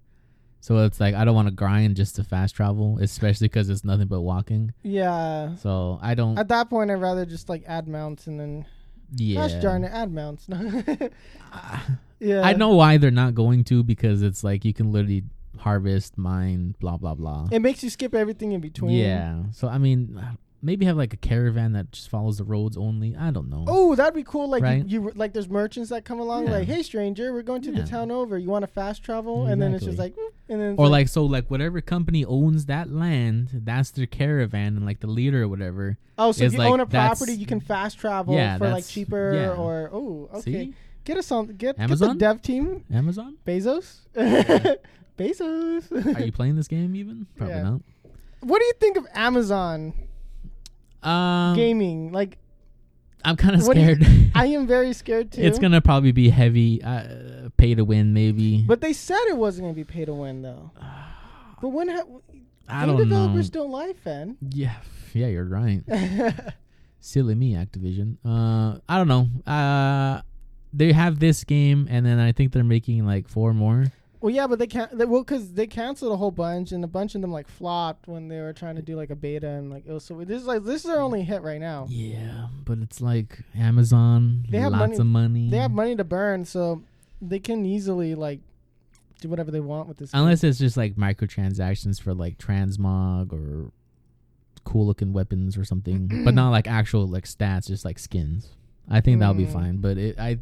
So 0.60 0.78
it's 0.84 1.00
like 1.00 1.14
I 1.14 1.24
don't 1.24 1.34
want 1.34 1.48
to 1.48 1.54
grind 1.54 1.96
just 1.96 2.16
to 2.16 2.24
fast 2.24 2.54
travel, 2.54 2.98
especially 3.00 3.48
because 3.48 3.68
it's 3.68 3.84
nothing 3.84 4.06
but 4.06 4.20
walking. 4.20 4.72
Yeah. 4.82 5.56
So 5.56 5.98
I 6.02 6.14
don't. 6.14 6.38
At 6.38 6.48
that 6.48 6.70
point, 6.70 6.90
I'd 6.90 7.00
rather 7.00 7.26
just 7.26 7.48
like 7.48 7.64
add 7.66 7.88
mounts 7.88 8.26
and 8.26 8.38
then 8.38 8.66
yeah. 9.14 9.40
gosh 9.48 9.60
darn 9.62 9.84
it, 9.84 9.92
add 9.92 10.12
mounts. 10.12 10.48
Ah. 11.54 11.98
yeah. 12.18 12.40
I 12.40 12.54
know 12.54 12.70
why 12.70 12.96
they're 12.96 13.10
not 13.10 13.34
going 13.34 13.64
to 13.64 13.82
because 13.82 14.22
it's 14.22 14.42
like 14.42 14.64
you 14.64 14.72
can 14.72 14.90
literally 14.90 15.24
harvest, 15.58 16.16
mine, 16.16 16.74
blah 16.80 16.96
blah 16.96 17.14
blah. 17.14 17.48
It 17.52 17.60
makes 17.60 17.82
you 17.82 17.90
skip 17.90 18.14
everything 18.14 18.52
in 18.52 18.60
between. 18.62 18.92
Yeah. 18.92 19.42
So 19.52 19.68
I 19.68 19.76
mean, 19.76 20.18
maybe 20.62 20.86
have 20.86 20.96
like 20.96 21.12
a 21.12 21.16
caravan 21.16 21.72
that 21.72 21.90
just 21.92 22.08
follows 22.08 22.38
the 22.38 22.44
roads 22.44 22.76
only. 22.76 23.16
I 23.16 23.30
don't 23.30 23.50
know. 23.50 23.64
Oh, 23.66 23.94
that'd 23.94 24.14
be 24.14 24.22
cool. 24.22 24.48
Like 24.48 24.62
Right? 24.62 24.86
you, 24.86 25.02
you, 25.04 25.12
like 25.14 25.32
there's 25.32 25.48
merchants 25.48 25.90
that 25.90 26.04
come 26.04 26.20
along. 26.20 26.44
Yeah. 26.46 26.52
Like, 26.52 26.68
hey, 26.68 26.82
stranger, 26.82 27.32
we're 27.32 27.42
going 27.42 27.62
to 27.62 27.72
Yeah. 27.72 27.80
the 27.82 27.86
town 27.88 28.10
over. 28.10 28.38
You 28.38 28.48
want 28.48 28.62
to 28.62 28.68
fast 28.68 29.02
travel? 29.02 29.46
And 29.46 29.60
then 29.60 29.74
it's 29.74 29.84
just 29.84 29.98
like, 29.98 30.14
mm, 30.14 30.28
and 30.48 30.60
then 30.60 30.74
Or 30.78 30.88
like 30.88 31.08
so, 31.08 31.24
like 31.24 31.50
whatever 31.50 31.80
company 31.80 32.24
owns 32.24 32.66
that 32.66 32.90
land, 32.90 33.48
that's 33.52 33.90
their 33.90 34.06
caravan, 34.06 34.76
and 34.76 34.86
like 34.86 35.00
the 35.00 35.06
leader 35.08 35.42
or 35.42 35.48
whatever. 35.48 35.98
oh, 36.18 36.32
so 36.32 36.44
if 36.44 36.52
you 36.52 36.58
like 36.58 36.70
own 36.70 36.80
a 36.80 36.86
property, 36.86 37.34
you 37.34 37.46
can 37.46 37.60
fast 37.60 37.98
travel 37.98 38.34
Yeah, 38.34 38.58
for 38.58 38.68
like 38.70 38.86
cheaper. 38.86 39.54
Or 39.58 39.90
oh, 39.92 40.28
okay, 40.34 40.40
See, 40.42 40.74
get 41.04 41.16
us 41.16 41.32
on 41.32 41.46
get 41.56 41.78
Amazon? 41.78 42.08
Get 42.08 42.14
the 42.14 42.18
dev 42.18 42.42
team, 42.42 42.84
Amazon. 42.92 43.36
Bezos. 43.46 44.00
Bezos. 45.18 46.16
Are 46.16 46.22
you 46.24 46.32
playing 46.32 46.56
this 46.56 46.68
game 46.68 46.94
even? 46.96 47.26
Probably 47.36 47.54
Yeah. 47.56 47.78
what 48.40 48.58
do 48.60 48.64
you 48.64 48.72
think 48.80 48.96
of 48.96 49.06
Amazon 49.14 49.88
not. 49.88 49.94
Um, 51.02 51.56
gaming? 51.56 52.12
Like, 52.12 52.38
I'm 53.24 53.36
kind 53.36 53.54
of 53.54 53.60
do 53.62 53.66
you- 53.80 53.94
scared. 53.96 54.06
I 54.34 54.46
am 54.46 54.66
very 54.66 54.92
scared 54.92 55.32
too. 55.32 55.42
it's 55.42 55.58
gonna 55.58 55.80
probably 55.80 56.12
be 56.12 56.28
heavy, 56.28 56.82
uh, 56.82 57.48
pay 57.56 57.74
to 57.74 57.84
win 57.84 58.12
maybe. 58.12 58.62
But 58.62 58.80
they 58.80 58.92
said 58.92 59.18
it 59.28 59.36
wasn't 59.36 59.64
gonna 59.66 59.74
be 59.74 59.84
pay 59.84 60.04
to 60.04 60.14
win 60.14 60.42
though. 60.42 60.70
But 61.60 61.68
when 61.68 61.88
ha- 61.88 62.02
I 62.68 62.80
game 62.80 62.88
don't 62.88 62.96
know. 62.96 63.04
developers 63.04 63.48
don't 63.50 63.70
lie, 63.70 63.92
fan. 63.92 64.36
Yeah, 64.50 64.74
yeah, 65.14 65.28
you're 65.28 65.44
right. 65.44 65.80
Silly 67.00 67.36
me, 67.36 67.54
Activision. 67.54 68.16
Uh, 68.24 68.78
I 68.88 68.96
don't 68.98 69.06
know. 69.06 69.28
Uh, 69.52 70.22
they 70.72 70.90
have 70.92 71.20
this 71.20 71.44
game, 71.44 71.86
and 71.90 72.04
then 72.04 72.18
I 72.18 72.32
think 72.32 72.52
they're 72.52 72.64
making 72.64 73.06
like 73.06 73.28
four 73.28 73.54
more. 73.54 73.86
Well, 74.22 74.32
yeah, 74.32 74.46
but 74.46 74.58
they 74.58 74.66
can't. 74.66 74.96
They, 74.96 75.04
well, 75.04 75.22
because 75.22 75.52
they 75.52 75.66
canceled 75.66 76.12
a 76.12 76.16
whole 76.16 76.30
bunch, 76.30 76.72
and 76.72 76.82
a 76.84 76.86
bunch 76.88 77.14
of 77.14 77.20
them 77.20 77.32
like 77.32 77.48
flopped 77.48 78.06
when 78.08 78.28
they 78.28 78.40
were 78.40 78.52
trying 78.52 78.76
to 78.76 78.82
do 78.82 78.96
like 78.96 79.10
a 79.10 79.16
beta, 79.16 79.48
and 79.48 79.70
like 79.70 79.84
it 79.86 79.92
was 79.92 80.04
so. 80.04 80.22
This 80.24 80.40
is 80.40 80.46
like 80.46 80.62
this 80.64 80.84
is 80.84 80.90
their 80.90 81.00
only 81.00 81.22
hit 81.22 81.42
right 81.42 81.60
now. 81.60 81.86
Yeah, 81.90 82.46
but 82.64 82.78
it's 82.78 83.00
like 83.00 83.40
Amazon. 83.56 84.44
They 84.48 84.58
have 84.58 84.72
lots 84.72 84.82
money- 84.82 84.96
of 84.98 85.06
money. 85.06 85.50
They 85.50 85.58
have 85.58 85.72
money 85.72 85.96
to 85.96 86.04
burn, 86.04 86.44
so 86.44 86.82
they 87.20 87.38
can 87.40 87.66
easily 87.66 88.14
like 88.14 88.40
do 89.20 89.28
whatever 89.28 89.50
they 89.50 89.60
want 89.60 89.88
with 89.88 89.98
this. 89.98 90.12
game. 90.12 90.20
Unless 90.22 90.44
it's 90.44 90.58
just 90.58 90.76
like 90.76 90.94
microtransactions 90.96 92.00
for 92.00 92.14
like 92.14 92.38
transmog 92.38 93.32
or 93.32 93.70
cool 94.64 94.86
looking 94.86 95.12
weapons 95.12 95.56
or 95.56 95.64
something, 95.64 96.22
but 96.24 96.34
not 96.34 96.50
like 96.50 96.68
actual 96.68 97.06
like 97.08 97.24
stats, 97.24 97.66
just 97.66 97.84
like 97.84 97.98
skins. 97.98 98.48
I 98.88 99.00
think 99.00 99.20
that'll 99.20 99.34
be 99.34 99.46
Mm. 99.46 99.52
fine. 99.52 99.76
But 99.78 99.98
it, 99.98 100.18
I, 100.18 100.38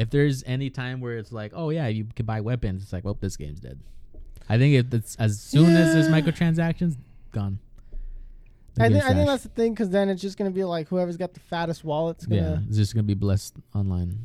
if 0.00 0.08
there's 0.08 0.42
any 0.46 0.70
time 0.70 1.00
where 1.00 1.18
it's 1.18 1.30
like, 1.30 1.52
oh 1.54 1.68
yeah, 1.68 1.86
you 1.88 2.06
can 2.16 2.24
buy 2.24 2.40
weapons, 2.40 2.82
it's 2.82 2.92
like, 2.92 3.04
well, 3.04 3.18
this 3.20 3.36
game's 3.36 3.60
dead. 3.60 3.78
I 4.48 4.56
think 4.56 4.74
if 4.74 4.94
it's 4.94 5.14
as 5.16 5.38
soon 5.38 5.76
as 5.76 5.92
there's 5.92 6.08
microtransactions, 6.08 6.96
gone. 7.32 7.58
I 8.78 8.88
think 8.88 9.04
I 9.04 9.12
think 9.12 9.26
that's 9.26 9.42
the 9.42 9.50
thing, 9.50 9.74
because 9.74 9.90
then 9.90 10.08
it's 10.08 10.22
just 10.22 10.38
gonna 10.38 10.50
be 10.50 10.64
like 10.64 10.88
whoever's 10.88 11.18
got 11.18 11.34
the 11.34 11.40
fattest 11.40 11.84
wallet's 11.84 12.26
yeah, 12.28 12.40
gonna. 12.40 12.64
it's 12.66 12.78
just 12.78 12.94
gonna 12.94 13.02
be 13.02 13.14
blessed 13.14 13.56
online. 13.74 14.18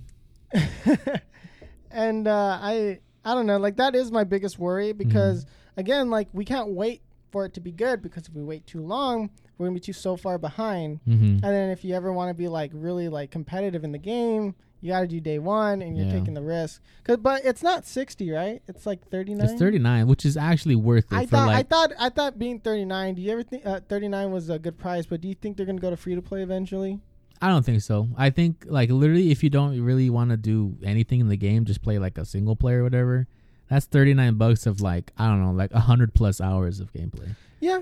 and 1.91 2.27
uh, 2.27 2.59
I 2.61 2.99
I 3.25 3.33
don't 3.33 3.45
know, 3.45 3.57
like 3.57 3.75
that 3.75 3.95
is 3.95 4.11
my 4.11 4.23
biggest 4.23 4.57
worry 4.57 4.93
because 4.93 5.43
Mm-hmm. 5.43 5.79
again, 5.81 6.09
like 6.09 6.29
we 6.31 6.45
can't 6.45 6.69
wait 6.69 7.01
for 7.31 7.43
it 7.45 7.53
to 7.55 7.59
be 7.59 7.73
good 7.73 8.01
because 8.01 8.27
if 8.27 8.33
we 8.33 8.43
wait 8.43 8.65
too 8.65 8.81
long, 8.81 9.29
we're 9.57 9.67
gonna 9.67 9.73
be 9.75 9.81
too 9.81 9.93
so 9.93 10.15
far 10.15 10.38
behind. 10.38 11.01
Mm-hmm. 11.07 11.43
And 11.43 11.43
then 11.43 11.69
if 11.69 11.83
you 11.83 11.93
ever 11.95 12.13
want 12.13 12.29
to 12.29 12.33
be 12.33 12.47
like 12.47 12.71
really 12.73 13.09
like 13.09 13.29
competitive 13.29 13.83
in 13.83 13.91
the 13.91 13.97
game, 13.97 14.55
you 14.81 14.91
got 14.91 15.01
to 15.01 15.07
do 15.07 15.19
day 15.19 15.39
one, 15.39 15.81
and 15.81 15.97
you're 15.97 16.05
Yeah. 16.07 16.13
taking 16.19 16.33
the 16.33 16.41
risk. 16.41 16.81
Cause, 17.03 17.17
but 17.17 17.43
it's 17.45 17.63
not 17.63 17.85
sixty, 17.85 18.29
right? 18.31 18.61
It's 18.67 18.85
like 18.85 19.07
thirty 19.09 19.33
nine. 19.33 19.49
It's 19.49 19.59
39, 19.59 20.07
which 20.07 20.25
is 20.25 20.38
actually 20.38 20.75
worth 20.75 21.05
it 21.11 21.15
I 21.15 21.25
for 21.25 21.31
thought 21.31 21.49
I 21.49 21.63
thought 21.63 21.91
I 21.99 22.09
thought 22.09 22.38
being 22.39 22.59
thirty 22.59 22.85
nine. 22.85 23.15
Do 23.15 23.21
you 23.21 23.31
ever 23.31 23.43
think 23.43 23.65
uh, 23.65 23.79
thirty 23.88 24.07
nine 24.07 24.31
was 24.31 24.49
a 24.49 24.59
good 24.59 24.77
price? 24.77 25.05
But 25.05 25.21
do 25.21 25.27
you 25.27 25.35
think 25.35 25.57
they're 25.57 25.65
gonna 25.65 25.79
go 25.79 25.89
to 25.89 25.97
free 25.97 26.15
to 26.15 26.21
play 26.21 26.41
eventually? 26.43 26.99
I 27.41 27.49
don't 27.49 27.65
think 27.65 27.81
so. 27.81 28.07
I 28.17 28.29
think 28.29 28.65
like 28.67 28.89
literally, 28.89 29.31
if 29.31 29.43
you 29.43 29.49
don't 29.49 29.79
really 29.81 30.09
want 30.09 30.31
to 30.31 30.38
do 30.38 30.77
anything 30.83 31.19
in 31.19 31.27
the 31.27 31.35
game, 31.38 31.65
just 31.65 31.81
play 31.81 31.99
like 31.99 32.17
a 32.17 32.25
single 32.25 32.55
player 32.55 32.79
or 32.79 32.83
whatever. 32.83 33.27
That's 33.69 33.85
thirty 33.85 34.13
nine 34.13 34.35
bucks 34.35 34.65
of 34.65 34.79
like 34.81 35.11
I 35.17 35.27
don't 35.27 35.43
know, 35.43 35.51
like 35.51 35.71
a 35.73 35.81
hundred 35.81 36.13
plus 36.13 36.39
hours 36.39 36.79
of 36.79 36.93
gameplay. 36.93 37.35
Yeah, 37.59 37.79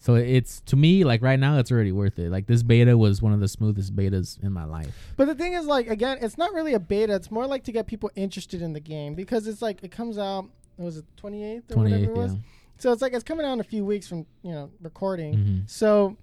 So 0.00 0.14
it's 0.14 0.60
to 0.66 0.76
me 0.76 1.04
like 1.04 1.22
right 1.22 1.38
now, 1.38 1.58
it's 1.58 1.72
already 1.72 1.92
worth 1.92 2.18
it. 2.18 2.30
Like 2.30 2.46
this 2.46 2.62
beta 2.62 2.96
was 2.96 3.20
one 3.20 3.32
of 3.32 3.40
the 3.40 3.48
smoothest 3.48 3.94
betas 3.96 4.42
in 4.42 4.52
my 4.52 4.64
life. 4.64 4.94
But 5.16 5.26
the 5.26 5.34
thing 5.34 5.54
is, 5.54 5.66
like, 5.66 5.88
again, 5.88 6.18
it's 6.20 6.38
not 6.38 6.52
really 6.54 6.74
a 6.74 6.78
beta. 6.80 7.14
It's 7.14 7.30
more 7.30 7.46
like 7.46 7.64
to 7.64 7.72
get 7.72 7.86
people 7.88 8.10
interested 8.14 8.62
in 8.62 8.72
the 8.72 8.80
game 8.80 9.14
because 9.14 9.46
it's 9.48 9.60
like 9.60 9.82
it 9.82 9.90
comes 9.90 10.16
out. 10.18 10.46
It 10.78 10.82
was 10.82 10.98
it 10.98 11.04
twenty 11.16 11.44
eighth 11.44 11.70
or 11.70 11.74
Twenty 11.74 11.92
whatever 11.92 12.12
it 12.12 12.16
was? 12.16 12.32
yeah. 12.34 12.38
So 12.78 12.92
it's 12.92 13.02
like 13.02 13.12
it's 13.12 13.24
coming 13.24 13.44
out 13.44 13.54
in 13.54 13.60
a 13.60 13.64
few 13.64 13.84
weeks 13.84 14.06
from 14.06 14.24
you 14.42 14.52
know 14.52 14.70
recording. 14.80 15.34
hmm 15.34 15.58
So 15.66 16.16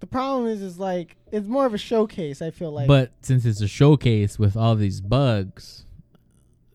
the 0.00 0.06
problem 0.06 0.48
is, 0.48 0.60
is 0.60 0.78
like 0.78 1.16
it's 1.30 1.46
more 1.46 1.66
of 1.66 1.72
a 1.74 1.78
showcase. 1.78 2.42
I 2.42 2.50
feel 2.50 2.72
like. 2.72 2.88
but 2.88 3.12
since 3.22 3.44
it's 3.44 3.60
a 3.60 3.68
showcase 3.68 4.38
with 4.40 4.56
all 4.56 4.74
these 4.74 5.00
bugs, 5.00 5.83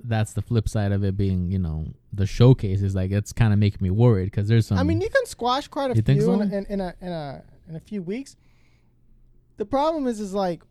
that's 0.03 0.33
the 0.33 0.41
flip 0.41 0.67
side 0.69 0.91
of 0.91 1.03
it 1.03 1.17
being, 1.17 1.51
you 1.51 1.59
know, 1.59 1.85
the 2.13 2.25
showcase 2.25 2.81
is 2.81 2.95
like 2.95 3.11
it's 3.11 3.33
kind 3.33 3.53
of 3.53 3.59
making 3.59 3.79
me 3.81 3.89
worried 3.89 4.25
because 4.25 4.47
there's 4.47 4.67
some. 4.67 4.77
I 4.77 4.83
mean, 4.83 5.01
you 5.01 5.09
can 5.09 5.25
squash 5.25 5.67
quite 5.67 5.91
a 5.91 5.95
You 5.95 6.01
few 6.01 6.21
so? 6.21 6.33
in, 6.33 6.41
a, 6.41 6.55
in, 6.57 6.65
in 6.65 6.81
a 6.81 6.93
in 7.01 7.07
a 7.11 7.43
in 7.69 7.75
a 7.75 7.79
few 7.79 8.01
weeks. 8.01 8.35
The 9.57 9.65
problem 9.65 10.07
is, 10.07 10.19
is 10.19 10.33
like 10.33 10.61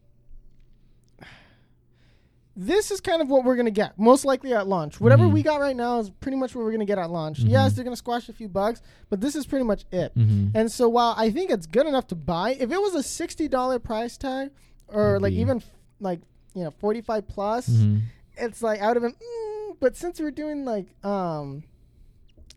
this 2.56 2.90
is 2.90 3.00
kind 3.00 3.22
of 3.22 3.28
what 3.28 3.44
we're 3.44 3.54
gonna 3.54 3.70
get 3.70 3.96
most 3.98 4.24
likely 4.24 4.52
at 4.52 4.66
launch. 4.66 5.00
Whatever 5.00 5.24
Mhm. 5.24 5.32
we 5.32 5.42
got 5.44 5.60
right 5.60 5.76
now 5.76 6.00
is 6.00 6.10
pretty 6.10 6.36
much 6.36 6.56
what 6.56 6.64
we're 6.64 6.72
gonna 6.72 6.84
get 6.84 6.98
at 6.98 7.08
launch. 7.10 7.40
Mhm. 7.44 7.50
Yes, 7.50 7.74
they're 7.74 7.84
gonna 7.84 7.94
squash 7.94 8.28
a 8.28 8.32
few 8.32 8.48
bugs, 8.48 8.82
but 9.10 9.20
this 9.20 9.36
is 9.36 9.46
pretty 9.46 9.64
much 9.64 9.84
it. 9.92 10.12
Mhm. 10.16 10.50
And 10.54 10.72
so 10.72 10.88
while 10.88 11.14
I 11.16 11.30
think 11.30 11.50
it's 11.50 11.66
good 11.66 11.86
enough 11.86 12.08
to 12.08 12.16
buy, 12.16 12.54
if 12.54 12.72
it 12.72 12.80
was 12.80 12.94
a 12.96 13.02
sixty 13.02 13.46
dollar 13.46 13.78
price 13.78 14.16
tag, 14.16 14.50
or 14.88 15.14
Would 15.14 15.22
like 15.22 15.32
even 15.34 15.58
f- 15.58 15.70
like 16.00 16.20
you 16.54 16.64
know 16.64 16.72
forty 16.78 17.00
five 17.00 17.28
plus, 17.28 17.68
Mhm. 17.68 18.00
It's 18.38 18.62
like 18.62 18.80
I 18.80 18.88
would 18.88 18.96
have 18.96 19.02
been. 19.02 19.12
Mm, 19.12 19.76
but 19.80 19.96
since 19.96 20.20
we're 20.20 20.30
doing 20.30 20.64
like 20.64 20.86
um, 21.04 21.62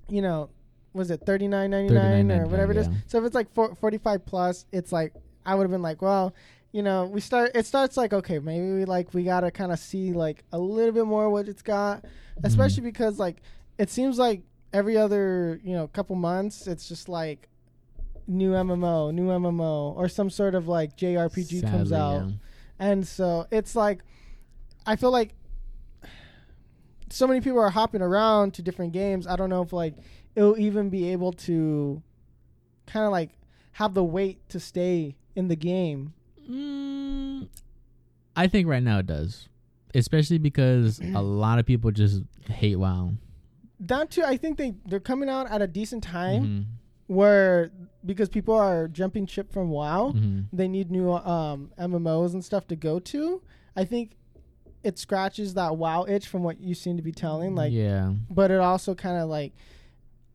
you 0.10 0.22
know, 0.22 0.50
was 0.94 1.12
it 1.12 1.22
thirty 1.26 1.48
nine 1.48 1.72
ninety 1.72 1.94
nine 1.94 2.32
or 2.32 2.46
$39.99, 2.46 2.50
whatever 2.50 2.72
it 2.72 2.78
is? 2.78 2.90
So 3.08 3.20
if 3.20 3.26
it's 3.26 3.36
like 3.36 3.54
four, 3.54 3.76
45 3.76 4.26
plus, 4.26 4.66
it's 4.72 4.92
like 4.92 5.14
I 5.46 5.56
would 5.56 5.64
have 5.64 5.72
been 5.72 5.82
like, 5.82 6.02
well, 6.02 6.34
you 6.72 6.84
know, 6.84 7.06
we 7.06 7.22
start. 7.22 7.52
It 7.56 7.66
starts 7.66 7.98
like 7.98 8.14
okay, 8.14 8.40
maybe 8.40 8.74
we 8.74 8.86
like 8.86 9.14
we 9.14 9.24
gotta 9.24 9.52
kind 9.52 9.72
of 9.72 9.80
see 9.80 10.14
like 10.14 10.44
a 10.52 10.60
little 10.60 10.92
bit 10.94 11.06
more 11.06 11.30
what 11.30 11.48
it's 11.48 11.62
got, 11.62 12.04
Mm-hmm. 12.04 12.46
especially 12.48 12.84
because 12.84 13.20
like 13.20 13.42
it 13.78 13.90
seems 13.90 14.18
like 14.18 14.42
every 14.74 14.96
other 14.98 15.60
you 15.66 15.74
know 15.74 15.86
couple 15.90 16.16
months 16.16 16.66
it's 16.66 16.88
just 16.88 17.10
like 17.10 17.50
new 18.26 18.52
MMO, 18.54 19.14
new 19.14 19.28
MMO, 19.28 19.94
or 19.98 20.08
some 20.08 20.30
sort 20.30 20.56
of 20.56 20.68
like 20.68 20.96
JRPG 20.96 21.70
comes 21.70 21.92
out. 21.92 22.28
yeah. 22.28 22.32
And 22.80 23.06
so 23.06 23.46
it's 23.52 23.76
like, 23.76 24.00
I 24.86 24.96
feel 24.96 25.12
like 25.12 25.34
so 27.12 27.28
many 27.28 27.42
people 27.42 27.60
are 27.60 27.70
hopping 27.70 28.02
around 28.02 28.54
to 28.56 28.62
different 28.62 28.94
games. 28.94 29.28
I 29.28 29.36
don't 29.36 29.50
know 29.50 29.62
if 29.62 29.74
like 29.74 29.96
it'll 30.36 30.58
even 30.58 30.90
be 30.90 31.12
able 31.12 31.34
to 31.34 32.02
kind 32.88 33.06
of 33.06 33.12
like 33.12 33.32
have 33.74 33.94
the 33.94 34.04
weight 34.04 34.48
to 34.50 34.60
stay 34.60 35.16
in 35.36 35.48
the 35.48 35.56
game. 35.56 36.14
Mm, 36.50 37.48
I 38.36 38.48
think 38.48 38.68
right 38.68 38.84
now 38.84 39.00
it 39.00 39.08
does, 39.08 39.48
especially 39.96 40.38
because 40.38 41.00
a 41.00 41.22
lot 41.22 41.60
of 41.60 41.66
people 41.66 41.92
just 41.92 42.24
hate 42.50 42.76
WoW. 42.78 43.14
Down 43.84 44.08
to 44.10 44.26
I 44.28 44.38
think 44.38 44.58
they 44.58 44.76
they're 44.86 45.00
coming 45.00 45.30
out 45.30 45.50
at 45.50 45.62
a 45.62 45.68
decent 45.68 46.04
time 46.04 46.44
Mhm, 46.44 46.66
where 47.08 47.72
because 48.06 48.30
people 48.30 48.56
are 48.56 48.88
jumping 48.88 49.26
ship 49.26 49.52
from 49.52 49.70
WoW, 49.70 50.14
mhm. 50.16 50.46
they 50.54 50.68
need 50.68 50.92
new 50.92 51.12
um, 51.12 51.72
MMOs 51.80 52.34
and 52.34 52.44
stuff 52.44 52.68
to 52.68 52.76
go 52.76 53.00
to. 53.00 53.42
I 53.76 53.86
think 53.86 54.12
it 54.84 54.98
scratches 54.98 55.54
that 55.56 55.78
WoW 55.78 56.06
itch 56.08 56.28
from 56.28 56.44
what 56.44 56.60
you 56.60 56.74
seem 56.74 56.98
to 56.98 57.04
be 57.04 57.12
telling. 57.12 57.56
Like, 57.56 57.72
yeah, 57.72 58.14
but 58.30 58.52
it 58.52 58.60
also 58.60 58.96
kind 58.96 59.18
of 59.18 59.30
like 59.30 59.54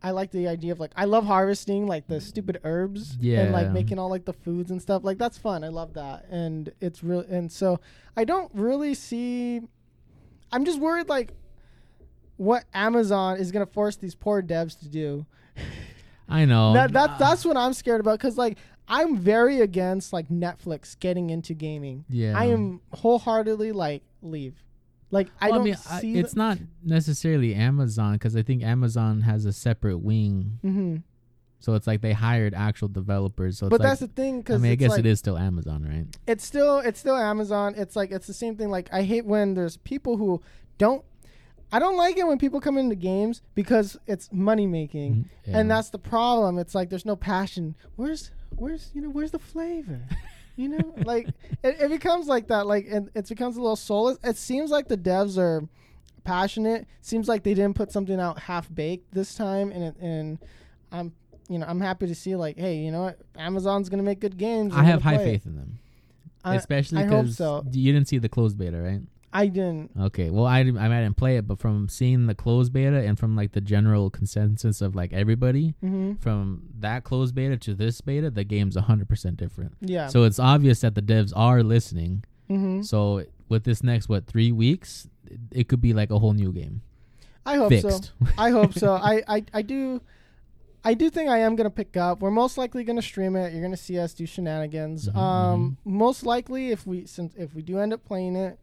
I 0.03 0.11
like 0.11 0.31
the 0.31 0.47
idea 0.47 0.73
of 0.73 0.81
like 0.81 0.93
I 0.97 1.05
love 1.05 1.25
harvesting 1.27 1.87
like 1.87 2.07
the 2.07 2.21
stupid 2.21 2.61
herbs 2.65 3.17
and 3.45 3.53
like 3.53 3.71
making 3.73 3.99
all 3.99 4.09
like 4.09 4.25
the 4.25 4.33
foods 4.33 4.71
and 4.71 4.81
stuff. 4.81 5.03
Like 5.05 5.19
that's 5.19 5.39
fun. 5.39 5.65
I 5.65 5.69
love 5.69 5.95
that, 5.95 6.27
and 6.31 6.73
it's 6.81 7.03
real. 7.03 7.21
And 7.21 7.51
so 7.51 7.81
I 8.17 8.25
don't 8.25 8.51
really 8.55 8.95
see. 8.95 9.63
I'm 10.53 10.65
just 10.65 10.79
worried 10.79 11.09
like 11.09 11.33
what 12.37 12.65
Amazon 12.73 13.39
is 13.39 13.51
gonna 13.51 13.67
force 13.67 13.97
these 13.97 14.15
poor 14.15 14.43
devs 14.43 14.79
to 14.81 14.89
do. 14.89 15.27
I 16.29 16.45
know. 16.45 16.73
That, 16.73 16.93
that 16.93 17.19
that's 17.19 17.45
what 17.45 17.57
I'm 17.57 17.73
scared 17.73 18.01
about 18.01 18.19
because 18.19 18.37
like 18.37 18.59
I'm 18.89 19.17
very 19.19 19.61
against 19.61 20.13
like 20.13 20.29
Netflix 20.29 20.99
getting 20.99 21.31
into 21.31 21.55
gaming. 21.55 22.05
yeah. 22.09 22.39
I 22.39 22.47
am 22.47 22.81
wholeheartedly 22.93 23.73
like 23.73 24.03
leave. 24.23 24.63
Like 25.11 25.29
I 25.41 25.51
Well, 25.51 25.59
don't 25.61 25.65
mean, 25.65 25.77
I- 25.91 26.01
see. 26.01 26.19
it's 26.19 26.35
not 26.37 26.59
necessarily 26.85 27.55
Amazon 27.55 28.15
because 28.15 28.37
I 28.37 28.43
think 28.43 28.63
Amazon 28.63 29.21
has 29.23 29.45
a 29.45 29.53
separate 29.53 29.99
wing, 29.99 30.59
Mm-hmm. 30.65 30.97
so 31.61 31.75
it's 31.75 31.87
like 31.87 32.01
they 32.01 32.13
hired 32.13 32.55
actual 32.55 32.89
developers. 32.89 33.59
So 33.59 33.67
it's 33.67 33.71
But 33.71 33.81
like, 33.81 33.89
that's 33.89 34.01
the 34.01 34.09
thing 34.09 34.43
Cause 34.43 34.57
I 34.57 34.59
mean, 34.59 34.73
I 34.73 34.75
guess 34.75 34.91
like, 34.91 35.01
it 35.01 35.07
is 35.07 35.19
still 35.19 35.39
Amazon, 35.39 35.85
right? 35.89 36.07
it's 36.27 36.45
still 36.45 36.79
it's 36.81 36.99
still 37.01 37.17
Amazon. 37.17 37.75
It's 37.77 37.95
like 37.97 38.11
it's 38.11 38.27
the 38.27 38.35
same 38.35 38.57
thing. 38.57 38.69
Like 38.69 38.89
I 38.93 39.03
hate 39.03 39.25
when 39.27 39.55
there's 39.55 39.77
people 39.79 40.17
who 40.17 40.43
don't. 40.79 41.05
I 41.73 41.81
don't 41.81 41.97
like 41.97 42.17
it 42.17 42.27
when 42.29 42.39
people 42.39 42.61
come 42.61 42.79
into 42.79 42.95
games 42.95 43.43
because 43.57 43.97
it's 44.07 44.33
money 44.33 44.69
making, 44.69 45.15
Mhm, 45.15 45.25
yeah. 45.47 45.59
and 45.59 45.69
that's 45.71 45.91
the 45.91 45.99
problem. 45.99 46.59
It's 46.59 46.77
like 46.77 46.91
there's 46.91 47.05
no 47.05 47.17
passion. 47.17 47.75
Where's 47.97 48.31
where's 48.57 48.91
you 48.95 49.01
know 49.03 49.11
where's 49.11 49.31
the 49.31 49.39
flavor? 49.39 50.01
You 50.59 50.71
know, 50.71 50.95
like 51.05 51.27
it, 51.63 51.77
it 51.83 51.91
becomes 51.91 52.29
like 52.29 52.49
that. 52.49 52.67
Like 52.67 52.87
and 52.91 53.11
it 53.15 53.29
becomes 53.29 53.59
a 53.59 53.61
little 53.61 53.77
soulless. 53.77 54.17
It 54.25 54.39
seems 54.39 54.71
like 54.71 54.89
the 54.89 54.97
devs 54.97 55.37
are 55.37 55.69
passionate. 56.25 56.87
Seems 57.03 57.29
like 57.29 57.43
they 57.43 57.53
didn't 57.53 57.77
put 57.77 57.93
something 57.93 58.19
out 58.19 58.39
half 58.39 58.75
baked 58.75 59.13
this 59.13 59.35
time, 59.35 59.71
and 59.71 59.85
it, 59.85 59.97
and 60.01 60.39
I'm 60.91 61.13
you 61.51 61.59
know 61.59 61.67
I'm 61.69 61.81
happy 61.81 62.07
to 62.07 62.15
see 62.15 62.37
like 62.37 62.57
hey 62.57 62.77
you 62.77 62.91
know 62.91 63.03
what 63.03 63.21
Amazon's 63.37 63.91
gonna 63.91 64.03
make 64.03 64.19
good 64.19 64.39
games. 64.39 64.73
I 64.75 64.83
have 64.85 65.03
high 65.03 65.17
it. 65.17 65.25
faith 65.25 65.45
in 65.45 65.57
them, 65.57 65.79
I- 66.43 66.55
especially 66.57 67.05
because 67.05 67.37
so. 67.37 67.63
you 67.71 67.93
didn't 67.93 68.09
see 68.09 68.17
the 68.17 68.31
closed 68.31 68.57
beta, 68.57 68.81
right? 68.81 69.03
I 69.39 69.47
didn't. 69.49 69.91
Okay, 70.01 70.31
well, 70.31 70.47
I 70.47 70.61
I 70.61 70.63
didn't 70.65 71.17
play 71.17 71.37
it, 71.37 71.47
but 71.47 71.59
from 71.59 71.89
seeing 71.89 72.27
the 72.27 72.35
closed 72.35 72.73
beta 72.73 72.97
and 73.07 73.19
from 73.19 73.37
like 73.37 73.53
the 73.53 73.61
general 73.61 74.09
consensus 74.11 74.81
of 74.81 74.95
like 74.95 75.13
everybody, 75.13 75.75
hmm 75.81 76.15
from 76.21 76.63
that 76.81 77.05
closed 77.05 77.35
beta 77.35 77.57
to 77.59 77.75
this 77.75 78.01
beta, 78.01 78.31
the 78.31 78.45
game's 78.45 78.77
hundred 78.77 79.09
percent 79.09 79.37
different. 79.37 79.73
Yeah. 79.81 80.09
So 80.09 80.25
it's 80.25 80.39
obvious 80.39 80.81
that 80.81 80.95
the 80.95 81.03
devs 81.03 81.33
are 81.37 81.63
listening. 81.63 82.25
hmm 82.49 82.83
So 82.83 83.25
with 83.49 83.65
this 83.65 83.83
next 83.83 84.09
what 84.09 84.27
three 84.27 84.53
weeks, 84.53 85.09
it, 85.27 85.39
it 85.53 85.69
could 85.69 85.81
be 85.81 85.93
like 85.93 86.11
a 86.11 86.19
whole 86.19 86.33
new 86.33 86.53
game 86.53 86.83
I 87.45 87.57
hope 87.57 87.73
so. 87.75 88.01
I 88.39 88.51
hope 88.51 88.73
so. 88.75 88.95
I, 88.95 89.23
I, 89.29 89.45
I 89.55 89.63
do. 89.63 90.01
I 90.85 90.95
do 90.95 91.11
think 91.11 91.29
I 91.31 91.39
am 91.39 91.55
gonna 91.57 91.71
pick 91.71 91.97
up. 91.97 92.21
We're 92.21 92.31
most 92.33 92.59
likely 92.59 92.83
gonna 92.85 93.03
stream 93.03 93.37
it. 93.37 93.53
You're 93.53 93.63
gonna 93.63 93.77
see 93.77 93.99
us 93.99 94.15
do 94.15 94.27
shenanigans. 94.27 95.09
Mhm, 95.09 95.17
Um, 95.17 95.77
most 95.85 96.25
likely, 96.27 96.71
if 96.71 96.87
we 96.87 97.07
since 97.07 97.35
if 97.37 97.55
we 97.55 97.63
do 97.63 97.79
end 97.79 97.93
up 97.93 98.05
playing 98.05 98.35
it, 98.37 98.59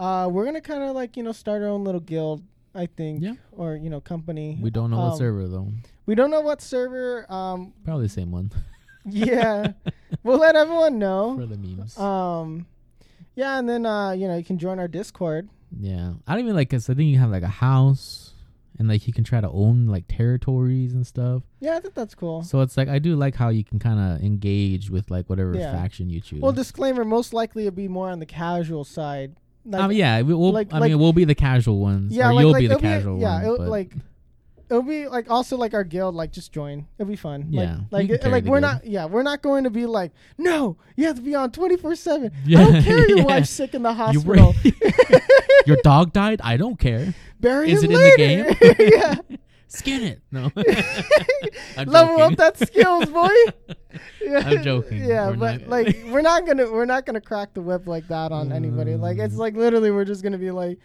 uh, 0.00 0.28
we're 0.32 0.44
gonna 0.44 0.60
kind 0.60 0.82
of 0.82 0.96
like 0.96 1.16
you 1.16 1.22
know 1.22 1.32
start 1.32 1.62
our 1.62 1.68
own 1.68 1.84
little 1.84 2.00
guild. 2.00 2.42
I 2.72 2.86
think, 2.86 3.20
Yeah. 3.22 3.34
or 3.52 3.74
you 3.74 3.90
know 3.90 4.00
company. 4.00 4.56
we 4.60 4.70
don't 4.70 4.90
know 4.92 4.98
what 4.98 5.12
Um, 5.12 5.18
server 5.18 5.48
though. 5.48 5.68
We 6.06 6.14
don't 6.14 6.30
know 6.30 6.40
what 6.40 6.62
server. 6.62 7.26
Um, 7.30 7.72
Probably 7.84 8.04
the 8.06 8.08
same 8.20 8.30
one 8.30 8.52
yeah, 9.06 9.72
we'll 10.22 10.38
let 10.38 10.54
everyone 10.54 10.98
know. 10.98 11.36
for 11.36 11.46
the 11.46 11.56
memes. 11.56 11.98
Um, 11.98 12.66
yeah, 13.34 13.58
and 13.58 13.68
then 13.68 13.86
uh, 13.86 14.10
you 14.12 14.28
know 14.28 14.36
you 14.36 14.44
can 14.44 14.58
join 14.58 14.78
our 14.78 14.86
Discord. 14.88 15.48
yeah, 15.80 16.12
I 16.28 16.34
don't 16.34 16.44
even 16.44 16.54
like. 16.54 16.70
Cause 16.70 16.88
I 16.88 16.94
think 16.94 17.10
you 17.10 17.18
have 17.18 17.30
like 17.30 17.42
a 17.42 17.48
house, 17.48 18.34
and 18.78 18.86
like 18.88 19.06
you 19.08 19.12
can 19.12 19.24
try 19.24 19.40
to 19.40 19.50
own 19.50 19.86
like 19.86 20.04
territories 20.08 20.94
and 20.94 21.04
stuff. 21.04 21.42
Yeah, 21.58 21.76
I 21.76 21.80
think 21.80 21.94
that's 21.94 22.14
cool. 22.14 22.42
So 22.44 22.60
it's 22.60 22.76
like 22.76 22.88
I 22.88 23.00
do 23.00 23.16
like 23.16 23.34
how 23.34 23.48
you 23.48 23.64
can 23.64 23.80
kind 23.80 23.98
of 23.98 24.22
engage 24.24 24.90
with 24.90 25.10
like 25.10 25.28
whatever 25.28 25.56
Yeah. 25.56 25.72
faction 25.72 26.08
you 26.08 26.20
choose. 26.20 26.40
Well, 26.40 26.52
disclaimer: 26.52 27.04
most 27.04 27.32
likely 27.32 27.66
it'll 27.66 27.74
be 27.74 27.88
more 27.88 28.10
on 28.10 28.20
the 28.20 28.26
casual 28.26 28.84
side. 28.84 29.34
Like, 29.64 29.82
um, 29.82 29.92
yeah, 29.92 30.22
we, 30.22 30.34
we'll. 30.34 30.52
like- 30.52 30.72
I 30.72 30.78
like- 30.78 30.90
mean, 30.90 30.98
we'll 30.98 31.12
be 31.12 31.24
the 31.24 31.34
casual 31.34 31.80
ones. 31.80 32.12
Yeah, 32.14 32.32
you'll 32.32 32.54
be 32.54 32.66
the 32.66 32.78
casual 32.78 33.20
yeah, 33.20 33.34
one. 33.34 33.44
it'll, 33.44 33.66
like 33.66 33.92
it'll 34.70 34.82
be 34.82 35.08
like 35.08 35.30
also 35.30 35.56
like 35.56 35.74
our 35.74 35.84
guild. 35.84 36.14
Like 36.14 36.32
just 36.32 36.52
join. 36.52 36.86
It'll 36.98 37.08
be 37.10 37.16
fun. 37.16 37.48
Yeah, 37.50 37.80
like 37.90 38.08
like, 38.08 38.20
carry 38.20 38.32
like 38.32 38.44
we're 38.44 38.60
guild. 38.60 38.72
not. 38.74 38.86
Yeah, 38.86 39.06
we're 39.06 39.22
not 39.22 39.42
going 39.42 39.64
to 39.64 39.70
be 39.70 39.86
like 39.86 40.12
no. 40.38 40.76
You 40.96 41.06
have 41.06 41.16
to 41.16 41.22
be 41.22 41.34
on 41.34 41.50
twenty 41.50 41.76
four 41.76 41.94
seven. 41.94 42.32
I 42.46 42.50
don't 42.50 42.82
care. 42.82 42.98
Your 43.08 43.18
yeah. 43.18 43.24
wife's 43.24 43.50
sick 43.50 43.74
in 43.74 43.82
the 43.82 43.90
You 43.90 43.94
hospital. 43.96 44.54
Your 45.66 45.76
dog 45.82 46.12
died. 46.12 46.40
I 46.42 46.56
don't 46.56 46.78
care. 46.78 47.14
Bury 47.38 47.70
Is 47.70 47.82
it 47.82 47.90
in 47.90 47.96
the 47.96 48.14
game 48.16 48.56
yeah, 49.30 49.36
Skin 49.72 50.02
it. 50.02 50.20
No. 50.32 50.50
Level 51.76 52.18
joking. 52.18 52.20
up 52.20 52.36
that 52.36 52.58
skills, 52.58 53.06
boy. 53.06 53.28
Yeah. 54.20 54.42
I'm 54.46 54.62
joking. 54.62 55.04
Yeah, 55.04 55.28
We're 55.30 55.36
but 55.36 55.60
not- 55.62 55.68
like 55.68 55.96
we're 56.12 56.20
not 56.22 56.46
gonna 56.46 56.70
we're 56.70 56.84
not 56.84 57.06
gonna 57.06 57.20
crack 57.20 57.54
the 57.54 57.60
whip 57.60 57.88
like 57.88 58.06
that 58.08 58.30
on 58.30 58.52
anybody. 58.52 58.94
Like 58.94 59.18
it's 59.18 59.34
Mm. 59.34 59.38
like 59.38 59.54
literally 59.56 59.90
we're 59.90 60.04
just 60.04 60.22
gonna 60.22 60.38
be 60.38 60.52
like 60.52 60.78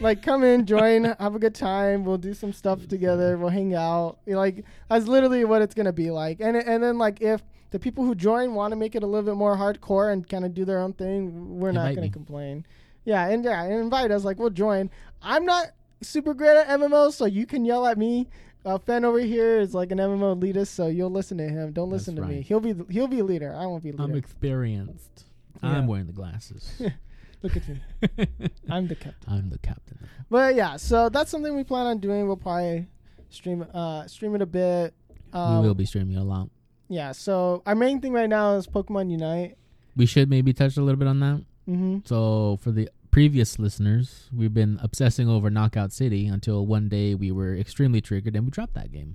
like 0.00 0.22
come 0.22 0.44
in, 0.44 0.66
join, 0.66 1.04
have 1.18 1.34
a 1.34 1.38
good 1.38 1.54
time. 1.54 2.04
We'll 2.04 2.18
do 2.18 2.34
some 2.34 2.52
stuff 2.52 2.86
together. 2.86 3.38
We'll 3.38 3.48
hang 3.48 3.74
out. 3.74 4.18
Like 4.26 4.64
that's 4.90 5.06
literally 5.06 5.44
what 5.46 5.62
it's 5.62 5.74
gonna 5.74 5.92
be 5.94 6.10
like. 6.10 6.40
And 6.40 6.56
and 6.56 6.82
then 6.82 6.98
like 6.98 7.22
if 7.22 7.42
the 7.70 7.78
people 7.78 8.04
who 8.04 8.14
join 8.14 8.54
want 8.54 8.72
to 8.72 8.76
make 8.76 8.94
it 8.94 9.02
a 9.02 9.06
little 9.06 9.24
bit 9.24 9.36
more 9.36 9.56
hardcore 9.56 10.12
and 10.12 10.28
kind 10.28 10.44
of 10.44 10.52
do 10.52 10.64
their 10.66 10.80
own 10.80 10.92
thing, 10.92 11.58
we're 11.58 11.72
not 11.72 11.88
gonna 11.94 12.02
me. 12.02 12.10
complain. 12.10 12.66
Yeah, 13.06 13.26
and 13.28 13.42
yeah, 13.44 13.62
and 13.62 13.72
invite 13.80 14.10
us. 14.10 14.24
Like 14.24 14.38
we'll 14.38 14.50
join. 14.50 14.90
I'm 15.22 15.46
not 15.46 15.68
super 16.08 16.34
great 16.34 16.56
at 16.56 16.68
MMOs, 16.68 17.14
so 17.14 17.26
you 17.26 17.46
can 17.46 17.64
yell 17.64 17.86
at 17.86 17.98
me. 17.98 18.28
Uh, 18.64 18.78
Fenn 18.78 19.04
over 19.04 19.18
here 19.18 19.60
is 19.60 19.74
like 19.74 19.92
an 19.92 19.98
MMO 19.98 20.38
elitist, 20.38 20.68
so 20.68 20.86
you'll 20.86 21.10
listen 21.10 21.36
to 21.38 21.44
him. 21.44 21.72
Don't 21.72 21.90
listen 21.90 22.14
That's 22.14 22.28
to 22.28 22.34
me. 22.34 22.40
He'll 22.40 22.60
be 22.60 22.74
he'll 22.90 23.08
be 23.08 23.20
a 23.20 23.24
leader. 23.24 23.54
I 23.54 23.66
won't 23.66 23.82
be 23.82 23.92
leader. 23.92 24.02
I'm 24.02 24.14
experienced. 24.14 25.24
Yeah. 25.62 25.70
I'm 25.70 25.86
wearing 25.86 26.06
the 26.06 26.12
glasses. 26.12 26.70
Look 27.42 27.56
at 27.56 27.68
me. 27.68 27.80
I'm 28.70 28.88
the 28.88 28.94
captain. 28.94 29.32
I'm 29.32 29.50
the 29.50 29.58
captain. 29.58 29.98
But 30.30 30.54
yeah, 30.54 30.76
so 30.76 31.10
that's 31.10 31.30
something 31.30 31.54
we 31.54 31.62
plan 31.62 31.86
on 31.86 31.98
doing. 31.98 32.26
We'll 32.26 32.38
probably 32.38 32.86
stream 33.28 33.66
uh 33.74 34.06
stream 34.06 34.34
it 34.34 34.40
a 34.40 34.46
bit. 34.46 34.94
Um, 35.34 35.60
we 35.60 35.68
will 35.68 35.74
be 35.74 35.84
streaming 35.84 36.16
a 36.16 36.24
lot. 36.24 36.48
Yeah. 36.88 37.12
So 37.12 37.62
our 37.66 37.74
main 37.74 38.00
thing 38.00 38.14
right 38.14 38.28
now 38.28 38.54
is 38.54 38.66
Pokemon 38.66 39.10
Unite. 39.10 39.58
We 39.94 40.06
should 40.06 40.30
maybe 40.30 40.54
touch 40.54 40.78
a 40.78 40.82
little 40.82 40.98
bit 40.98 41.08
on 41.08 41.20
that. 41.20 41.44
Mm-hmm. 41.68 41.98
So 42.06 42.58
for 42.62 42.70
the 42.70 42.88
previous 43.14 43.60
listeners, 43.60 44.28
we've 44.36 44.52
been 44.52 44.76
obsessing 44.82 45.28
over 45.28 45.48
Knockout 45.48 45.92
City 45.92 46.26
until 46.26 46.66
one 46.66 46.88
day 46.88 47.14
we 47.14 47.30
were 47.30 47.54
extremely 47.54 48.00
triggered 48.00 48.34
and 48.34 48.44
we 48.44 48.50
dropped 48.50 48.74
that 48.74 48.90
game. 48.90 49.14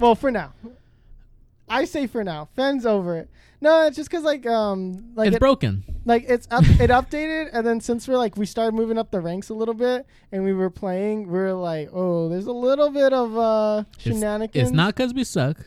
Well, 0.00 0.16
for 0.16 0.32
now. 0.32 0.52
I 1.68 1.84
say 1.84 2.08
for 2.08 2.24
now. 2.24 2.48
Fenn's 2.56 2.84
over 2.84 3.16
it. 3.16 3.30
No, 3.60 3.86
it's 3.86 3.94
just 3.94 4.10
because 4.10 4.24
like 4.24 4.46
um 4.46 5.12
like 5.14 5.28
it's 5.28 5.36
it, 5.36 5.38
broken. 5.38 5.84
like 6.04 6.24
it's 6.26 6.48
up 6.50 6.64
it 6.80 6.90
updated 6.90 7.50
and 7.52 7.64
then 7.64 7.80
since 7.80 8.08
we're 8.08 8.18
like 8.18 8.36
we 8.36 8.46
started 8.46 8.74
moving 8.74 8.98
up 8.98 9.12
the 9.12 9.20
ranks 9.20 9.48
a 9.48 9.54
little 9.54 9.74
bit 9.74 10.06
and 10.32 10.42
we 10.42 10.52
were 10.52 10.68
playing 10.68 11.30
we 11.30 11.38
are 11.38 11.54
like 11.54 11.88
oh 11.92 12.28
there's 12.28 12.46
a 12.46 12.52
little 12.52 12.90
bit 12.90 13.12
of 13.12 13.38
uh 13.38 13.84
shenanigans. 13.98 14.70
It's 14.70 14.74
not 14.74 14.96
because 14.96 15.14
we 15.14 15.22
suck. 15.22 15.58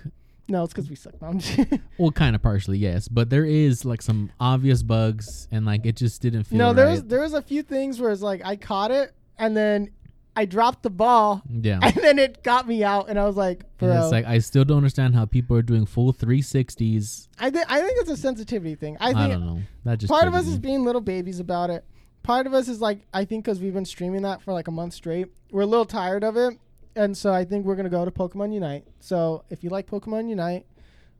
No, 0.49 0.63
it's 0.63 0.73
because 0.73 0.89
we 0.89 0.95
suck. 0.95 1.13
No, 1.21 1.39
Well, 1.99 2.11
kind 2.11 2.35
of 2.35 2.41
partially, 2.41 2.77
yes, 2.79 3.07
but 3.07 3.29
there 3.29 3.45
is 3.45 3.85
like 3.85 4.01
some 4.01 4.31
obvious 4.39 4.81
bugs, 4.83 5.47
and 5.51 5.65
like 5.65 5.85
it 5.85 5.95
just 5.95 6.21
didn't 6.21 6.45
feel. 6.45 6.57
no, 6.57 6.73
there 6.73 6.87
was 6.89 7.03
there 7.03 7.21
was 7.21 7.33
a 7.33 7.41
few 7.41 7.61
things 7.63 8.01
where 8.01 8.11
it's 8.11 8.21
like 8.21 8.41
I 8.43 8.55
caught 8.55 8.91
it 8.91 9.13
and 9.37 9.55
then 9.55 9.91
I 10.35 10.45
dropped 10.45 10.83
the 10.83 10.89
ball 10.89 11.41
yeah. 11.49 11.79
and 11.83 11.93
then 11.95 12.17
it 12.19 12.43
got 12.43 12.67
me 12.67 12.83
out 12.83 13.09
and 13.09 13.19
I 13.19 13.25
was 13.25 13.35
like, 13.35 13.59
And 13.79 13.89
bro. 13.91 14.01
it's 14.01 14.11
like 14.11 14.25
I 14.25 14.39
still 14.39 14.63
don't 14.65 14.77
understand 14.77 15.13
how 15.15 15.25
people 15.25 15.55
are 15.57 15.61
doing 15.61 15.85
full 15.85 16.13
360s. 16.13 17.27
I 17.39 17.49
think 17.49 17.65
I 17.69 17.81
think 17.81 17.99
it's 18.01 18.09
a 18.09 18.17
sensitivity 18.17 18.75
thing. 18.75 18.97
I 18.99 19.09
I, 19.09 19.27
don't 19.27 19.41
know. 19.45 19.61
That 19.85 19.99
just 19.99 20.11
part 20.11 20.27
of 20.27 20.33
us 20.33 20.47
is 20.47 20.57
being 20.57 20.83
little 20.83 21.01
babies 21.01 21.39
about 21.39 21.69
it. 21.69 21.85
Part 22.23 22.47
of 22.47 22.53
us 22.53 22.67
is 22.67 22.81
like 22.81 22.99
I 23.13 23.25
think 23.25 23.45
because 23.45 23.59
we've 23.59 23.73
been 23.73 23.85
streaming 23.85 24.21
that 24.23 24.41
for 24.41 24.53
like 24.53 24.67
a 24.67 24.71
month 24.71 24.93
straight, 24.93 25.27
we're 25.51 25.61
a 25.61 25.65
little 25.65 25.85
tired 25.85 26.23
of 26.23 26.37
it, 26.37 26.57
and 26.95 27.17
so 27.17 27.33
I 27.33 27.45
think 27.45 27.65
we're 27.65 27.75
gonna 27.75 27.89
go 27.89 28.05
to 28.05 28.11
Pokemon 28.11 28.53
Unite. 28.53 28.85
So 28.99 29.43
if 29.49 29.63
you 29.63 29.69
like 29.69 29.87
Pokemon 29.87 30.29
Unite, 30.29 30.65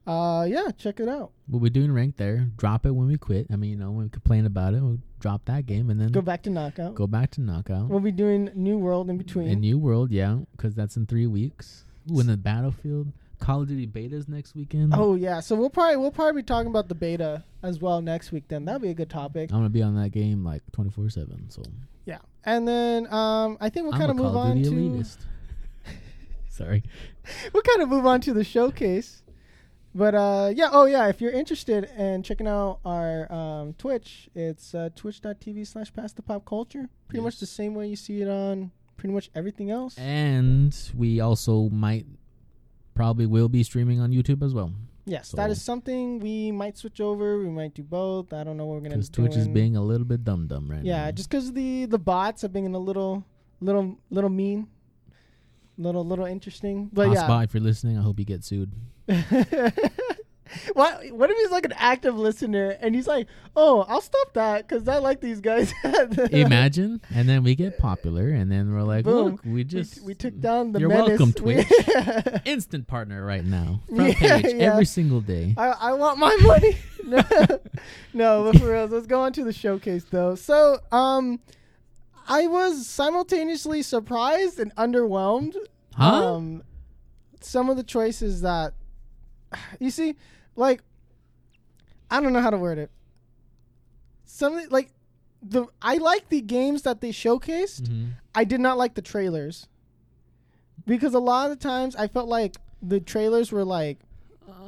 uh, 0.08 0.46
yeah, 0.50 0.70
check 0.78 1.00
it 1.00 1.08
out. 1.08 1.32
We'll 1.48 1.62
be 1.62 1.70
doing 1.70 1.92
rank 1.92 2.18
there. 2.18 2.50
Drop 2.58 2.86
it 2.86 2.92
when 2.92 3.08
we 3.08 3.18
quit. 3.18 3.48
I 3.52 3.56
mean, 3.56 3.72
you 3.72 3.76
know, 3.78 3.92
when 3.92 4.06
we 4.06 4.10
complain 4.10 4.46
about 4.46 4.74
it, 4.74 4.82
we'll 4.82 5.00
drop 5.20 5.46
that 5.46 5.66
game 5.66 5.90
and 5.90 6.00
then 6.00 6.12
Go 6.12 6.22
back 6.22 6.42
to 6.44 6.50
Knockout. 6.50 6.96
Go 6.96 7.06
back 7.08 7.32
to 7.32 7.42
knockout. 7.42 7.90
We'll 7.90 8.00
be 8.00 8.12
doing 8.12 8.50
New 8.56 8.78
World 8.78 9.10
in 9.10 9.18
between. 9.18 9.48
In 9.48 9.60
New 9.60 9.78
World, 9.78 10.12
yeah, 10.12 10.40
because 10.52 10.74
that's 10.76 10.98
in 10.98 11.06
three 11.06 11.28
weeks. 11.28 11.86
Ooh, 12.12 12.20
in 12.20 12.28
the 12.28 12.38
battlefield. 12.38 13.12
Call 13.40 13.62
of 13.62 13.70
Duty 13.70 13.88
betas 13.88 14.28
next 14.28 14.54
weekend. 14.56 14.94
Oh 14.96 15.16
yeah, 15.16 15.40
so 15.40 15.56
we'll 15.56 15.70
probably 15.70 15.96
we'll 15.98 16.12
probably 16.12 16.42
be 16.42 16.46
talking 16.46 16.70
about 16.70 16.90
the 16.90 16.96
beta 16.96 17.44
as 17.64 17.80
well 17.80 18.02
next 18.02 18.32
week. 18.32 18.44
Then 18.50 18.66
that'll 18.66 18.82
be 18.82 18.90
a 18.90 18.94
good 18.94 19.10
topic. 19.10 19.52
I'm 19.52 19.60
gonna 19.60 19.70
be 19.70 19.82
on 19.82 19.96
that 19.96 20.10
game 20.10 20.44
like 20.44 20.62
24 20.74 21.10
seven. 21.10 21.50
So 21.50 21.62
Yeah, 22.06 22.18
and 22.44 22.68
then 22.68 23.12
um, 23.14 23.58
I 23.62 23.70
think 23.70 23.86
we'll 23.86 23.98
kind 23.98 24.12
of 24.12 24.18
move 24.18 24.36
on 24.36 24.62
to 24.62 24.70
elitist. 24.70 25.20
Sorry. 26.60 26.84
we'll 27.54 27.64
kind 27.64 27.82
of 27.82 27.90
move 27.90 28.06
on 28.06 28.22
to 28.22 28.34
the 28.34 28.44
showcase. 28.44 29.24
But 29.96 30.14
uh, 30.14 30.52
yeah, 30.54 30.70
oh 30.72 30.86
yeah, 30.86 31.08
if 31.08 31.20
you're 31.20 31.32
interested 31.32 31.86
in 31.98 32.22
checking 32.22 32.48
out 32.48 32.80
our 32.86 33.32
um, 33.32 33.74
Twitch, 33.74 34.30
it's 34.36 34.76
uh, 34.76 34.90
twitch.tv 34.96 35.66
slash 35.66 35.92
past 35.92 36.16
the 36.18 36.22
pop 36.22 36.46
culture. 36.46 36.90
Pretty 37.08 37.24
much 37.24 37.40
the 37.40 37.48
same 37.48 37.74
way 37.74 37.88
you 37.88 37.96
see 37.96 38.22
it 38.22 38.28
on 38.28 38.72
pretty 39.00 39.14
much 39.14 39.32
everything 39.34 39.72
else. 39.72 39.98
And 39.98 40.76
we 40.96 41.20
also 41.20 41.70
might, 41.70 42.06
probably 42.94 43.26
will 43.26 43.50
be 43.50 43.64
streaming 43.64 44.00
on 44.00 44.12
YouTube 44.12 44.44
as 44.44 44.54
well. 44.54 44.74
yes, 45.06 45.32
that 45.32 45.48
so- 45.48 45.52
is 45.52 45.62
something 45.62 46.20
we 46.20 46.52
might 46.52 46.78
switch 46.78 47.00
over. 47.00 47.40
We 47.40 47.50
might 47.50 47.74
do 47.74 47.84
both. 47.84 48.34
I 48.34 48.44
don't 48.44 48.58
know 48.58 48.66
what 48.66 48.76
we're 48.76 48.82
gonna. 48.82 48.96
Because 48.96 49.10
do 49.10 49.24
Twitch 49.24 49.38
is 49.38 49.48
being 49.48 49.76
a 49.76 49.82
little 49.82 50.06
bit 50.06 50.24
dumb 50.24 50.46
dumb 50.48 50.70
right 50.70 50.84
now. 50.84 51.06
Yeah, 51.06 51.12
just 51.12 51.30
because 51.30 51.54
the 51.54 51.86
the 51.86 51.98
bots 51.98 52.44
are 52.44 52.50
being 52.50 52.76
a 52.76 52.80
little, 52.80 53.24
little, 53.62 53.98
little 54.12 54.30
mean, 54.30 54.68
little, 55.80 56.06
little 56.06 56.26
interesting. 56.26 56.90
But 56.94 57.10
yeah, 57.12 57.24
Hotspot, 57.28 57.46
if 57.46 57.54
you're 57.54 57.64
listening, 57.64 57.98
I 57.98 58.02
hope 58.02 58.20
you 58.20 58.26
get 58.26 58.44
sued. 58.44 58.72
what 60.74 61.12
what 61.12 61.30
if 61.30 61.38
he's 61.38 61.52
like 61.52 61.66
an 61.66 61.74
active 61.76 62.18
listener 62.18 62.76
and 62.82 62.96
he's 62.96 63.08
like, 63.08 63.28
oh, 63.56 63.86
I'll 63.88 64.02
stop 64.02 64.34
that 64.34 64.68
because 64.68 64.88
I 64.88 64.98
like 64.98 65.22
these 65.22 65.42
guys. 65.42 65.74
Imagine, 66.32 67.02
and 67.14 67.28
then 67.28 67.44
we 67.44 67.56
get 67.56 67.78
popular, 67.78 68.30
and 68.30 68.52
then 68.52 68.74
we're 68.74 68.84
like, 68.84 69.06
Boom. 69.06 69.32
look, 69.32 69.44
we 69.44 69.52
we, 69.54 69.64
just 69.64 70.02
we 70.04 70.14
took 70.14 70.40
down 70.40 70.72
the 70.72 70.80
You're 70.80 70.90
menace. 70.90 71.20
welcome, 71.20 71.34
Twitch. 71.34 71.68
instant 72.46 72.88
partner 72.88 73.26
right 73.26 73.44
now, 73.46 73.82
front 73.96 74.20
Yeah, 74.22 74.42
page 74.42 74.54
yeah. 74.56 74.72
every 74.72 74.86
single 74.86 75.22
day. 75.22 75.54
I, 75.58 75.68
I 75.70 75.94
want 75.94 76.18
my 76.20 76.36
money. 76.42 76.78
no, 77.06 77.24
no, 78.14 78.44
but 78.52 78.60
for 78.60 78.72
real, 78.72 78.86
let's 78.88 79.08
go 79.08 79.22
on 79.22 79.34
to 79.34 79.44
the 79.44 79.54
showcase 79.54 80.06
though. 80.10 80.36
So, 80.36 80.80
um, 80.92 81.40
I 82.30 82.46
was 82.48 82.86
simultaneously 82.88 83.82
surprised 83.82 84.60
and 84.60 84.74
underwhelmed. 84.76 85.56
Huh? 85.96 86.36
Um, 86.36 86.64
some 87.42 87.70
of 87.70 87.76
the 87.78 87.84
choices 87.84 88.42
that 88.42 88.74
you 89.80 89.90
see, 89.90 90.16
like, 90.56 90.82
I 92.12 92.22
don't 92.22 92.34
know 92.34 92.42
how 92.42 92.50
to 92.52 92.58
word 92.58 92.78
it. 92.78 92.92
Some 94.26 94.56
of 94.58 94.64
the- 94.64 94.70
like 94.74 94.92
the 95.42 95.66
I 95.82 95.98
like 95.98 96.30
the 96.30 96.42
games 96.42 96.82
that 96.84 97.02
they 97.02 97.12
showcased. 97.12 97.82
Mhm. 97.88 98.10
I 98.36 98.44
did 98.44 98.60
not 98.60 98.78
like 98.78 98.94
the 98.96 99.02
trailers 99.02 99.68
because 100.86 101.14
a 101.14 101.20
lot 101.20 101.50
of 101.50 101.58
the 101.58 101.64
times 101.68 101.96
I 101.96 102.08
felt 102.08 102.28
like 102.28 102.58
the 102.82 103.00
trailers 103.00 103.52
were 103.52 103.64
like, 103.66 104.00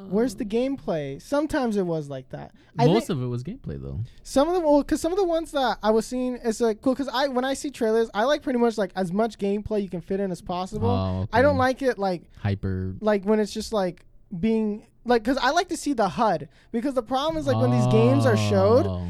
"Where's 0.09 0.35
the 0.35 0.45
gameplay?" 0.45 1.21
Sometimes 1.21 1.77
it 1.77 1.85
was 1.85 2.09
like 2.09 2.29
that. 2.29 2.53
I 2.79 2.85
Most 2.87 3.07
think 3.07 3.09
of 3.17 3.23
it 3.23 3.27
was 3.27 3.43
gameplay 3.43 3.81
though. 3.81 3.99
some 4.23 4.47
of 4.47 4.53
them, 4.53 4.63
well, 4.63 4.79
because 4.81 5.01
some 5.01 5.11
of 5.11 5.17
the 5.17 5.23
ones 5.25 5.51
that 5.51 5.77
I 5.83 5.91
was 5.91 6.05
seeing 6.05 6.35
is 6.37 6.61
like 6.61 6.81
cool. 6.81 6.93
Because 6.93 7.09
I 7.13 7.27
when 7.27 7.45
I 7.45 7.53
see 7.53 7.69
trailers, 7.71 8.09
I 8.13 8.23
like 8.23 8.41
pretty 8.43 8.59
much 8.59 8.77
like 8.77 8.91
as 8.95 9.11
much 9.11 9.37
gameplay 9.37 9.81
you 9.83 9.89
can 9.89 10.01
fit 10.01 10.19
in 10.19 10.31
as 10.31 10.41
possible. 10.41 10.89
Oh, 10.89 11.27
I 11.33 11.41
don't 11.41 11.51
okay. 11.51 11.59
like 11.59 11.81
it 11.81 11.97
like 11.99 12.23
hyper. 12.37 12.95
like 13.01 13.23
when 13.25 13.39
it's 13.39 13.53
just 13.53 13.73
like 13.73 14.05
being 14.39 14.87
like 15.05 15.23
because 15.23 15.37
I 15.37 15.51
like 15.51 15.67
to 15.69 15.77
see 15.77 15.93
the 15.93 16.07
HUD 16.09 16.47
because 16.71 16.93
the 16.93 17.03
problem 17.03 17.37
is 17.37 17.47
like 17.47 17.57
when 17.57 17.71
these 17.71 17.87
games 17.87 18.25
are 18.25 18.37
showed, 18.37 18.85
Oh. 18.87 19.07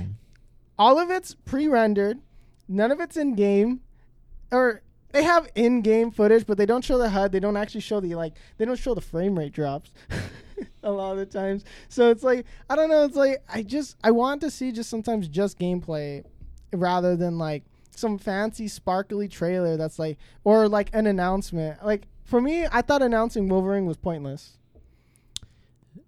all 0.80 0.98
of 1.00 1.12
it's 1.12 1.36
pre-rendered, 1.46 2.20
none 2.68 2.92
of 2.92 3.00
it's 3.00 3.18
in 3.18 3.36
game, 3.36 3.82
or 4.52 4.82
they 5.12 5.24
have 5.24 5.50
in-game 5.56 6.10
footage, 6.12 6.46
but 6.46 6.58
they 6.58 6.66
don't 6.66 6.86
show 6.86 6.98
the 6.98 7.10
HUD. 7.10 7.34
They 7.34 7.42
don't 7.42 7.58
actually 7.58 7.82
show 7.82 8.00
the 8.00 8.16
like 8.16 8.34
they 8.58 8.64
don't 8.66 8.80
show 8.80 8.94
the 8.96 9.02
frame 9.02 9.38
rate 9.38 9.52
drops. 9.52 9.92
a 10.84 10.92
lot 10.92 11.12
of 11.14 11.18
the 11.20 11.26
times, 11.26 11.64
so 11.90 12.10
it's 12.12 12.24
like 12.24 12.46
I 12.70 12.76
don't 12.76 12.90
know. 12.90 13.04
It's 13.06 13.16
like 13.16 13.44
I 13.52 13.64
just 13.64 13.98
I 14.04 14.12
want 14.12 14.42
to 14.42 14.52
see 14.52 14.72
just 14.72 14.90
sometimes 14.90 15.28
just 15.28 15.60
gameplay 15.60 16.24
rather 16.74 17.16
than 17.16 17.38
like 17.38 17.64
some 17.96 18.18
fancy 18.18 18.68
sparkly 18.68 19.28
trailer 19.28 19.78
that's 19.78 20.00
like 20.00 20.18
or 20.44 20.68
like 20.68 20.90
an 20.94 21.08
announcement. 21.08 21.86
Like 21.86 22.08
for 22.24 22.40
me, 22.42 22.66
I 22.72 22.82
thought 22.82 23.02
announcing 23.02 23.48
Wolverine 23.50 23.86
was 23.86 23.98
pointless. 23.98 24.58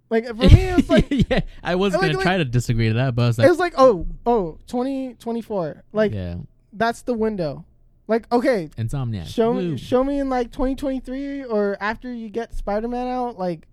Like 0.10 0.28
for 0.28 0.34
me, 0.36 0.48
it 0.70 0.76
was 0.76 0.90
like 0.90 1.08
yeah, 1.10 1.42
I 1.64 1.76
was 1.76 1.94
like- 1.94 2.02
gonna 2.02 2.14
like- 2.14 2.24
try 2.24 2.38
to 2.38 2.46
disagree 2.46 2.88
to 2.90 2.94
that, 2.96 3.16
but 3.16 3.24
I 3.24 3.28
was 3.28 3.40
it 3.40 3.50
was 3.50 3.60
like 3.60 3.74
oh 3.78 4.08
oh 4.26 4.58
2024 4.68 5.84
like 5.92 6.14
yeah, 6.14 6.36
that's 6.72 7.02
the 7.02 7.14
window. 7.14 7.66
Like, 8.06 8.30
okay, 8.34 8.70
Insomniac. 8.78 9.28
show 9.28 9.54
Woo. 9.54 9.72
me, 9.72 9.78
show 9.78 10.04
me 10.04 10.20
in 10.20 10.30
like 10.30 10.52
2023 10.52 11.46
or 11.46 11.78
after 11.80 12.12
you 12.12 12.28
get 12.30 12.54
Spider-Man 12.54 13.08
out. 13.08 13.40
Like, 13.40 13.66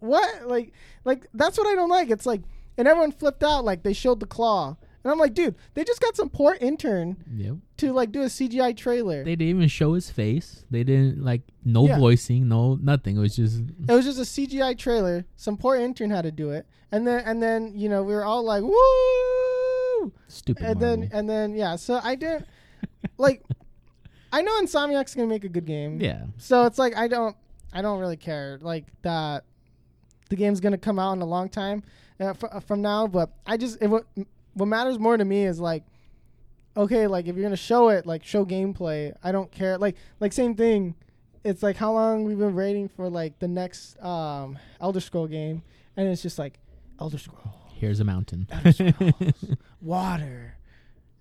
what? 0.00 0.46
Like, 0.48 0.72
like 1.04 1.26
that's 1.34 1.58
what 1.58 1.66
I 1.66 1.74
don't 1.74 1.88
like. 1.90 2.10
It's 2.10 2.26
like, 2.26 2.42
and 2.78 2.86
everyone 2.88 3.12
flipped 3.12 3.42
out. 3.42 3.64
Like 3.64 3.82
they 3.82 3.92
showed 3.92 4.20
the 4.20 4.26
claw, 4.26 4.76
and 5.04 5.10
I'm 5.12 5.18
like, 5.18 5.34
dude, 5.34 5.54
they 5.74 5.84
just 5.84 6.00
got 6.00 6.16
some 6.16 6.28
poor 6.30 6.56
intern 6.60 7.16
Yep. 7.34 7.56
to 7.78 7.92
like 7.92 8.12
do 8.12 8.22
a 8.22 8.26
CGI 8.26 8.76
trailer. 8.76 9.24
They 9.24 9.36
didn't 9.36 9.56
even 9.56 9.68
show 9.68 9.94
his 9.94 10.10
face. 10.10 10.64
They 10.70 10.84
didn't 10.84 11.22
like 11.24 11.42
no 11.64 11.86
Yeah. 11.86 11.98
voicing, 11.98 12.48
no 12.48 12.76
nothing. 12.76 13.16
It 13.16 13.20
was 13.20 13.36
just 13.36 13.60
it 13.88 13.92
was 13.92 14.04
just 14.04 14.18
a 14.18 14.22
CGI 14.24 14.76
trailer. 14.78 15.24
Some 15.36 15.56
poor 15.56 15.76
intern 15.76 16.10
had 16.10 16.22
to 16.22 16.32
do 16.32 16.50
it, 16.50 16.66
and 16.92 17.06
then 17.06 17.22
and 17.24 17.42
then 17.42 17.72
you 17.74 17.88
know 17.88 18.02
we 18.02 18.14
were 18.14 18.24
all 18.24 18.42
like, 18.44 18.62
woo! 18.62 20.12
stupid. 20.28 20.64
and 20.64 20.80
Marvel. 20.80 21.00
then 21.02 21.10
and 21.12 21.28
then 21.28 21.54
yeah. 21.54 21.76
So 21.76 22.00
I 22.02 22.14
didn't 22.14 22.46
like. 23.18 23.42
I 24.32 24.42
know 24.42 24.52
Insomniac's 24.62 25.12
gonna 25.16 25.26
make 25.26 25.42
a 25.42 25.48
good 25.48 25.64
game. 25.66 26.00
yeah, 26.00 26.26
So 26.36 26.64
it's 26.66 26.78
like 26.78 26.96
I 26.96 27.08
don't 27.08 27.34
I 27.72 27.82
don't 27.82 27.98
really 27.98 28.16
care 28.16 28.58
like 28.62 28.84
that 29.02 29.42
the 30.30 30.36
game's 30.36 30.60
to 30.72 30.78
come 30.78 30.98
out 30.98 31.12
in 31.12 31.20
a 31.20 31.26
long 31.26 31.48
time 31.48 31.82
uh, 32.18 32.32
fr- 32.32 32.46
from 32.66 32.80
now 32.80 33.06
but 33.06 33.30
I 33.46 33.56
just 33.56 33.78
it, 33.80 33.88
what 33.88 34.06
what 34.54 34.66
matters 34.66 34.98
more 34.98 35.16
to 35.16 35.24
me 35.24 35.44
is 35.44 35.60
like 35.60 35.84
okay 36.76 37.06
like 37.06 37.26
if 37.26 37.34
you're 37.34 37.42
to 37.50 37.56
show 37.56 37.90
it 37.90 38.06
like 38.06 38.24
show 38.24 38.46
gameplay 38.46 39.12
I 39.22 39.32
don't 39.32 39.50
care 39.50 39.76
like 39.76 39.96
like 40.18 40.32
same 40.32 40.54
thing 40.54 40.94
it's 41.44 41.62
like 41.62 41.76
how 41.76 41.92
long 41.92 42.24
we've 42.24 42.38
been 42.38 42.54
waiting 42.54 42.88
for 42.88 43.08
like 43.08 43.38
the 43.38 43.48
next 43.48 44.02
um 44.02 44.58
Elder 44.80 45.00
Scroll 45.00 45.26
game 45.26 45.62
and 45.96 46.08
it's 46.08 46.22
just 46.22 46.38
like 46.38 46.58
Elder 46.98 47.18
Scroll 47.18 47.54
here's 47.80 47.98
a 47.98 48.04
mountain. 48.04 48.46
Elder 48.50 48.72
Scrolls. 48.72 49.44
Water 49.80 50.56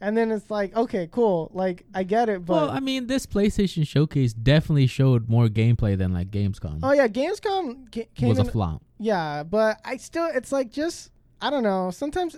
and 0.02 0.16
then 0.18 0.32
it's 0.32 0.50
like 0.50 0.76
okay 0.76 1.08
cool 1.12 1.50
like 1.54 1.86
I 1.94 2.04
get 2.04 2.30
it 2.30 2.46
but 2.46 2.54
well, 2.54 2.70
I 2.70 2.80
mean, 2.80 3.08
this 3.08 3.26
PlayStation 3.26 3.86
Showcase 3.88 4.34
definitely 4.34 4.88
showed 4.88 5.30
more 5.30 5.48
gameplay 5.48 5.98
than 5.98 6.14
like 6.14 6.32
Gamescom. 6.32 6.80
oh 6.84 6.94
yeah 6.94 7.08
Gamescom 7.08 7.94
ca- 7.94 8.08
came 8.16 8.30
was 8.30 8.38
a 8.38 8.42
in 8.42 8.50
flop. 8.50 8.82
Yeah, 9.00 9.44
but 9.44 9.80
I 9.86 9.98
still 9.98 10.30
it's 10.34 10.52
like 10.52 10.72
just 10.72 11.12
I 11.42 11.50
don't 11.50 11.64
know. 11.64 11.90
Sometimes 11.92 12.36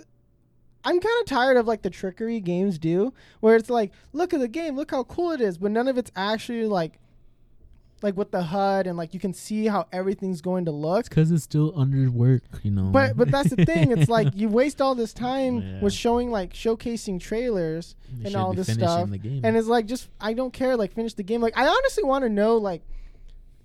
I'm 0.84 0.98
kind 0.98 1.20
of 1.20 1.26
tired 1.26 1.56
of 1.56 1.66
like 1.66 1.82
the 1.82 1.90
trickery 1.90 2.40
games 2.40 2.78
do, 2.78 3.12
where 3.40 3.56
it's 3.56 3.70
like, 3.70 3.92
look 4.12 4.34
at 4.34 4.40
the 4.40 4.48
game, 4.48 4.76
look 4.76 4.90
how 4.90 5.04
cool 5.04 5.30
it 5.30 5.40
is, 5.40 5.58
but 5.58 5.70
none 5.70 5.86
of 5.86 5.96
it's 5.96 6.10
actually 6.16 6.66
like 6.66 6.98
like 8.02 8.16
with 8.16 8.30
the 8.30 8.42
HUD 8.42 8.86
and 8.86 8.96
like 8.96 9.14
you 9.14 9.20
can 9.20 9.32
see 9.32 9.66
how 9.66 9.86
everything's 9.92 10.40
going 10.40 10.64
to 10.66 10.70
look. 10.70 11.08
Because 11.08 11.30
it's 11.30 11.44
still 11.44 11.72
under 11.76 12.10
work, 12.10 12.42
you 12.62 12.70
know. 12.70 12.90
But 12.92 13.16
but 13.16 13.30
that's 13.30 13.50
the 13.50 13.64
thing. 13.64 13.90
It's 13.92 14.08
like 14.08 14.28
you 14.34 14.48
waste 14.48 14.80
all 14.80 14.94
this 14.94 15.12
time 15.12 15.60
Yeah. 15.60 15.80
with 15.80 15.92
showing 15.92 16.30
like 16.30 16.52
showcasing 16.52 17.20
trailers 17.20 17.94
and 18.24 18.34
all 18.36 18.52
this 18.52 18.72
stuff. 18.72 19.08
And 19.10 19.56
it's 19.56 19.68
like 19.68 19.86
just 19.86 20.08
I 20.20 20.32
don't 20.32 20.52
care. 20.52 20.76
Like 20.76 20.92
finish 20.92 21.14
the 21.14 21.22
game. 21.22 21.40
Like 21.40 21.56
I 21.56 21.66
honestly 21.66 22.04
want 22.04 22.24
to 22.24 22.28
know 22.28 22.56
like 22.56 22.82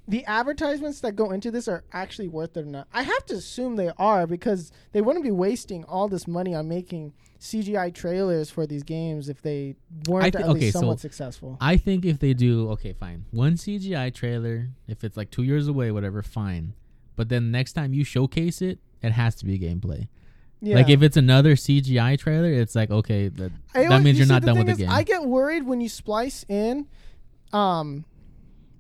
the 0.08 0.24
advertisements 0.26 1.02
that 1.02 1.16
go 1.16 1.32
into 1.32 1.52
this 1.52 1.68
are 1.68 1.84
actually 1.92 2.30
worth 2.30 2.56
it 2.56 2.62
or 2.62 2.66
not. 2.66 2.88
I 2.94 3.04
have 3.04 3.26
to 3.26 3.36
assume 3.36 3.76
they 3.76 3.92
are 3.98 4.26
because 4.26 4.72
they 4.94 5.02
wouldn't 5.02 5.26
be 5.26 5.32
wasting 5.32 5.84
all 5.84 6.08
this 6.08 6.28
money 6.28 6.56
on 6.56 6.70
making 6.70 7.14
CGI 7.40 7.94
trailers 7.94 8.50
for 8.50 8.66
these 8.66 8.84
games 8.84 9.28
if 9.28 9.42
they 9.42 9.76
weren't 10.08 10.26
I 10.26 10.32
thi- 10.32 10.44
at 10.44 10.50
okay, 10.50 10.60
least 10.60 10.74
so 10.74 10.80
somewhat 10.80 11.00
successful. 11.00 11.58
I 11.60 11.76
think 11.78 12.06
if 12.06 12.20
they 12.20 12.34
do, 12.34 12.70
okay, 12.72 12.94
fine. 12.94 13.26
One 13.32 13.56
CGI 13.56 14.14
trailer, 14.14 14.70
if 14.88 15.04
it's 15.04 15.18
like 15.18 15.30
two 15.30 15.44
years 15.44 15.68
away, 15.68 15.92
whatever, 15.92 16.22
fine. 16.22 16.74
But 17.16 17.30
then 17.30 17.52
next 17.52 17.74
time 17.74 17.94
you 17.94 18.04
showcase 18.04 18.62
it, 18.62 18.80
it 19.02 19.12
has 19.12 19.36
to 19.36 19.46
be 19.46 19.60
gameplay. 19.60 20.08
Yeah. 20.62 20.76
Like 20.76 20.90
if 20.90 21.04
it's 21.04 21.18
another 21.18 21.56
CGI 21.56 22.18
trailer, 22.18 22.52
it's 22.52 22.76
like 22.76 22.90
okay, 22.90 23.28
that, 23.28 23.52
I 23.76 23.88
that 23.88 24.02
means 24.02 24.18
you 24.18 24.26
you're 24.26 24.34
not 24.34 24.42
done 24.42 24.58
with 24.58 24.68
the 24.68 24.74
game. 24.74 24.90
I 24.90 25.04
get 25.04 25.24
worried 25.24 25.66
when 25.66 25.82
you 25.82 25.90
splice 25.90 26.46
in 26.50 26.88
um 27.54 28.06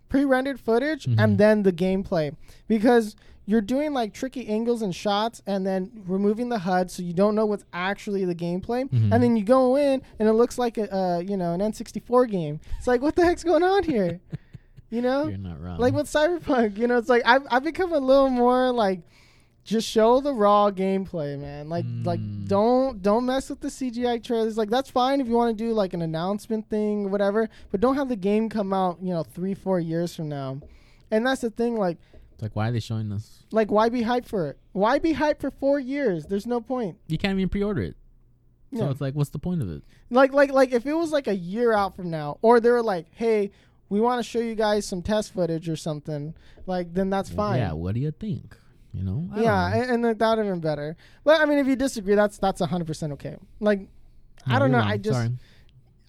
pre-rendered 0.09 0.59
footage 0.59 1.05
Mhm. 1.05 1.15
and 1.23 1.37
then 1.37 1.63
the 1.63 1.71
gameplay 1.73 2.35
because 2.67 3.15
you're 3.45 3.61
doing 3.61 3.93
like 3.93 4.13
tricky 4.13 4.47
angles 4.47 4.81
and 4.81 4.93
shots 4.93 5.41
and 5.47 5.65
then 5.65 5.89
removing 6.05 6.49
the 6.49 6.59
HUD 6.59 6.91
so 6.91 7.01
you 7.01 7.13
don't 7.13 7.33
know 7.35 7.45
what's 7.45 7.63
actually 7.73 8.25
the 8.25 8.35
gameplay 8.35 8.89
Mhm. 8.89 9.11
and 9.13 9.23
then 9.23 9.35
you 9.37 9.43
go 9.43 9.75
in 9.77 10.01
and 10.19 10.27
it 10.27 10.33
looks 10.33 10.57
like 10.57 10.77
a 10.77 10.93
uh, 10.93 11.19
you 11.19 11.37
know 11.37 11.53
an 11.53 11.61
N64 11.61 12.25
game. 12.29 12.59
It's 12.77 12.87
like 12.87 13.01
what 13.01 13.15
the 13.15 13.23
heck's 13.25 13.43
going 13.43 13.63
on 13.63 13.83
here? 13.83 14.19
You 14.89 15.01
know? 15.01 15.27
you're 15.27 15.37
not 15.37 15.61
wrong. 15.61 15.79
like 15.79 15.93
with 15.93 16.07
cyberpunk 16.07 16.77
you 16.77 16.87
know 16.87 16.97
it's 16.97 17.09
like 17.09 17.21
i've, 17.25 17.45
I've 17.51 17.63
become 17.65 17.91
a 17.91 17.97
little 17.99 18.29
more 18.29 18.71
like 18.71 19.01
just 19.67 19.85
show 19.87 20.21
the 20.21 20.33
raw 20.33 20.71
gameplay 20.71 21.37
man 21.37 21.67
like 21.67 21.85
like 22.05 22.19
Mm. 22.21 22.47
don't 22.47 23.01
don't 23.03 23.25
mess 23.25 23.49
with 23.49 23.59
the 23.59 23.67
cgi 23.67 24.23
trailers 24.23 24.57
like 24.57 24.69
that's 24.69 24.89
fine 24.89 25.19
if 25.19 25.27
you 25.27 25.33
want 25.33 25.55
to 25.57 25.63
do 25.63 25.73
like 25.73 25.93
an 25.93 26.01
announcement 26.01 26.69
thing 26.69 27.05
or 27.05 27.09
whatever 27.09 27.49
but 27.69 27.81
don't 27.81 27.95
have 27.95 28.07
the 28.07 28.15
game 28.15 28.47
come 28.47 28.71
out 28.73 28.97
you 29.01 29.13
know 29.13 29.23
three 29.23 29.53
four 29.53 29.79
years 29.81 30.15
from 30.15 30.29
now 30.29 30.61
and 31.11 31.25
that's 31.27 31.41
the 31.41 31.49
thing 31.49 31.75
like 31.75 31.97
It's 32.33 32.41
like 32.41 32.55
why 32.55 32.69
are 32.69 32.71
they 32.71 32.79
showing 32.79 33.09
this? 33.09 33.43
Like, 33.51 33.69
why 33.71 33.89
be 33.89 34.01
hyped 34.03 34.27
for 34.27 34.47
it? 34.49 34.57
Why 34.73 34.99
be 34.99 35.13
hyped 35.13 35.39
for 35.41 35.51
four 35.51 35.79
years? 35.79 36.25
There's 36.27 36.45
no 36.45 36.59
point. 36.61 36.97
You 37.07 37.17
can't 37.17 37.37
even 37.37 37.49
pre-order 37.49 37.81
it. 37.81 37.95
So 38.75 38.83
Yeah. 38.83 38.91
it's 38.91 38.99
like, 39.01 39.15
what's 39.15 39.29
the 39.31 39.39
point 39.39 39.61
of 39.61 39.69
it? 39.71 39.81
Like, 40.09 40.33
like, 40.33 40.51
like, 40.51 40.71
if 40.73 40.85
it 40.85 40.93
was 40.93 41.11
like 41.11 41.27
a 41.27 41.35
year 41.35 41.71
out 41.73 41.95
from 41.95 42.09
now, 42.11 42.37
or 42.41 42.59
they 42.59 42.69
were 42.69 42.83
like, 42.83 43.05
"Hey, 43.11 43.51
we 43.89 43.99
want 44.01 44.19
to 44.19 44.23
show 44.31 44.39
you 44.39 44.53
guys 44.53 44.85
some 44.85 45.01
test 45.01 45.33
footage 45.33 45.67
or 45.69 45.77
something," 45.77 46.33
like, 46.67 46.93
then 46.93 47.09
that's 47.09 47.29
fine. 47.29 47.57
Yeah. 47.59 47.71
What 47.71 47.95
do 47.95 48.01
you 48.01 48.11
think? 48.11 48.55
You 48.97 49.03
know? 49.03 49.29
I 49.33 49.41
yeah, 49.41 49.69
know. 49.69 49.81
and, 49.81 50.05
and 50.05 50.19
that 50.19 50.29
would 50.29 50.37
have 50.45 50.47
been 50.47 50.59
better. 50.59 50.97
But 51.23 51.41
I 51.41 51.45
mean, 51.45 51.59
if 51.59 51.67
you 51.67 51.75
disagree, 51.75 52.15
that's 52.15 52.37
that's 52.37 52.61
hundred 52.61 52.87
percent 52.87 53.13
okay. 53.13 53.35
Like, 53.59 53.87
I 54.45 54.59
don't 54.59 54.71
know. 54.71 54.79
wrong. 54.79 54.87
I 54.87 54.97
just 54.97 55.17
Sorry. 55.17 55.31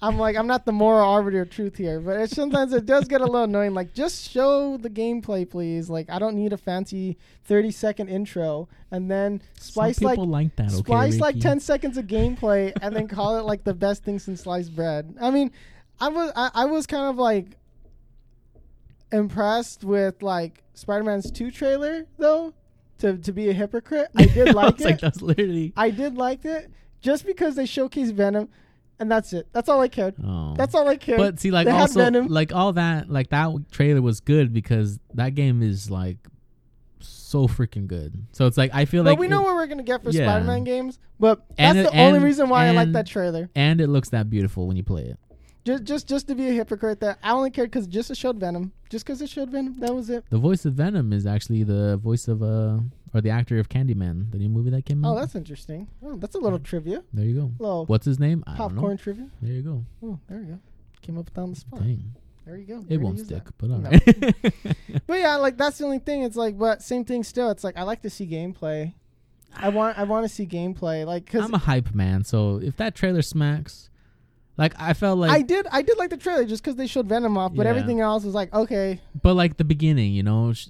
I'm 0.00 0.16
like 0.16 0.36
I'm 0.36 0.46
not 0.46 0.64
the 0.64 0.72
moral 0.72 1.08
arbiter 1.08 1.42
of 1.42 1.50
truth 1.50 1.76
here, 1.76 2.00
but 2.00 2.20
it, 2.20 2.30
sometimes 2.30 2.72
it 2.72 2.86
does 2.86 3.08
get 3.08 3.20
a 3.20 3.24
little 3.24 3.44
annoying. 3.44 3.74
Like, 3.74 3.94
just 3.94 4.30
show 4.30 4.76
the 4.76 4.88
gameplay, 4.88 5.48
please. 5.48 5.90
Like, 5.90 6.08
I 6.08 6.20
don't 6.20 6.36
need 6.36 6.52
a 6.52 6.56
fancy 6.56 7.18
30 7.44 7.72
second 7.72 8.08
intro 8.08 8.68
and 8.92 9.10
then 9.10 9.42
splice 9.58 9.96
Some 9.96 10.06
like 10.06 10.14
people 10.14 10.28
like, 10.28 10.54
that. 10.56 10.72
Okay, 10.72 10.82
splice 10.82 11.18
like 11.18 11.40
10 11.40 11.58
seconds 11.58 11.98
of 11.98 12.06
gameplay 12.06 12.72
and 12.80 12.94
then 12.94 13.08
call 13.08 13.38
it 13.38 13.42
like 13.42 13.64
the 13.64 13.74
best 13.74 14.04
thing 14.04 14.20
since 14.20 14.42
sliced 14.42 14.74
bread. 14.74 15.16
I 15.20 15.32
mean, 15.32 15.50
I 16.00 16.08
was 16.08 16.30
I, 16.36 16.50
I 16.54 16.64
was 16.66 16.86
kind 16.86 17.06
of 17.06 17.16
like 17.16 17.56
impressed 19.10 19.82
with 19.82 20.22
like 20.22 20.62
Spider-Man's 20.74 21.30
2 21.32 21.50
trailer 21.50 22.06
though. 22.18 22.54
To, 22.98 23.16
to 23.16 23.32
be 23.32 23.48
a 23.48 23.52
hypocrite, 23.52 24.08
I 24.16 24.26
did 24.26 24.48
I 24.48 24.50
like 24.52 24.76
was 24.76 24.82
it. 24.82 24.84
like, 24.86 25.00
that's 25.00 25.22
literally. 25.22 25.72
I 25.76 25.90
did 25.90 26.16
like 26.16 26.44
it 26.44 26.70
just 27.00 27.24
because 27.24 27.54
they 27.54 27.62
showcased 27.64 28.12
Venom, 28.12 28.48
and 28.98 29.08
that's 29.10 29.32
it. 29.32 29.46
That's 29.52 29.68
all 29.68 29.80
I 29.80 29.86
cared. 29.88 30.16
Oh. 30.24 30.54
That's 30.56 30.74
all 30.74 30.88
I 30.88 30.96
cared. 30.96 31.18
But 31.18 31.38
see, 31.38 31.52
like 31.52 31.66
They 31.66 31.70
also, 31.72 32.10
like 32.10 32.52
all 32.52 32.72
that, 32.72 33.08
like 33.08 33.30
that 33.30 33.52
trailer 33.70 34.02
was 34.02 34.18
good 34.18 34.52
because 34.52 34.98
that 35.14 35.36
game 35.36 35.62
is 35.62 35.90
like 35.92 36.16
so 36.98 37.46
freaking 37.46 37.86
good. 37.86 38.14
So 38.32 38.46
it's 38.46 38.56
like 38.56 38.74
I 38.74 38.84
feel 38.84 39.04
but 39.04 39.10
like 39.10 39.18
we 39.20 39.28
know 39.28 39.42
it- 39.42 39.44
what 39.44 39.54
we're 39.54 39.66
gonna 39.68 39.82
get 39.84 40.02
for 40.02 40.10
Yeah. 40.10 40.24
Spider-Man 40.24 40.64
games. 40.64 40.98
But 41.20 41.44
that's 41.50 41.60
And 41.60 41.78
the 41.78 41.82
it- 41.94 42.00
only 42.00 42.16
and- 42.16 42.24
reason 42.24 42.48
why 42.48 42.66
I 42.66 42.70
like 42.72 42.90
that 42.92 43.06
trailer. 43.06 43.48
and 43.54 43.80
it 43.80 43.86
looks 43.88 44.08
that 44.08 44.28
beautiful 44.30 44.66
when 44.66 44.76
you 44.76 44.82
play 44.82 45.04
it. 45.04 45.18
Just, 45.68 45.84
just, 45.84 46.08
just 46.08 46.28
to 46.28 46.34
be 46.34 46.48
a 46.48 46.52
hypocrite, 46.52 47.00
that 47.00 47.18
I 47.22 47.32
only 47.32 47.50
cared 47.50 47.70
because 47.70 47.86
just 47.86 48.10
it 48.10 48.16
showed 48.16 48.38
Venom. 48.40 48.72
Just 48.88 49.04
because 49.04 49.20
it 49.20 49.28
showed 49.28 49.50
Venom, 49.50 49.78
that 49.80 49.94
was 49.94 50.08
it. 50.08 50.24
The 50.30 50.38
voice 50.38 50.64
of 50.64 50.72
Venom 50.74 51.12
is 51.12 51.26
actually 51.26 51.62
the 51.62 51.98
voice 51.98 52.26
of 52.26 52.42
uh 52.42 52.78
or 53.14 53.20
the 53.20 53.30
actor 53.30 53.58
of 53.58 53.68
Candyman, 53.68 54.30
the 54.32 54.38
new 54.38 54.48
movie 54.48 54.70
that 54.70 54.84
came 54.86 55.04
out. 55.04 55.12
Oh, 55.16 55.20
that's 55.20 55.34
interesting. 55.34 55.88
Oh, 56.02 56.16
that's 56.16 56.34
a 56.34 56.38
little 56.38 56.58
trivia. 56.58 57.02
there 57.12 57.24
you 57.26 57.34
go. 57.34 57.50
little 57.58 57.84
What's 57.86 58.06
his 58.06 58.18
name? 58.18 58.44
I 58.46 58.56
don't 58.56 58.74
know. 58.74 58.80
popcorn 58.80 58.96
trivia. 58.98 59.28
There 59.42 59.52
you 59.52 59.62
go. 59.62 59.84
Oh, 60.02 60.18
there 60.28 60.40
you 60.40 60.46
go. 60.46 60.58
Came 61.02 61.18
up 61.18 61.30
on 61.36 61.50
the 61.50 61.56
spot. 61.56 61.80
Dang, 61.80 62.14
There 62.46 62.56
you 62.56 62.64
go. 62.66 62.78
it 62.80 62.88
There 62.88 63.00
won't 63.00 63.18
stick, 63.20 63.44
that. 63.44 63.58
but 63.58 63.70
all 63.70 63.78
No. 63.78 63.90
right. 63.90 64.76
But 65.06 65.18
yeah, 65.20 65.36
like 65.36 65.56
that's 65.58 65.76
the 65.78 65.84
only 65.84 65.98
thing. 66.00 66.22
It's 66.22 66.36
like, 66.36 66.58
but 66.58 66.82
same 66.82 67.04
thing 67.04 67.22
still. 67.24 67.50
It's 67.50 67.64
like 67.64 67.76
I 67.76 67.82
like 67.82 68.00
to 68.02 68.10
see 68.10 68.26
gameplay. 68.26 68.94
I 69.56 69.68
want, 69.70 69.98
I 69.98 70.04
want 70.04 70.24
to 70.24 70.28
see 70.34 70.46
gameplay. 70.46 71.04
Like, 71.06 71.26
cause 71.30 71.44
I'm 71.44 71.54
a 71.54 71.58
hype 71.58 71.94
man, 71.94 72.24
so 72.24 72.56
if 72.62 72.76
that 72.76 72.94
trailer 72.94 73.22
smacks, 73.22 73.88
like 74.58 74.74
I 74.78 74.92
felt 74.92 75.18
like 75.18 75.30
I 75.30 75.40
did, 75.42 75.66
I 75.70 75.80
did 75.82 75.96
like 75.98 76.10
the 76.10 76.16
trailer 76.18 76.44
just 76.44 76.62
because 76.62 76.76
they 76.76 76.86
showed 76.86 77.06
Venom 77.06 77.38
off, 77.38 77.54
but 77.54 77.64
Yeah. 77.64 77.70
everything 77.70 78.00
else 78.00 78.24
was 78.24 78.34
like, 78.34 78.52
okay, 78.52 79.00
But 79.22 79.34
like 79.34 79.56
the 79.56 79.64
beginning, 79.64 80.12
you 80.12 80.22
know, 80.22 80.52
sh- 80.52 80.68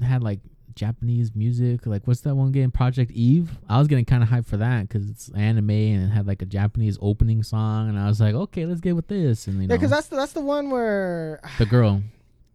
had 0.00 0.22
like 0.22 0.40
Japanese 0.74 1.34
music. 1.34 1.86
Like 1.86 2.06
what's 2.06 2.20
that 2.20 2.34
one 2.34 2.52
game, 2.52 2.70
Project 2.70 3.10
Eve? 3.12 3.50
I 3.68 3.78
was 3.78 3.88
getting 3.88 4.04
kind 4.04 4.22
of 4.22 4.28
hyped 4.28 4.44
for 4.46 4.58
that 4.58 4.82
because 4.88 5.08
it's 5.08 5.30
anime 5.30 5.70
and 5.70 6.04
it 6.04 6.14
had 6.14 6.26
like 6.26 6.42
a 6.42 6.46
Japanese 6.46 6.98
opening 7.00 7.42
song, 7.42 7.88
and 7.88 7.98
I 7.98 8.06
was 8.08 8.20
like, 8.20 8.34
okay, 8.34 8.66
let's 8.66 8.80
get 8.82 8.94
with 8.94 9.08
this. 9.08 9.46
And 9.46 9.62
you 9.62 9.68
know, 9.68 9.72
yeah, 9.74 9.78
because 9.78 9.90
that's 9.90 10.08
the, 10.08 10.16
that's 10.16 10.34
the 10.34 10.42
one 10.42 10.68
where, 10.70 11.40
the 11.58 11.64
girl, 11.66 12.02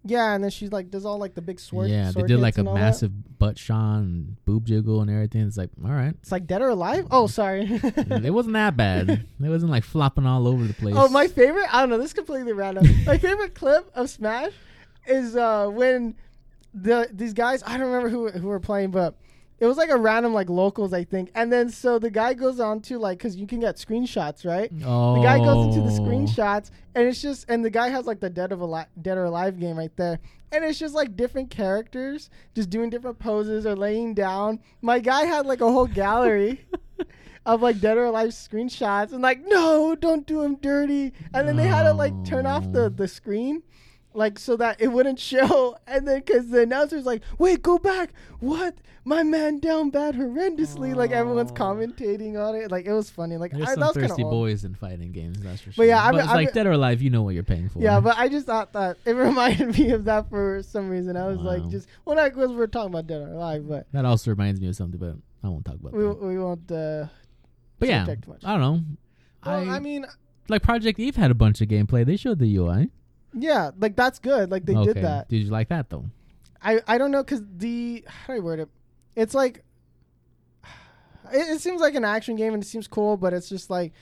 yeah, 0.03 0.33
and 0.33 0.43
then 0.43 0.49
she's 0.51 0.71
like 0.71 0.89
does 0.89 1.05
all 1.05 1.17
like 1.17 1.35
the 1.35 1.41
big 1.41 1.59
sword. 1.59 1.89
yeah, 1.89 2.11
they 2.11 2.23
did 2.23 2.39
like 2.39 2.57
a 2.57 2.65
all 2.65 2.73
that. 2.73 2.79
massive 2.79 3.37
butt 3.39 3.57
shot 3.57 3.97
and 3.99 4.43
boob 4.45 4.65
jiggle 4.65 5.01
and 5.01 5.09
everything. 5.09 5.41
It's 5.47 5.57
like, 5.57 5.69
all 5.83 5.91
right, 5.91 6.13
It's 6.21 6.31
like 6.31 6.47
Dead 6.47 6.61
or 6.61 6.69
Alive. 6.69 7.07
Oh, 7.11 7.27
sorry. 7.27 7.65
it 7.69 8.33
wasn't 8.33 8.53
that 8.53 8.75
bad. 8.77 9.09
It 9.43 9.49
wasn't 9.49 9.71
like 9.71 9.83
flopping 9.83 10.25
all 10.25 10.47
over 10.47 10.63
the 10.65 10.73
place. 10.73 10.95
Oh, 10.97 11.09
my 11.09 11.27
favorite. 11.27 11.67
I 11.73 11.81
don't 11.81 11.89
know. 11.89 11.97
This 11.97 12.07
is 12.07 12.13
completely 12.13 12.53
random. 12.53 12.85
my 13.05 13.17
favorite 13.17 13.55
clip 13.55 13.89
of 13.95 14.09
Smash 14.09 14.51
is 15.07 15.35
uh, 15.35 15.67
when 15.67 16.15
the 16.73 17.09
these 17.11 17.33
guys. 17.33 17.63
I 17.65 17.77
don't 17.77 17.87
remember 17.87 18.09
who 18.09 18.29
who 18.29 18.47
were 18.47 18.59
playing, 18.59 18.91
but 18.91 19.15
it 19.61 19.67
was 19.67 19.77
like 19.77 19.91
a 19.91 19.95
random 19.95 20.33
like 20.33 20.49
locals, 20.49 20.91
I 20.91 21.03
think. 21.03 21.29
And 21.35 21.53
then 21.53 21.69
so 21.69 21.99
the 21.99 22.09
guy 22.09 22.33
goes 22.33 22.59
on 22.59 22.81
to 22.81 22.97
like 22.97 23.19
because 23.19 23.35
you 23.35 23.45
can 23.45 23.59
get 23.59 23.75
screenshots, 23.75 24.43
right? 24.43 24.71
Oh, 24.83 25.15
The 25.15 25.21
guy 25.21 25.37
goes 25.37 25.67
into 25.67 25.87
the 25.87 25.95
oh. 25.95 26.03
screenshots, 26.03 26.71
and 26.95 27.07
it's 27.07 27.21
just 27.21 27.45
and 27.47 27.63
the 27.63 27.69
guy 27.69 27.89
has 27.89 28.07
like 28.07 28.19
the 28.19 28.29
Dead 28.29 28.51
of 28.51 28.59
Alive, 28.59 28.87
Dead 28.99 29.19
or 29.19 29.25
Alive 29.25 29.59
game 29.59 29.77
right 29.77 29.95
there, 29.95 30.19
and 30.51 30.65
it's 30.65 30.79
just 30.79 30.95
like 30.95 31.15
different 31.15 31.51
characters 31.51 32.31
just 32.55 32.71
doing 32.71 32.89
different 32.89 33.19
poses 33.19 33.67
or 33.67 33.75
laying 33.75 34.15
down. 34.15 34.59
My 34.81 34.99
guy 34.99 35.25
had 35.25 35.45
like 35.45 35.61
a 35.61 35.71
whole 35.71 35.87
gallery. 35.87 36.65
Of 37.43 37.63
like 37.63 37.79
dead 37.79 37.97
or 37.97 38.03
alive 38.05 38.29
screenshots 38.29 39.13
and 39.13 39.23
like 39.23 39.41
no, 39.43 39.95
don't 39.95 40.27
do 40.27 40.43
him 40.43 40.57
dirty. 40.61 41.11
And 41.33 41.47
then 41.47 41.55
they 41.55 41.65
had 41.65 41.83
to 41.85 41.91
like 41.91 42.13
turn 42.23 42.45
off 42.45 42.71
the 42.71 42.87
the 42.91 43.07
screen, 43.07 43.63
like 44.13 44.37
so 44.39 44.55
that 44.57 44.81
it 44.81 44.87
wouldn't 44.87 45.19
show. 45.19 45.77
And 45.87 46.07
then 46.07 46.19
because 46.19 46.49
the 46.49 46.61
announcer's 46.61 47.05
like, 47.05 47.21
wait, 47.37 47.61
go 47.61 47.77
back. 47.77 48.13
What? 48.39 48.75
My 49.03 49.23
man 49.23 49.59
down 49.59 49.89
bad 49.89 50.15
horrendously. 50.15 50.95
Like 50.95 51.11
everyone's 51.11 51.51
Oh. 51.51 51.55
commentating 51.55 52.37
on 52.37 52.55
it. 52.55 52.71
Like 52.71 52.85
it 52.85 52.93
was 52.93 53.09
funny. 53.09 53.35
Like 53.37 53.51
There's 53.51 53.67
I, 53.69 53.73
some 53.73 53.81
was 53.81 53.93
thirsty 53.93 54.23
boys 54.23 54.63
in 54.63 54.75
fighting 54.75 55.11
games, 55.11 55.41
that's 55.41 55.61
for 55.61 55.71
sure. 55.71 55.83
But 55.83 55.87
yeah, 55.87 56.11
but 56.11 56.19
it's 56.19 56.27
I've- 56.29 56.45
like 56.45 56.53
dead 56.53 56.67
or 56.67 56.71
alive. 56.71 57.01
You 57.01 57.09
know 57.09 57.23
what 57.23 57.33
you're 57.33 57.43
paying 57.43 57.67
for. 57.69 57.79
Yeah, 57.79 57.99
but 57.99 58.17
I 58.17 58.29
just 58.29 58.45
thought 58.45 58.73
that 58.73 58.97
it 59.05 59.11
reminded 59.27 59.77
me 59.77 59.89
of 59.91 60.05
that 60.05 60.29
for 60.29 60.61
some 60.63 60.89
reason. 60.89 61.17
I 61.17 61.27
was 61.27 61.39
like, 61.39 61.67
just 61.69 61.87
well, 62.05 62.15
not 62.15 62.33
because 62.33 62.51
we're 62.51 62.67
talking 62.67 62.93
about 62.93 63.07
Dead 63.07 63.21
or 63.21 63.33
Alive, 63.33 63.67
but 63.67 63.87
that 63.91 64.05
also 64.05 64.29
reminds 64.31 64.61
me 64.61 64.67
of 64.69 64.75
something, 64.75 64.99
but 64.99 65.15
I 65.43 65.49
won't 65.49 65.65
talk 65.65 65.75
about 65.75 65.93
we 65.93 66.03
that. 66.03 66.21
we 66.21 66.37
won't. 66.37 66.71
Uh, 66.71 67.07
But 67.79 67.89
yeah, 67.89 68.05
much. 68.27 68.43
I 68.45 68.51
don't 68.57 68.61
know. 68.61 68.81
well, 69.45 69.69
I, 69.71 69.75
I, 69.77 69.79
mean, 69.79 70.05
like 70.47 70.61
Project 70.61 70.99
Eve 70.99 71.15
had 71.15 71.31
a 71.31 71.35
bunch 71.35 71.59
of 71.61 71.67
gameplay. 71.67 72.05
They 72.05 72.15
showed 72.17 72.37
the 72.39 72.55
UI. 72.55 72.89
Yeah, 73.33 73.71
like 73.77 73.95
that's 73.95 74.19
good. 74.19 74.51
Like 74.51 74.65
they 74.65 74.75
okay. 74.75 74.93
did 74.93 75.03
that. 75.03 75.29
Did 75.29 75.43
you 75.43 75.49
like 75.49 75.69
that 75.69 75.89
though? 75.89 76.05
I 76.61 76.81
I 76.87 76.97
don't 76.97 77.11
know 77.11 77.23
because 77.23 77.41
the 77.57 78.03
how 78.07 78.33
do 78.33 78.39
I 78.39 78.43
word 78.43 78.59
it? 78.59 78.69
It's 79.15 79.33
like 79.33 79.63
it, 81.33 81.55
it 81.55 81.61
seems 81.61 81.81
like 81.81 81.95
an 81.95 82.05
action 82.05 82.35
game 82.35 82.53
and 82.53 82.63
it 82.63 82.67
seems 82.67 82.87
cool, 82.87 83.17
but 83.17 83.33
it's 83.33 83.49
just 83.49 83.69
like 83.69 83.93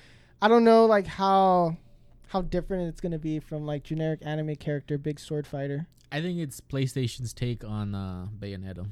I 0.41 0.47
don't 0.47 0.63
know 0.63 0.85
like 0.85 1.07
how 1.07 1.77
how 2.27 2.41
different 2.41 2.89
it's 2.89 3.01
gonna 3.01 3.19
be 3.19 3.39
from 3.39 3.65
like 3.65 3.83
generic 3.83 4.19
anime 4.23 4.55
character, 4.55 4.97
big 4.97 5.19
sword 5.19 5.47
fighter. 5.47 5.87
I 6.11 6.21
think 6.21 6.39
it's 6.39 6.59
PlayStation's 6.59 7.33
take 7.33 7.63
on 7.63 7.93
uh, 7.93 8.27
Bayonetta. 8.39 8.87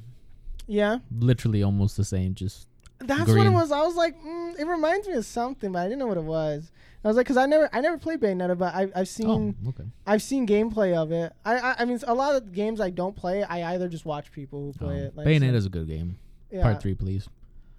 Yeah, 0.68 0.98
Literally 1.10 1.62
almost 1.62 1.96
the 1.96 2.04
same. 2.04 2.34
Just 2.34 2.68
That's 3.00 3.28
what 3.30 3.46
it 3.46 3.50
was. 3.50 3.70
I 3.70 3.80
was 3.82 3.94
like, 3.94 4.20
mm, 4.22 4.58
it 4.58 4.66
reminds 4.66 5.06
me 5.06 5.14
of 5.14 5.24
something, 5.24 5.70
but 5.72 5.78
I 5.80 5.84
didn't 5.84 5.98
know 6.00 6.06
what 6.08 6.16
it 6.18 6.24
was. 6.24 6.70
I 7.04 7.08
was 7.08 7.16
like, 7.16 7.26
because 7.26 7.36
I 7.36 7.46
never, 7.46 7.68
I 7.72 7.80
never 7.80 7.96
played 7.96 8.20
Bayonetta, 8.20 8.58
but 8.58 8.74
I, 8.74 8.88
I've 8.94 9.06
seen, 9.08 9.54
oh, 9.64 9.68
okay. 9.68 9.84
I've 10.04 10.20
seen 10.22 10.48
gameplay 10.48 10.94
of 10.96 11.12
it. 11.12 11.32
I, 11.44 11.56
I, 11.58 11.76
I 11.78 11.84
mean, 11.84 12.00
a 12.06 12.12
lot 12.14 12.34
of 12.34 12.52
games 12.52 12.80
I 12.80 12.90
don't 12.90 13.14
play. 13.14 13.44
I 13.44 13.72
either 13.74 13.88
just 13.88 14.04
watch 14.04 14.32
people 14.32 14.64
who 14.64 14.72
play 14.72 14.96
Um, 14.98 15.04
it. 15.04 15.16
Like, 15.16 15.26
Bayonetta's 15.28 15.64
a 15.66 15.68
good 15.70 15.86
game. 15.86 16.18
yeah. 16.50 16.62
Part 16.62 16.82
three, 16.82 16.94
please. 16.94 17.28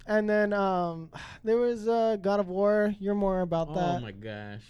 And 0.06 0.28
then 0.28 0.54
um, 0.54 1.10
there 1.44 1.58
was 1.58 1.86
uh, 1.86 2.16
God 2.20 2.40
of 2.40 2.48
War. 2.48 2.94
You're 2.98 3.14
more 3.14 3.42
about 3.42 3.74
that. 3.74 3.96
Oh 3.96 4.00
my 4.00 4.12
gosh. 4.12 4.62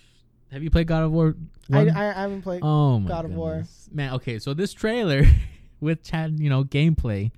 Have 0.50 0.64
you 0.64 0.70
played 0.70 0.88
God 0.88 1.04
of 1.04 1.12
War? 1.12 1.36
I. 1.72 1.86
I, 1.86 2.10
I 2.10 2.22
haven't 2.22 2.42
played. 2.42 2.60
oh 2.64 2.98
my 2.98 3.08
God 3.08 3.24
of 3.26 3.30
War. 3.30 3.62
Man, 3.92 4.14
okay, 4.14 4.40
so 4.40 4.52
this 4.52 4.72
trailer 4.72 5.22
with 5.80 6.02
Chad, 6.02 6.40
you 6.40 6.50
know, 6.50 6.64
gameplay, 6.64 7.30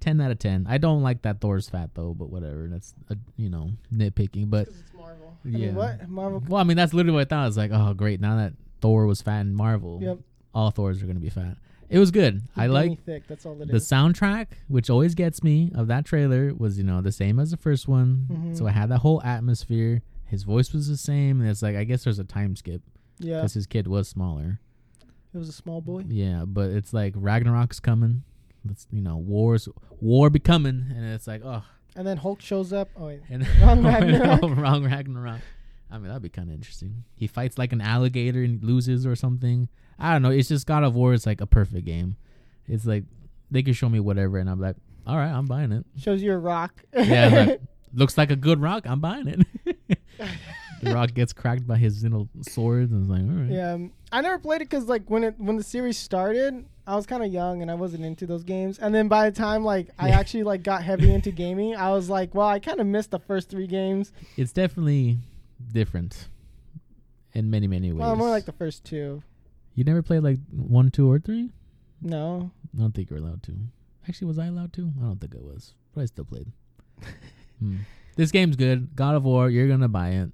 ten 0.00 0.20
out 0.20 0.30
of 0.30 0.38
ten. 0.38 0.66
I 0.68 0.78
don't 0.78 1.02
like 1.02 1.22
that 1.22 1.40
Thor's 1.40 1.68
fat 1.68 1.90
though, 1.94 2.14
but 2.14 2.30
whatever. 2.30 2.68
That's 2.68 2.94
uh, 3.10 3.14
you 3.36 3.48
know 3.50 3.70
nitpicking, 3.92 4.50
but 4.50 4.68
it's 4.68 4.82
Marvel. 4.96 5.36
I 5.44 5.48
yeah. 5.48 5.58
mean, 5.66 5.74
what 5.74 6.08
Marvel? 6.08 6.42
well, 6.48 6.60
I 6.60 6.64
mean 6.64 6.76
that's 6.76 6.92
literally 6.94 7.14
what 7.16 7.22
I 7.22 7.24
thought. 7.28 7.42
I 7.42 7.46
was 7.46 7.56
like, 7.56 7.70
oh 7.72 7.94
great, 7.94 8.20
now 8.20 8.36
that 8.36 8.52
Thor 8.80 9.06
was 9.06 9.22
fat 9.22 9.40
in 9.40 9.54
Marvel, 9.54 9.98
Yep. 10.02 10.18
all 10.54 10.70
Thors 10.70 11.02
are 11.02 11.06
gonna 11.06 11.20
be 11.20 11.30
fat. 11.30 11.56
It 11.88 12.00
was 12.00 12.10
good. 12.10 12.42
I 12.56 12.66
like 12.66 13.04
thick. 13.04 13.28
That's 13.28 13.46
all 13.46 13.60
it 13.62 13.68
the 13.68 13.76
is. 13.76 13.88
soundtrack, 13.88 14.48
which 14.66 14.90
always 14.90 15.14
gets 15.14 15.44
me 15.44 15.70
of 15.74 15.86
that 15.86 16.04
trailer, 16.04 16.52
was 16.52 16.78
you 16.78 16.84
know 16.84 17.00
the 17.00 17.12
same 17.12 17.38
as 17.38 17.52
the 17.52 17.56
first 17.56 17.86
one. 17.86 18.26
Mhm. 18.30 18.56
So 18.58 18.66
it 18.66 18.72
had 18.72 18.88
that 18.90 18.98
whole 18.98 19.22
atmosphere. 19.22 20.02
His 20.24 20.42
voice 20.42 20.72
was 20.72 20.88
the 20.88 20.96
same, 20.96 21.40
and 21.40 21.48
it's 21.48 21.62
like 21.62 21.76
I 21.76 21.84
guess 21.84 22.02
there's 22.02 22.18
a 22.18 22.24
time 22.24 22.56
skip 22.56 22.82
Yeah, 23.20 23.36
because 23.36 23.54
his 23.54 23.66
kid 23.68 23.86
was 23.86 24.08
smaller. 24.08 24.58
it 25.32 25.38
was 25.38 25.48
a 25.48 25.52
small 25.52 25.80
boy. 25.80 26.04
Yeah, 26.08 26.44
but 26.44 26.70
it's 26.70 26.92
like 26.92 27.14
Ragnarok's 27.14 27.78
coming. 27.78 28.24
It's 28.70 28.86
you 28.90 29.02
know 29.02 29.16
wars, 29.16 29.68
war 30.00 30.30
be 30.30 30.38
coming, 30.38 30.86
and 30.94 31.04
it's 31.04 31.26
like 31.26 31.42
oh, 31.44 31.62
And 31.94 32.06
then 32.06 32.16
Hulk 32.16 32.40
shows 32.40 32.72
up. 32.72 32.88
Oh 32.96 33.06
wait, 33.06 33.22
and 33.30 33.46
Wrong 33.60 33.78
oh, 33.86 33.90
Ragnarok. 33.90 34.40
oh, 34.42 34.48
wrong 34.54 34.84
Ragnarok. 34.84 35.40
I 35.90 35.98
mean 35.98 36.08
that'd 36.08 36.22
be 36.22 36.28
kind 36.28 36.48
of 36.48 36.54
interesting. 36.54 37.04
He 37.14 37.26
fights 37.26 37.58
like 37.58 37.72
an 37.72 37.80
alligator 37.80 38.42
and 38.42 38.62
loses 38.62 39.06
or 39.06 39.14
something. 39.16 39.68
I 39.98 40.12
don't 40.12 40.22
know. 40.22 40.30
It's 40.30 40.48
just 40.48 40.66
God 40.66 40.84
of 40.84 40.94
War 40.94 41.12
is 41.12 41.26
like 41.26 41.40
a 41.40 41.46
perfect 41.46 41.84
game. 41.84 42.16
It's 42.68 42.84
like 42.84 43.04
they 43.50 43.62
can 43.62 43.72
show 43.72 43.88
me 43.88 44.00
whatever, 44.00 44.38
and 44.38 44.50
I'm 44.50 44.60
like, 44.60 44.76
all 45.06 45.16
right, 45.16 45.30
I'm 45.30 45.46
buying 45.46 45.72
it. 45.72 45.86
shows 45.96 46.22
you 46.22 46.32
a 46.32 46.38
rock. 46.38 46.82
Yeah, 46.92 47.46
like, 47.48 47.60
looks 47.94 48.18
like 48.18 48.30
a 48.30 48.36
good 48.36 48.60
rock. 48.60 48.84
I'm 48.86 49.00
buying 49.00 49.28
it. 49.28 49.98
The 50.82 50.92
rock 50.94 51.14
gets 51.14 51.32
cracked 51.32 51.66
by 51.66 51.76
his 51.76 52.02
little 52.02 52.28
swords, 52.42 52.92
and 52.92 53.02
it's 53.02 53.10
like, 53.10 53.22
all 53.22 53.42
right. 53.42 53.50
Yeah, 53.50 53.72
um, 53.72 53.92
I 54.12 54.20
never 54.20 54.38
played 54.38 54.60
it 54.62 54.70
because 54.70 54.84
like 54.86 55.08
when 55.10 55.24
it 55.24 55.34
when 55.38 55.56
the 55.56 55.62
series 55.62 55.96
started, 55.98 56.64
I 56.86 56.94
was 56.96 57.06
kind 57.06 57.22
of 57.22 57.32
young 57.32 57.62
and 57.62 57.70
I 57.70 57.74
wasn't 57.74 58.04
into 58.04 58.26
those 58.26 58.44
games. 58.44 58.78
And 58.78 58.94
then 58.94 59.08
by 59.08 59.28
the 59.28 59.36
time 59.36 59.64
like 59.64 59.88
I 59.98 60.10
actually 60.10 60.44
like 60.44 60.62
got 60.62 60.82
heavy 60.82 61.12
into 61.12 61.30
gaming, 61.30 61.74
I 61.76 61.90
was 61.92 62.08
like, 62.10 62.34
well, 62.34 62.46
I 62.48 62.58
kind 62.58 62.80
of 62.80 62.86
missed 62.86 63.10
the 63.10 63.18
first 63.18 63.48
three 63.48 63.66
games. 63.66 64.12
It's 64.36 64.52
definitely 64.52 65.18
different 65.72 66.28
in 67.32 67.50
many 67.50 67.66
many 67.66 67.92
ways. 67.92 68.00
Well, 68.00 68.16
more 68.16 68.30
like 68.30 68.44
the 68.46 68.52
first 68.52 68.84
two. 68.84 69.22
you 69.74 69.84
never 69.84 70.02
played 70.02 70.22
like 70.22 70.38
one, 70.50 70.90
two, 70.90 71.10
or 71.10 71.18
three. 71.18 71.50
No, 72.02 72.50
I 72.76 72.80
don't 72.80 72.94
think 72.94 73.10
you're 73.10 73.18
allowed 73.18 73.42
to. 73.44 73.52
Actually, 74.08 74.28
was 74.28 74.38
I 74.38 74.46
allowed 74.46 74.72
to? 74.74 74.92
I 75.00 75.04
don't 75.04 75.20
think 75.20 75.34
I 75.34 75.40
was, 75.40 75.74
but 75.94 76.02
I 76.02 76.04
still 76.06 76.24
played. 76.24 76.46
Hmm. 77.58 77.76
This 78.16 78.30
game's 78.30 78.54
good. 78.56 78.94
God 78.94 79.14
of 79.14 79.24
War, 79.24 79.48
you're 79.48 79.66
gonna 79.66 79.88
buy 79.88 80.10
it. 80.10 80.30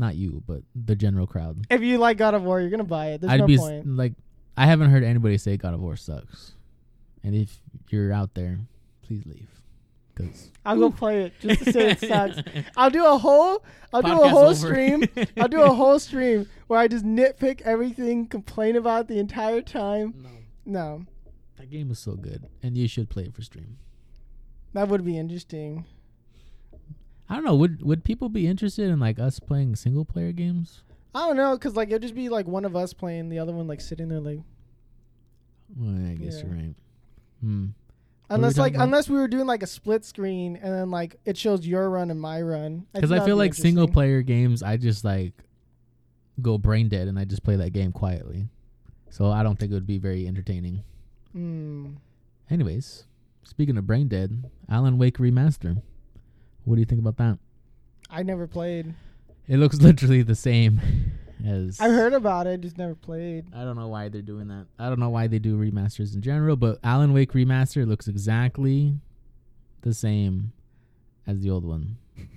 Not 0.00 0.16
you, 0.16 0.42
but 0.46 0.62
the 0.74 0.96
general 0.96 1.26
crowd. 1.26 1.66
if 1.70 1.82
you 1.82 1.98
like 1.98 2.16
God 2.16 2.32
of 2.32 2.42
War, 2.42 2.58
you're 2.60 2.70
gonna 2.70 2.84
buy 2.84 3.08
it. 3.08 3.20
There's 3.20 3.32
I'd 3.34 3.40
no 3.40 3.46
be 3.46 3.58
point. 3.58 3.86
like, 3.86 4.14
I 4.56 4.64
haven't 4.64 4.88
heard 4.90 5.04
anybody 5.04 5.36
say 5.36 5.58
God 5.58 5.74
of 5.74 5.80
War 5.80 5.94
sucks. 5.94 6.52
And 7.22 7.34
if 7.34 7.60
you're 7.90 8.10
out 8.10 8.32
there, 8.32 8.58
please 9.02 9.26
leave. 9.26 9.48
Cause 10.14 10.50
I'll 10.64 10.78
go 10.78 10.90
play 10.90 11.24
it 11.24 11.34
just 11.40 11.64
to 11.64 11.72
say 11.72 11.90
it 11.90 12.00
sucks. 12.00 12.38
I'll 12.78 12.88
do 12.90 13.04
a 13.04 13.18
whole 13.18 13.62
I'll 13.92 14.00
do 14.00 14.22
a 14.22 14.28
whole 14.28 14.46
over. 14.48 14.54
stream. 14.54 15.04
I'll 15.36 15.48
do 15.48 15.60
a 15.60 15.72
whole 15.80 15.98
stream 15.98 16.48
where 16.66 16.78
I 16.80 16.88
just 16.88 17.04
nitpick 17.04 17.60
everything, 17.62 18.26
complain 18.26 18.76
about 18.76 19.02
it 19.02 19.08
the 19.08 19.18
entire 19.18 19.60
time. 19.60 20.14
no, 20.16 20.30
No, 20.64 21.06
that 21.58 21.68
game 21.70 21.90
is 21.90 21.98
so 21.98 22.14
good, 22.14 22.46
and 22.62 22.76
you 22.76 22.88
should 22.88 23.10
play 23.10 23.24
it 23.24 23.34
for 23.34 23.42
stream. 23.42 23.76
that 24.72 24.88
would 24.88 25.04
be 25.04 25.18
interesting. 25.18 25.84
I 27.30 27.36
don't 27.36 27.44
know. 27.44 27.54
Would 27.54 27.82
would 27.82 28.04
people 28.04 28.28
be 28.28 28.46
interested 28.46 28.90
in 28.90 28.98
like 29.00 29.18
us 29.18 29.38
playing 29.40 29.76
single 29.76 30.04
player 30.04 30.32
games? 30.32 30.82
I 31.14 31.26
don't 31.26 31.36
know, 31.36 31.56
cause 31.56 31.74
like 31.76 31.88
it'd 31.88 32.02
just 32.02 32.14
be 32.14 32.28
like 32.28 32.46
one 32.46 32.64
of 32.64 32.76
us 32.76 32.92
playing, 32.92 33.28
the 33.30 33.38
other 33.38 33.52
one 33.52 33.66
like 33.66 33.80
sitting 33.80 34.08
there 34.08 34.20
like. 34.20 34.40
Well, 35.76 36.10
I 36.10 36.14
guess 36.14 36.36
Yeah. 36.38 36.42
you're 36.46 36.54
right. 36.56 36.74
Hmm. 37.40 37.66
What 38.26 38.36
were 38.38 38.42
we 38.42 38.44
Unless 38.44 38.58
like 38.58 38.74
about? 38.74 38.84
unless 38.84 39.08
we 39.08 39.16
were 39.18 39.28
doing 39.28 39.46
like 39.46 39.62
a 39.62 39.66
split 39.66 40.04
screen 40.04 40.56
and 40.56 40.72
then 40.72 40.90
like 40.90 41.16
it 41.24 41.36
shows 41.36 41.66
your 41.66 41.88
run 41.88 42.10
and 42.10 42.20
my 42.20 42.42
run. 42.42 42.86
Because 42.92 43.12
I 43.12 43.24
feel 43.24 43.36
like 43.36 43.54
single 43.54 43.88
player 43.88 44.22
games, 44.22 44.62
I 44.62 44.76
just 44.76 45.04
like 45.04 45.32
go 46.42 46.58
brain 46.58 46.88
dead 46.88 47.06
and 47.08 47.18
I 47.18 47.24
just 47.24 47.42
play 47.42 47.56
that 47.56 47.70
game 47.72 47.92
quietly. 47.92 48.48
So 49.10 49.30
I 49.30 49.42
don't 49.42 49.58
think 49.58 49.72
it 49.72 49.74
would 49.74 49.86
be 49.86 49.98
very 49.98 50.26
entertaining. 50.28 50.82
Mm. 51.36 51.96
Anyways, 52.48 53.04
speaking 53.44 53.76
of 53.76 53.86
brain 53.86 54.08
dead, 54.08 54.50
Alan 54.68 54.98
Wake 54.98 55.18
remaster. 55.18 55.82
What 56.70 56.76
do 56.76 56.82
you 56.82 56.86
think 56.86 57.00
about 57.00 57.16
that? 57.16 57.36
I 58.08 58.22
never 58.22 58.46
played. 58.46 58.94
It 59.48 59.56
looks 59.56 59.78
literally 59.80 60.22
the 60.22 60.36
same 60.36 60.80
as 61.44 61.80
I 61.80 61.88
heard 61.88 62.12
about 62.12 62.46
it, 62.46 62.60
just 62.60 62.78
never 62.78 62.94
played. 62.94 63.46
I 63.52 63.64
don't 63.64 63.74
know 63.74 63.88
why 63.88 64.08
they're 64.08 64.22
doing 64.22 64.46
that. 64.48 64.66
I 64.78 64.88
don't 64.88 65.00
know 65.00 65.10
why 65.10 65.26
they 65.26 65.40
do 65.40 65.58
remasters 65.58 66.14
in 66.14 66.22
general, 66.22 66.54
but 66.54 66.78
Alan 66.84 67.12
Wake 67.12 67.32
remaster 67.32 67.84
looks 67.88 68.06
exactly 68.06 68.94
the 69.80 69.92
same 69.92 70.52
as 71.26 71.40
the 71.40 71.50
old 71.50 71.64
one, 71.64 71.96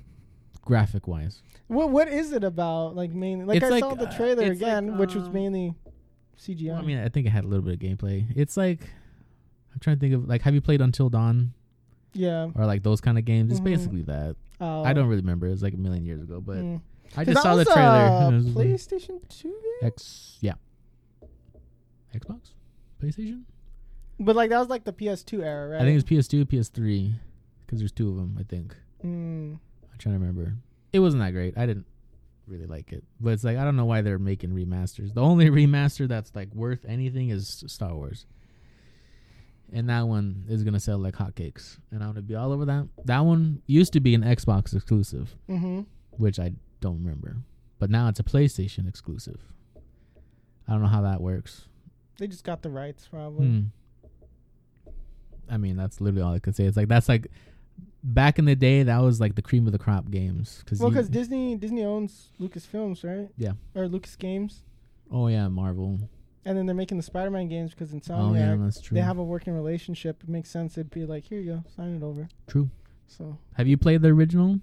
graphic 0.64 1.08
wise. 1.08 1.44
What 1.68 1.92
what 1.92 2.08
is 2.08 2.32
it 2.32 2.44
about? 2.44 2.96
Like 2.96 3.12
mainly, 3.12 3.46
like 3.46 3.58
It's 3.58 3.66
I 3.68 3.70
like, 3.70 3.84
saw 3.84 3.94
the 3.94 4.08
uh, 4.08 4.18
trailer 4.18 4.42
it's 4.42 4.60
like, 4.60 4.68
again, 4.68 4.98
which 4.98 5.14
was 5.14 5.28
um, 5.28 5.34
mainly 5.34 5.76
CGI. 6.40 6.70
Well, 6.70 6.78
I 6.78 6.82
mean, 6.82 6.98
I 6.98 7.10
think 7.10 7.28
it 7.28 7.30
had 7.30 7.44
a 7.44 7.48
little 7.48 7.64
bit 7.64 7.76
of 7.76 7.80
gameplay. 7.80 8.26
It's 8.36 8.58
like 8.58 8.80
I'm 9.72 9.80
trying 9.80 9.98
to 9.98 10.00
think 10.00 10.16
of 10.16 10.28
like, 10.28 10.42
have 10.42 10.56
you 10.56 10.62
played 10.62 10.82
Until 10.82 11.10
Dawn 11.10 11.54
yeah. 12.14 12.50
or 12.56 12.66
like 12.66 12.84
those 12.84 13.02
kind 13.02 13.18
of 13.18 13.26
games? 13.26 13.52
It's 13.52 13.60
Mhm. 13.60 13.64
basically 13.66 14.02
that. 14.04 14.36
Oh. 14.62 14.84
I 14.84 14.94
don't 14.94 15.08
really 15.08 15.22
remember. 15.22 15.48
It 15.48 15.52
was 15.52 15.64
like 15.64 15.74
a 15.74 15.78
million 15.78 16.06
years 16.06 16.22
ago, 16.22 16.40
but 16.42 16.58
Mm. 16.58 16.82
I 17.18 17.26
just 17.26 17.42
saw 17.42 17.56
the 17.56 17.66
trailer. 17.66 17.82
a 17.82 18.28
and 18.28 18.34
it 18.34 18.38
was 18.38 18.56
like- 18.56 18.68
PlayStation 18.68 19.28
Two 19.30 19.50
game, 19.50 19.88
X, 19.88 20.38
yeah, 20.42 20.54
Xbox, 22.16 22.52
PlayStation. 23.02 23.44
but 24.20 24.36
like 24.36 24.50
that 24.52 24.60
was 24.60 24.70
like 24.70 24.84
the 24.84 24.94
PS2 24.94 25.42
era, 25.44 25.70
right? 25.70 25.82
I 25.82 25.84
think 25.86 25.94
it 25.94 25.96
was 25.96 26.28
PS2, 26.28 26.46
PS3, 26.46 27.14
because 27.66 27.80
there's 27.80 27.92
two 27.92 28.10
of 28.10 28.16
them. 28.16 28.38
I 28.40 28.44
think. 28.44 28.76
Mm. 29.04 29.54
I'm 29.92 29.98
trying 29.98 30.16
to 30.16 30.20
remember. 30.20 30.56
It 30.92 31.00
wasn't 31.00 31.22
that 31.24 31.32
great. 31.32 31.58
I 31.58 31.66
didn't 31.66 31.86
really 32.48 32.68
like 32.68 32.92
it, 32.94 33.04
but 33.20 33.34
it's 33.34 33.44
like 33.44 33.58
I 33.58 33.64
don't 33.64 33.76
know 33.76 33.86
why 33.86 34.02
they're 34.02 34.20
making 34.20 34.52
remasters. 34.52 35.14
The 35.14 35.22
only 35.22 35.46
remaster 35.50 36.08
that's 36.08 36.34
like 36.36 36.54
worth 36.54 36.86
anything 36.86 37.30
is 37.30 37.64
Star 37.68 37.96
Wars, 37.96 38.26
and 39.72 39.90
that 39.90 40.08
one 40.08 40.46
is 40.50 40.64
gonna 40.64 40.80
sell 40.80 40.98
like 40.98 41.16
hotcakes, 41.16 41.78
and 41.92 42.04
I'm 42.04 42.10
gonna 42.10 42.22
be 42.22 42.36
all 42.36 42.52
over 42.52 42.66
that. 42.66 42.88
That 43.06 43.20
one 43.22 43.62
used 43.68 43.94
to 43.94 44.00
be 44.00 44.14
an 44.16 44.22
Xbox 44.24 44.76
exclusive, 44.76 45.36
Mm-hmm. 45.50 45.82
which 46.12 46.40
I 46.40 46.54
don't 46.82 47.00
remember, 47.04 47.38
but 47.80 47.90
now 47.90 48.08
it's 48.10 48.20
a 48.20 48.24
PlayStation 48.24 48.88
exclusive. 48.88 49.40
I 50.68 50.72
don't 50.74 50.82
know 50.82 50.88
how 50.88 51.02
that 51.02 51.22
works. 51.22 51.68
They 52.20 52.28
just 52.28 52.44
got 52.44 52.62
the 52.62 52.70
rights, 52.70 53.08
probably. 53.10 53.48
Hmm. 53.48 53.62
I 55.50 55.58
mean, 55.58 55.76
that's 55.76 56.00
literally 56.00 56.22
all 56.24 56.34
I 56.34 56.40
could 56.40 56.56
say. 56.56 56.64
It's 56.66 56.78
like 56.78 56.88
that's 56.88 57.10
like 57.10 57.28
back 58.04 58.40
in 58.40 58.46
the 58.46 58.56
day, 58.56 58.84
that 58.84 59.02
was 59.02 59.20
like 59.20 59.36
the 59.36 59.42
cream 59.42 59.66
of 59.66 59.72
the 59.74 59.80
crop 59.80 60.10
games. 60.10 60.64
Cause 60.66 60.80
Well, 60.80 60.90
because 60.90 61.10
Disney 61.10 61.56
Disney 61.56 61.84
owns 61.84 62.30
Lucasfilms, 62.40 63.04
right? 63.04 63.30
Yeah. 63.38 63.54
Or 63.76 63.88
Lucas 63.88 64.16
Games, 64.16 64.62
oh 65.12 65.28
yeah, 65.28 65.48
Marvel. 65.48 66.00
And 66.46 66.58
then 66.58 66.66
they're 66.66 66.76
making 66.76 66.98
the 66.98 67.04
Spider-Man 67.04 67.48
games 67.48 67.72
because 67.72 67.94
Oh 67.94 67.98
Insomniac. 67.98 68.36
yeah, 68.40 68.56
that's 68.60 68.82
true. 68.82 68.96
They 68.96 69.02
have 69.02 69.18
a 69.18 69.24
working 69.24 69.54
relationship. 69.54 70.22
It 70.24 70.30
makes 70.30 70.50
sense. 70.50 70.78
It'd 70.78 70.90
be 70.92 71.06
like, 71.06 71.24
here 71.26 71.40
you 71.40 71.54
go, 71.54 71.64
sign 71.76 71.96
it 71.96 72.04
over. 72.04 72.28
True. 72.48 72.70
So 73.08 73.38
Have 73.54 73.68
you 73.68 73.78
played 73.78 74.02
the 74.02 74.10
original? 74.10 74.60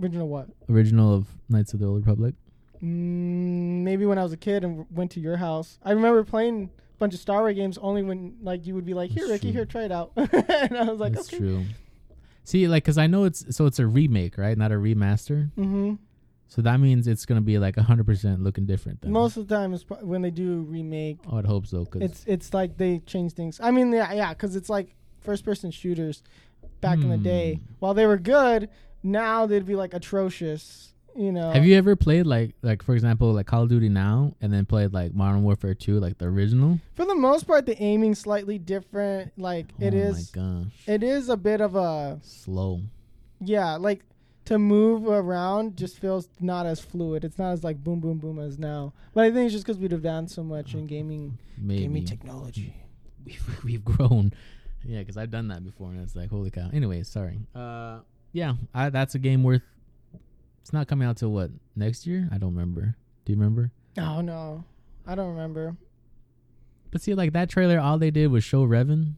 original 0.00 0.28
what? 0.28 0.48
Original 0.68 1.14
of 1.14 1.26
Knights 1.48 1.74
of 1.74 1.80
the 1.80 1.86
Old 1.86 1.98
Republic? 2.06 2.34
Mm, 2.82 3.82
maybe 3.82 4.06
when 4.06 4.18
I 4.18 4.22
was 4.22 4.32
a 4.32 4.36
kid 4.36 4.62
and 4.64 4.78
w- 4.78 4.86
went 4.94 5.10
to 5.12 5.20
your 5.20 5.36
house. 5.38 5.78
I 5.82 5.90
remember 5.92 6.22
playing 6.24 6.70
a 6.76 6.98
bunch 6.98 7.14
of 7.14 7.20
Star 7.20 7.40
Wars 7.40 7.56
games 7.56 7.76
only 7.78 8.02
when 8.02 8.36
like 8.42 8.66
you 8.66 8.74
would 8.74 8.84
be 8.86 8.94
like, 8.94 9.10
here, 9.10 9.26
That's 9.26 9.42
Ricky, 9.42 9.48
true. 9.48 9.52
here, 9.52 9.64
try 9.66 9.82
it 9.84 9.92
out. 9.92 10.12
and 10.16 10.76
I 10.78 10.84
was 10.84 11.00
like, 11.00 11.14
That's 11.14 11.28
okay. 11.28 11.38
true. 11.38 11.64
See, 12.44 12.66
like, 12.68 12.84
cause 12.84 12.96
I 12.96 13.06
know 13.08 13.24
it's 13.24 13.44
so 13.54 13.66
it's 13.66 13.78
a 13.80 13.86
remake, 13.86 14.38
right? 14.38 14.56
Not 14.56 14.70
a 14.72 14.76
remaster. 14.76 15.50
Mm-hmm. 15.58 15.94
So 16.48 16.62
that 16.62 16.80
means 16.80 17.06
it's 17.06 17.26
gonna 17.26 17.40
be 17.42 17.58
like 17.58 17.76
hundred 17.76 18.06
percent 18.06 18.42
looking 18.42 18.64
different. 18.66 19.02
Then. 19.02 19.12
Most 19.12 19.36
of 19.36 19.46
the 19.46 19.54
time, 19.54 19.74
it's 19.74 19.84
pro- 19.84 19.98
when 19.98 20.22
they 20.22 20.30
do 20.30 20.62
remake, 20.62 21.18
Oh, 21.26 21.32
I 21.32 21.34
would 21.36 21.46
hope 21.46 21.66
so, 21.66 21.84
cause 21.84 22.02
it's 22.02 22.24
it's 22.26 22.54
like 22.54 22.76
they 22.78 23.00
change 23.00 23.32
things. 23.34 23.60
I 23.62 23.70
mean, 23.70 23.92
yeah, 23.92 24.12
yeah, 24.12 24.32
because 24.32 24.56
it's 24.56 24.70
like 24.70 24.94
first-person 25.20 25.70
shooters 25.72 26.22
back 26.80 26.98
in 27.00 27.10
the 27.10 27.18
day. 27.18 27.54
Hmm. 27.54 27.72
While 27.80 27.94
they 27.94 28.06
were 28.06 28.16
good, 28.18 28.68
now 29.02 29.46
they'd 29.46 29.66
be 29.66 29.76
like 29.76 29.94
atrocious. 29.94 30.94
You 31.16 31.32
know. 31.32 31.50
have 31.50 31.66
you 31.66 31.74
ever 31.76 31.96
played 31.96 32.26
like 32.26 32.54
like 32.62 32.80
for 32.80 32.94
example 32.94 33.32
like 33.32 33.46
Call 33.46 33.64
of 33.64 33.68
Duty 33.68 33.88
now 33.88 34.34
and 34.40 34.52
then 34.52 34.64
played 34.64 34.92
like 34.92 35.12
Modern 35.14 35.42
Warfare 35.42 35.74
Two, 35.74 35.98
like 35.98 36.16
the 36.18 36.26
original? 36.26 36.78
For 36.94 37.04
the 37.04 37.16
most 37.16 37.44
part, 37.46 37.66
the 37.66 37.80
aiming 37.82 38.14
slightly 38.14 38.56
different. 38.56 39.32
Like 39.36 39.66
it 39.80 39.94
oh 39.94 39.96
is, 39.96 40.34
my 40.36 40.42
gosh, 40.42 40.72
it 40.86 41.02
is 41.02 41.28
a 41.28 41.36
bit 41.36 41.60
of 41.60 41.74
a 41.74 42.20
slow. 42.22 42.82
yeah. 43.40 43.74
Like 43.76 44.04
to 44.48 44.58
move 44.58 45.06
around 45.06 45.76
just 45.76 45.98
feels 45.98 46.26
not 46.40 46.64
as 46.64 46.80
fluid. 46.80 47.22
It's 47.22 47.38
not 47.38 47.52
as 47.52 47.62
like 47.62 47.84
boom, 47.84 48.00
boom, 48.00 48.16
boom 48.16 48.38
as 48.38 48.58
now. 48.58 48.94
But 49.12 49.24
I 49.24 49.30
think 49.30 49.44
it's 49.44 49.52
just 49.52 49.66
because 49.66 49.76
we've 49.76 49.92
advanced 49.92 50.34
so 50.34 50.42
much 50.42 50.72
in 50.72 50.86
gaming, 50.86 51.36
Maybe 51.58 51.82
gaming 51.82 52.06
technology. 52.06 52.74
we've, 53.26 53.60
we've 53.62 53.84
grown. 53.84 54.32
Yeah, 54.86 55.00
because 55.00 55.18
I've 55.18 55.30
done 55.30 55.48
that 55.48 55.62
before, 55.62 55.90
and 55.90 56.00
it's 56.00 56.16
like, 56.16 56.30
holy 56.30 56.50
cow. 56.50 56.70
Anyways, 56.72 57.08
sorry. 57.08 57.40
Uh, 57.54 57.98
yeah, 58.32 58.54
I, 58.72 58.88
that's 58.88 59.14
a 59.14 59.18
game 59.18 59.42
worth. 59.42 59.60
It's 60.62 60.72
not 60.72 60.88
coming 60.88 61.06
out 61.06 61.18
till 61.18 61.30
what 61.30 61.50
next 61.76 62.06
year? 62.06 62.26
I 62.32 62.38
don't 62.38 62.54
remember. 62.54 62.96
Do 63.26 63.32
you 63.32 63.38
remember? 63.38 63.70
Oh 63.98 64.22
no, 64.22 64.64
I 65.06 65.14
don't 65.14 65.28
remember. 65.28 65.76
But 66.90 67.02
see, 67.02 67.12
like 67.12 67.34
that 67.34 67.50
trailer, 67.50 67.78
all 67.78 67.98
they 67.98 68.10
did 68.10 68.28
was 68.28 68.44
show 68.44 68.66
Revan, 68.66 69.12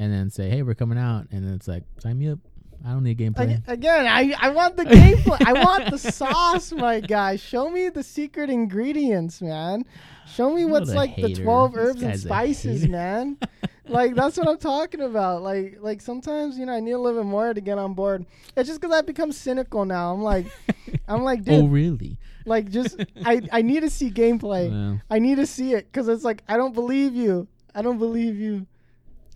and 0.00 0.12
then 0.12 0.30
say, 0.30 0.50
"Hey, 0.50 0.62
we're 0.62 0.74
coming 0.74 0.98
out," 0.98 1.28
and 1.30 1.46
then 1.46 1.54
it's 1.54 1.68
like, 1.68 1.84
"Sign 2.00 2.18
me 2.18 2.28
up." 2.28 2.40
I 2.84 2.90
don't 2.90 3.02
need 3.02 3.18
gameplay. 3.18 3.54
Ag- 3.56 3.62
Again, 3.66 4.06
I, 4.06 4.34
I 4.38 4.50
want 4.50 4.76
the 4.76 4.84
gameplay. 4.84 5.38
I 5.46 5.64
want 5.64 5.90
the 5.90 5.98
sauce, 5.98 6.70
my 6.72 7.00
guy. 7.00 7.36
Show 7.36 7.70
me 7.70 7.88
the 7.88 8.02
secret 8.02 8.50
ingredients, 8.50 9.40
man. 9.40 9.84
Show 10.26 10.52
me 10.54 10.64
what's 10.64 10.90
a 10.90 10.94
like 10.94 11.16
the 11.16 11.34
twelve 11.34 11.76
herbs 11.76 12.02
and 12.02 12.18
spices, 12.18 12.86
man. 12.86 13.38
like 13.88 14.14
that's 14.14 14.36
what 14.36 14.48
I'm 14.48 14.58
talking 14.58 15.00
about. 15.00 15.42
Like 15.42 15.78
like 15.80 16.00
sometimes 16.00 16.58
you 16.58 16.66
know 16.66 16.72
I 16.72 16.80
need 16.80 16.92
a 16.92 16.98
little 16.98 17.22
bit 17.22 17.26
more 17.26 17.54
to 17.54 17.60
get 17.60 17.78
on 17.78 17.94
board. 17.94 18.26
It's 18.56 18.68
just 18.68 18.80
because 18.80 18.94
I've 18.94 19.06
become 19.06 19.32
cynical 19.32 19.84
now. 19.84 20.12
I'm 20.12 20.22
like 20.22 20.46
I'm 21.08 21.22
like 21.22 21.40
oh, 21.40 21.44
dude, 21.44 21.64
oh, 21.64 21.68
really? 21.68 22.18
like 22.44 22.70
just 22.70 23.02
I 23.24 23.42
I 23.52 23.62
need 23.62 23.80
to 23.80 23.90
see 23.90 24.10
gameplay. 24.10 24.70
Well, 24.70 25.00
I 25.10 25.18
need 25.18 25.36
to 25.36 25.46
see 25.46 25.72
it 25.72 25.86
because 25.90 26.08
it's 26.08 26.24
like 26.24 26.42
I 26.48 26.56
don't 26.56 26.74
believe 26.74 27.14
you. 27.14 27.48
I 27.74 27.82
don't 27.82 27.98
believe 27.98 28.36
you. 28.36 28.66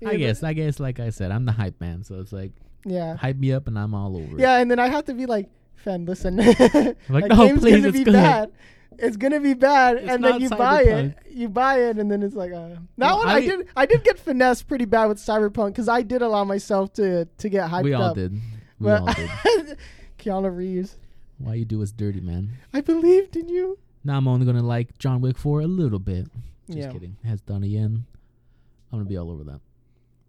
I 0.06 0.14
guess, 0.14 0.44
I 0.44 0.52
guess, 0.52 0.78
like 0.78 1.00
I 1.00 1.10
said, 1.10 1.32
I'm 1.32 1.44
the 1.44 1.50
hype 1.52 1.80
man, 1.80 2.04
so 2.04 2.20
it's 2.20 2.32
like 2.32 2.52
Yeah. 2.90 3.16
hype 3.16 3.36
me 3.36 3.52
up, 3.52 3.66
and 3.68 3.78
I'm 3.78 3.94
all 3.94 4.16
over. 4.16 4.36
it. 4.36 4.40
Yeah, 4.40 4.58
and 4.58 4.70
then 4.70 4.78
I 4.78 4.88
have 4.88 5.04
to 5.06 5.14
be 5.14 5.26
like, 5.26 5.48
Fenn, 5.76 6.04
listen. 6.06 6.36
Like, 7.08 7.26
no, 7.26 7.36
game's 7.36 7.60
please, 7.60 7.76
gonna 7.80 7.92
be 7.92 8.04
good. 8.04 8.12
bad. 8.14 8.52
It's 9.00 9.16
gonna 9.16 9.38
be 9.38 9.54
bad, 9.54 9.98
It's 9.98 10.10
and 10.12 10.24
then 10.24 10.40
you 10.40 10.50
buy 10.50 10.82
it. 10.82 11.16
You 11.30 11.48
buy 11.48 11.82
it, 11.82 11.98
and 11.98 12.10
then 12.10 12.22
it's 12.24 12.34
like, 12.34 12.52
uh, 12.52 12.70
that 12.96 13.14
one 13.14 13.28
I, 13.28 13.34
I- 13.34 13.40
did. 13.40 13.68
I 13.76 13.86
did 13.86 14.02
get 14.02 14.18
finessed 14.18 14.66
pretty 14.66 14.86
bad 14.86 15.06
with 15.06 15.18
Cyberpunk 15.18 15.68
because 15.68 15.88
I 15.88 16.02
did 16.02 16.20
allow 16.20 16.42
myself 16.44 16.92
to 16.94 17.26
to 17.26 17.48
get 17.48 17.70
hyped 17.70 17.84
we 17.84 17.92
all 17.94 18.02
up. 18.02 18.16
did. 18.16 18.32
We 18.32 18.40
But 18.80 19.00
all 19.02 19.12
did. 19.14 19.78
Keanu 20.18 20.54
Reeves, 20.54 20.96
Why 21.38 21.54
you 21.54 21.64
do 21.64 21.80
us 21.80 21.92
dirty, 21.92 22.20
man? 22.20 22.50
I 22.74 22.80
believed 22.80 23.36
in 23.36 23.48
you. 23.48 23.78
Now 24.02 24.16
I'm 24.16 24.26
only 24.26 24.46
gonna 24.46 24.64
like 24.64 24.98
John 24.98 25.20
Wick 25.20 25.38
for 25.38 25.60
a 25.60 25.66
little 25.68 26.00
bit. 26.00 26.26
Just 26.66 26.78
yeah, 26.78 26.90
kidding. 26.92 27.16
Has 27.24 27.40
Donnie 27.40 27.68
Yen. 27.68 28.04
I'm 28.90 28.98
gonna 28.98 29.08
be 29.08 29.16
all 29.16 29.30
over 29.30 29.44
that. 29.44 29.60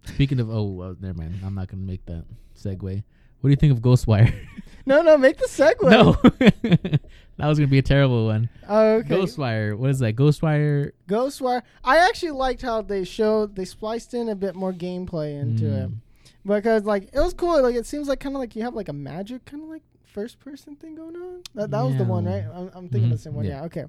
Speaking 0.05 0.39
of, 0.39 0.49
oh, 0.49 0.81
uh, 0.81 0.93
never 0.99 1.17
mind. 1.17 1.35
I'm 1.45 1.55
not 1.55 1.67
gonna 1.67 1.83
make 1.83 2.05
that 2.07 2.25
segue. 2.57 3.03
What 3.41 3.47
do 3.47 3.49
you 3.49 3.55
think 3.55 3.71
of 3.73 3.79
Ghostwire? 3.79 4.33
No, 4.85 5.03
no, 5.03 5.17
make 5.19 5.37
the 5.37 5.45
segue. 5.45 5.83
no, 5.87 6.13
that 7.37 7.47
was 7.47 7.59
gonna 7.59 7.67
be 7.67 7.77
a 7.77 7.81
terrible 7.83 8.25
one. 8.25 8.49
Oh, 8.67 8.93
okay. 8.95 9.09
Ghostwire. 9.09 9.77
What 9.77 9.91
is 9.91 9.99
that? 9.99 10.15
Ghostwire. 10.15 10.91
Ghostwire. 11.07 11.61
I 11.83 11.97
actually 11.97 12.31
liked 12.31 12.63
how 12.63 12.81
they 12.81 13.03
showed 13.03 13.55
they 13.55 13.65
spliced 13.65 14.15
in 14.15 14.29
a 14.29 14.35
bit 14.35 14.55
more 14.55 14.73
gameplay 14.73 15.39
into 15.39 15.65
it 15.67 15.89
Mm. 15.89 15.95
because 16.43 16.85
like 16.85 17.03
it 17.13 17.19
was 17.19 17.35
cool. 17.35 17.61
Like 17.61 17.75
it 17.75 17.85
seems 17.85 18.07
like 18.07 18.19
kind 18.19 18.35
of 18.35 18.39
like 18.39 18.55
you 18.55 18.63
have 18.63 18.73
like 18.73 18.89
a 18.89 18.93
magic 18.93 19.45
kind 19.45 19.61
of 19.61 19.69
like 19.69 19.83
first 20.13 20.39
person 20.39 20.75
thing 20.75 20.95
going 20.95 21.15
on. 21.15 21.43
That 21.55 21.71
that 21.71 21.81
was 21.81 21.95
the 21.95 22.03
one, 22.03 22.25
right? 22.25 22.43
I'm, 22.53 22.69
I'm 22.73 22.89
thinking 22.89 23.09
Mhm. 23.09 23.13
the 23.13 23.17
same 23.17 23.33
one. 23.35 23.45
Yeah. 23.45 23.59
Yeah. 23.59 23.63
Okay. 23.65 23.85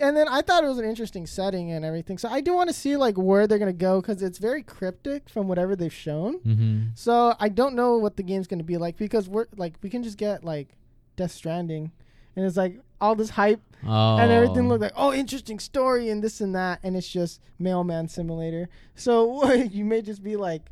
And 0.00 0.16
then 0.16 0.28
I 0.28 0.42
thought 0.42 0.64
it 0.64 0.68
was 0.68 0.78
an 0.78 0.84
interesting 0.84 1.26
setting 1.26 1.70
and 1.72 1.84
everything. 1.84 2.18
So 2.18 2.28
I 2.28 2.40
do 2.40 2.54
want 2.54 2.68
to 2.70 2.74
see 2.74 2.96
like 2.96 3.16
where 3.16 3.46
they're 3.46 3.58
gonna 3.58 3.72
go 3.72 4.00
because 4.00 4.22
it's 4.22 4.38
very 4.38 4.62
cryptic 4.62 5.28
from 5.28 5.48
whatever 5.48 5.76
they've 5.76 5.92
shown. 5.92 6.38
Mm-hmm. 6.40 6.80
So 6.94 7.34
I 7.38 7.48
don't 7.48 7.74
know 7.74 7.96
what 7.98 8.16
the 8.16 8.22
game's 8.22 8.46
gonna 8.46 8.64
be 8.64 8.76
like 8.78 8.96
because 8.96 9.28
we're 9.28 9.46
like 9.56 9.74
we 9.82 9.90
can 9.90 10.02
just 10.02 10.18
get 10.18 10.44
like 10.44 10.76
Death 11.16 11.32
Stranding, 11.32 11.90
and 12.36 12.46
it's 12.46 12.56
like 12.56 12.80
all 13.00 13.14
this 13.14 13.30
hype 13.30 13.60
Oh. 13.86 14.16
and 14.16 14.32
everything 14.32 14.68
looked 14.68 14.80
like 14.82 14.92
oh 14.96 15.12
interesting 15.12 15.60
story 15.60 16.08
and 16.08 16.20
this 16.24 16.40
and 16.40 16.52
that 16.56 16.80
and 16.82 16.96
it's 16.96 17.08
just 17.08 17.40
mailman 17.60 18.08
simulator 18.08 18.68
so 18.96 19.52
you 19.52 19.84
may 19.84 20.02
just 20.02 20.20
be 20.20 20.34
like 20.34 20.62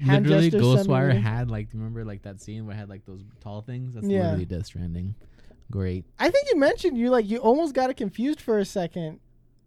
hand 0.00 0.26
Literally, 0.26 0.50
Ghostwire 0.50 1.20
had 1.20 1.50
like, 1.50 1.68
remember 1.72 2.04
like 2.04 2.22
that 2.22 2.40
scene 2.40 2.66
where 2.66 2.74
it 2.74 2.78
had 2.78 2.88
like 2.88 3.04
those 3.06 3.22
tall 3.40 3.62
things? 3.62 3.94
That's 3.94 4.06
Yeah. 4.06 4.22
literally 4.22 4.44
Death 4.46 4.66
Stranding. 4.66 5.14
Great. 5.70 6.04
i 6.18 6.28
think 6.30 6.46
you 6.52 6.58
mentioned 6.58 6.98
you 6.98 7.08
like 7.10 7.28
you 7.28 7.38
almost 7.38 7.74
got 7.74 7.88
it 7.90 7.96
confused 7.96 8.40
for 8.40 8.58
a 8.58 8.64
second 8.64 9.20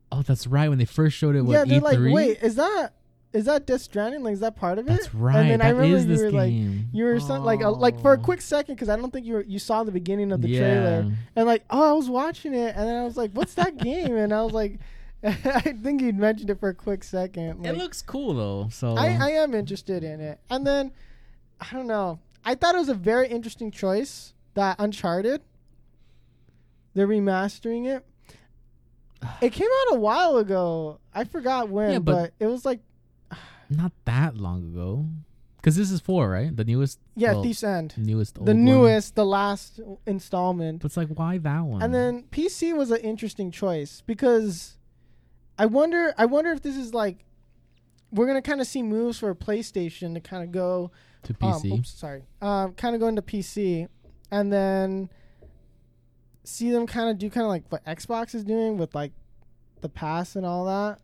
Oh, 0.10 0.22
that's 0.22 0.48
right. 0.48 0.70
When 0.70 0.78
they 0.78 0.86
first 0.86 1.18
showed 1.18 1.36
it, 1.36 1.42
what, 1.42 1.52
yeah 1.54 1.66
they're 1.66 1.82
like 1.82 1.98
E3? 1.98 2.14
wait 2.14 2.38
is 2.44 2.56
that 2.56 2.94
is 3.34 3.46
that 3.46 3.66
Death 3.68 3.82
Stranding 3.82 4.24
like 4.24 4.34
is 4.34 4.40
that 4.40 4.56
part 4.56 4.78
of 4.80 4.88
it 4.88 4.92
That's 4.92 5.14
right. 5.14 5.36
and 5.38 5.50
then 5.50 5.62
I 5.62 5.70
remember 5.70 5.98
is 5.98 6.06
you 6.06 6.26
were 6.26 6.32
like 6.32 6.52
game. 6.52 6.88
you 6.94 7.04
were 7.04 7.20
some, 7.20 7.44
like 7.44 7.62
a, 7.62 7.70
like 7.70 8.00
for 8.02 8.14
a 8.14 8.18
Oh. 8.18 8.22
quick 8.24 8.42
second 8.42 8.76
because 8.76 8.90
I 8.90 8.96
don't 8.96 9.12
think 9.12 9.26
you 9.26 9.34
were 9.34 9.44
you 9.44 9.60
saw 9.60 9.84
the 9.84 9.92
beginning 9.92 10.32
of 10.32 10.42
the 10.42 10.48
yeah. 10.50 10.60
trailer 10.60 11.12
and 11.36 11.46
like 11.46 11.66
oh 11.72 11.90
I 11.90 11.94
was 11.94 12.10
watching 12.10 12.54
it 12.54 12.74
and 12.76 12.88
then 12.88 12.96
I 12.96 13.04
was 13.04 13.18
like 13.18 13.32
what's 13.34 13.56
that 13.56 13.78
game 13.84 14.16
and 14.16 14.34
I 14.34 14.44
was 14.44 14.54
like 14.54 14.80
I 15.24 15.74
think 15.84 16.02
you'd 16.02 16.18
mentioned 16.18 16.50
it 16.50 16.60
for 16.60 16.70
a 16.70 16.74
quick 16.76 17.04
second 17.04 17.66
It 17.66 17.76
looks 17.78 18.02
cool 18.02 18.34
though. 18.36 18.70
So 18.70 18.96
I, 18.96 19.18
I 19.20 19.30
am 19.32 19.54
interested 19.56 20.04
in 20.04 20.20
it. 20.22 20.40
And 20.50 20.66
then 20.66 20.92
I 21.60 21.68
don't 21.74 21.88
know. 21.88 22.20
I 22.46 22.56
thought 22.56 22.76
it 22.76 22.80
was 22.80 22.90
a 22.90 22.94
very 22.94 23.28
interesting 23.28 23.72
choice 23.72 24.34
that 24.54 24.76
Uncharted. 24.80 25.42
They're 26.94 27.08
remastering 27.08 27.88
it. 27.88 28.06
It 29.42 29.52
came 29.52 29.68
out 29.90 29.96
a 29.96 30.00
while 30.00 30.38
ago. 30.38 31.00
I 31.14 31.24
forgot 31.24 31.70
when, 31.70 31.92
Yeah, 31.92 32.00
but, 32.00 32.14
but- 32.14 32.34
it 32.40 32.48
was 32.48 32.64
like 32.66 32.80
not 33.70 33.92
that 34.06 34.38
long 34.38 34.72
ago. 34.72 35.08
Because 35.58 35.76
this 35.76 35.92
is 35.92 36.00
four, 36.00 36.30
right? 36.30 36.56
The 36.56 36.64
newest. 36.64 37.00
yeah, 37.16 37.34
well, 37.34 37.44
Thief's 37.44 37.64
End. 37.64 37.96
Newest. 37.98 38.38
old 38.38 38.48
The 38.48 38.54
one. 38.54 38.64
newest, 38.64 39.16
the 39.16 39.26
last 39.26 39.82
installment. 40.06 40.82
But 40.82 40.86
it's 40.86 40.98
like, 40.98 41.10
why 41.10 41.40
that 41.40 41.62
one? 41.64 41.82
And 41.82 41.94
then 41.94 42.24
PC 42.32 42.74
was 42.78 42.92
an 42.92 43.02
interesting 43.02 43.52
choice 43.52 44.02
because 44.06 44.77
I 45.58 45.66
wonder 45.66 46.14
I 46.18 46.26
wonder 46.26 46.52
if 46.52 46.62
this 46.62 46.76
is 46.76 46.94
like 46.94 47.24
we're 48.12 48.28
gonna 48.28 48.42
kind 48.42 48.62
of 48.62 48.68
see 48.68 48.84
moves 48.84 49.20
for 49.20 49.34
PlayStation 49.36 50.14
to 50.14 50.20
kind 50.20 50.44
of 50.44 50.52
go 50.52 50.92
to 51.24 51.36
Um, 51.42 51.62
PC. 51.62 51.80
oops, 51.80 51.90
sorry. 51.90 52.24
Um, 52.42 52.74
kind 52.74 52.96
of 52.96 53.02
go 53.02 53.08
into 53.08 53.22
PC, 53.22 53.88
and 54.32 54.52
then 54.54 55.10
see 56.44 56.72
them 56.72 56.88
kind 56.88 57.10
of 57.10 57.18
do 57.18 57.30
kind 57.30 57.44
of 57.44 57.50
like 57.50 57.64
what 57.70 57.84
Xbox 57.86 58.34
is 58.34 58.44
doing 58.44 58.78
with 58.78 58.96
like 58.96 59.12
the 59.82 59.90
pass 59.90 60.36
and 60.36 60.46
all 60.46 60.66
that. 60.66 61.00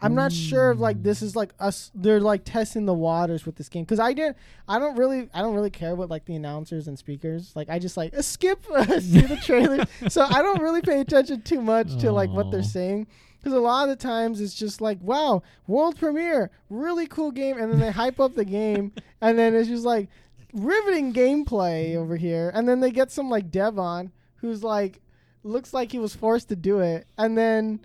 I'm 0.00 0.14
not 0.14 0.30
sure 0.32 0.70
if 0.70 0.78
like 0.78 1.02
this 1.02 1.22
is 1.22 1.34
like 1.34 1.52
us. 1.58 1.90
They're 1.92 2.20
like 2.20 2.44
testing 2.44 2.86
the 2.86 2.94
waters 2.94 3.44
with 3.44 3.56
this 3.56 3.68
game 3.68 3.82
because 3.82 3.98
I 3.98 4.12
didn't. 4.12 4.36
I 4.68 4.78
don't 4.78 4.94
really. 4.96 5.28
I 5.34 5.40
don't 5.40 5.54
really 5.56 5.70
care 5.70 5.96
what 5.96 6.08
like 6.08 6.24
the 6.24 6.36
announcers 6.36 6.86
and 6.86 6.96
speakers. 6.96 7.50
Like 7.56 7.68
I 7.68 7.80
just 7.80 7.96
like 7.96 8.14
skip 8.22 8.64
see 9.00 9.22
the 9.22 9.40
trailer. 9.42 9.84
so 10.08 10.22
I 10.22 10.40
don't 10.40 10.62
really 10.62 10.82
pay 10.82 11.00
attention 11.00 11.42
too 11.42 11.60
much 11.60 11.96
to 11.98 12.12
like 12.12 12.30
what 12.30 12.52
they're 12.52 12.62
saying 12.62 13.08
because 13.38 13.52
a 13.52 13.60
lot 13.60 13.88
of 13.88 13.96
the 13.96 14.02
times 14.02 14.40
it's 14.40 14.54
just 14.54 14.80
like 14.80 14.98
wow 15.00 15.42
world 15.66 15.96
premiere 15.98 16.50
really 16.70 17.06
cool 17.06 17.30
game 17.30 17.58
and 17.58 17.72
then 17.72 17.80
they 17.80 17.90
hype 17.90 18.20
up 18.20 18.34
the 18.34 18.44
game 18.44 18.92
and 19.20 19.38
then 19.38 19.54
it's 19.54 19.68
just 19.68 19.84
like 19.84 20.08
riveting 20.52 21.12
gameplay 21.12 21.94
over 21.96 22.16
here 22.16 22.50
and 22.54 22.68
then 22.68 22.80
they 22.80 22.90
get 22.90 23.10
some 23.10 23.28
like 23.28 23.50
dev 23.50 23.78
on 23.78 24.10
who's 24.36 24.64
like 24.64 25.00
looks 25.42 25.72
like 25.72 25.92
he 25.92 25.98
was 25.98 26.14
forced 26.14 26.48
to 26.48 26.56
do 26.56 26.80
it 26.80 27.06
and 27.16 27.36
then 27.36 27.80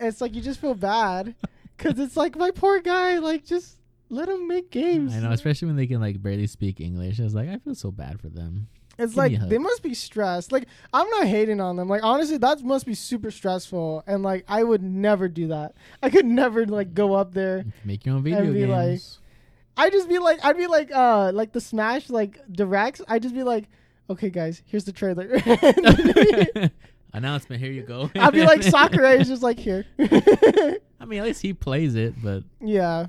it's 0.00 0.20
like 0.20 0.34
you 0.34 0.40
just 0.40 0.60
feel 0.60 0.74
bad 0.74 1.34
because 1.76 1.98
it's 1.98 2.16
like 2.16 2.36
my 2.36 2.50
poor 2.50 2.80
guy 2.80 3.18
like 3.18 3.44
just 3.44 3.76
let 4.08 4.28
him 4.28 4.46
make 4.46 4.70
games 4.70 5.14
I 5.14 5.20
know, 5.20 5.32
especially 5.32 5.66
when 5.66 5.76
they 5.76 5.86
can 5.86 6.00
like 6.00 6.22
barely 6.22 6.46
speak 6.46 6.80
English. 6.80 7.18
I 7.20 7.24
was 7.24 7.34
like, 7.34 7.48
I 7.48 7.58
feel 7.58 7.74
so 7.74 7.90
bad 7.90 8.20
for 8.20 8.28
them. 8.28 8.68
It's 8.98 9.12
Give 9.14 9.18
like 9.18 9.48
they 9.48 9.58
must 9.58 9.82
be 9.82 9.92
stressed. 9.94 10.52
Like 10.52 10.66
I'm 10.92 11.08
not 11.10 11.26
hating 11.26 11.60
on 11.60 11.76
them. 11.76 11.88
Like 11.88 12.02
honestly, 12.02 12.38
that 12.38 12.62
must 12.62 12.86
be 12.86 12.94
super 12.94 13.30
stressful. 13.30 14.04
And 14.06 14.22
like 14.22 14.44
I 14.48 14.62
would 14.64 14.82
never 14.82 15.28
do 15.28 15.48
that. 15.48 15.74
I 16.02 16.10
could 16.10 16.24
never 16.26 16.64
like 16.66 16.94
go 16.94 17.14
up 17.14 17.34
there. 17.34 17.64
Make 17.84 18.06
your 18.06 18.14
own 18.16 18.22
video 18.22 18.52
be 18.52 18.66
like- 18.66 18.86
games. 18.88 19.20
I'd 19.78 19.92
just 19.92 20.08
be 20.08 20.18
like, 20.18 20.42
I'd 20.42 20.56
be 20.56 20.66
like, 20.66 20.90
uh, 20.90 21.32
like 21.34 21.52
the 21.52 21.60
Smash 21.60 22.08
like 22.08 22.40
directs. 22.50 23.02
I'd 23.08 23.22
just 23.22 23.34
be 23.34 23.42
like, 23.42 23.64
okay, 24.08 24.30
guys, 24.30 24.62
here's 24.64 24.84
the 24.84 24.92
trailer. 24.92 25.28
Announcement. 27.12 27.60
Here 27.62 27.70
you 27.72 27.82
go. 27.82 28.10
I'd 28.14 28.32
be 28.32 28.44
like, 28.44 28.62
Sakurai 28.62 29.18
is 29.18 29.28
just 29.28 29.42
like 29.42 29.58
here. 29.58 29.84
I 29.98 31.04
mean, 31.06 31.20
at 31.20 31.26
least 31.26 31.42
he 31.42 31.52
plays 31.52 31.94
it, 31.94 32.14
but 32.22 32.42
yeah, 32.60 33.06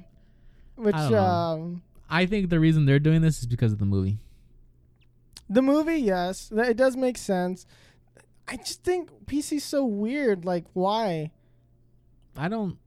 which 0.75 0.95
I 0.95 1.01
don't 1.03 1.11
know. 1.11 1.17
um, 1.19 1.81
I 2.09 2.25
think 2.25 2.49
the 2.49 2.59
reason 2.59 2.85
they're 2.85 2.99
doing 2.99 3.21
this 3.21 3.39
is 3.39 3.45
because 3.45 3.71
of 3.71 3.79
the 3.79 3.85
movie. 3.85 4.17
The 5.49 5.61
movie, 5.61 5.97
yes, 5.97 6.51
it 6.55 6.77
does 6.77 6.97
make 6.97 7.17
sense. 7.17 7.65
I 8.47 8.57
just 8.57 8.83
think 8.83 9.09
PC's 9.25 9.63
so 9.63 9.85
weird. 9.85 10.45
Like, 10.45 10.65
why? 10.73 11.31
I 12.37 12.47
don't. 12.47 12.77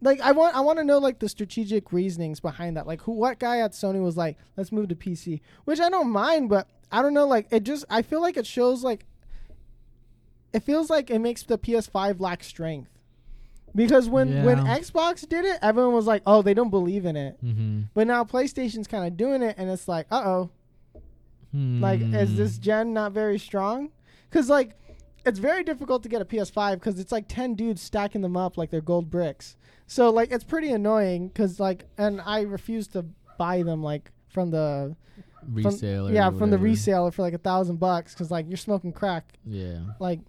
like 0.00 0.20
I 0.20 0.32
want 0.32 0.56
I 0.56 0.60
want 0.60 0.78
to 0.78 0.84
know 0.84 0.98
like 0.98 1.18
the 1.18 1.28
strategic 1.28 1.92
reasonings 1.92 2.40
behind 2.40 2.76
that. 2.76 2.86
Like 2.86 3.02
who 3.02 3.12
what 3.12 3.38
guy 3.38 3.60
at 3.60 3.72
Sony 3.72 4.02
was 4.02 4.16
like, 4.16 4.36
let's 4.56 4.72
move 4.72 4.88
to 4.88 4.96
PC, 4.96 5.40
which 5.64 5.80
I 5.80 5.90
don't 5.90 6.10
mind, 6.10 6.48
but 6.48 6.68
I 6.90 7.02
don't 7.02 7.14
know 7.14 7.26
like 7.26 7.46
it 7.50 7.62
just 7.64 7.84
I 7.90 8.02
feel 8.02 8.20
like 8.20 8.36
it 8.36 8.46
shows 8.46 8.82
like 8.82 9.04
it 10.52 10.60
feels 10.60 10.88
like 10.88 11.10
it 11.10 11.18
makes 11.18 11.42
the 11.42 11.58
PS5 11.58 12.20
lack 12.20 12.42
strength. 12.42 12.90
Because 13.74 14.08
when 14.08 14.42
when 14.44 14.56
Xbox 14.58 15.28
did 15.28 15.44
it, 15.44 15.58
everyone 15.60 15.92
was 15.92 16.06
like, 16.06 16.22
"Oh, 16.24 16.40
they 16.40 16.54
don't 16.54 16.70
believe 16.70 17.04
in 17.04 17.14
it." 17.14 17.36
Mm-hmm. 17.44 17.82
But 17.92 18.06
now 18.06 18.24
PlayStation's 18.24 18.86
kind 18.88 19.06
of 19.06 19.18
doing 19.18 19.42
it 19.42 19.56
and 19.58 19.68
it's 19.68 19.86
like, 19.86 20.06
"Uh-oh, 21.56 21.82
like 21.82 22.00
is 22.14 22.30
Hmm. 22.30 22.36
this 22.36 22.58
gen 22.58 22.92
not 22.92 23.12
very 23.12 23.38
strong?" 23.38 23.90
Cuz 24.30 24.48
like 24.48 24.78
it's 25.24 25.38
very 25.40 25.64
difficult 25.64 26.02
to 26.04 26.08
get 26.08 26.22
a 26.22 26.24
PS5 26.24 26.80
cuz 26.80 26.98
it's 27.00 27.10
like 27.12 27.26
10 27.28 27.54
dudes 27.54 27.82
stacking 27.82 28.20
them 28.22 28.36
up 28.36 28.56
like 28.56 28.70
they're 28.70 28.80
gold 28.80 29.10
bricks. 29.10 29.56
So 29.86 30.10
like 30.10 30.30
it's 30.30 30.44
pretty 30.44 30.70
annoying 30.70 31.30
cuz 31.30 31.58
like 31.60 31.86
and 31.98 32.20
I 32.20 32.42
refuse 32.42 32.86
to 32.88 33.04
buy 33.38 33.62
them 33.62 33.82
like 33.82 34.12
from 34.28 34.50
the 34.50 34.96
from, 35.62 35.72
yeah 36.14 36.30
from 36.38 36.50
the 36.50 36.56
reseller 36.72 37.12
for 37.12 37.22
like 37.22 37.34
a 37.34 37.38
thousand 37.38 37.76
bucks 37.78 38.12
because 38.14 38.30
like 38.30 38.46
you're 38.48 38.56
smoking 38.56 38.92
crack 38.92 39.38
Yeah, 39.44 39.78
like 40.00 40.20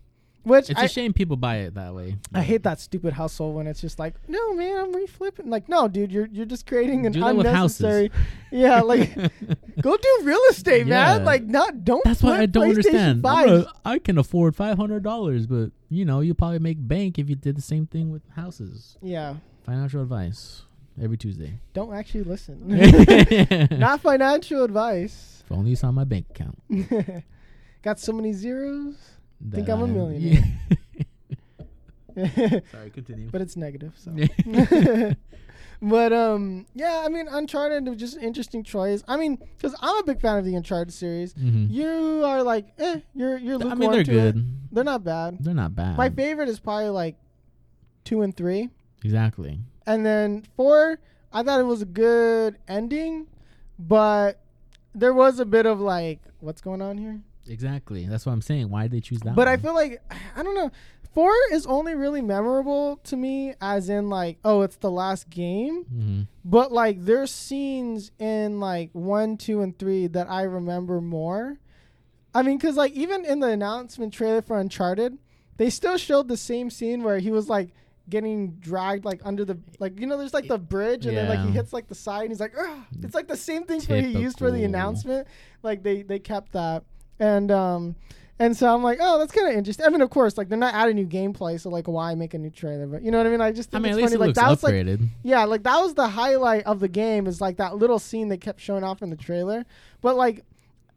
which 0.47 0.69
it's 0.69 0.79
I, 0.79 0.85
a 0.85 0.87
shame 0.89 1.13
people 1.13 1.35
buy 1.37 1.57
it 1.57 1.75
that 1.75 1.93
way. 1.93 2.15
I 2.33 2.41
hate 2.41 2.63
that 2.63 2.79
stupid 2.79 3.13
hustle 3.13 3.53
when 3.53 3.67
it's 3.67 3.81
just 3.81 3.99
like, 3.99 4.15
no 4.27 4.53
man, 4.53 4.77
I'm 4.79 4.93
reflipping. 4.93 5.47
Like, 5.49 5.69
no, 5.69 5.87
dude, 5.87 6.11
you're 6.11 6.27
you're 6.27 6.45
just 6.45 6.65
creating 6.65 7.05
an 7.05 7.11
Do 7.13 7.25
unnecessary. 7.25 8.11
Yeah, 8.51 8.79
like 8.81 9.13
go 9.81 9.97
do 9.97 10.19
real 10.23 10.39
estate, 10.49 10.87
man. 10.87 11.25
Like, 11.25 11.43
not 11.43 11.83
don't. 11.83 12.03
That's 12.05 12.23
what 12.23 12.31
flip 12.37 12.41
I 12.41 12.45
don't 12.45 12.69
understand. 12.69 13.25
I'm 13.27 13.47
5s. 13.49 13.65
a- 13.65 13.71
I 13.83 13.99
can 13.99 14.17
afford 14.17 14.55
five 14.55 14.77
hundred 14.77 15.03
dollars, 15.03 15.45
but 15.45 15.71
you 15.89 16.05
know, 16.05 16.21
you 16.21 16.33
probably 16.33 16.59
make 16.59 16.77
bank 16.79 17.19
if 17.19 17.29
you 17.29 17.35
did 17.35 17.57
the 17.57 17.61
same 17.61 17.85
thing 17.87 18.09
with 18.09 18.21
houses. 18.35 18.97
Yeah, 19.01 19.35
Financial 19.65 20.01
advice 20.01 20.63
every 21.01 21.17
Tuesday. 21.17 21.59
don't 21.73 21.93
actually 21.93 22.23
listen. 22.23 22.67
not 23.77 23.99
financial 24.01 24.63
advice. 24.63 25.43
If 25.45 25.51
only 25.51 25.71
you 25.71 25.75
saw 25.75 25.91
my 25.91 26.05
bank 26.05 26.27
account. 26.29 26.57
Got 27.83 27.99
so 27.99 28.11
many 28.13 28.33
zeros, 28.33 28.95
Think 29.51 29.69
I'm 29.69 29.81
a 29.81 29.88
millionaire. 29.88 30.43
Sorry, 32.71 32.89
continue. 32.89 33.29
but 33.31 33.41
it's 33.41 33.55
negative. 33.55 33.93
So. 33.95 34.11
but 35.81 36.13
um, 36.13 36.65
yeah, 36.73 37.03
I 37.05 37.09
mean, 37.09 37.27
Uncharted 37.27 37.88
was 37.88 37.99
just 37.99 38.17
an 38.17 38.23
interesting 38.23 38.63
choice. 38.63 39.03
I 39.07 39.17
mean, 39.17 39.38
because 39.55 39.75
I'm 39.81 39.97
a 39.97 40.03
big 40.03 40.19
fan 40.19 40.38
of 40.38 40.45
the 40.45 40.55
Uncharted 40.55 40.93
series. 40.93 41.35
Mhm. 41.35 41.71
You 41.71 42.23
are 42.25 42.41
like, 42.41 42.65
eh, 42.79 43.01
you're 43.13 43.38
you're. 43.38 43.57
Looking. 43.57 43.71
I 43.71 43.75
mean, 43.75 43.91
they're 43.91 44.03
to 44.03 44.11
it. 44.11 44.33
good. 44.33 44.57
They're 44.71 44.83
not 44.83 45.03
bad. 45.03 45.38
They're 45.39 45.53
not 45.53 45.75
bad. 45.75 45.95
My 45.97 46.09
favorite 46.09 46.49
is 46.49 46.59
probably 46.59 46.89
like 46.89 47.15
two 48.03 48.23
and 48.23 48.35
three, 48.35 48.69
exactly. 49.03 49.59
and 49.85 50.05
then 50.05 50.43
four. 50.55 50.99
I 51.31 51.43
thought 51.43 51.59
it 51.59 51.65
was 51.65 51.83
a 51.83 51.85
good 51.85 52.57
ending, 52.67 53.27
but 53.77 54.39
there 54.95 55.13
was 55.13 55.39
a 55.39 55.45
bit 55.45 55.67
of 55.67 55.79
like, 55.79 56.21
what's 56.39 56.61
going 56.61 56.81
on 56.81 56.97
here? 56.97 57.21
Exactly. 57.49 58.05
That's 58.05 58.25
what 58.25 58.33
I'm 58.33 58.41
saying. 58.41 58.69
Why 58.69 58.83
did 58.83 58.91
they 58.91 58.99
choose 58.99 59.19
that? 59.21 59.35
But 59.35 59.47
I 59.47 59.57
feel 59.57 59.73
like 59.73 60.01
I 60.35 60.43
don't 60.43 60.55
know. 60.55 60.71
Four 61.13 61.31
is 61.51 61.65
only 61.65 61.95
really 61.95 62.21
memorable 62.21 62.97
to 63.05 63.17
me, 63.17 63.53
as 63.59 63.89
in 63.89 64.07
like, 64.07 64.37
oh, 64.45 64.61
it's 64.61 64.75
the 64.75 64.91
last 64.91 65.29
game. 65.31 65.85
Mhm. 65.85 66.27
But 66.45 66.71
like, 66.71 67.03
there's 67.03 67.31
scenes 67.31 68.11
in 68.19 68.59
like 68.59 68.91
one, 68.93 69.35
two, 69.37 69.61
and 69.61 69.77
three 69.79 70.05
that 70.07 70.29
I 70.29 70.43
remember 70.43 71.01
more. 71.01 71.57
I 72.35 72.43
mean, 72.43 72.57
because 72.57 72.75
like 72.75 72.91
even 72.93 73.25
in 73.25 73.39
the 73.39 73.47
announcement 73.47 74.13
trailer 74.13 74.43
for 74.43 74.59
Uncharted, 74.59 75.17
they 75.57 75.71
still 75.71 75.97
showed 75.97 76.27
the 76.27 76.37
same 76.37 76.69
scene 76.69 77.01
where 77.01 77.17
he 77.17 77.31
was 77.31 77.49
like 77.49 77.69
getting 78.09 78.51
dragged 78.59 79.03
like 79.03 79.19
under 79.25 79.43
the 79.43 79.57
like 79.79 79.99
you 79.99 80.07
know 80.07 80.17
there's 80.17 80.33
like 80.33 80.47
the 80.47 80.57
bridge 80.57 81.05
and 81.05 81.17
then 81.17 81.27
like 81.27 81.39
he 81.45 81.51
hits 81.51 81.73
like 81.73 81.87
the 81.87 81.95
side 81.95 82.21
and 82.21 82.29
he's 82.31 82.39
like 82.39 82.53
Ugh! 82.57 82.79
it's 83.01 83.13
like 83.13 83.27
the 83.27 83.35
same 83.35 83.65
thing 83.65 83.81
for 83.81 83.97
he 83.97 84.07
used 84.17 84.37
for 84.37 84.49
the 84.49 84.63
announcement 84.63 85.27
like 85.61 85.83
they 85.83 86.03
they 86.03 86.17
kept 86.17 86.53
that 86.53 86.85
and 87.20 87.51
um 87.51 87.95
and 88.39 88.55
so 88.55 88.74
I'm 88.74 88.84
like 88.84 88.99
oh 89.01 89.18
that's 89.18 89.32
kind 89.32 89.47
of 89.47 89.55
interesting 89.55 89.86
I 89.86 89.89
mean 89.89 90.01
of 90.01 90.09
course 90.09 90.38
like 90.38 90.49
they're 90.49 90.57
not 90.57 90.74
adding 90.74 90.95
new 90.95 91.07
gameplay 91.07 91.59
so 91.59 91.70
like 91.70 91.88
why 91.88 92.13
make 92.15 92.34
a 92.34 92.38
new 92.38 92.49
trailer 92.51 92.86
but 92.86 93.01
you 93.01 93.09
know 93.11 93.18
what 93.18 93.28
I 93.28 93.30
mean 93.32 93.41
I 93.41 93.51
just 93.51 93.70
I 93.70 93.72
think 93.80 93.84
mean, 93.84 93.93
at 93.93 93.95
it's 93.95 94.01
least 94.03 94.13
funny 94.13 94.15
it 94.15 94.20
like 94.20 94.28
looks 94.28 94.39
that 94.39 94.49
was 94.49 94.63
like 94.63 94.74
upgraded. 94.76 95.07
yeah, 95.24 95.43
like 95.45 95.63
that 95.63 95.78
was 95.80 95.93
the 95.95 96.07
highlight 96.07 96.63
of 96.65 96.80
the 96.80 96.88
game 96.88 97.26
is 97.28 97.41
like 97.41 97.57
that 97.57 97.78
little 97.78 97.99
scene 97.99 98.30
they 98.30 98.38
kept 98.38 98.59
showing 98.61 98.84
off 98.84 99.01
in 99.01 99.09
the 99.09 99.15
trailer. 99.15 99.65
But 100.01 100.15
like 100.18 100.43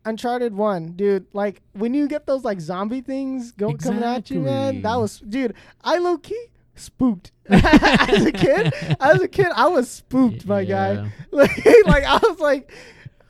Uncharted 0.04 0.54
One, 0.54 0.92
dude, 0.92 1.26
like 1.32 1.60
when 1.72 1.92
you 1.94 2.08
get 2.08 2.26
those 2.26 2.44
like 2.44 2.60
zombie 2.60 3.00
things 3.02 3.52
go 3.52 3.74
coming 3.74 4.02
at 4.02 4.30
you, 4.30 4.40
man, 4.40 4.82
that 4.82 4.96
was 4.96 5.20
dude. 5.20 5.54
I 5.82 5.98
low 5.98 6.18
key 6.18 6.46
spooked 6.74 7.32
as 7.50 8.24
a 8.24 8.32
kid. 8.32 8.72
As 8.98 9.20
a 9.20 9.28
kid, 9.28 9.48
I 9.54 9.68
was 9.68 9.90
spooked, 9.90 10.46
my 10.46 10.64
guy. 10.64 10.92
Yeah. 10.92 11.08
Like, 11.32 11.64
like 11.86 12.04
I 12.04 12.18
was 12.22 12.38
like, 12.40 12.72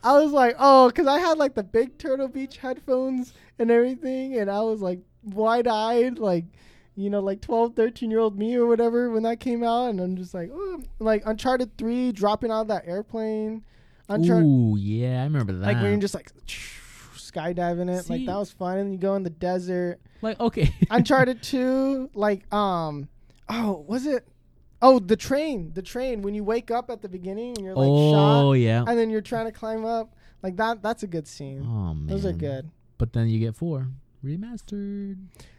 I 0.03 0.13
was 0.19 0.31
like, 0.31 0.55
oh, 0.59 0.87
because 0.87 1.07
I 1.07 1.19
had 1.19 1.37
like 1.37 1.53
the 1.55 1.63
big 1.63 1.97
Turtle 1.97 2.27
Beach 2.27 2.57
headphones 2.57 3.33
and 3.59 3.69
everything, 3.69 4.37
and 4.37 4.49
I 4.49 4.61
was 4.61 4.81
like 4.81 4.99
wide 5.23 5.67
eyed, 5.67 6.17
like 6.19 6.45
you 6.95 7.09
know, 7.09 7.21
like 7.21 7.41
12, 7.41 7.75
13 7.75 8.11
year 8.11 8.19
old 8.19 8.37
me 8.37 8.55
or 8.55 8.65
whatever 8.65 9.09
when 9.09 9.23
that 9.23 9.39
came 9.39 9.63
out, 9.63 9.89
and 9.89 9.99
I'm 9.99 10.15
just 10.15 10.33
like, 10.33 10.49
oh, 10.53 10.81
like 10.99 11.23
Uncharted 11.25 11.77
Three 11.77 12.11
dropping 12.11 12.51
out 12.51 12.61
of 12.61 12.67
that 12.69 12.87
airplane, 12.87 13.63
Uncharted, 14.09 14.45
Ooh, 14.45 14.75
yeah, 14.77 15.21
I 15.21 15.23
remember 15.23 15.53
that. 15.53 15.65
like 15.65 15.77
when 15.77 15.91
you're 15.91 15.99
just 15.99 16.15
like 16.15 16.31
skydiving 17.15 17.89
it, 17.89 18.09
like 18.09 18.25
that 18.25 18.37
was 18.37 18.51
fun, 18.51 18.77
and 18.77 18.91
you 18.91 18.97
go 18.97 19.15
in 19.15 19.23
the 19.23 19.29
desert. 19.29 19.99
like 20.21 20.39
okay. 20.39 20.73
Uncharted 20.89 21.41
Two, 21.43 22.09
like 22.13 22.51
um, 22.53 23.07
oh, 23.49 23.85
was 23.87 24.05
it? 24.05 24.27
Oh, 24.81 24.99
the 24.99 25.15
train, 25.15 25.71
the 25.73 25.81
train. 25.81 26.21
When 26.21 26.33
you 26.33 26.43
wake 26.43 26.71
up 26.71 26.89
at 26.89 27.01
the 27.01 27.09
beginning 27.09 27.55
and 27.57 27.65
you're 27.65 27.75
like 27.75 27.87
shot, 27.87 28.41
oh 28.41 28.53
yeah. 28.53 28.83
and 28.87 28.97
then 28.97 29.09
you're 29.09 29.21
trying 29.21 29.45
to 29.45 29.51
climb 29.51 29.85
up, 29.85 30.15
like 30.41 30.57
that. 30.57 30.81
That's 30.81 31.03
a 31.03 31.07
good 31.07 31.27
scene. 31.27 31.61
Oh 31.63 31.93
man. 31.93 32.07
Those 32.07 32.25
are 32.25 32.33
good. 32.33 32.69
But 32.97 33.13
then 33.13 33.27
you 33.29 33.39
get 33.39 33.55
four 33.55 33.87
remastered. 34.25 35.17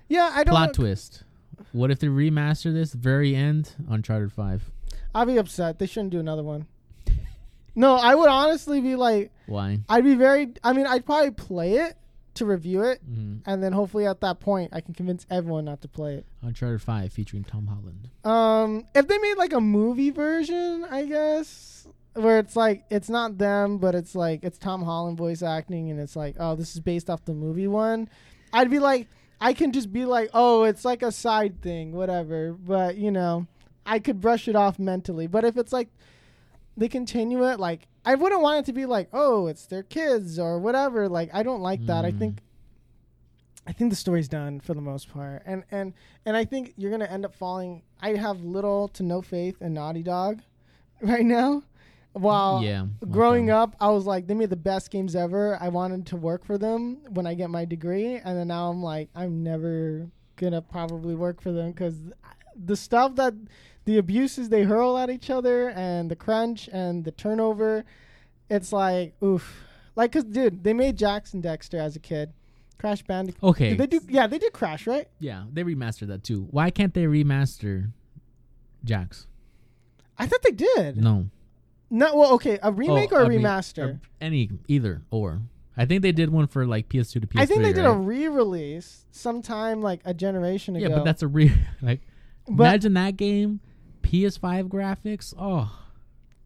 Yeah, 0.09 0.31
I 0.33 0.45
don't. 0.45 0.53
Plot 0.53 0.69
know- 0.69 0.73
twist. 0.73 1.25
What 1.73 1.91
if 1.91 2.01
they 2.01 2.09
remaster 2.09 2.73
this 2.73 2.93
very 2.93 3.37
end 3.37 3.75
Uncharted 3.89 4.33
Five? 4.33 4.71
I'll 5.15 5.27
be 5.27 5.37
upset. 5.37 5.79
They 5.79 5.87
shouldn't 5.87 6.11
do 6.11 6.21
another 6.21 6.43
one. 6.43 6.67
No, 7.75 7.95
I 7.95 8.15
would 8.15 8.29
honestly 8.29 8.83
be 8.83 8.97
like, 8.97 9.33
Why? 9.47 9.79
I'd 9.89 10.05
be 10.05 10.15
very. 10.15 10.49
I 10.63 10.75
mean, 10.75 10.87
I'd 10.87 11.07
probably 11.07 11.31
play 11.31 11.77
it 11.77 11.97
to 12.35 12.47
review 12.47 12.83
it, 12.83 13.01
hmm 13.03 13.37
and 13.45 13.63
then 13.63 13.73
hopefully 13.73 14.07
at 14.07 14.21
that 14.21 14.41
point, 14.41 14.71
I 14.73 14.81
can 14.81 14.95
convince 14.95 15.27
everyone 15.31 15.65
not 15.65 15.83
to 15.83 15.89
play 15.89 16.15
it. 16.15 16.27
Uncharted 16.43 16.81
Five 16.83 17.13
featuring 17.13 17.45
Tom 17.45 17.67
Holland. 17.67 18.09
Um, 18.25 18.87
if 18.95 19.09
they 19.09 19.19
made 19.19 19.37
like 19.37 19.53
a 19.53 19.61
movie 19.61 20.11
version, 20.11 20.87
I 20.91 21.05
guess, 21.07 21.87
where 22.15 22.39
it's 22.39 22.57
like 22.57 22.85
it's 22.91 23.09
not 23.11 23.39
them, 23.39 23.79
but 23.79 23.95
it's 23.95 24.15
like 24.15 24.45
it's 24.45 24.59
Tom 24.59 24.83
Holland 24.85 25.19
voice 25.19 25.43
acting, 25.43 25.91
and 25.91 25.99
it's 26.01 26.17
like, 26.17 26.37
oh, 26.39 26.55
this 26.55 26.75
is 26.75 26.81
based 26.81 27.11
off 27.11 27.25
the 27.25 27.35
movie 27.35 27.67
one. 27.69 28.09
I'd 28.53 28.71
be 28.71 28.79
like, 28.79 29.09
I 29.41 29.55
can 29.55 29.73
just 29.73 29.93
be 29.93 30.05
like, 30.05 30.31
oh, 30.35 30.65
it's 30.65 30.85
like 30.85 31.03
a 31.03 31.11
side 31.13 31.61
thing, 31.63 31.93
whatever. 31.93 32.53
But 32.53 32.97
you 32.97 33.11
know, 33.11 33.47
I 33.85 33.99
could 33.99 34.21
brush 34.21 34.47
it 34.49 34.57
off 34.57 34.79
mentally. 34.79 35.27
But 35.27 35.45
if 35.45 35.57
it's 35.57 35.73
like 35.73 35.89
they 36.77 36.89
continue 36.89 37.47
it, 37.49 37.59
like 37.61 37.89
I 38.05 38.15
wouldn't 38.17 38.43
want 38.43 38.61
it 38.61 38.67
to 38.67 38.73
be 38.73 38.85
like, 38.87 39.09
oh, 39.13 39.47
it's 39.47 39.67
their 39.67 39.83
kids 39.83 40.39
or 40.39 40.59
whatever. 40.59 41.09
Like 41.09 41.31
I 41.33 41.43
don't 41.43 41.61
like 41.63 41.87
that. 41.87 42.05
I 42.05 42.11
Mm. 42.13 42.19
think 42.19 42.39
I 43.65 43.73
think 43.73 43.91
the 43.91 43.97
story's 43.97 44.27
done 44.29 44.59
for 44.59 44.75
the 44.75 44.81
most 44.81 45.09
part, 45.13 45.43
and 45.47 45.63
and 45.71 45.95
and 46.27 46.37
I 46.37 46.45
think 46.45 46.75
you're 46.77 46.91
gonna 46.91 47.05
end 47.05 47.25
up 47.25 47.35
falling. 47.35 47.83
I 48.01 48.15
have 48.17 48.43
little 48.43 48.89
to 48.89 49.03
no 49.05 49.23
faith 49.23 49.63
in 49.63 49.75
Naughty 49.75 50.03
Dog 50.03 50.41
right 51.01 51.25
now. 51.25 51.63
While 52.15 52.63
yeah. 52.63 52.87
growing 53.11 53.51
okay. 53.51 53.57
up, 53.57 53.77
I 53.81 53.89
was 53.89 54.05
like, 54.05 54.27
they 54.27 54.35
made 54.35 54.51
the 54.51 54.57
best 54.57 54.91
games 54.91 55.17
ever. 55.17 55.57
I 55.61 55.69
wanted 55.69 56.07
to 56.09 56.17
work 56.17 56.45
for 56.45 56.59
them 56.59 56.99
when 57.11 57.27
I 57.27 57.33
get 57.35 57.49
my 57.51 57.65
degree, 57.65 58.17
and 58.17 58.37
then 58.37 58.49
now 58.49 58.69
I'm 58.69 58.83
like, 58.83 59.09
I'm 59.15 59.43
never 59.43 60.11
gonna 60.37 60.61
probably 60.61 61.15
work 61.15 61.41
for 61.41 61.53
them 61.53 61.71
because 61.71 61.97
the 62.57 62.77
stuff 62.77 63.15
that 63.15 63.33
the 63.85 63.99
abuses 63.99 64.49
they 64.49 64.63
hurl 64.63 64.97
at 64.99 65.11
each 65.11 65.31
other 65.31 65.71
and 65.71 66.11
the 66.11 66.17
crunch 66.17 66.69
and 66.73 67.05
the 67.05 67.11
turnover, 67.13 67.85
it's 68.51 68.73
like 68.73 69.15
oof. 69.23 69.65
Like, 69.95 70.13
cause 70.13 70.25
dude, 70.25 70.65
they 70.65 70.73
made 70.73 70.97
Jak 70.97 71.27
and 71.33 71.43
Daxter 71.43 71.79
as 71.79 71.97
a 71.97 72.01
kid. 72.01 72.33
Crash 72.79 73.03
Bandicoot. 73.03 73.43
Okay. 73.45 73.71
Did 73.71 73.79
they 73.79 73.87
do? 73.87 74.01
Yeah, 74.09 74.27
they 74.27 74.39
did 74.39 74.53
Crash, 74.53 74.87
right? 74.87 75.07
Yeah, 75.21 75.45
they 75.53 75.63
remastered 75.63 76.09
that 76.09 76.25
too. 76.25 76.49
Why 76.51 76.71
can't 76.71 76.95
they 76.95 77.05
remaster 77.05 77.91
Jax? 78.85 79.27
I 80.19 80.27
thought 80.27 80.43
they 80.43 80.51
did. 80.53 80.97
No. 80.97 81.29
No, 81.91 82.17
well, 82.17 82.33
okay, 82.35 82.59
a 82.63 82.73
remake 82.73 83.13
Oh, 83.13 83.17
or 83.17 83.23
a 83.23 83.29
re- 83.29 83.37
remaster? 83.37 84.01
any 84.21 84.51
either 84.67 85.03
or. 85.11 85.43
I 85.77 85.85
think 85.87 86.03
they 86.03 86.13
did 86.13 86.31
one 86.31 86.47
for 86.47 86.67
like 86.67 86.89
PS2 86.89 87.13
to 87.13 87.21
PS3. 87.27 87.41
I 87.41 87.47
think 87.47 87.63
they 87.63 87.73
did 87.73 87.85
a 87.85 87.93
re-release 87.93 89.05
sometime 89.11 89.81
like 89.83 90.01
a 90.05 90.13
generation 90.15 90.75
ago. 90.77 90.89
Yeah, 90.89 90.95
but 90.97 91.05
that's 91.05 91.23
a 91.23 91.29
re 91.29 91.53
like 91.83 92.01
But- 92.49 92.65
imagine 92.65 92.95
that 92.95 93.17
game, 93.17 93.61
PS5 94.03 94.69
graphics. 94.69 95.35
Oh, 95.39 95.71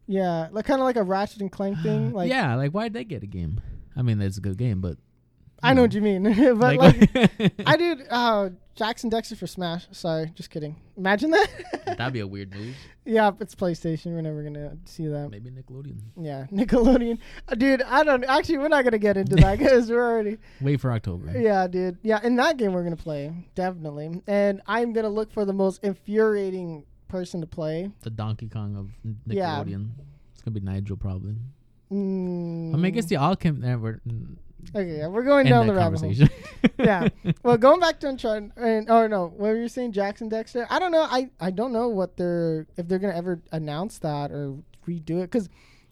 yeah, 0.07 0.47
like 0.51 0.65
kind 0.65 0.79
of 0.79 0.85
like 0.85 0.95
a 0.95 1.03
Ratchet 1.03 1.41
and 1.41 1.51
Clank 1.51 1.79
thing. 1.79 2.11
Like, 2.17 2.29
yeah, 2.29 2.55
like 2.55 2.71
why'd 2.71 2.93
they 2.93 3.03
get 3.03 3.23
a 3.23 3.27
game? 3.27 3.61
I 3.95 4.01
mean, 4.01 4.21
it's 4.21 4.37
a 4.37 4.41
good 4.41 4.57
game, 4.57 4.79
but 4.79 4.97
I 5.61 5.73
know 5.73 5.81
what 5.81 5.93
you 5.93 6.01
mean, 6.01 6.23
but 6.59 6.77
like, 6.77 7.09
I 7.15 7.51
I 7.65 7.77
did 7.77 8.05
uh, 8.09 8.49
Jak 8.75 9.03
and 9.03 9.11
Daxter 9.11 9.37
for 9.37 9.47
Smash. 9.47 9.87
Sorry, 9.91 10.31
just 10.35 10.49
kidding. 10.49 10.75
Imagine 10.95 11.31
that. 11.31 11.49
that'd 11.97 12.13
be 12.13 12.19
a 12.19 12.27
weird 12.27 12.53
move. 12.55 12.75
yeah, 13.05 13.31
it's 13.39 13.55
PlayStation. 13.55 14.13
We're 14.13 14.21
never 14.21 14.43
gonna 14.43 14.77
see 14.85 15.07
that. 15.07 15.29
Maybe 15.29 15.49
Nickelodeon. 15.49 15.99
Yeah, 16.15 16.45
Nickelodeon, 16.51 17.17
uh, 17.47 17.55
dude. 17.55 17.81
I 17.81 18.03
don't 18.03 18.23
actually. 18.23 18.59
We're 18.59 18.67
not 18.69 18.83
gonna 18.83 18.99
get 18.99 19.17
into 19.17 19.35
that 19.37 19.57
because 19.57 19.89
we're 19.89 20.09
already. 20.09 20.37
Wait 20.61 20.79
for 20.79 20.91
October. 20.91 21.37
Yeah, 21.37 21.67
dude. 21.67 21.97
Yeah, 22.03 22.19
in 22.23 22.35
that 22.37 22.57
game 22.57 22.73
we're 22.73 22.83
gonna 22.83 22.95
play 22.95 23.33
definitely, 23.55 24.21
and 24.27 24.61
I'm 24.67 24.93
gonna 24.93 25.09
look 25.09 25.31
for 25.33 25.43
the 25.43 25.53
most 25.53 25.83
infuriating 25.83 26.85
person 27.07 27.41
to 27.41 27.47
play. 27.47 27.91
The 28.01 28.09
Donkey 28.09 28.47
Kong 28.47 28.75
of 28.75 28.89
Yeah. 29.25 29.63
Nickelodeon. 29.63 29.89
It's 30.33 30.41
gonna 30.41 30.53
be 30.53 30.59
Nigel 30.61 30.97
probably. 30.97 31.35
Mm. 31.91 32.73
I 32.73 32.75
mean, 32.77 32.85
I 32.85 32.89
guess 32.89 33.05
they 33.05 33.15
all 33.15 33.35
can. 33.35 33.63
Uh, 33.63 33.77
we're, 33.77 34.01
Okay, 34.75 34.97
yeah, 34.97 35.07
we're 35.07 35.23
going 35.23 35.47
down 35.47 35.67
the 35.67 35.73
rabbit 35.73 35.99
hole. 36.01 36.13
Yeah. 36.79 37.07
Well, 37.43 37.57
going 37.57 37.79
back 37.79 37.99
to 38.01 38.09
Uncharted, 38.09 38.51
and 38.57 38.89
oh 38.89 39.07
no, 39.07 39.27
what 39.27 39.49
were 39.51 39.55
you 39.61 39.67
saying, 39.69 39.93
Jak 39.93 40.19
and 40.21 40.31
Daxter? 40.31 40.65
I 40.69 40.79
don't 40.79 40.91
know. 40.91 41.03
I 41.09 41.29
I 41.39 41.51
don't 41.51 41.71
know 41.71 41.87
what 41.87 42.17
they're 42.17 42.67
if 42.75 42.87
they're 42.87 42.99
gonna 42.99 43.15
ever 43.15 43.41
announce 43.51 43.99
that 43.99 44.31
or 44.31 44.57
redo 44.87 45.21
it 45.21 45.31
because 45.31 45.47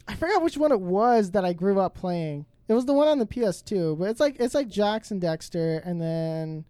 I 0.08 0.16
forgot 0.16 0.42
which 0.42 0.58
one 0.58 0.72
it 0.72 0.82
was 0.82 1.32
that 1.32 1.46
I 1.46 1.54
grew 1.54 1.80
up 1.80 1.96
playing. 1.96 2.46
It 2.68 2.74
was 2.74 2.86
the 2.86 2.94
one 2.94 3.08
on 3.08 3.20
the 3.20 3.26
PS2, 3.26 3.98
but 3.98 4.10
it's 4.10 4.20
like 4.20 4.38
it's 4.40 4.56
like 4.56 4.68
Jak 4.68 5.10
and 5.12 5.22
Daxter, 5.22 5.82
and 5.86 6.02
then 6.02 6.66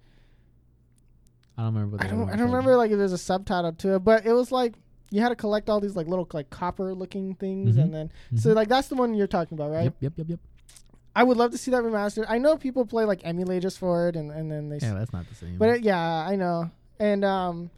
I 1.57 1.63
don't 1.63 1.73
remember. 1.73 1.97
What 1.97 2.05
I 2.05 2.07
don't 2.09 2.29
I 2.29 2.35
don't 2.35 2.47
remember 2.47 2.75
like 2.77 2.91
if 2.91 2.97
there's 2.97 3.13
a 3.13 3.17
subtitle 3.17 3.73
to 3.73 3.95
it, 3.95 3.99
but 3.99 4.25
it 4.25 4.33
was 4.33 4.51
like 4.51 4.73
you 5.11 5.21
had 5.21 5.29
to 5.29 5.35
collect 5.35 5.69
all 5.69 5.79
these 5.79 5.95
like 5.95 6.07
little 6.07 6.27
like 6.33 6.49
copper 6.49 6.93
looking 6.93 7.35
things, 7.35 7.75
Mhm. 7.77 7.81
and 7.83 7.93
then 7.93 8.11
so 8.35 8.49
Mhm. 8.51 8.55
like 8.55 8.67
that's 8.67 8.87
the 8.89 8.95
one 8.95 9.13
you're 9.13 9.27
talking 9.27 9.57
about, 9.57 9.71
right? 9.71 9.83
Yep, 9.85 9.95
yep, 10.01 10.13
yep, 10.17 10.29
yep. 10.29 10.39
I 11.15 11.23
would 11.23 11.37
love 11.37 11.51
to 11.51 11.57
see 11.57 11.71
that 11.71 11.81
remastered. 11.83 12.25
I 12.27 12.37
know 12.39 12.57
people 12.57 12.85
play 12.85 13.05
like 13.05 13.21
emulators 13.23 13.77
for 13.77 14.09
it, 14.09 14.15
and 14.17 14.31
and 14.31 14.51
then 14.51 14.67
they 14.69 14.79
Yeah, 14.79 14.93
that's 14.95 15.13
not 15.13 15.27
the 15.29 15.35
same. 15.35 15.57
But 15.57 15.69
it, 15.69 15.83
yeah, 15.83 15.99
I 16.27 16.35
know. 16.35 16.71
And 16.99 17.23
um 17.23 17.69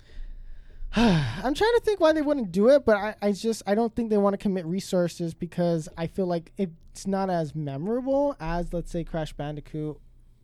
I'm 0.96 1.54
trying 1.54 1.74
to 1.76 1.82
think 1.84 2.00
why 2.00 2.14
they 2.14 2.22
wouldn't 2.22 2.52
do 2.52 2.70
it, 2.70 2.86
but 2.86 2.96
I, 2.98 3.16
I 3.22 3.32
just 3.34 3.62
I 3.68 3.76
don't 3.76 3.94
think 3.96 4.10
they 4.10 4.18
want 4.18 4.34
to 4.34 4.38
commit 4.38 4.66
resources 4.66 5.34
because 5.34 5.88
I 5.98 6.08
feel 6.08 6.26
like 6.26 6.52
it's 6.58 7.06
not 7.06 7.30
as 7.30 7.54
memorable 7.54 8.36
as 8.40 8.74
let's 8.74 8.90
say 8.90 9.04
Crash 9.04 9.34
Bandicoot 9.34 9.98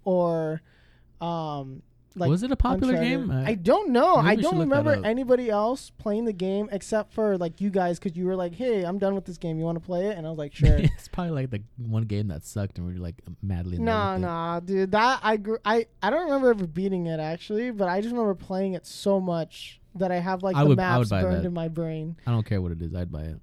or 0.03 0.61
um 1.21 1.81
like 2.15 2.29
was 2.29 2.43
it 2.43 2.51
a 2.51 2.55
popular 2.55 2.93
Uncharted. 2.93 3.27
game? 3.27 3.31
Uh, 3.31 3.43
I 3.43 3.55
don't 3.55 3.89
know. 3.91 4.15
I 4.15 4.35
don't 4.35 4.59
remember 4.59 4.99
anybody 5.03 5.49
else 5.49 5.89
playing 5.97 6.25
the 6.25 6.33
game 6.33 6.69
except 6.71 7.13
for 7.13 7.37
like 7.37 7.59
you 7.59 7.69
guys 7.69 7.99
because 7.99 8.15
you 8.17 8.25
were 8.25 8.35
like, 8.35 8.53
"Hey, 8.53 8.83
I'm 8.83 8.99
done 8.99 9.15
with 9.15 9.25
this 9.25 9.37
game. 9.37 9.57
You 9.57 9.65
want 9.65 9.77
to 9.79 9.85
play 9.85 10.07
it?" 10.07 10.17
And 10.17 10.27
I 10.27 10.29
was 10.29 10.37
like, 10.37 10.53
"Sure." 10.53 10.77
it's 10.77 11.07
probably 11.07 11.31
like 11.31 11.49
the 11.49 11.61
one 11.77 12.03
game 12.03 12.27
that 12.27 12.45
sucked 12.45 12.77
and 12.77 12.85
we 12.87 12.93
are 12.95 12.97
like 12.99 13.15
madly. 13.41 13.77
No, 13.79 14.13
it. 14.13 14.19
no, 14.19 14.61
dude. 14.63 14.91
That 14.91 15.21
I 15.23 15.37
grew. 15.37 15.57
I 15.65 15.87
I 16.01 16.09
don't 16.09 16.25
remember 16.25 16.51
ever 16.51 16.67
beating 16.67 17.07
it 17.07 17.19
actually, 17.19 17.71
but 17.71 17.87
I 17.87 18.01
just 18.01 18.11
remember 18.11 18.35
playing 18.35 18.73
it 18.73 18.85
so 18.85 19.19
much 19.19 19.79
that 19.95 20.11
I 20.11 20.19
have 20.19 20.43
like 20.43 20.55
I 20.55 20.63
the 20.63 20.69
would- 20.69 20.77
maps 20.77 21.09
burned 21.09 21.37
that. 21.37 21.45
in 21.45 21.53
my 21.53 21.67
brain. 21.67 22.15
I 22.27 22.31
don't 22.31 22.45
care 22.45 22.61
what 22.61 22.71
it 22.71 22.81
is. 22.81 22.93
I'd 22.93 23.11
buy 23.11 23.23
it. 23.23 23.39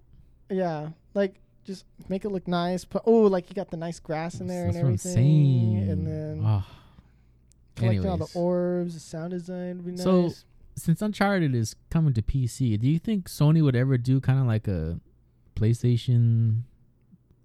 Yeah, 0.49 0.91
like 1.15 1.41
just 1.65 1.85
make 2.09 2.25
it 2.25 2.31
look 2.31 2.47
nice. 2.49 2.85
Put 2.85 3.03
oh, 3.05 3.23
like 3.23 3.49
you 3.51 3.55
got 3.55 3.71
the 3.71 3.77
nice 3.77 3.99
grass 4.01 4.41
in 4.41 4.47
there 4.47 4.65
That's 4.67 4.77
and 4.77 4.85
everything, 4.85 5.89
and 5.91 6.07
then 6.07 6.43
Oh. 6.45 6.65
Collecting 7.77 8.07
all 8.09 8.17
the 8.17 8.25
anyways. 8.25 8.37
orbs, 8.37 8.95
the 8.95 9.01
sound 9.01 9.31
design 9.31 9.77
would 9.79 9.87
be 9.87 9.93
nice. 9.93 10.03
So- 10.03 10.33
since 10.77 11.03
Uncharted 11.03 11.55
is 11.55 11.77
coming 11.91 12.15
to 12.15 12.23
PC, 12.23 12.79
do 12.79 12.89
you 12.89 12.99
think 12.99 13.29
Sony 13.29 13.63
would 13.63 13.77
ever 13.77 13.99
do 13.99 14.19
kind 14.21 14.39
of 14.41 14.47
like 14.47 14.67
a 14.67 14.99
PlayStation? 15.55 16.63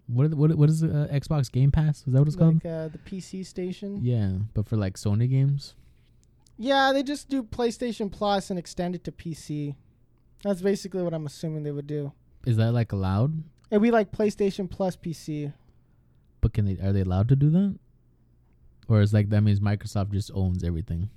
What 0.08 0.34
what 0.36 0.56
what 0.56 0.70
is 0.70 0.84
it, 0.84 0.92
uh, 0.92 1.08
Xbox 1.08 1.52
Game 1.52 1.72
Pass? 1.72 2.04
Is 2.08 2.14
that 2.14 2.20
what 2.20 2.28
it's 2.28 2.38
called? 2.38 2.64
like 2.64 2.66
uh, 2.66 2.88
the 2.90 3.00
PC 3.00 3.46
station. 3.46 4.00
Yeah, 4.04 4.34
but 4.54 4.68
for 4.68 4.78
like 4.78 4.96
Sony 4.96 5.30
games. 5.30 5.74
Yeah, 6.58 6.94
they 6.94 7.04
just 7.04 7.28
do 7.28 7.44
PlayStation 7.44 8.10
Plus 8.12 8.50
and 8.50 8.58
extend 8.58 8.96
it 8.96 9.04
to 9.04 9.12
PC. 9.12 9.76
That's 10.44 10.62
basically 10.62 11.02
what 11.04 11.14
I'm 11.14 11.26
assuming 11.26 11.64
they 11.64 11.72
would 11.72 11.88
do. 11.88 12.14
Is 12.46 12.56
that 12.58 12.72
like 12.72 12.92
allowed? 12.92 13.44
It'd 13.72 13.82
be 13.82 13.92
like 13.92 14.12
PlayStation 14.12 14.70
Plus 14.70 14.96
PC. 14.96 15.52
But 16.40 16.54
can 16.54 16.66
they 16.66 16.78
are 16.82 16.94
they 16.94 17.02
allowed 17.02 17.28
to 17.30 17.36
do 17.36 17.50
that? 17.50 17.78
Or 18.88 19.02
is 19.02 19.14
like 19.14 19.30
that 19.30 19.42
means 19.42 19.60
Microsoft 19.60 20.12
just 20.12 20.32
owns 20.34 20.64
everything? 20.64 21.10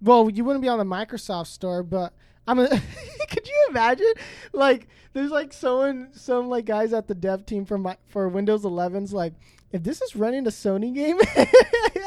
Well, 0.00 0.28
you 0.28 0.44
wouldn't 0.44 0.62
be 0.62 0.68
on 0.68 0.78
the 0.78 0.84
Microsoft 0.84 1.46
store, 1.48 1.82
but 1.82 2.12
I'm. 2.46 2.58
A 2.58 2.68
could 3.30 3.46
you 3.46 3.66
imagine? 3.70 4.12
Like, 4.52 4.88
there's 5.12 5.30
like 5.30 5.52
someone, 5.52 6.08
some 6.12 6.48
like 6.48 6.64
guys 6.64 6.92
at 6.92 7.08
the 7.08 7.14
dev 7.14 7.46
team 7.46 7.64
for 7.64 7.78
my 7.78 7.96
for 8.06 8.28
Windows 8.28 8.62
11's 8.62 9.12
like, 9.12 9.34
if 9.72 9.82
this 9.82 10.02
is 10.02 10.14
running 10.16 10.46
a 10.46 10.50
Sony 10.50 10.94
game, 10.94 11.18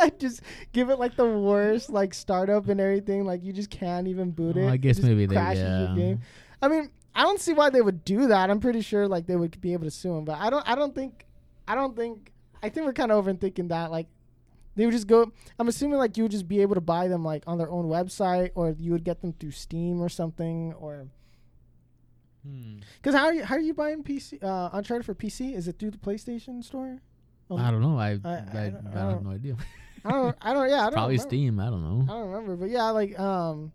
I 0.02 0.12
just 0.18 0.42
give 0.72 0.90
it 0.90 1.00
like 1.00 1.16
the 1.16 1.26
worst 1.26 1.90
like 1.90 2.14
startup 2.14 2.70
and 2.70 2.80
everything. 2.80 3.26
Like, 3.26 3.44
you 3.44 3.54
just 3.54 3.70
can't 3.70 4.08
even 4.08 4.32
boot 4.32 4.56
oh, 4.58 4.62
it. 4.62 4.66
Oh, 4.66 4.70
I 4.70 4.78
guess 4.78 4.98
just 4.98 5.08
maybe 5.08 5.26
they 5.26 5.36
yeah. 5.36 5.88
your 5.88 5.96
game. 5.96 6.22
I 6.62 6.68
mean, 6.68 6.90
I 7.16 7.24
don't 7.24 7.40
see 7.40 7.54
why 7.54 7.70
they 7.70 7.82
would 7.82 8.06
do 8.06 8.28
that. 8.28 8.50
I'm 8.50 8.60
pretty 8.60 8.82
sure 8.82 9.08
like 9.08 9.26
they 9.26 9.36
would 9.36 9.60
be 9.60 9.74
able 9.74 9.86
to 9.86 9.92
sue 9.92 10.14
them, 10.14 10.26
but 10.26 10.38
I 10.40 10.50
don't. 10.50 10.68
I 10.68 10.76
don't 10.76 10.94
think. 10.94 11.26
I 11.68 11.76
don't 11.76 11.96
think. 11.96 12.32
I 12.64 12.70
think 12.70 12.86
we're 12.86 12.94
kind 12.94 13.12
of 13.12 13.24
overthinking 13.26 13.70
that. 13.70 13.92
Like, 13.92 14.08
they 14.76 14.86
would 14.86 14.92
just 14.94 15.08
go. 15.08 15.32
I'm 15.58 15.68
assuming 15.68 15.98
like 15.98 16.18
you 16.18 16.24
would 16.24 16.32
just 16.32 16.48
be 16.48 16.62
able 16.62 16.76
to 16.76 16.82
buy 16.82 17.08
them 17.08 17.24
like 17.26 17.44
on 17.48 17.58
their 17.58 17.70
own 17.70 17.86
website, 17.86 18.52
or 18.56 18.76
you 18.78 18.92
would 18.92 19.04
get 19.04 19.22
them 19.22 19.34
through 19.34 19.52
Steam 19.52 20.02
or 20.02 20.10
something, 20.10 20.74
or 20.74 21.08
Hmm. 22.46 22.78
because 22.96 23.14
how 23.16 23.26
are 23.26 23.34
you 23.34 23.44
how 23.44 23.56
are 23.56 23.60
you 23.60 23.74
buying 23.74 24.02
PC 24.02 24.42
uh, 24.42 24.70
Uncharted 24.72 25.06
for 25.06 25.14
PC? 25.14 25.54
Is 25.56 25.68
it 25.68 25.78
through 25.78 25.92
the 25.92 25.98
PlayStation 25.98 26.64
Store? 26.64 27.02
Um, 27.52 27.58
I 27.60 27.70
don't 27.72 27.82
know. 27.82 27.98
I 27.98 28.12
I, 28.12 28.14
I- 28.24 28.30
I, 28.30 28.32
I 28.32 28.70
don't- 28.70 28.88
I 28.88 29.00
have 29.00 29.12
don't- 29.12 29.24
no 29.26 29.32
idea. 29.32 29.58
I 30.06 30.12
don't. 30.12 30.38
I 30.42 30.54
don't. 30.54 30.70
Yeah, 30.70 30.80
I 30.80 30.84
don't. 30.84 30.94
Probably 30.94 31.16
remember. 31.18 31.30
Steam. 31.30 31.60
I 31.60 31.66
don't 31.66 31.84
know. 31.84 32.14
I 32.14 32.18
don't 32.18 32.30
remember, 32.30 32.56
but 32.56 32.70
yeah, 32.70 32.90
like 32.92 33.20
um, 33.20 33.74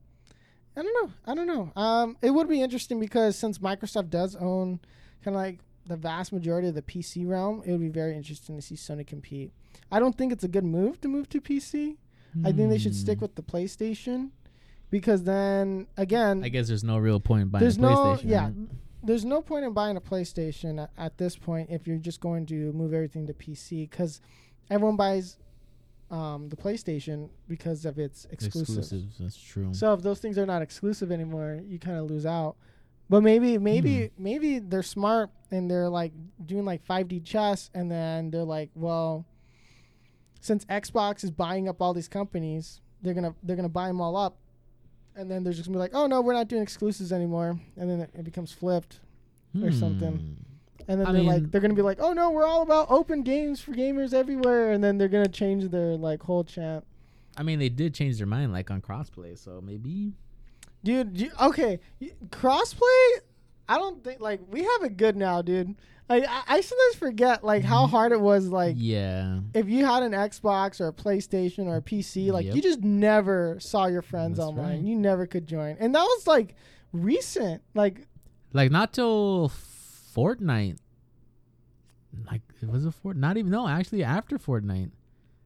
I 0.75 0.83
don't 0.83 0.95
know. 1.07 1.13
I 1.27 1.35
don't 1.35 1.47
know. 1.47 1.73
Um, 1.81 2.17
it 2.23 2.31
would 2.31 2.49
be 2.49 2.63
interesting 2.63 2.99
because 2.99 3.37
since 3.37 3.59
Microsoft 3.59 4.09
does 4.09 4.35
own 4.35 4.81
kind 5.23 5.35
of 5.37 5.43
like 5.43 5.59
the 5.87 5.97
vast 5.97 6.33
majority 6.33 6.69
of 6.69 6.75
the 6.75 6.83
PC 6.83 7.27
realm, 7.29 7.63
it 7.67 7.71
would 7.73 7.81
be 7.81 7.89
very 7.89 8.17
interesting 8.17 8.57
to 8.57 8.63
see 8.63 8.75
Sony 8.75 9.07
compete. 9.07 9.53
I 9.93 9.99
don't 10.01 10.17
think 10.17 10.33
it's 10.33 10.45
a 10.45 10.49
good 10.49 10.65
move 10.65 11.01
to 11.03 11.09
move 11.09 11.29
to 11.31 11.41
PC. 11.41 11.97
I 12.45 12.51
think 12.51 12.71
they 12.71 12.79
should 12.79 12.97
stick 12.97 13.19
Hmm. 13.19 13.23
with 13.27 13.35
the 13.37 13.43
PlayStation 13.43 14.31
because 14.91 15.23
then 15.23 15.87
again, 15.97 16.43
I 16.43 16.49
guess 16.49 16.67
there's 16.67 16.83
no 16.83 16.99
real 16.99 17.21
point 17.21 17.43
in 17.43 17.49
buying 17.49 17.61
there's 17.63 17.77
a 17.77 17.81
no 17.81 17.89
PlayStation. 18.17 18.23
yeah, 18.29 18.45
right? 18.47 18.55
there's 19.05 19.25
no 19.25 19.41
point 19.41 19.65
in 19.65 19.73
buying 19.73 19.97
a 19.97 20.01
PlayStation 20.01 20.83
at, 20.83 20.91
at 20.99 21.19
this 21.19 21.37
point 21.37 21.71
if 21.71 21.87
you're 21.87 21.99
just 21.99 22.21
going 22.21 22.47
to 22.47 22.73
move 22.73 22.93
everything 22.93 23.27
to 23.29 23.35
PC 23.35 23.89
because 23.89 24.21
everyone 24.69 24.97
buys 24.97 25.37
um, 26.11 26.49
the 26.49 26.57
PlayStation 26.57 27.29
because 27.49 27.85
of 27.85 27.99
its 27.99 28.27
exclusives. 28.31 28.79
Exclusives. 28.79 29.19
That's 29.19 29.37
true. 29.41 29.73
So 29.73 29.93
if 29.95 30.03
those 30.03 30.19
things 30.21 30.37
are 30.39 30.47
not 30.47 30.61
exclusive 30.63 31.11
anymore, 31.13 31.61
you 31.67 31.79
kind 31.79 31.99
of 31.99 32.11
lose 32.11 32.27
out. 32.27 32.57
But 33.11 33.23
maybe, 33.23 33.59
maybe, 33.59 34.07
Hmm. 34.17 34.23
maybe 34.23 34.59
they're 34.59 34.83
smart 34.83 35.31
and 35.51 35.71
they're 35.71 35.89
like 35.91 36.13
doing 36.45 36.65
like 36.65 36.85
5D 36.87 37.21
chess, 37.25 37.71
and 37.75 37.91
then 37.91 38.31
they're 38.31 38.45
like, 38.45 38.71
well, 38.75 39.27
since 40.41 40.65
Xbox 40.67 41.23
is 41.25 41.31
buying 41.31 41.69
up 41.69 41.81
all 41.81 41.95
these 41.95 42.09
companies, 42.09 42.81
they're 43.03 43.15
gonna 43.15 43.35
they're 43.43 43.57
gonna 43.57 43.69
buy 43.69 43.89
them 43.89 44.01
all 44.01 44.17
up, 44.17 44.39
and 45.17 45.31
then 45.31 45.45
they're 45.45 45.53
just 45.53 45.67
gonna 45.67 45.77
be 45.77 45.81
like, 45.81 45.95
oh 45.95 46.07
no, 46.07 46.21
we're 46.23 46.33
not 46.33 46.49
doing 46.49 46.63
exclusives 46.63 47.13
anymore, 47.13 47.59
and 47.77 47.91
then 47.91 48.01
it, 48.01 48.11
it 48.15 48.25
becomes 48.25 48.53
flipped, 48.53 49.01
or 49.63 49.71
something. 49.71 50.17
Hmm. 50.17 50.33
and 50.89 51.01
then 51.01 51.07
I 51.07 51.13
they're 51.13 51.23
like 51.23 51.51
they're 51.51 51.61
gonna 51.61 51.75
be 51.75 51.83
like, 51.83 51.99
oh 52.01 52.13
no, 52.15 52.31
we're 52.31 52.47
all 52.47 52.63
about 52.63 52.91
open 52.91 53.23
games 53.23 53.61
for 53.61 53.73
gamers 53.73 54.13
everywhere, 54.15 54.73
and 54.73 54.83
then 54.83 54.99
they're 54.99 55.09
gonna 55.09 55.29
change 55.29 55.71
their 55.71 55.97
like 55.97 56.23
whole 56.23 56.45
chant. 56.45 56.85
I 57.37 57.43
mean, 57.43 57.59
they 57.59 57.69
did 57.69 57.95
change 57.95 58.19
their 58.19 58.27
mind, 58.27 58.53
like 58.53 58.71
on 58.71 58.81
crossplay. 58.81 59.37
So 59.39 59.61
maybe. 59.63 60.15
Dude, 60.85 61.19
you, 61.19 61.31
okay, 61.41 61.81
crossplay. 62.29 63.11
I 63.67 63.79
don't 63.79 64.05
think 64.05 64.21
like 64.21 64.41
we 64.49 64.61
have 64.61 64.83
it 64.83 64.97
good 64.99 65.17
now, 65.17 65.41
dude. 65.41 65.75
Like 66.09 66.25
I, 66.29 66.43
I 66.47 66.61
sometimes 66.61 66.97
forget 66.97 67.43
like 67.43 67.65
how 67.65 67.85
mm-hmm. 67.85 67.91
hard 67.91 68.13
it 68.13 68.21
was. 68.21 68.49
Like 68.49 68.77
yeah. 68.79 69.41
if 69.55 69.69
you 69.69 69.87
had 69.87 70.03
an 70.03 70.13
Xbox 70.13 70.81
or 70.81 70.89
a 70.89 70.93
PlayStation 70.93 71.67
or 71.67 71.77
a 71.77 71.83
PC, 71.83 72.31
like 72.31 72.45
Yep. 72.45 72.55
you 72.57 72.63
just 72.63 72.83
never 72.83 73.59
saw 73.59 73.87
your 73.87 74.03
friends 74.03 74.37
That's 74.37 74.49
online. 74.49 74.67
right. 74.67 74.81
You 74.81 74.97
never 74.97 75.27
could 75.27 75.47
join, 75.47 75.77
and 75.81 75.95
that 75.95 76.03
was 76.03 76.27
like 76.27 76.55
recent. 76.93 77.63
Like 77.75 78.07
Like 78.53 78.71
not 78.71 78.93
till 78.93 79.51
Fortnite. 80.15 80.77
Like 82.31 82.43
it 82.61 82.69
was 82.69 82.85
a 82.85 82.93
Fort. 82.93 83.17
Not 83.17 83.39
even 83.39 83.51
no. 83.51 83.67
Actually, 83.67 84.05
after 84.05 84.39
Fortnite 84.39 84.91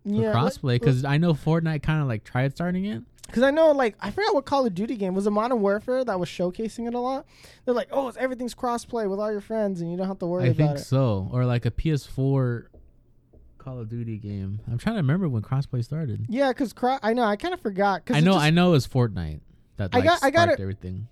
for 0.05 0.11
yeah, 0.11 0.33
crossplay, 0.33 0.81
because 0.81 1.05
I 1.05 1.19
know 1.19 1.35
Fortnite 1.35 1.83
kind 1.83 2.03
of 2.03 2.09
like 2.09 2.25
tried 2.25 2.53
starting 2.53 2.85
it. 2.85 3.05
Because 3.29 3.43
I 3.43 3.51
know, 3.51 3.71
like, 3.73 3.95
I 4.01 4.11
forgot 4.11 4.35
what 4.35 4.47
Call 4.47 4.67
of 4.67 4.75
Duty 4.75 4.97
game 4.97 5.15
was. 5.15 5.27
a 5.27 5.31
Modern 5.31 5.61
Warfare 5.61 6.03
that 6.03 6.19
was 6.19 6.29
showcasing 6.31 6.89
it 6.89 6.95
a 6.95 6.99
lot. 6.99 7.27
They're 7.65 7.75
like, 7.75 7.89
oh, 7.93 8.09
it's, 8.09 8.17
everything's 8.17 8.55
crossplay 8.55 9.09
with 9.09 9.21
all 9.21 9.31
your 9.31 9.43
friends, 9.43 9.83
and 9.83 9.91
you 9.91 9.99
don't 9.99 10.09
have 10.09 10.19
to 10.21 10.27
worry 10.27 10.49
I 10.49 10.53
think 10.55 10.79
it. 10.79 10.81
so, 10.81 11.29
or 11.31 11.45
like 11.45 11.67
a 11.67 11.71
PS4 11.71 12.67
Call 13.59 13.81
of 13.81 13.89
Duty 13.91 14.17
game. 14.17 14.61
I'm 14.67 14.79
trying 14.79 14.95
to 14.97 15.01
remember 15.03 15.29
when 15.29 15.43
crossplay 15.43 15.85
started. 15.85 16.25
Yeah, 16.31 16.49
because 16.49 16.73
cro- 16.73 16.99
I 17.03 17.13
know 17.13 17.23
I 17.23 17.37
kind 17.37 17.53
of 17.53 17.61
forgot. 17.61 18.07
Cause 18.07 18.17
I 18.17 18.21
know, 18.21 18.33
just- 18.33 18.45
I 18.47 18.51
know, 18.51 18.69
it 18.71 18.73
was 18.73 18.89
Fortnite 18.89 19.41
that 19.77 19.91
I 19.95 20.01
got- 20.01 20.25
I 20.25 20.31
got 20.31 20.45
sparked 20.45 20.61
it- 20.61 20.63
everything. 20.63 21.09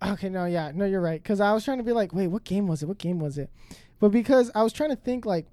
Okay, 0.00 0.28
no, 0.28 0.44
yeah, 0.44 0.70
no, 0.72 0.84
you're 0.84 1.00
right. 1.00 1.20
Because 1.20 1.40
I 1.40 1.52
was 1.52 1.64
trying 1.64 1.78
to 1.78 1.84
be 1.84 1.92
like, 1.92 2.14
wait, 2.14 2.28
what 2.28 2.44
game 2.44 2.68
was 2.68 2.84
it? 2.84 2.86
What 2.86 2.98
game 2.98 3.18
was 3.18 3.36
it? 3.38 3.50
But 3.98 4.10
because 4.10 4.52
I 4.54 4.62
was 4.62 4.72
trying 4.72 4.90
to 4.90 4.96
think 4.96 5.26
like, 5.26 5.46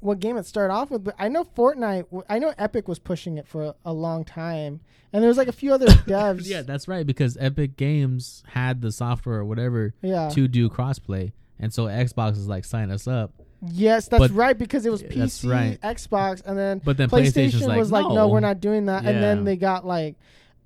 what 0.00 0.20
game 0.20 0.36
it 0.36 0.46
started 0.46 0.72
off 0.72 0.90
with. 0.90 1.04
But 1.04 1.14
I 1.18 1.28
know 1.28 1.44
Fortnite. 1.44 2.24
I 2.28 2.38
know 2.38 2.54
Epic 2.58 2.88
was 2.88 2.98
pushing 2.98 3.38
it 3.38 3.46
for 3.46 3.64
a, 3.64 3.74
a 3.84 3.92
long 3.92 4.24
time, 4.24 4.80
and 5.12 5.22
there 5.22 5.28
was 5.28 5.38
like 5.38 5.48
a 5.48 5.52
few 5.52 5.72
other 5.72 5.86
devs. 5.86 6.42
Yeah, 6.44 6.62
that's 6.62 6.88
right 6.88 7.06
because 7.06 7.36
Epic 7.40 7.76
Games 7.76 8.42
had 8.48 8.80
the 8.80 8.92
software 8.92 9.36
or 9.38 9.44
whatever 9.44 9.94
yeah. 10.02 10.28
to 10.30 10.48
do 10.48 10.68
crossplay, 10.68 11.32
and 11.58 11.72
so 11.72 11.84
Xbox 11.84 12.32
is 12.32 12.48
like 12.48 12.64
sign 12.64 12.90
us 12.90 13.06
up. 13.06 13.32
Yes, 13.60 14.08
that's 14.08 14.20
But- 14.20 14.30
right. 14.32 14.56
Because 14.56 14.86
it 14.86 14.90
was 14.90 15.02
Yeah, 15.02 15.08
PC, 15.08 15.50
right. 15.50 15.80
Xbox, 15.80 16.42
and 16.46 16.56
then 16.56 16.80
But 16.84 16.96
then 16.96 17.08
PlayStation 17.08 17.32
PlayStation's 17.50 17.66
like, 17.66 17.78
was 17.78 17.92
like, 17.92 18.06
no. 18.06 18.14
no. 18.14 18.28
we're 18.28 18.40
not 18.40 18.60
doing 18.60 18.86
that. 18.86 19.04
And 19.04 19.22
then 19.22 19.44
they 19.44 19.56
got 19.56 19.84
like, 19.86 20.16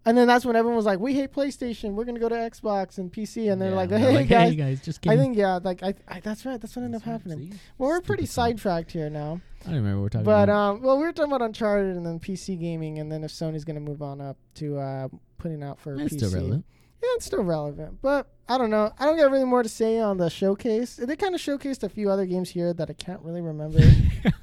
and 0.05 0.17
then 0.19 0.27
that's 0.27 0.45
when 0.45 0.57
everyone 0.57 0.77
was 0.77 0.85
like, 0.87 0.99
we 0.99 1.15
hate 1.15 1.33
PlayStation. 1.33 1.93
We're 1.95 2.05
gonna 2.05 2.19
go 2.21 2.29
to 2.29 2.35
Xbox 2.35 2.99
and 2.99 3.13
PC. 3.13 3.51
And 3.53 3.61
they're 3.61 3.71
Yeah, 3.71 3.77
like, 3.77 3.91
hey 3.91 4.15
like, 4.15 4.29
guys. 4.29 4.55
guys, 4.57 4.81
just 4.83 5.07
I 5.07 5.17
think 5.17 5.37
yeah, 5.37 5.59
like 5.63 5.83
I, 5.83 5.95
I 6.09 6.21
that's 6.21 6.45
right. 6.45 6.61
That's 6.61 6.75
what 6.77 6.83
ended 6.85 7.01
up 7.01 7.05
happening. 7.07 7.59
Well, 7.79 7.91
we're 7.91 8.01
pretty 8.01 8.27
sidetracked 8.27 8.93
here 8.93 9.09
now. 9.11 9.41
I 9.63 9.67
don't 9.67 9.77
remember 9.77 9.99
what 9.99 10.03
we're 10.03 10.09
talking 10.09 10.25
But 10.25 10.49
about. 10.49 10.71
um, 10.77 10.83
well, 10.83 10.99
we 10.99 11.05
were 11.05 11.13
talking 11.13 11.33
about 11.33 11.45
Uncharted 11.45 11.97
and 11.97 12.05
then 12.05 12.19
PC 12.19 12.59
gaming, 12.59 12.99
and 12.99 13.13
then 13.13 13.23
if 13.23 13.31
Sony's 13.31 13.65
gonna 13.65 13.81
move 13.81 14.03
on 14.03 14.21
up 14.21 14.37
to 14.57 14.79
uh 14.79 15.09
putting 15.39 15.63
out 15.63 15.79
for 15.79 15.95
it's 16.01 16.15
PC. 16.15 16.19
still 16.19 16.33
relevant. 16.35 16.65
Yeah, 17.03 17.09
it's 17.17 17.27
still 17.27 17.43
relevant, 17.43 17.99
but 18.01 18.29
I 18.49 18.59
don't 18.59 18.71
know. 18.71 18.93
I 18.99 19.07
don't 19.07 19.17
got 19.17 19.31
really 19.31 19.45
more 19.45 19.63
to 19.65 19.69
say 19.69 19.99
on 19.99 20.19
the 20.19 20.31
showcase. 20.31 20.97
They 20.97 21.17
kind 21.17 21.35
of 21.35 21.41
showcased 21.41 21.83
a 21.83 21.89
few 21.89 22.09
other 22.11 22.27
games 22.27 22.51
here 22.51 22.73
that 22.75 22.89
I 22.91 22.93
can't 22.93 23.21
really 23.23 23.41
remember. 23.41 23.81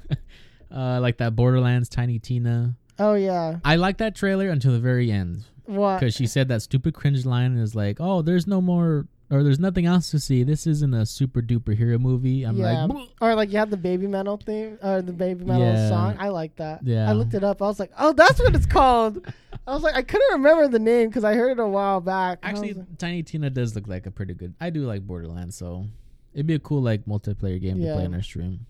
uh, 0.74 1.00
like 1.00 1.18
that 1.18 1.34
Borderlands 1.36 1.88
Tiny 1.88 2.18
Tina. 2.18 2.74
oh 2.98 3.14
yeah, 3.14 3.58
I 3.64 3.76
like 3.76 3.98
that 3.98 4.14
trailer 4.14 4.48
until 4.48 4.72
the 4.72 4.80
very 4.80 5.10
end 5.10 5.44
what? 5.70 6.00
because 6.00 6.14
she 6.14 6.26
said 6.26 6.48
that 6.48 6.62
stupid 6.62 6.94
cringe 6.94 7.24
line 7.24 7.52
and 7.52 7.60
is 7.60 7.74
like, 7.74 7.98
"Oh, 8.00 8.22
there's 8.22 8.46
no 8.46 8.60
more 8.60 9.06
or 9.32 9.44
there's 9.44 9.60
nothing 9.60 9.86
else 9.86 10.10
to 10.10 10.18
see. 10.18 10.42
This 10.42 10.66
isn't 10.66 10.92
a 10.92 11.06
super 11.06 11.40
duper 11.42 11.76
hero 11.76 11.98
movie." 11.98 12.42
I'm 12.44 12.56
yeah, 12.56 12.84
like, 12.84 12.90
"Bleh." 12.90 13.08
or 13.20 13.34
like 13.34 13.52
you 13.52 13.58
had 13.58 13.70
the 13.70 13.76
baby 13.76 14.06
metal 14.06 14.36
theme 14.36 14.78
or 14.82 15.02
the 15.02 15.12
baby 15.12 15.44
metal 15.44 15.62
Yeah. 15.66 15.88
song. 15.88 16.16
I 16.18 16.28
like 16.28 16.56
that. 16.56 16.82
Yeah. 16.84 17.08
I 17.08 17.12
looked 17.12 17.34
it 17.34 17.44
up. 17.44 17.62
I 17.62 17.66
was 17.66 17.78
like, 17.78 17.92
oh, 17.98 18.12
that's 18.12 18.38
what 18.40 18.54
it's 18.54 18.66
called. 18.66 19.24
I 19.66 19.72
was 19.74 19.82
like, 19.82 19.94
I 19.94 20.02
couldn't 20.02 20.32
remember 20.32 20.66
the 20.68 20.78
name 20.78 21.08
because 21.08 21.22
I 21.24 21.34
heard 21.34 21.52
it 21.52 21.60
a 21.60 21.66
while 21.68 22.00
back. 22.00 22.38
actually, 22.42 22.72
like- 22.74 22.98
Tiny 22.98 23.22
Tina 23.22 23.50
does 23.50 23.74
look 23.74 23.86
like 23.86 24.06
a 24.06 24.10
pretty 24.10 24.34
good. 24.34 24.54
I 24.60 24.70
do 24.70 24.86
like 24.86 25.06
Borderlands, 25.06 25.54
so 25.56 25.86
it'd 26.34 26.46
be 26.46 26.54
a 26.54 26.58
cool 26.58 26.82
like 26.82 27.04
multiplayer 27.06 27.60
game 27.60 27.78
to 27.80 27.92
play 27.94 28.04
on 28.04 28.14
our 28.14 28.22
stream. 28.22 28.66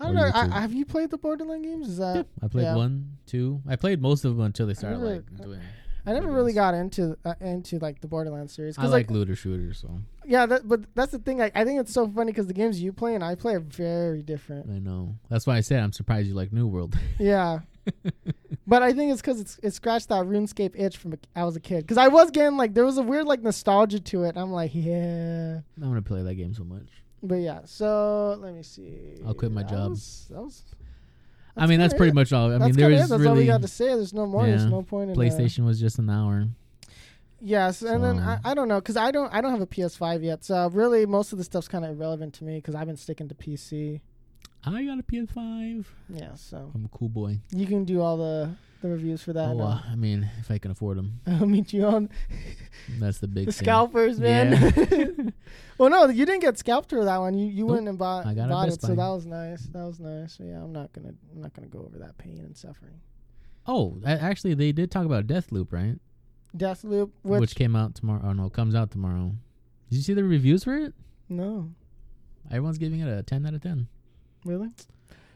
I 0.00 0.04
don't 0.06 0.14
know. 0.14 0.30
I, 0.34 0.60
have 0.60 0.72
you 0.72 0.84
played 0.86 1.10
the 1.10 1.18
Borderland 1.18 1.62
games? 1.64 1.88
Is 1.88 1.98
that 1.98 2.16
Yeah, 2.16 2.22
I 2.42 2.48
played 2.48 2.62
yeah. 2.64 2.74
one, 2.76 3.18
two. 3.26 3.60
I 3.68 3.76
played 3.76 4.00
most 4.00 4.24
of 4.24 4.36
them 4.36 4.46
until 4.46 4.66
they 4.66 4.74
started 4.74 4.98
never- 4.98 5.14
like 5.16 5.36
doing. 5.42 5.60
I 6.06 6.12
never 6.14 6.28
Borderlands. 6.28 6.36
really 6.36 6.52
got 6.54 6.72
into 6.74 7.16
uh, 7.26 7.34
into 7.42 7.78
like 7.78 8.00
the 8.00 8.08
Borderlands 8.08 8.54
series 8.54 8.78
I 8.78 8.84
like 8.84 8.92
like, 8.92 9.10
looter 9.10 9.36
shooters, 9.36 9.78
so 9.80 10.00
yeah, 10.24 10.46
that, 10.46 10.66
but 10.66 10.80
that's 10.94 11.12
the 11.12 11.18
thing. 11.18 11.36
Like, 11.38 11.52
I 11.54 11.64
think 11.64 11.78
it's 11.78 11.92
so 11.92 12.08
funny 12.08 12.32
because 12.32 12.46
the 12.46 12.54
games 12.54 12.80
you 12.80 12.92
play 12.94 13.14
and 13.14 13.22
I 13.22 13.34
play 13.34 13.52
are 13.54 13.60
very 13.60 14.22
different. 14.22 14.70
I 14.70 14.78
know. 14.78 15.16
That's 15.28 15.46
why 15.46 15.56
I 15.56 15.60
said 15.60 15.82
I'm 15.82 15.92
surprised 15.92 16.26
you 16.28 16.34
like 16.34 16.52
New 16.54 16.66
World. 16.66 16.96
Yeah, 17.18 17.60
But 18.66 18.82
I 18.82 18.92
think 18.94 19.12
it's 19.12 19.20
because 19.20 19.40
it's 19.40 19.58
it 19.62 19.74
scratched 19.74 20.08
that 20.08 20.24
RuneScape 20.24 20.72
itch 20.78 20.96
from 20.96 21.12
a, 21.14 21.18
I 21.34 21.44
was 21.44 21.56
a 21.56 21.60
kid. 21.60 21.80
Because 21.82 21.98
I 21.98 22.08
was 22.08 22.30
getting 22.30 22.56
like 22.56 22.72
there 22.72 22.84
was 22.84 22.96
a 22.98 23.02
weird 23.02 23.26
like 23.26 23.42
nostalgia 23.42 24.00
to 24.00 24.22
it. 24.24 24.36
I'm 24.38 24.52
like, 24.52 24.70
yeah. 24.74 25.60
I'm 25.76 25.82
gonna 25.88 26.00
play 26.02 26.22
that 26.22 26.34
game 26.34 26.54
so 26.54 26.64
much. 26.64 26.88
But 27.22 27.36
yeah, 27.36 27.60
so 27.64 28.38
let 28.40 28.54
me 28.54 28.62
see. 28.62 29.16
I'll 29.26 29.34
quit 29.34 29.52
my 29.52 29.62
That 29.62 29.70
job. 29.70 29.90
was- 29.90 30.26
that 30.30 30.40
was- 30.42 30.64
I 31.56 31.66
mean, 31.66 31.78
that's 31.80 31.92
pretty 31.94 32.10
it. 32.10 32.14
much 32.14 32.32
all. 32.32 32.46
I 32.46 32.58
That's 32.58 32.64
mean, 32.64 32.72
there 32.76 32.88
kinda 32.88 33.00
it. 33.00 33.04
is 33.04 33.08
That's 33.10 33.26
all 33.26 33.34
we 33.34 33.44
got 33.46 33.60
to 33.62 33.68
say. 33.68 33.86
There's 33.88 34.14
no 34.14 34.26
more. 34.26 34.46
There's 34.46 34.64
no 34.66 34.82
point 34.82 35.10
in 35.10 35.16
uh, 35.16 35.20
PlayStation 35.20 35.64
was 35.66 35.78
just 35.80 35.98
an 35.98 36.08
hour. 36.08 36.48
Yes, 37.42 37.82
and 37.82 38.04
then 38.04 38.18
I, 38.18 38.38
I 38.44 38.54
don't 38.54 38.68
know 38.68 38.80
because 38.80 38.96
I 38.98 39.10
don't 39.10 39.32
I 39.32 39.40
don't 39.40 39.50
have 39.50 39.60
a 39.62 39.66
PS5 39.66 40.22
yet, 40.22 40.44
so 40.44 40.68
really 40.70 41.06
most 41.06 41.32
of 41.32 41.38
the 41.38 41.44
stuff's 41.44 41.68
kind 41.68 41.84
of 41.84 41.90
irrelevant 41.92 42.34
to 42.34 42.44
me 42.44 42.56
because 42.56 42.74
I've 42.74 42.86
been 42.86 42.96
sticking 42.98 43.28
to 43.28 43.34
PC. 43.34 44.00
I 44.64 44.84
got 44.84 44.98
a 44.98 45.02
PS5. 45.02 45.84
Yeah, 46.10 46.34
so 46.34 46.70
I'm 46.74 46.84
a 46.84 46.88
cool 46.88 47.08
boy. 47.08 47.40
you 47.54 47.66
can 47.66 47.84
do 47.84 48.00
all 48.00 48.16
the 48.16 48.50
the 48.82 48.88
reviews 48.88 49.22
for 49.22 49.32
that. 49.34 49.48
oh, 49.50 49.60
uh, 49.60 49.80
I 49.90 49.94
mean, 49.94 50.28
if 50.38 50.50
I 50.50 50.56
can 50.58 50.70
afford 50.70 50.96
them, 50.96 51.20
I'll 51.26 51.46
meet 51.46 51.72
you 51.72 51.84
on 51.84 52.08
that's 52.98 53.18
the 53.18 53.28
big 53.28 53.46
the 53.46 53.52
thing. 53.52 53.64
scalpers, 53.64 54.18
man. 54.18 54.52
Yeah. 54.52 55.30
well, 55.78 55.90
no, 55.90 56.08
you 56.08 56.24
didn't 56.24 56.40
get 56.40 56.58
scalped 56.58 56.90
for 56.90 57.04
that 57.04 57.18
one. 57.18 57.34
You 57.36 57.46
you 57.46 57.64
Nope. 57.66 57.74
went 57.76 57.88
and 57.88 57.98
bought, 57.98 58.26
I 58.26 58.34
got 58.34 58.46
it 58.46 58.50
bought 58.50 58.68
it, 58.68 58.80
so 58.80 58.94
that 58.94 59.08
was 59.08 59.26
nice. 59.26 59.62
That 59.72 59.84
was 59.84 60.00
nice. 60.00 60.36
So 60.36 60.44
yeah, 60.44 60.62
I'm 60.62 60.72
not 60.72 60.92
gonna 60.92 61.14
I'm 61.34 61.40
not 61.42 61.52
gonna 61.54 61.68
go 61.68 61.80
over 61.80 61.98
that 61.98 62.16
pain 62.18 62.38
and 62.40 62.56
suffering. 62.56 63.00
oh, 63.66 63.98
a- 64.04 64.08
actually, 64.22 64.54
they 64.54 64.72
did 64.72 64.90
talk 64.90 65.04
about 65.04 65.26
Deathloop, 65.26 65.72
right? 65.72 65.98
Deathloop, 66.56 67.10
Which, 67.22 67.40
which, 67.40 67.54
came 67.54 67.76
out 67.76 67.94
tomorrow. 67.94 68.22
Oh 68.24 68.32
no, 68.32 68.48
comes 68.50 68.74
out 68.74 68.90
tomorrow. 68.90 69.32
Did 69.90 69.96
you 69.96 70.02
see 70.02 70.14
the 70.14 70.24
reviews 70.24 70.64
for 70.64 70.76
it? 70.76 70.94
no, 71.28 71.70
Everyone's 72.50 72.78
giving 72.78 73.00
it 73.00 73.08
a 73.08 73.22
10 73.22 73.46
out 73.46 73.54
of 73.54 73.62
10. 73.62 73.86
Really. 74.44 74.68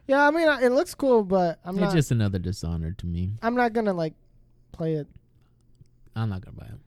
Yeah, 0.06 0.26
I 0.26 0.30
mean 0.30 0.48
it 0.62 0.72
looks 0.72 0.94
cool, 0.94 1.24
but 1.24 1.58
I'm 1.64 1.76
it's 1.76 1.82
not. 1.82 1.94
just 1.94 2.10
another 2.10 2.38
Dishonored 2.38 2.98
to 2.98 3.06
me. 3.06 3.32
I'm 3.42 3.54
not 3.54 3.72
gonna 3.72 3.94
like 3.94 4.14
play 4.72 4.94
it. 4.94 5.06
I'm 6.14 6.28
not 6.28 6.44
gonna 6.44 6.56
buy 6.56 6.66
it. 6.66 6.78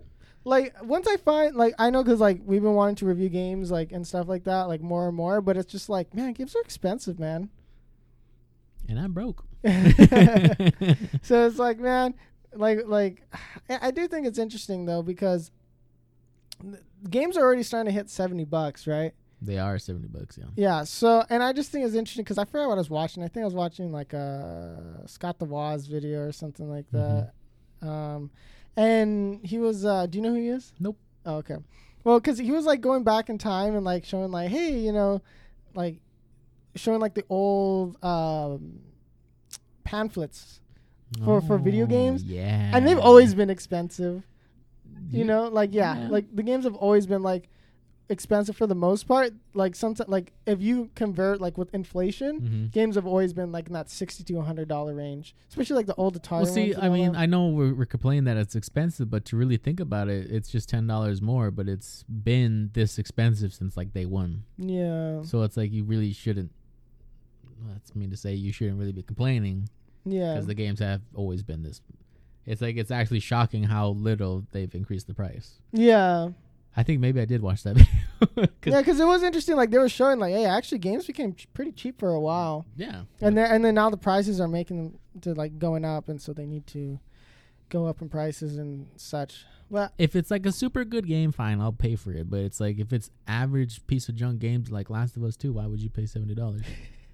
like 0.46 0.76
once 0.84 1.08
I 1.08 1.18
find 1.18 1.56
like 1.56 1.74
I 1.80 1.90
know 1.90 2.04
because 2.04 2.20
like 2.20 2.42
we've 2.46 2.62
been 2.62 2.74
wanting 2.76 2.96
to 2.98 3.06
review 3.06 3.30
games 3.30 3.72
like 3.72 3.92
and 3.92 4.06
stuff 4.06 4.28
like 4.28 4.44
that 4.46 4.64
like 4.64 4.82
more 4.82 5.08
and 5.08 5.18
more, 5.18 5.42
but 5.42 5.58
it's 5.58 5.72
just 5.72 5.90
like 5.90 6.14
man, 6.14 6.34
games 6.34 6.56
are 6.56 6.62
expensive, 6.62 7.20
man. 7.20 7.50
And 8.88 9.00
I'm 9.00 9.14
broke. 9.14 9.44
so 11.24 11.48
it's 11.48 11.58
like 11.60 11.80
man, 11.80 12.14
like 12.54 12.82
like 12.86 13.24
I 13.70 13.88
I 13.88 13.92
do 13.92 14.08
think 14.08 14.28
it's 14.28 14.40
interesting 14.40 14.86
though 14.86 15.02
because 15.02 15.52
games 17.10 17.36
are 17.36 17.42
already 17.42 17.64
starting 17.64 17.92
to 17.92 17.98
hit 17.98 18.10
seventy 18.10 18.46
bucks, 18.46 18.86
right? 18.88 19.14
They 19.42 19.60
are 19.60 19.78
70 19.78 20.08
bucks, 20.08 20.38
yeah. 20.38 20.46
Yeah. 20.56 20.84
So 20.84 21.24
and 21.30 21.44
I 21.44 21.54
just 21.54 21.72
think 21.72 21.86
it's 21.86 21.94
interesting 21.96 22.24
because 22.24 22.38
I 22.40 22.46
forgot 22.46 22.70
what 22.70 22.76
I 22.76 22.78
was 22.80 22.90
watching. 22.90 23.22
I 23.24 23.28
think 23.28 23.44
I 23.44 23.46
was 23.46 23.54
watching 23.54 23.92
like 23.92 24.14
a 24.14 25.04
Scott 25.06 25.38
the 25.38 25.46
Woz 25.46 25.86
video 25.88 26.22
or 26.22 26.32
something 26.32 26.68
like 26.70 26.86
that. 26.92 27.34
Um, 27.82 28.32
and 28.76 29.40
he 29.46 29.60
was. 29.60 29.86
Uh, 29.86 30.08
do 30.08 30.18
you 30.18 30.24
know 30.24 30.30
who 30.30 30.40
he 30.42 30.48
is? 30.50 30.74
Nope. 30.80 30.98
Oh, 31.26 31.36
okay. 31.38 31.58
Well, 32.04 32.20
because 32.20 32.38
he 32.40 32.52
was 32.52 32.66
like 32.66 32.82
going 32.82 33.04
back 33.04 33.30
in 33.30 33.38
time 33.38 33.76
and 33.76 33.86
like 33.86 34.06
showing 34.06 34.32
like, 34.32 34.50
hey, 34.50 34.80
you 34.80 34.92
know, 34.92 35.22
like 35.76 36.00
showing 36.76 37.00
like 37.00 37.14
the 37.14 37.26
old 37.30 38.04
um, 38.04 38.80
pamphlets, 39.84 40.62
For- 41.24 41.42
for 41.42 41.58
video 41.58 41.84
Oh, 41.86 41.88
games? 41.88 42.24
Yeah. 42.24 42.72
and 42.74 42.88
they've 42.88 43.00
always 43.00 43.34
been 43.36 43.50
expensive. 43.50 44.24
You 45.12 45.20
You- 45.20 45.26
know, 45.26 45.48
like 45.48 45.74
yeah, 45.74 46.02
Yeah. 46.04 46.08
like 46.10 46.36
the 46.36 46.44
games 46.44 46.66
have 46.66 46.76
always 46.76 47.06
been 47.06 47.22
like 47.24 47.50
expensive 48.10 48.56
for 48.56 48.68
the 48.68 48.76
most 48.76 49.08
part. 49.08 49.34
Like 49.54 49.76
sometimes, 49.76 50.10
like 50.10 50.32
if 50.46 50.62
you 50.62 50.90
convert 50.96 51.42
like 51.42 51.58
with 51.58 51.74
inflation, 51.74 52.42
Mhm. 52.42 52.72
games 52.72 52.96
have 52.96 53.06
always 53.06 53.34
been 53.34 53.52
like 53.52 53.68
in 53.68 53.74
that 53.74 53.90
sixty 53.90 54.24
to 54.24 54.42
hundred 54.42 54.68
dollar 54.68 54.94
range, 54.96 55.36
especially 55.50 55.76
like 55.76 55.86
the 55.88 55.96
old 55.96 56.22
Atari. 56.22 56.44
Well, 56.44 56.46
see, 56.46 56.76
I 56.76 56.88
mean, 56.90 57.12
that. 57.14 57.20
I 57.20 57.26
know 57.26 57.48
we're, 57.50 57.74
we're 57.74 57.86
complaining 57.86 58.24
that 58.26 58.38
it's 58.38 58.56
expensive, 58.56 59.10
but 59.10 59.26
to 59.26 59.36
really 59.38 59.58
think 59.58 59.80
about 59.80 60.08
it, 60.08 60.32
it's 60.32 60.50
just 60.50 60.70
ten 60.70 60.88
dollars 60.88 61.22
more. 61.22 61.52
But 61.52 61.68
it's 61.68 62.04
been 62.04 62.70
this 62.74 62.98
expensive 62.98 63.54
since 63.54 63.76
like 63.76 63.94
day 63.94 64.06
one, 64.06 64.44
yeah, 64.58 65.22
so 65.24 65.42
it's 65.44 65.58
like 65.58 65.72
you 65.74 65.84
really 65.84 66.14
shouldn't. 66.14 66.52
well, 67.60 67.74
That's 67.74 67.96
mean 67.96 68.10
to 68.12 68.18
say. 68.18 68.34
You 68.36 68.52
shouldn't 68.54 68.80
really 68.80 68.92
be 68.94 69.04
complaining 69.04 69.70
yeah, 70.06 70.34
because 70.34 70.48
the 70.48 70.54
games 70.54 70.80
have 70.80 71.02
always 71.16 71.44
been 71.44 71.64
this. 71.64 71.82
It's 72.46 72.62
like 72.62 72.78
it's 72.78 72.92
actually 72.92 73.20
shocking 73.20 73.64
how 73.64 73.90
little 73.90 74.46
they've 74.54 74.74
increased 74.74 75.08
the 75.08 75.14
price. 75.14 75.60
yeah. 75.74 76.30
I 76.78 76.84
think 76.84 77.02
maybe 77.02 77.20
I 77.20 77.26
did 77.26 77.42
watch 77.42 77.64
that 77.64 77.76
video. 78.20 78.48
'Cause- 78.62 78.72
Yeah, 78.74 78.80
because 78.82 79.00
it 79.00 79.06
was 79.06 79.24
interesting. 79.24 79.56
Like 79.58 79.72
they 79.72 79.80
were 79.80 79.90
showing, 79.90 80.20
like, 80.20 80.32
hey, 80.34 80.46
actually, 80.46 80.78
games 80.78 81.06
became 81.08 81.34
ch- 81.34 81.48
pretty 81.54 81.72
cheap 81.72 82.00
for 82.00 82.10
a 82.14 82.20
while, 82.20 82.66
yeah. 82.76 83.02
and 83.20 83.36
then 83.38 83.52
and 83.52 83.66
then 83.66 83.76
now 83.76 83.90
the 83.90 83.98
prices 83.98 84.40
are 84.40 84.48
making 84.48 84.78
them 84.78 85.00
to 85.22 85.34
like 85.34 85.58
going 85.60 85.84
up, 85.84 86.08
and 86.08 86.22
so 86.22 86.34
they 86.34 86.46
need 86.46 86.68
to 86.68 87.00
go 87.70 87.86
up 87.88 88.02
in 88.02 88.08
prices 88.10 88.58
and 88.58 88.88
such. 88.96 89.44
But 89.70 89.92
if 89.98 90.16
it's 90.16 90.32
like 90.32 90.46
a 90.46 90.52
super 90.54 90.86
good 90.86 91.06
game, 91.08 91.32
fine, 91.34 91.60
I'll 91.60 91.74
pay 91.74 91.96
for 91.98 92.14
it. 92.14 92.30
But 92.30 92.40
it's 92.42 92.60
like 92.62 92.80
if 92.80 92.94
it's 92.94 93.10
average 93.28 93.86
piece 93.88 94.08
of 94.08 94.16
junk 94.16 94.40
games 94.40 94.72
like 94.72 94.90
Last 94.90 95.18
of 95.18 95.24
Us 95.24 95.36
Two, 95.36 95.54
why 95.54 95.66
would 95.66 95.82
you 95.82 95.90
pay 95.90 96.06
seventy 96.06 96.36
dollars? 96.36 96.62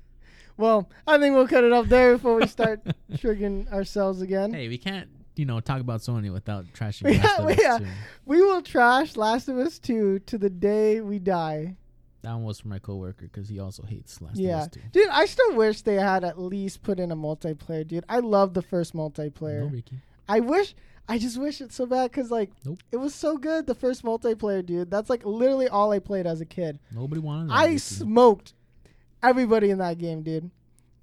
well, 0.58 0.90
I 1.08 1.18
think 1.18 1.36
we'll 1.36 1.48
cut 1.48 1.64
it 1.64 1.72
off 1.72 1.88
there 1.88 2.14
before 2.14 2.36
we 2.36 2.48
start 2.48 2.82
triggering 3.14 3.72
ourselves 3.72 4.22
again. 4.22 4.54
hey, 4.54 4.68
we 4.68 4.78
can't, 4.78 5.10
you 5.36 5.46
know, 5.46 5.60
talk 5.60 5.82
about 5.82 6.02
Sony 6.02 6.32
without 6.32 6.66
trashing 6.74 7.14
Yeah, 7.14 7.22
Last 7.24 7.40
of 7.40 7.46
Us 7.50 7.58
yeah. 7.62 7.78
2. 7.80 7.86
We 8.26 8.42
will 8.42 8.62
trash 8.62 9.16
Last 9.16 9.48
of 9.50 9.58
Us 9.58 9.80
two 9.80 10.20
to 10.20 10.38
the 10.38 10.50
day 10.50 11.02
we 11.02 11.20
die. 11.20 11.76
That 12.22 12.34
one 12.34 12.44
was 12.44 12.60
for 12.62 12.70
my 12.70 12.80
coworker 12.80 13.26
because 13.26 13.50
he 13.50 13.60
also 13.60 13.84
hates 13.84 14.22
Last 14.22 14.38
Yeah. 14.38 14.58
of 14.58 14.62
Us 14.64 14.68
Two. 14.70 14.80
Dude, 14.92 15.10
I 15.10 15.26
still 15.26 15.56
wish 15.56 15.82
they 15.82 15.96
had 15.96 16.24
at 16.24 16.40
least 16.40 16.84
put 16.84 17.00
in 17.00 17.12
a 17.12 17.16
multiplayer, 17.16 17.86
dude. 17.88 18.06
I 18.08 18.20
love 18.20 18.54
the 18.54 18.62
first 18.62 18.94
multiplayer. 18.94 19.62
No, 19.62 19.68
Ricky. 19.68 19.98
I 20.30 20.40
wish, 20.40 20.74
I 21.10 21.18
just 21.18 21.38
wish 21.38 21.60
it 21.60 21.74
so 21.74 21.86
bad 21.86 22.12
because, 22.12 22.32
like, 22.32 22.50
Nope. 22.64 22.80
it 22.94 22.98
was 22.98 23.14
so 23.14 23.38
good, 23.38 23.68
the 23.68 23.76
first 23.76 24.04
multiplayer, 24.04 24.66
dude. 24.66 24.90
That's, 24.90 25.10
like, 25.10 25.26
literally 25.26 25.68
all 25.68 25.92
I 25.92 26.00
played 26.00 26.26
as 26.26 26.40
a 26.40 26.46
kid. 26.46 26.80
Nobody 26.94 27.20
wanted 27.20 27.50
that. 27.50 27.56
I 27.56 27.66
Ricky. 27.66 27.78
smoked 27.80 28.54
everybody 29.22 29.70
in 29.70 29.80
that 29.80 29.98
game, 29.98 30.22
dude. 30.24 30.50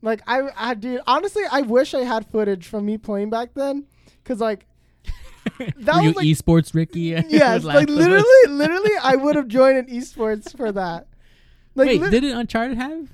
Like, 0.02 0.23
I, 0.27 0.48
I, 0.57 0.73
dude, 0.74 1.02
honestly, 1.07 1.43
I 1.51 1.61
wish 1.61 1.93
I 1.93 2.05
had 2.05 2.27
footage 2.31 2.66
from 2.66 2.86
me 2.86 2.97
playing 2.97 3.28
back 3.28 3.51
then 3.55 3.86
because, 4.23 4.41
like, 4.41 4.66
that 5.59 5.95
Were 5.97 6.01
you 6.03 6.09
was, 6.09 6.16
like- 6.16 6.27
esports 6.27 6.74
Ricky? 6.74 7.01
yes, 7.28 7.65
like, 7.65 7.89
Last 7.89 7.91
of 7.91 7.91
Us? 7.91 7.97
literally, 7.97 8.47
literally, 8.49 8.93
I 9.03 9.16
would 9.16 9.37
have 9.37 9.49
joined 9.49 9.78
an 9.78 9.87
esports 9.87 10.57
for 10.57 10.73
that. 10.73 11.09
Like, 11.74 11.89
Wait, 11.89 12.01
lit- 12.01 12.11
didn't 12.11 12.37
Uncharted 12.37 12.77
have? 12.77 13.09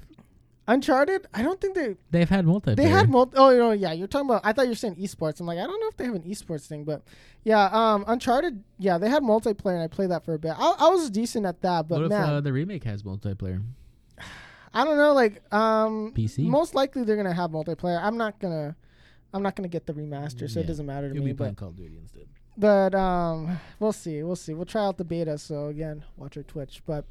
Uncharted? 0.68 1.27
I 1.32 1.43
don't 1.43 1.60
think 1.60 1.77
they 1.77 1.97
They've 2.10 2.28
had 2.28 2.44
multiplayer. 2.44 2.74
They 2.77 2.89
had 2.89 3.09
multi. 3.09 3.36
Oh 3.36 3.56
no, 3.56 3.70
yeah. 3.70 3.93
You're 3.93 4.09
talking 4.09 4.28
about. 4.28 4.40
I 4.44 4.52
thought 4.52 4.62
you 4.62 4.70
were 4.70 4.74
saying 4.74 4.97
esports. 4.97 5.39
I'm 5.39 5.47
like, 5.47 5.59
I 5.59 5.62
don't 5.64 5.81
know 5.81 5.86
if 5.86 5.97
they 5.97 6.05
have 6.06 6.14
an 6.16 6.23
esports 6.23 6.66
thing, 6.66 6.82
but 6.82 7.02
yeah. 7.44 7.68
Um, 7.70 8.05
Uncharted. 8.09 8.64
Yeah, 8.77 8.98
they 8.98 9.09
had 9.09 9.23
multiplayer, 9.23 9.74
and 9.74 9.82
I 9.82 9.86
played 9.86 10.10
that 10.10 10.24
for 10.24 10.35
a 10.35 10.39
bit. 10.40 10.55
I, 10.59 10.74
I 10.78 10.89
was 10.89 11.09
decent 11.10 11.47
at 11.47 11.62
that, 11.62 11.86
but 11.86 11.97
what 11.97 12.05
if 12.06 12.10
man, 12.10 12.28
uh, 12.28 12.40
the 12.40 12.52
remake 12.52 12.82
has 12.82 13.05
multiplayer? 13.05 13.62
I 14.74 14.85
don't 14.85 14.97
know. 14.97 15.12
Like, 15.12 15.40
um, 15.55 16.12
PC? 16.16 16.40
Most 16.47 16.74
likely 16.74 17.05
they're 17.05 17.16
gonna 17.16 17.32
have 17.32 17.52
multiplayer. 17.52 18.02
I'm 18.02 18.16
not 18.16 18.40
gonna. 18.40 18.74
I'm 19.34 19.42
not 19.42 19.54
gonna 19.56 19.68
get 19.68 19.86
the 19.86 19.92
remaster, 19.92 20.48
so 20.50 20.60
it 20.60 20.66
doesn't 20.66 20.86
matter 20.86 21.08
to 21.08 21.14
You'll 21.14 21.24
me. 21.24 21.32
be 21.32 21.36
playing 21.36 21.54
But 21.54 21.60
Call 21.60 21.68
of 21.70 21.76
Duty 21.76 21.98
instead. 22.00 22.26
but 22.56 22.94
um, 22.94 23.58
we'll 23.80 23.92
see. 23.92 24.22
We'll 24.22 24.36
see. 24.36 24.54
We'll 24.54 24.64
try 24.66 24.84
out 24.84 24.96
the 24.98 25.04
beta. 25.04 25.36
So 25.38 25.66
again, 25.66 26.04
watch 26.16 26.36
our 26.36 26.42
Twitch. 26.42 26.82
But 26.86 27.04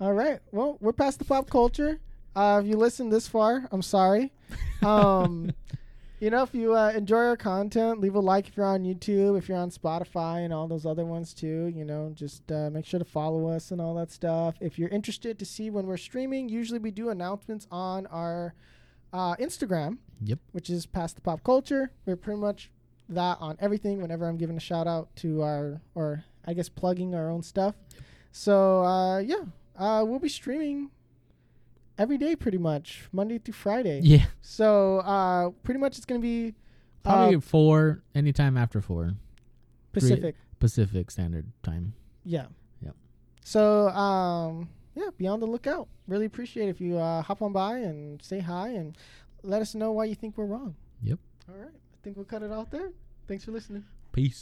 all 0.00 0.12
right. 0.12 0.40
Well, 0.52 0.76
we're 0.80 0.92
past 0.92 1.18
the 1.18 1.24
pop 1.24 1.48
culture. 1.50 2.00
Uh, 2.36 2.60
if 2.62 2.68
you 2.68 2.76
listened 2.76 3.12
this 3.12 3.26
far, 3.28 3.68
I'm 3.72 3.82
sorry. 3.82 4.32
Um, 4.82 5.52
you 6.20 6.30
know, 6.30 6.42
if 6.42 6.54
you 6.54 6.74
uh, 6.74 6.90
enjoy 6.96 7.18
our 7.26 7.36
content, 7.36 8.00
leave 8.00 8.14
a 8.14 8.20
like 8.20 8.48
if 8.48 8.56
you're 8.56 8.64
on 8.64 8.82
YouTube, 8.82 9.36
if 9.36 9.46
you're 9.46 9.58
on 9.58 9.70
Spotify, 9.70 10.42
and 10.44 10.54
all 10.54 10.66
those 10.68 10.86
other 10.86 11.04
ones 11.04 11.34
too. 11.34 11.70
You 11.76 11.84
know, 11.84 12.10
just 12.14 12.50
uh, 12.50 12.70
make 12.70 12.86
sure 12.86 12.98
to 12.98 13.04
follow 13.04 13.46
us 13.48 13.72
and 13.72 13.80
all 13.80 13.94
that 13.96 14.10
stuff. 14.10 14.54
If 14.58 14.78
you're 14.78 14.88
interested 14.88 15.38
to 15.38 15.44
see 15.44 15.68
when 15.68 15.86
we're 15.86 15.98
streaming, 15.98 16.48
usually 16.48 16.78
we 16.78 16.90
do 16.90 17.10
announcements 17.10 17.66
on 17.70 18.06
our 18.06 18.54
uh, 19.12 19.36
Instagram, 19.36 19.98
Yep. 20.22 20.38
which 20.52 20.70
is 20.70 20.86
past 20.86 21.16
the 21.16 21.22
pop 21.22 21.42
culture. 21.44 21.90
We're 22.06 22.16
pretty 22.16 22.40
much 22.40 22.70
that 23.08 23.38
on 23.40 23.56
everything. 23.60 24.00
Whenever 24.02 24.28
I'm 24.28 24.36
giving 24.36 24.56
a 24.56 24.60
shout 24.60 24.86
out 24.86 25.14
to 25.16 25.42
our, 25.42 25.80
or 25.94 26.24
I 26.44 26.54
guess 26.54 26.68
plugging 26.68 27.14
our 27.14 27.30
own 27.30 27.42
stuff. 27.42 27.74
So 28.32 28.82
uh, 28.84 29.18
yeah, 29.18 29.44
uh, 29.76 30.04
we'll 30.06 30.18
be 30.18 30.28
streaming 30.28 30.90
every 31.98 32.18
day, 32.18 32.36
pretty 32.36 32.58
much 32.58 33.08
Monday 33.12 33.38
through 33.38 33.54
Friday. 33.54 34.00
Yeah. 34.02 34.26
So 34.42 34.98
uh, 34.98 35.50
pretty 35.62 35.80
much 35.80 35.96
it's 35.96 36.06
gonna 36.06 36.20
be 36.20 36.54
Probably 37.02 37.36
uh, 37.36 37.40
four. 37.40 38.02
Anytime 38.14 38.56
after 38.56 38.80
four 38.80 39.14
Pacific. 39.92 40.36
Pacific 40.58 41.10
Standard 41.10 41.46
Time. 41.62 41.94
Yeah. 42.24 42.46
Yep. 42.82 42.94
So 43.42 43.88
um, 43.88 44.68
yeah, 44.94 45.08
be 45.16 45.26
on 45.26 45.40
the 45.40 45.46
lookout. 45.46 45.88
Really 46.06 46.26
appreciate 46.26 46.68
if 46.68 46.80
you 46.80 46.98
uh, 46.98 47.22
hop 47.22 47.42
on 47.42 47.52
by 47.52 47.78
and 47.78 48.22
say 48.22 48.40
hi 48.40 48.68
and 48.68 48.96
let 49.42 49.62
us 49.62 49.74
know 49.74 49.92
why 49.92 50.04
you 50.04 50.14
think 50.14 50.36
we're 50.36 50.46
wrong. 50.46 50.74
Yep. 51.02 51.18
All 51.48 51.56
right. 51.56 51.68
I 51.68 51.96
think 52.02 52.16
we'll 52.16 52.26
cut 52.26 52.42
it 52.42 52.50
off 52.50 52.70
there. 52.70 52.92
Thanks 53.26 53.44
for 53.44 53.52
listening. 53.52 53.84
Peace. 54.12 54.38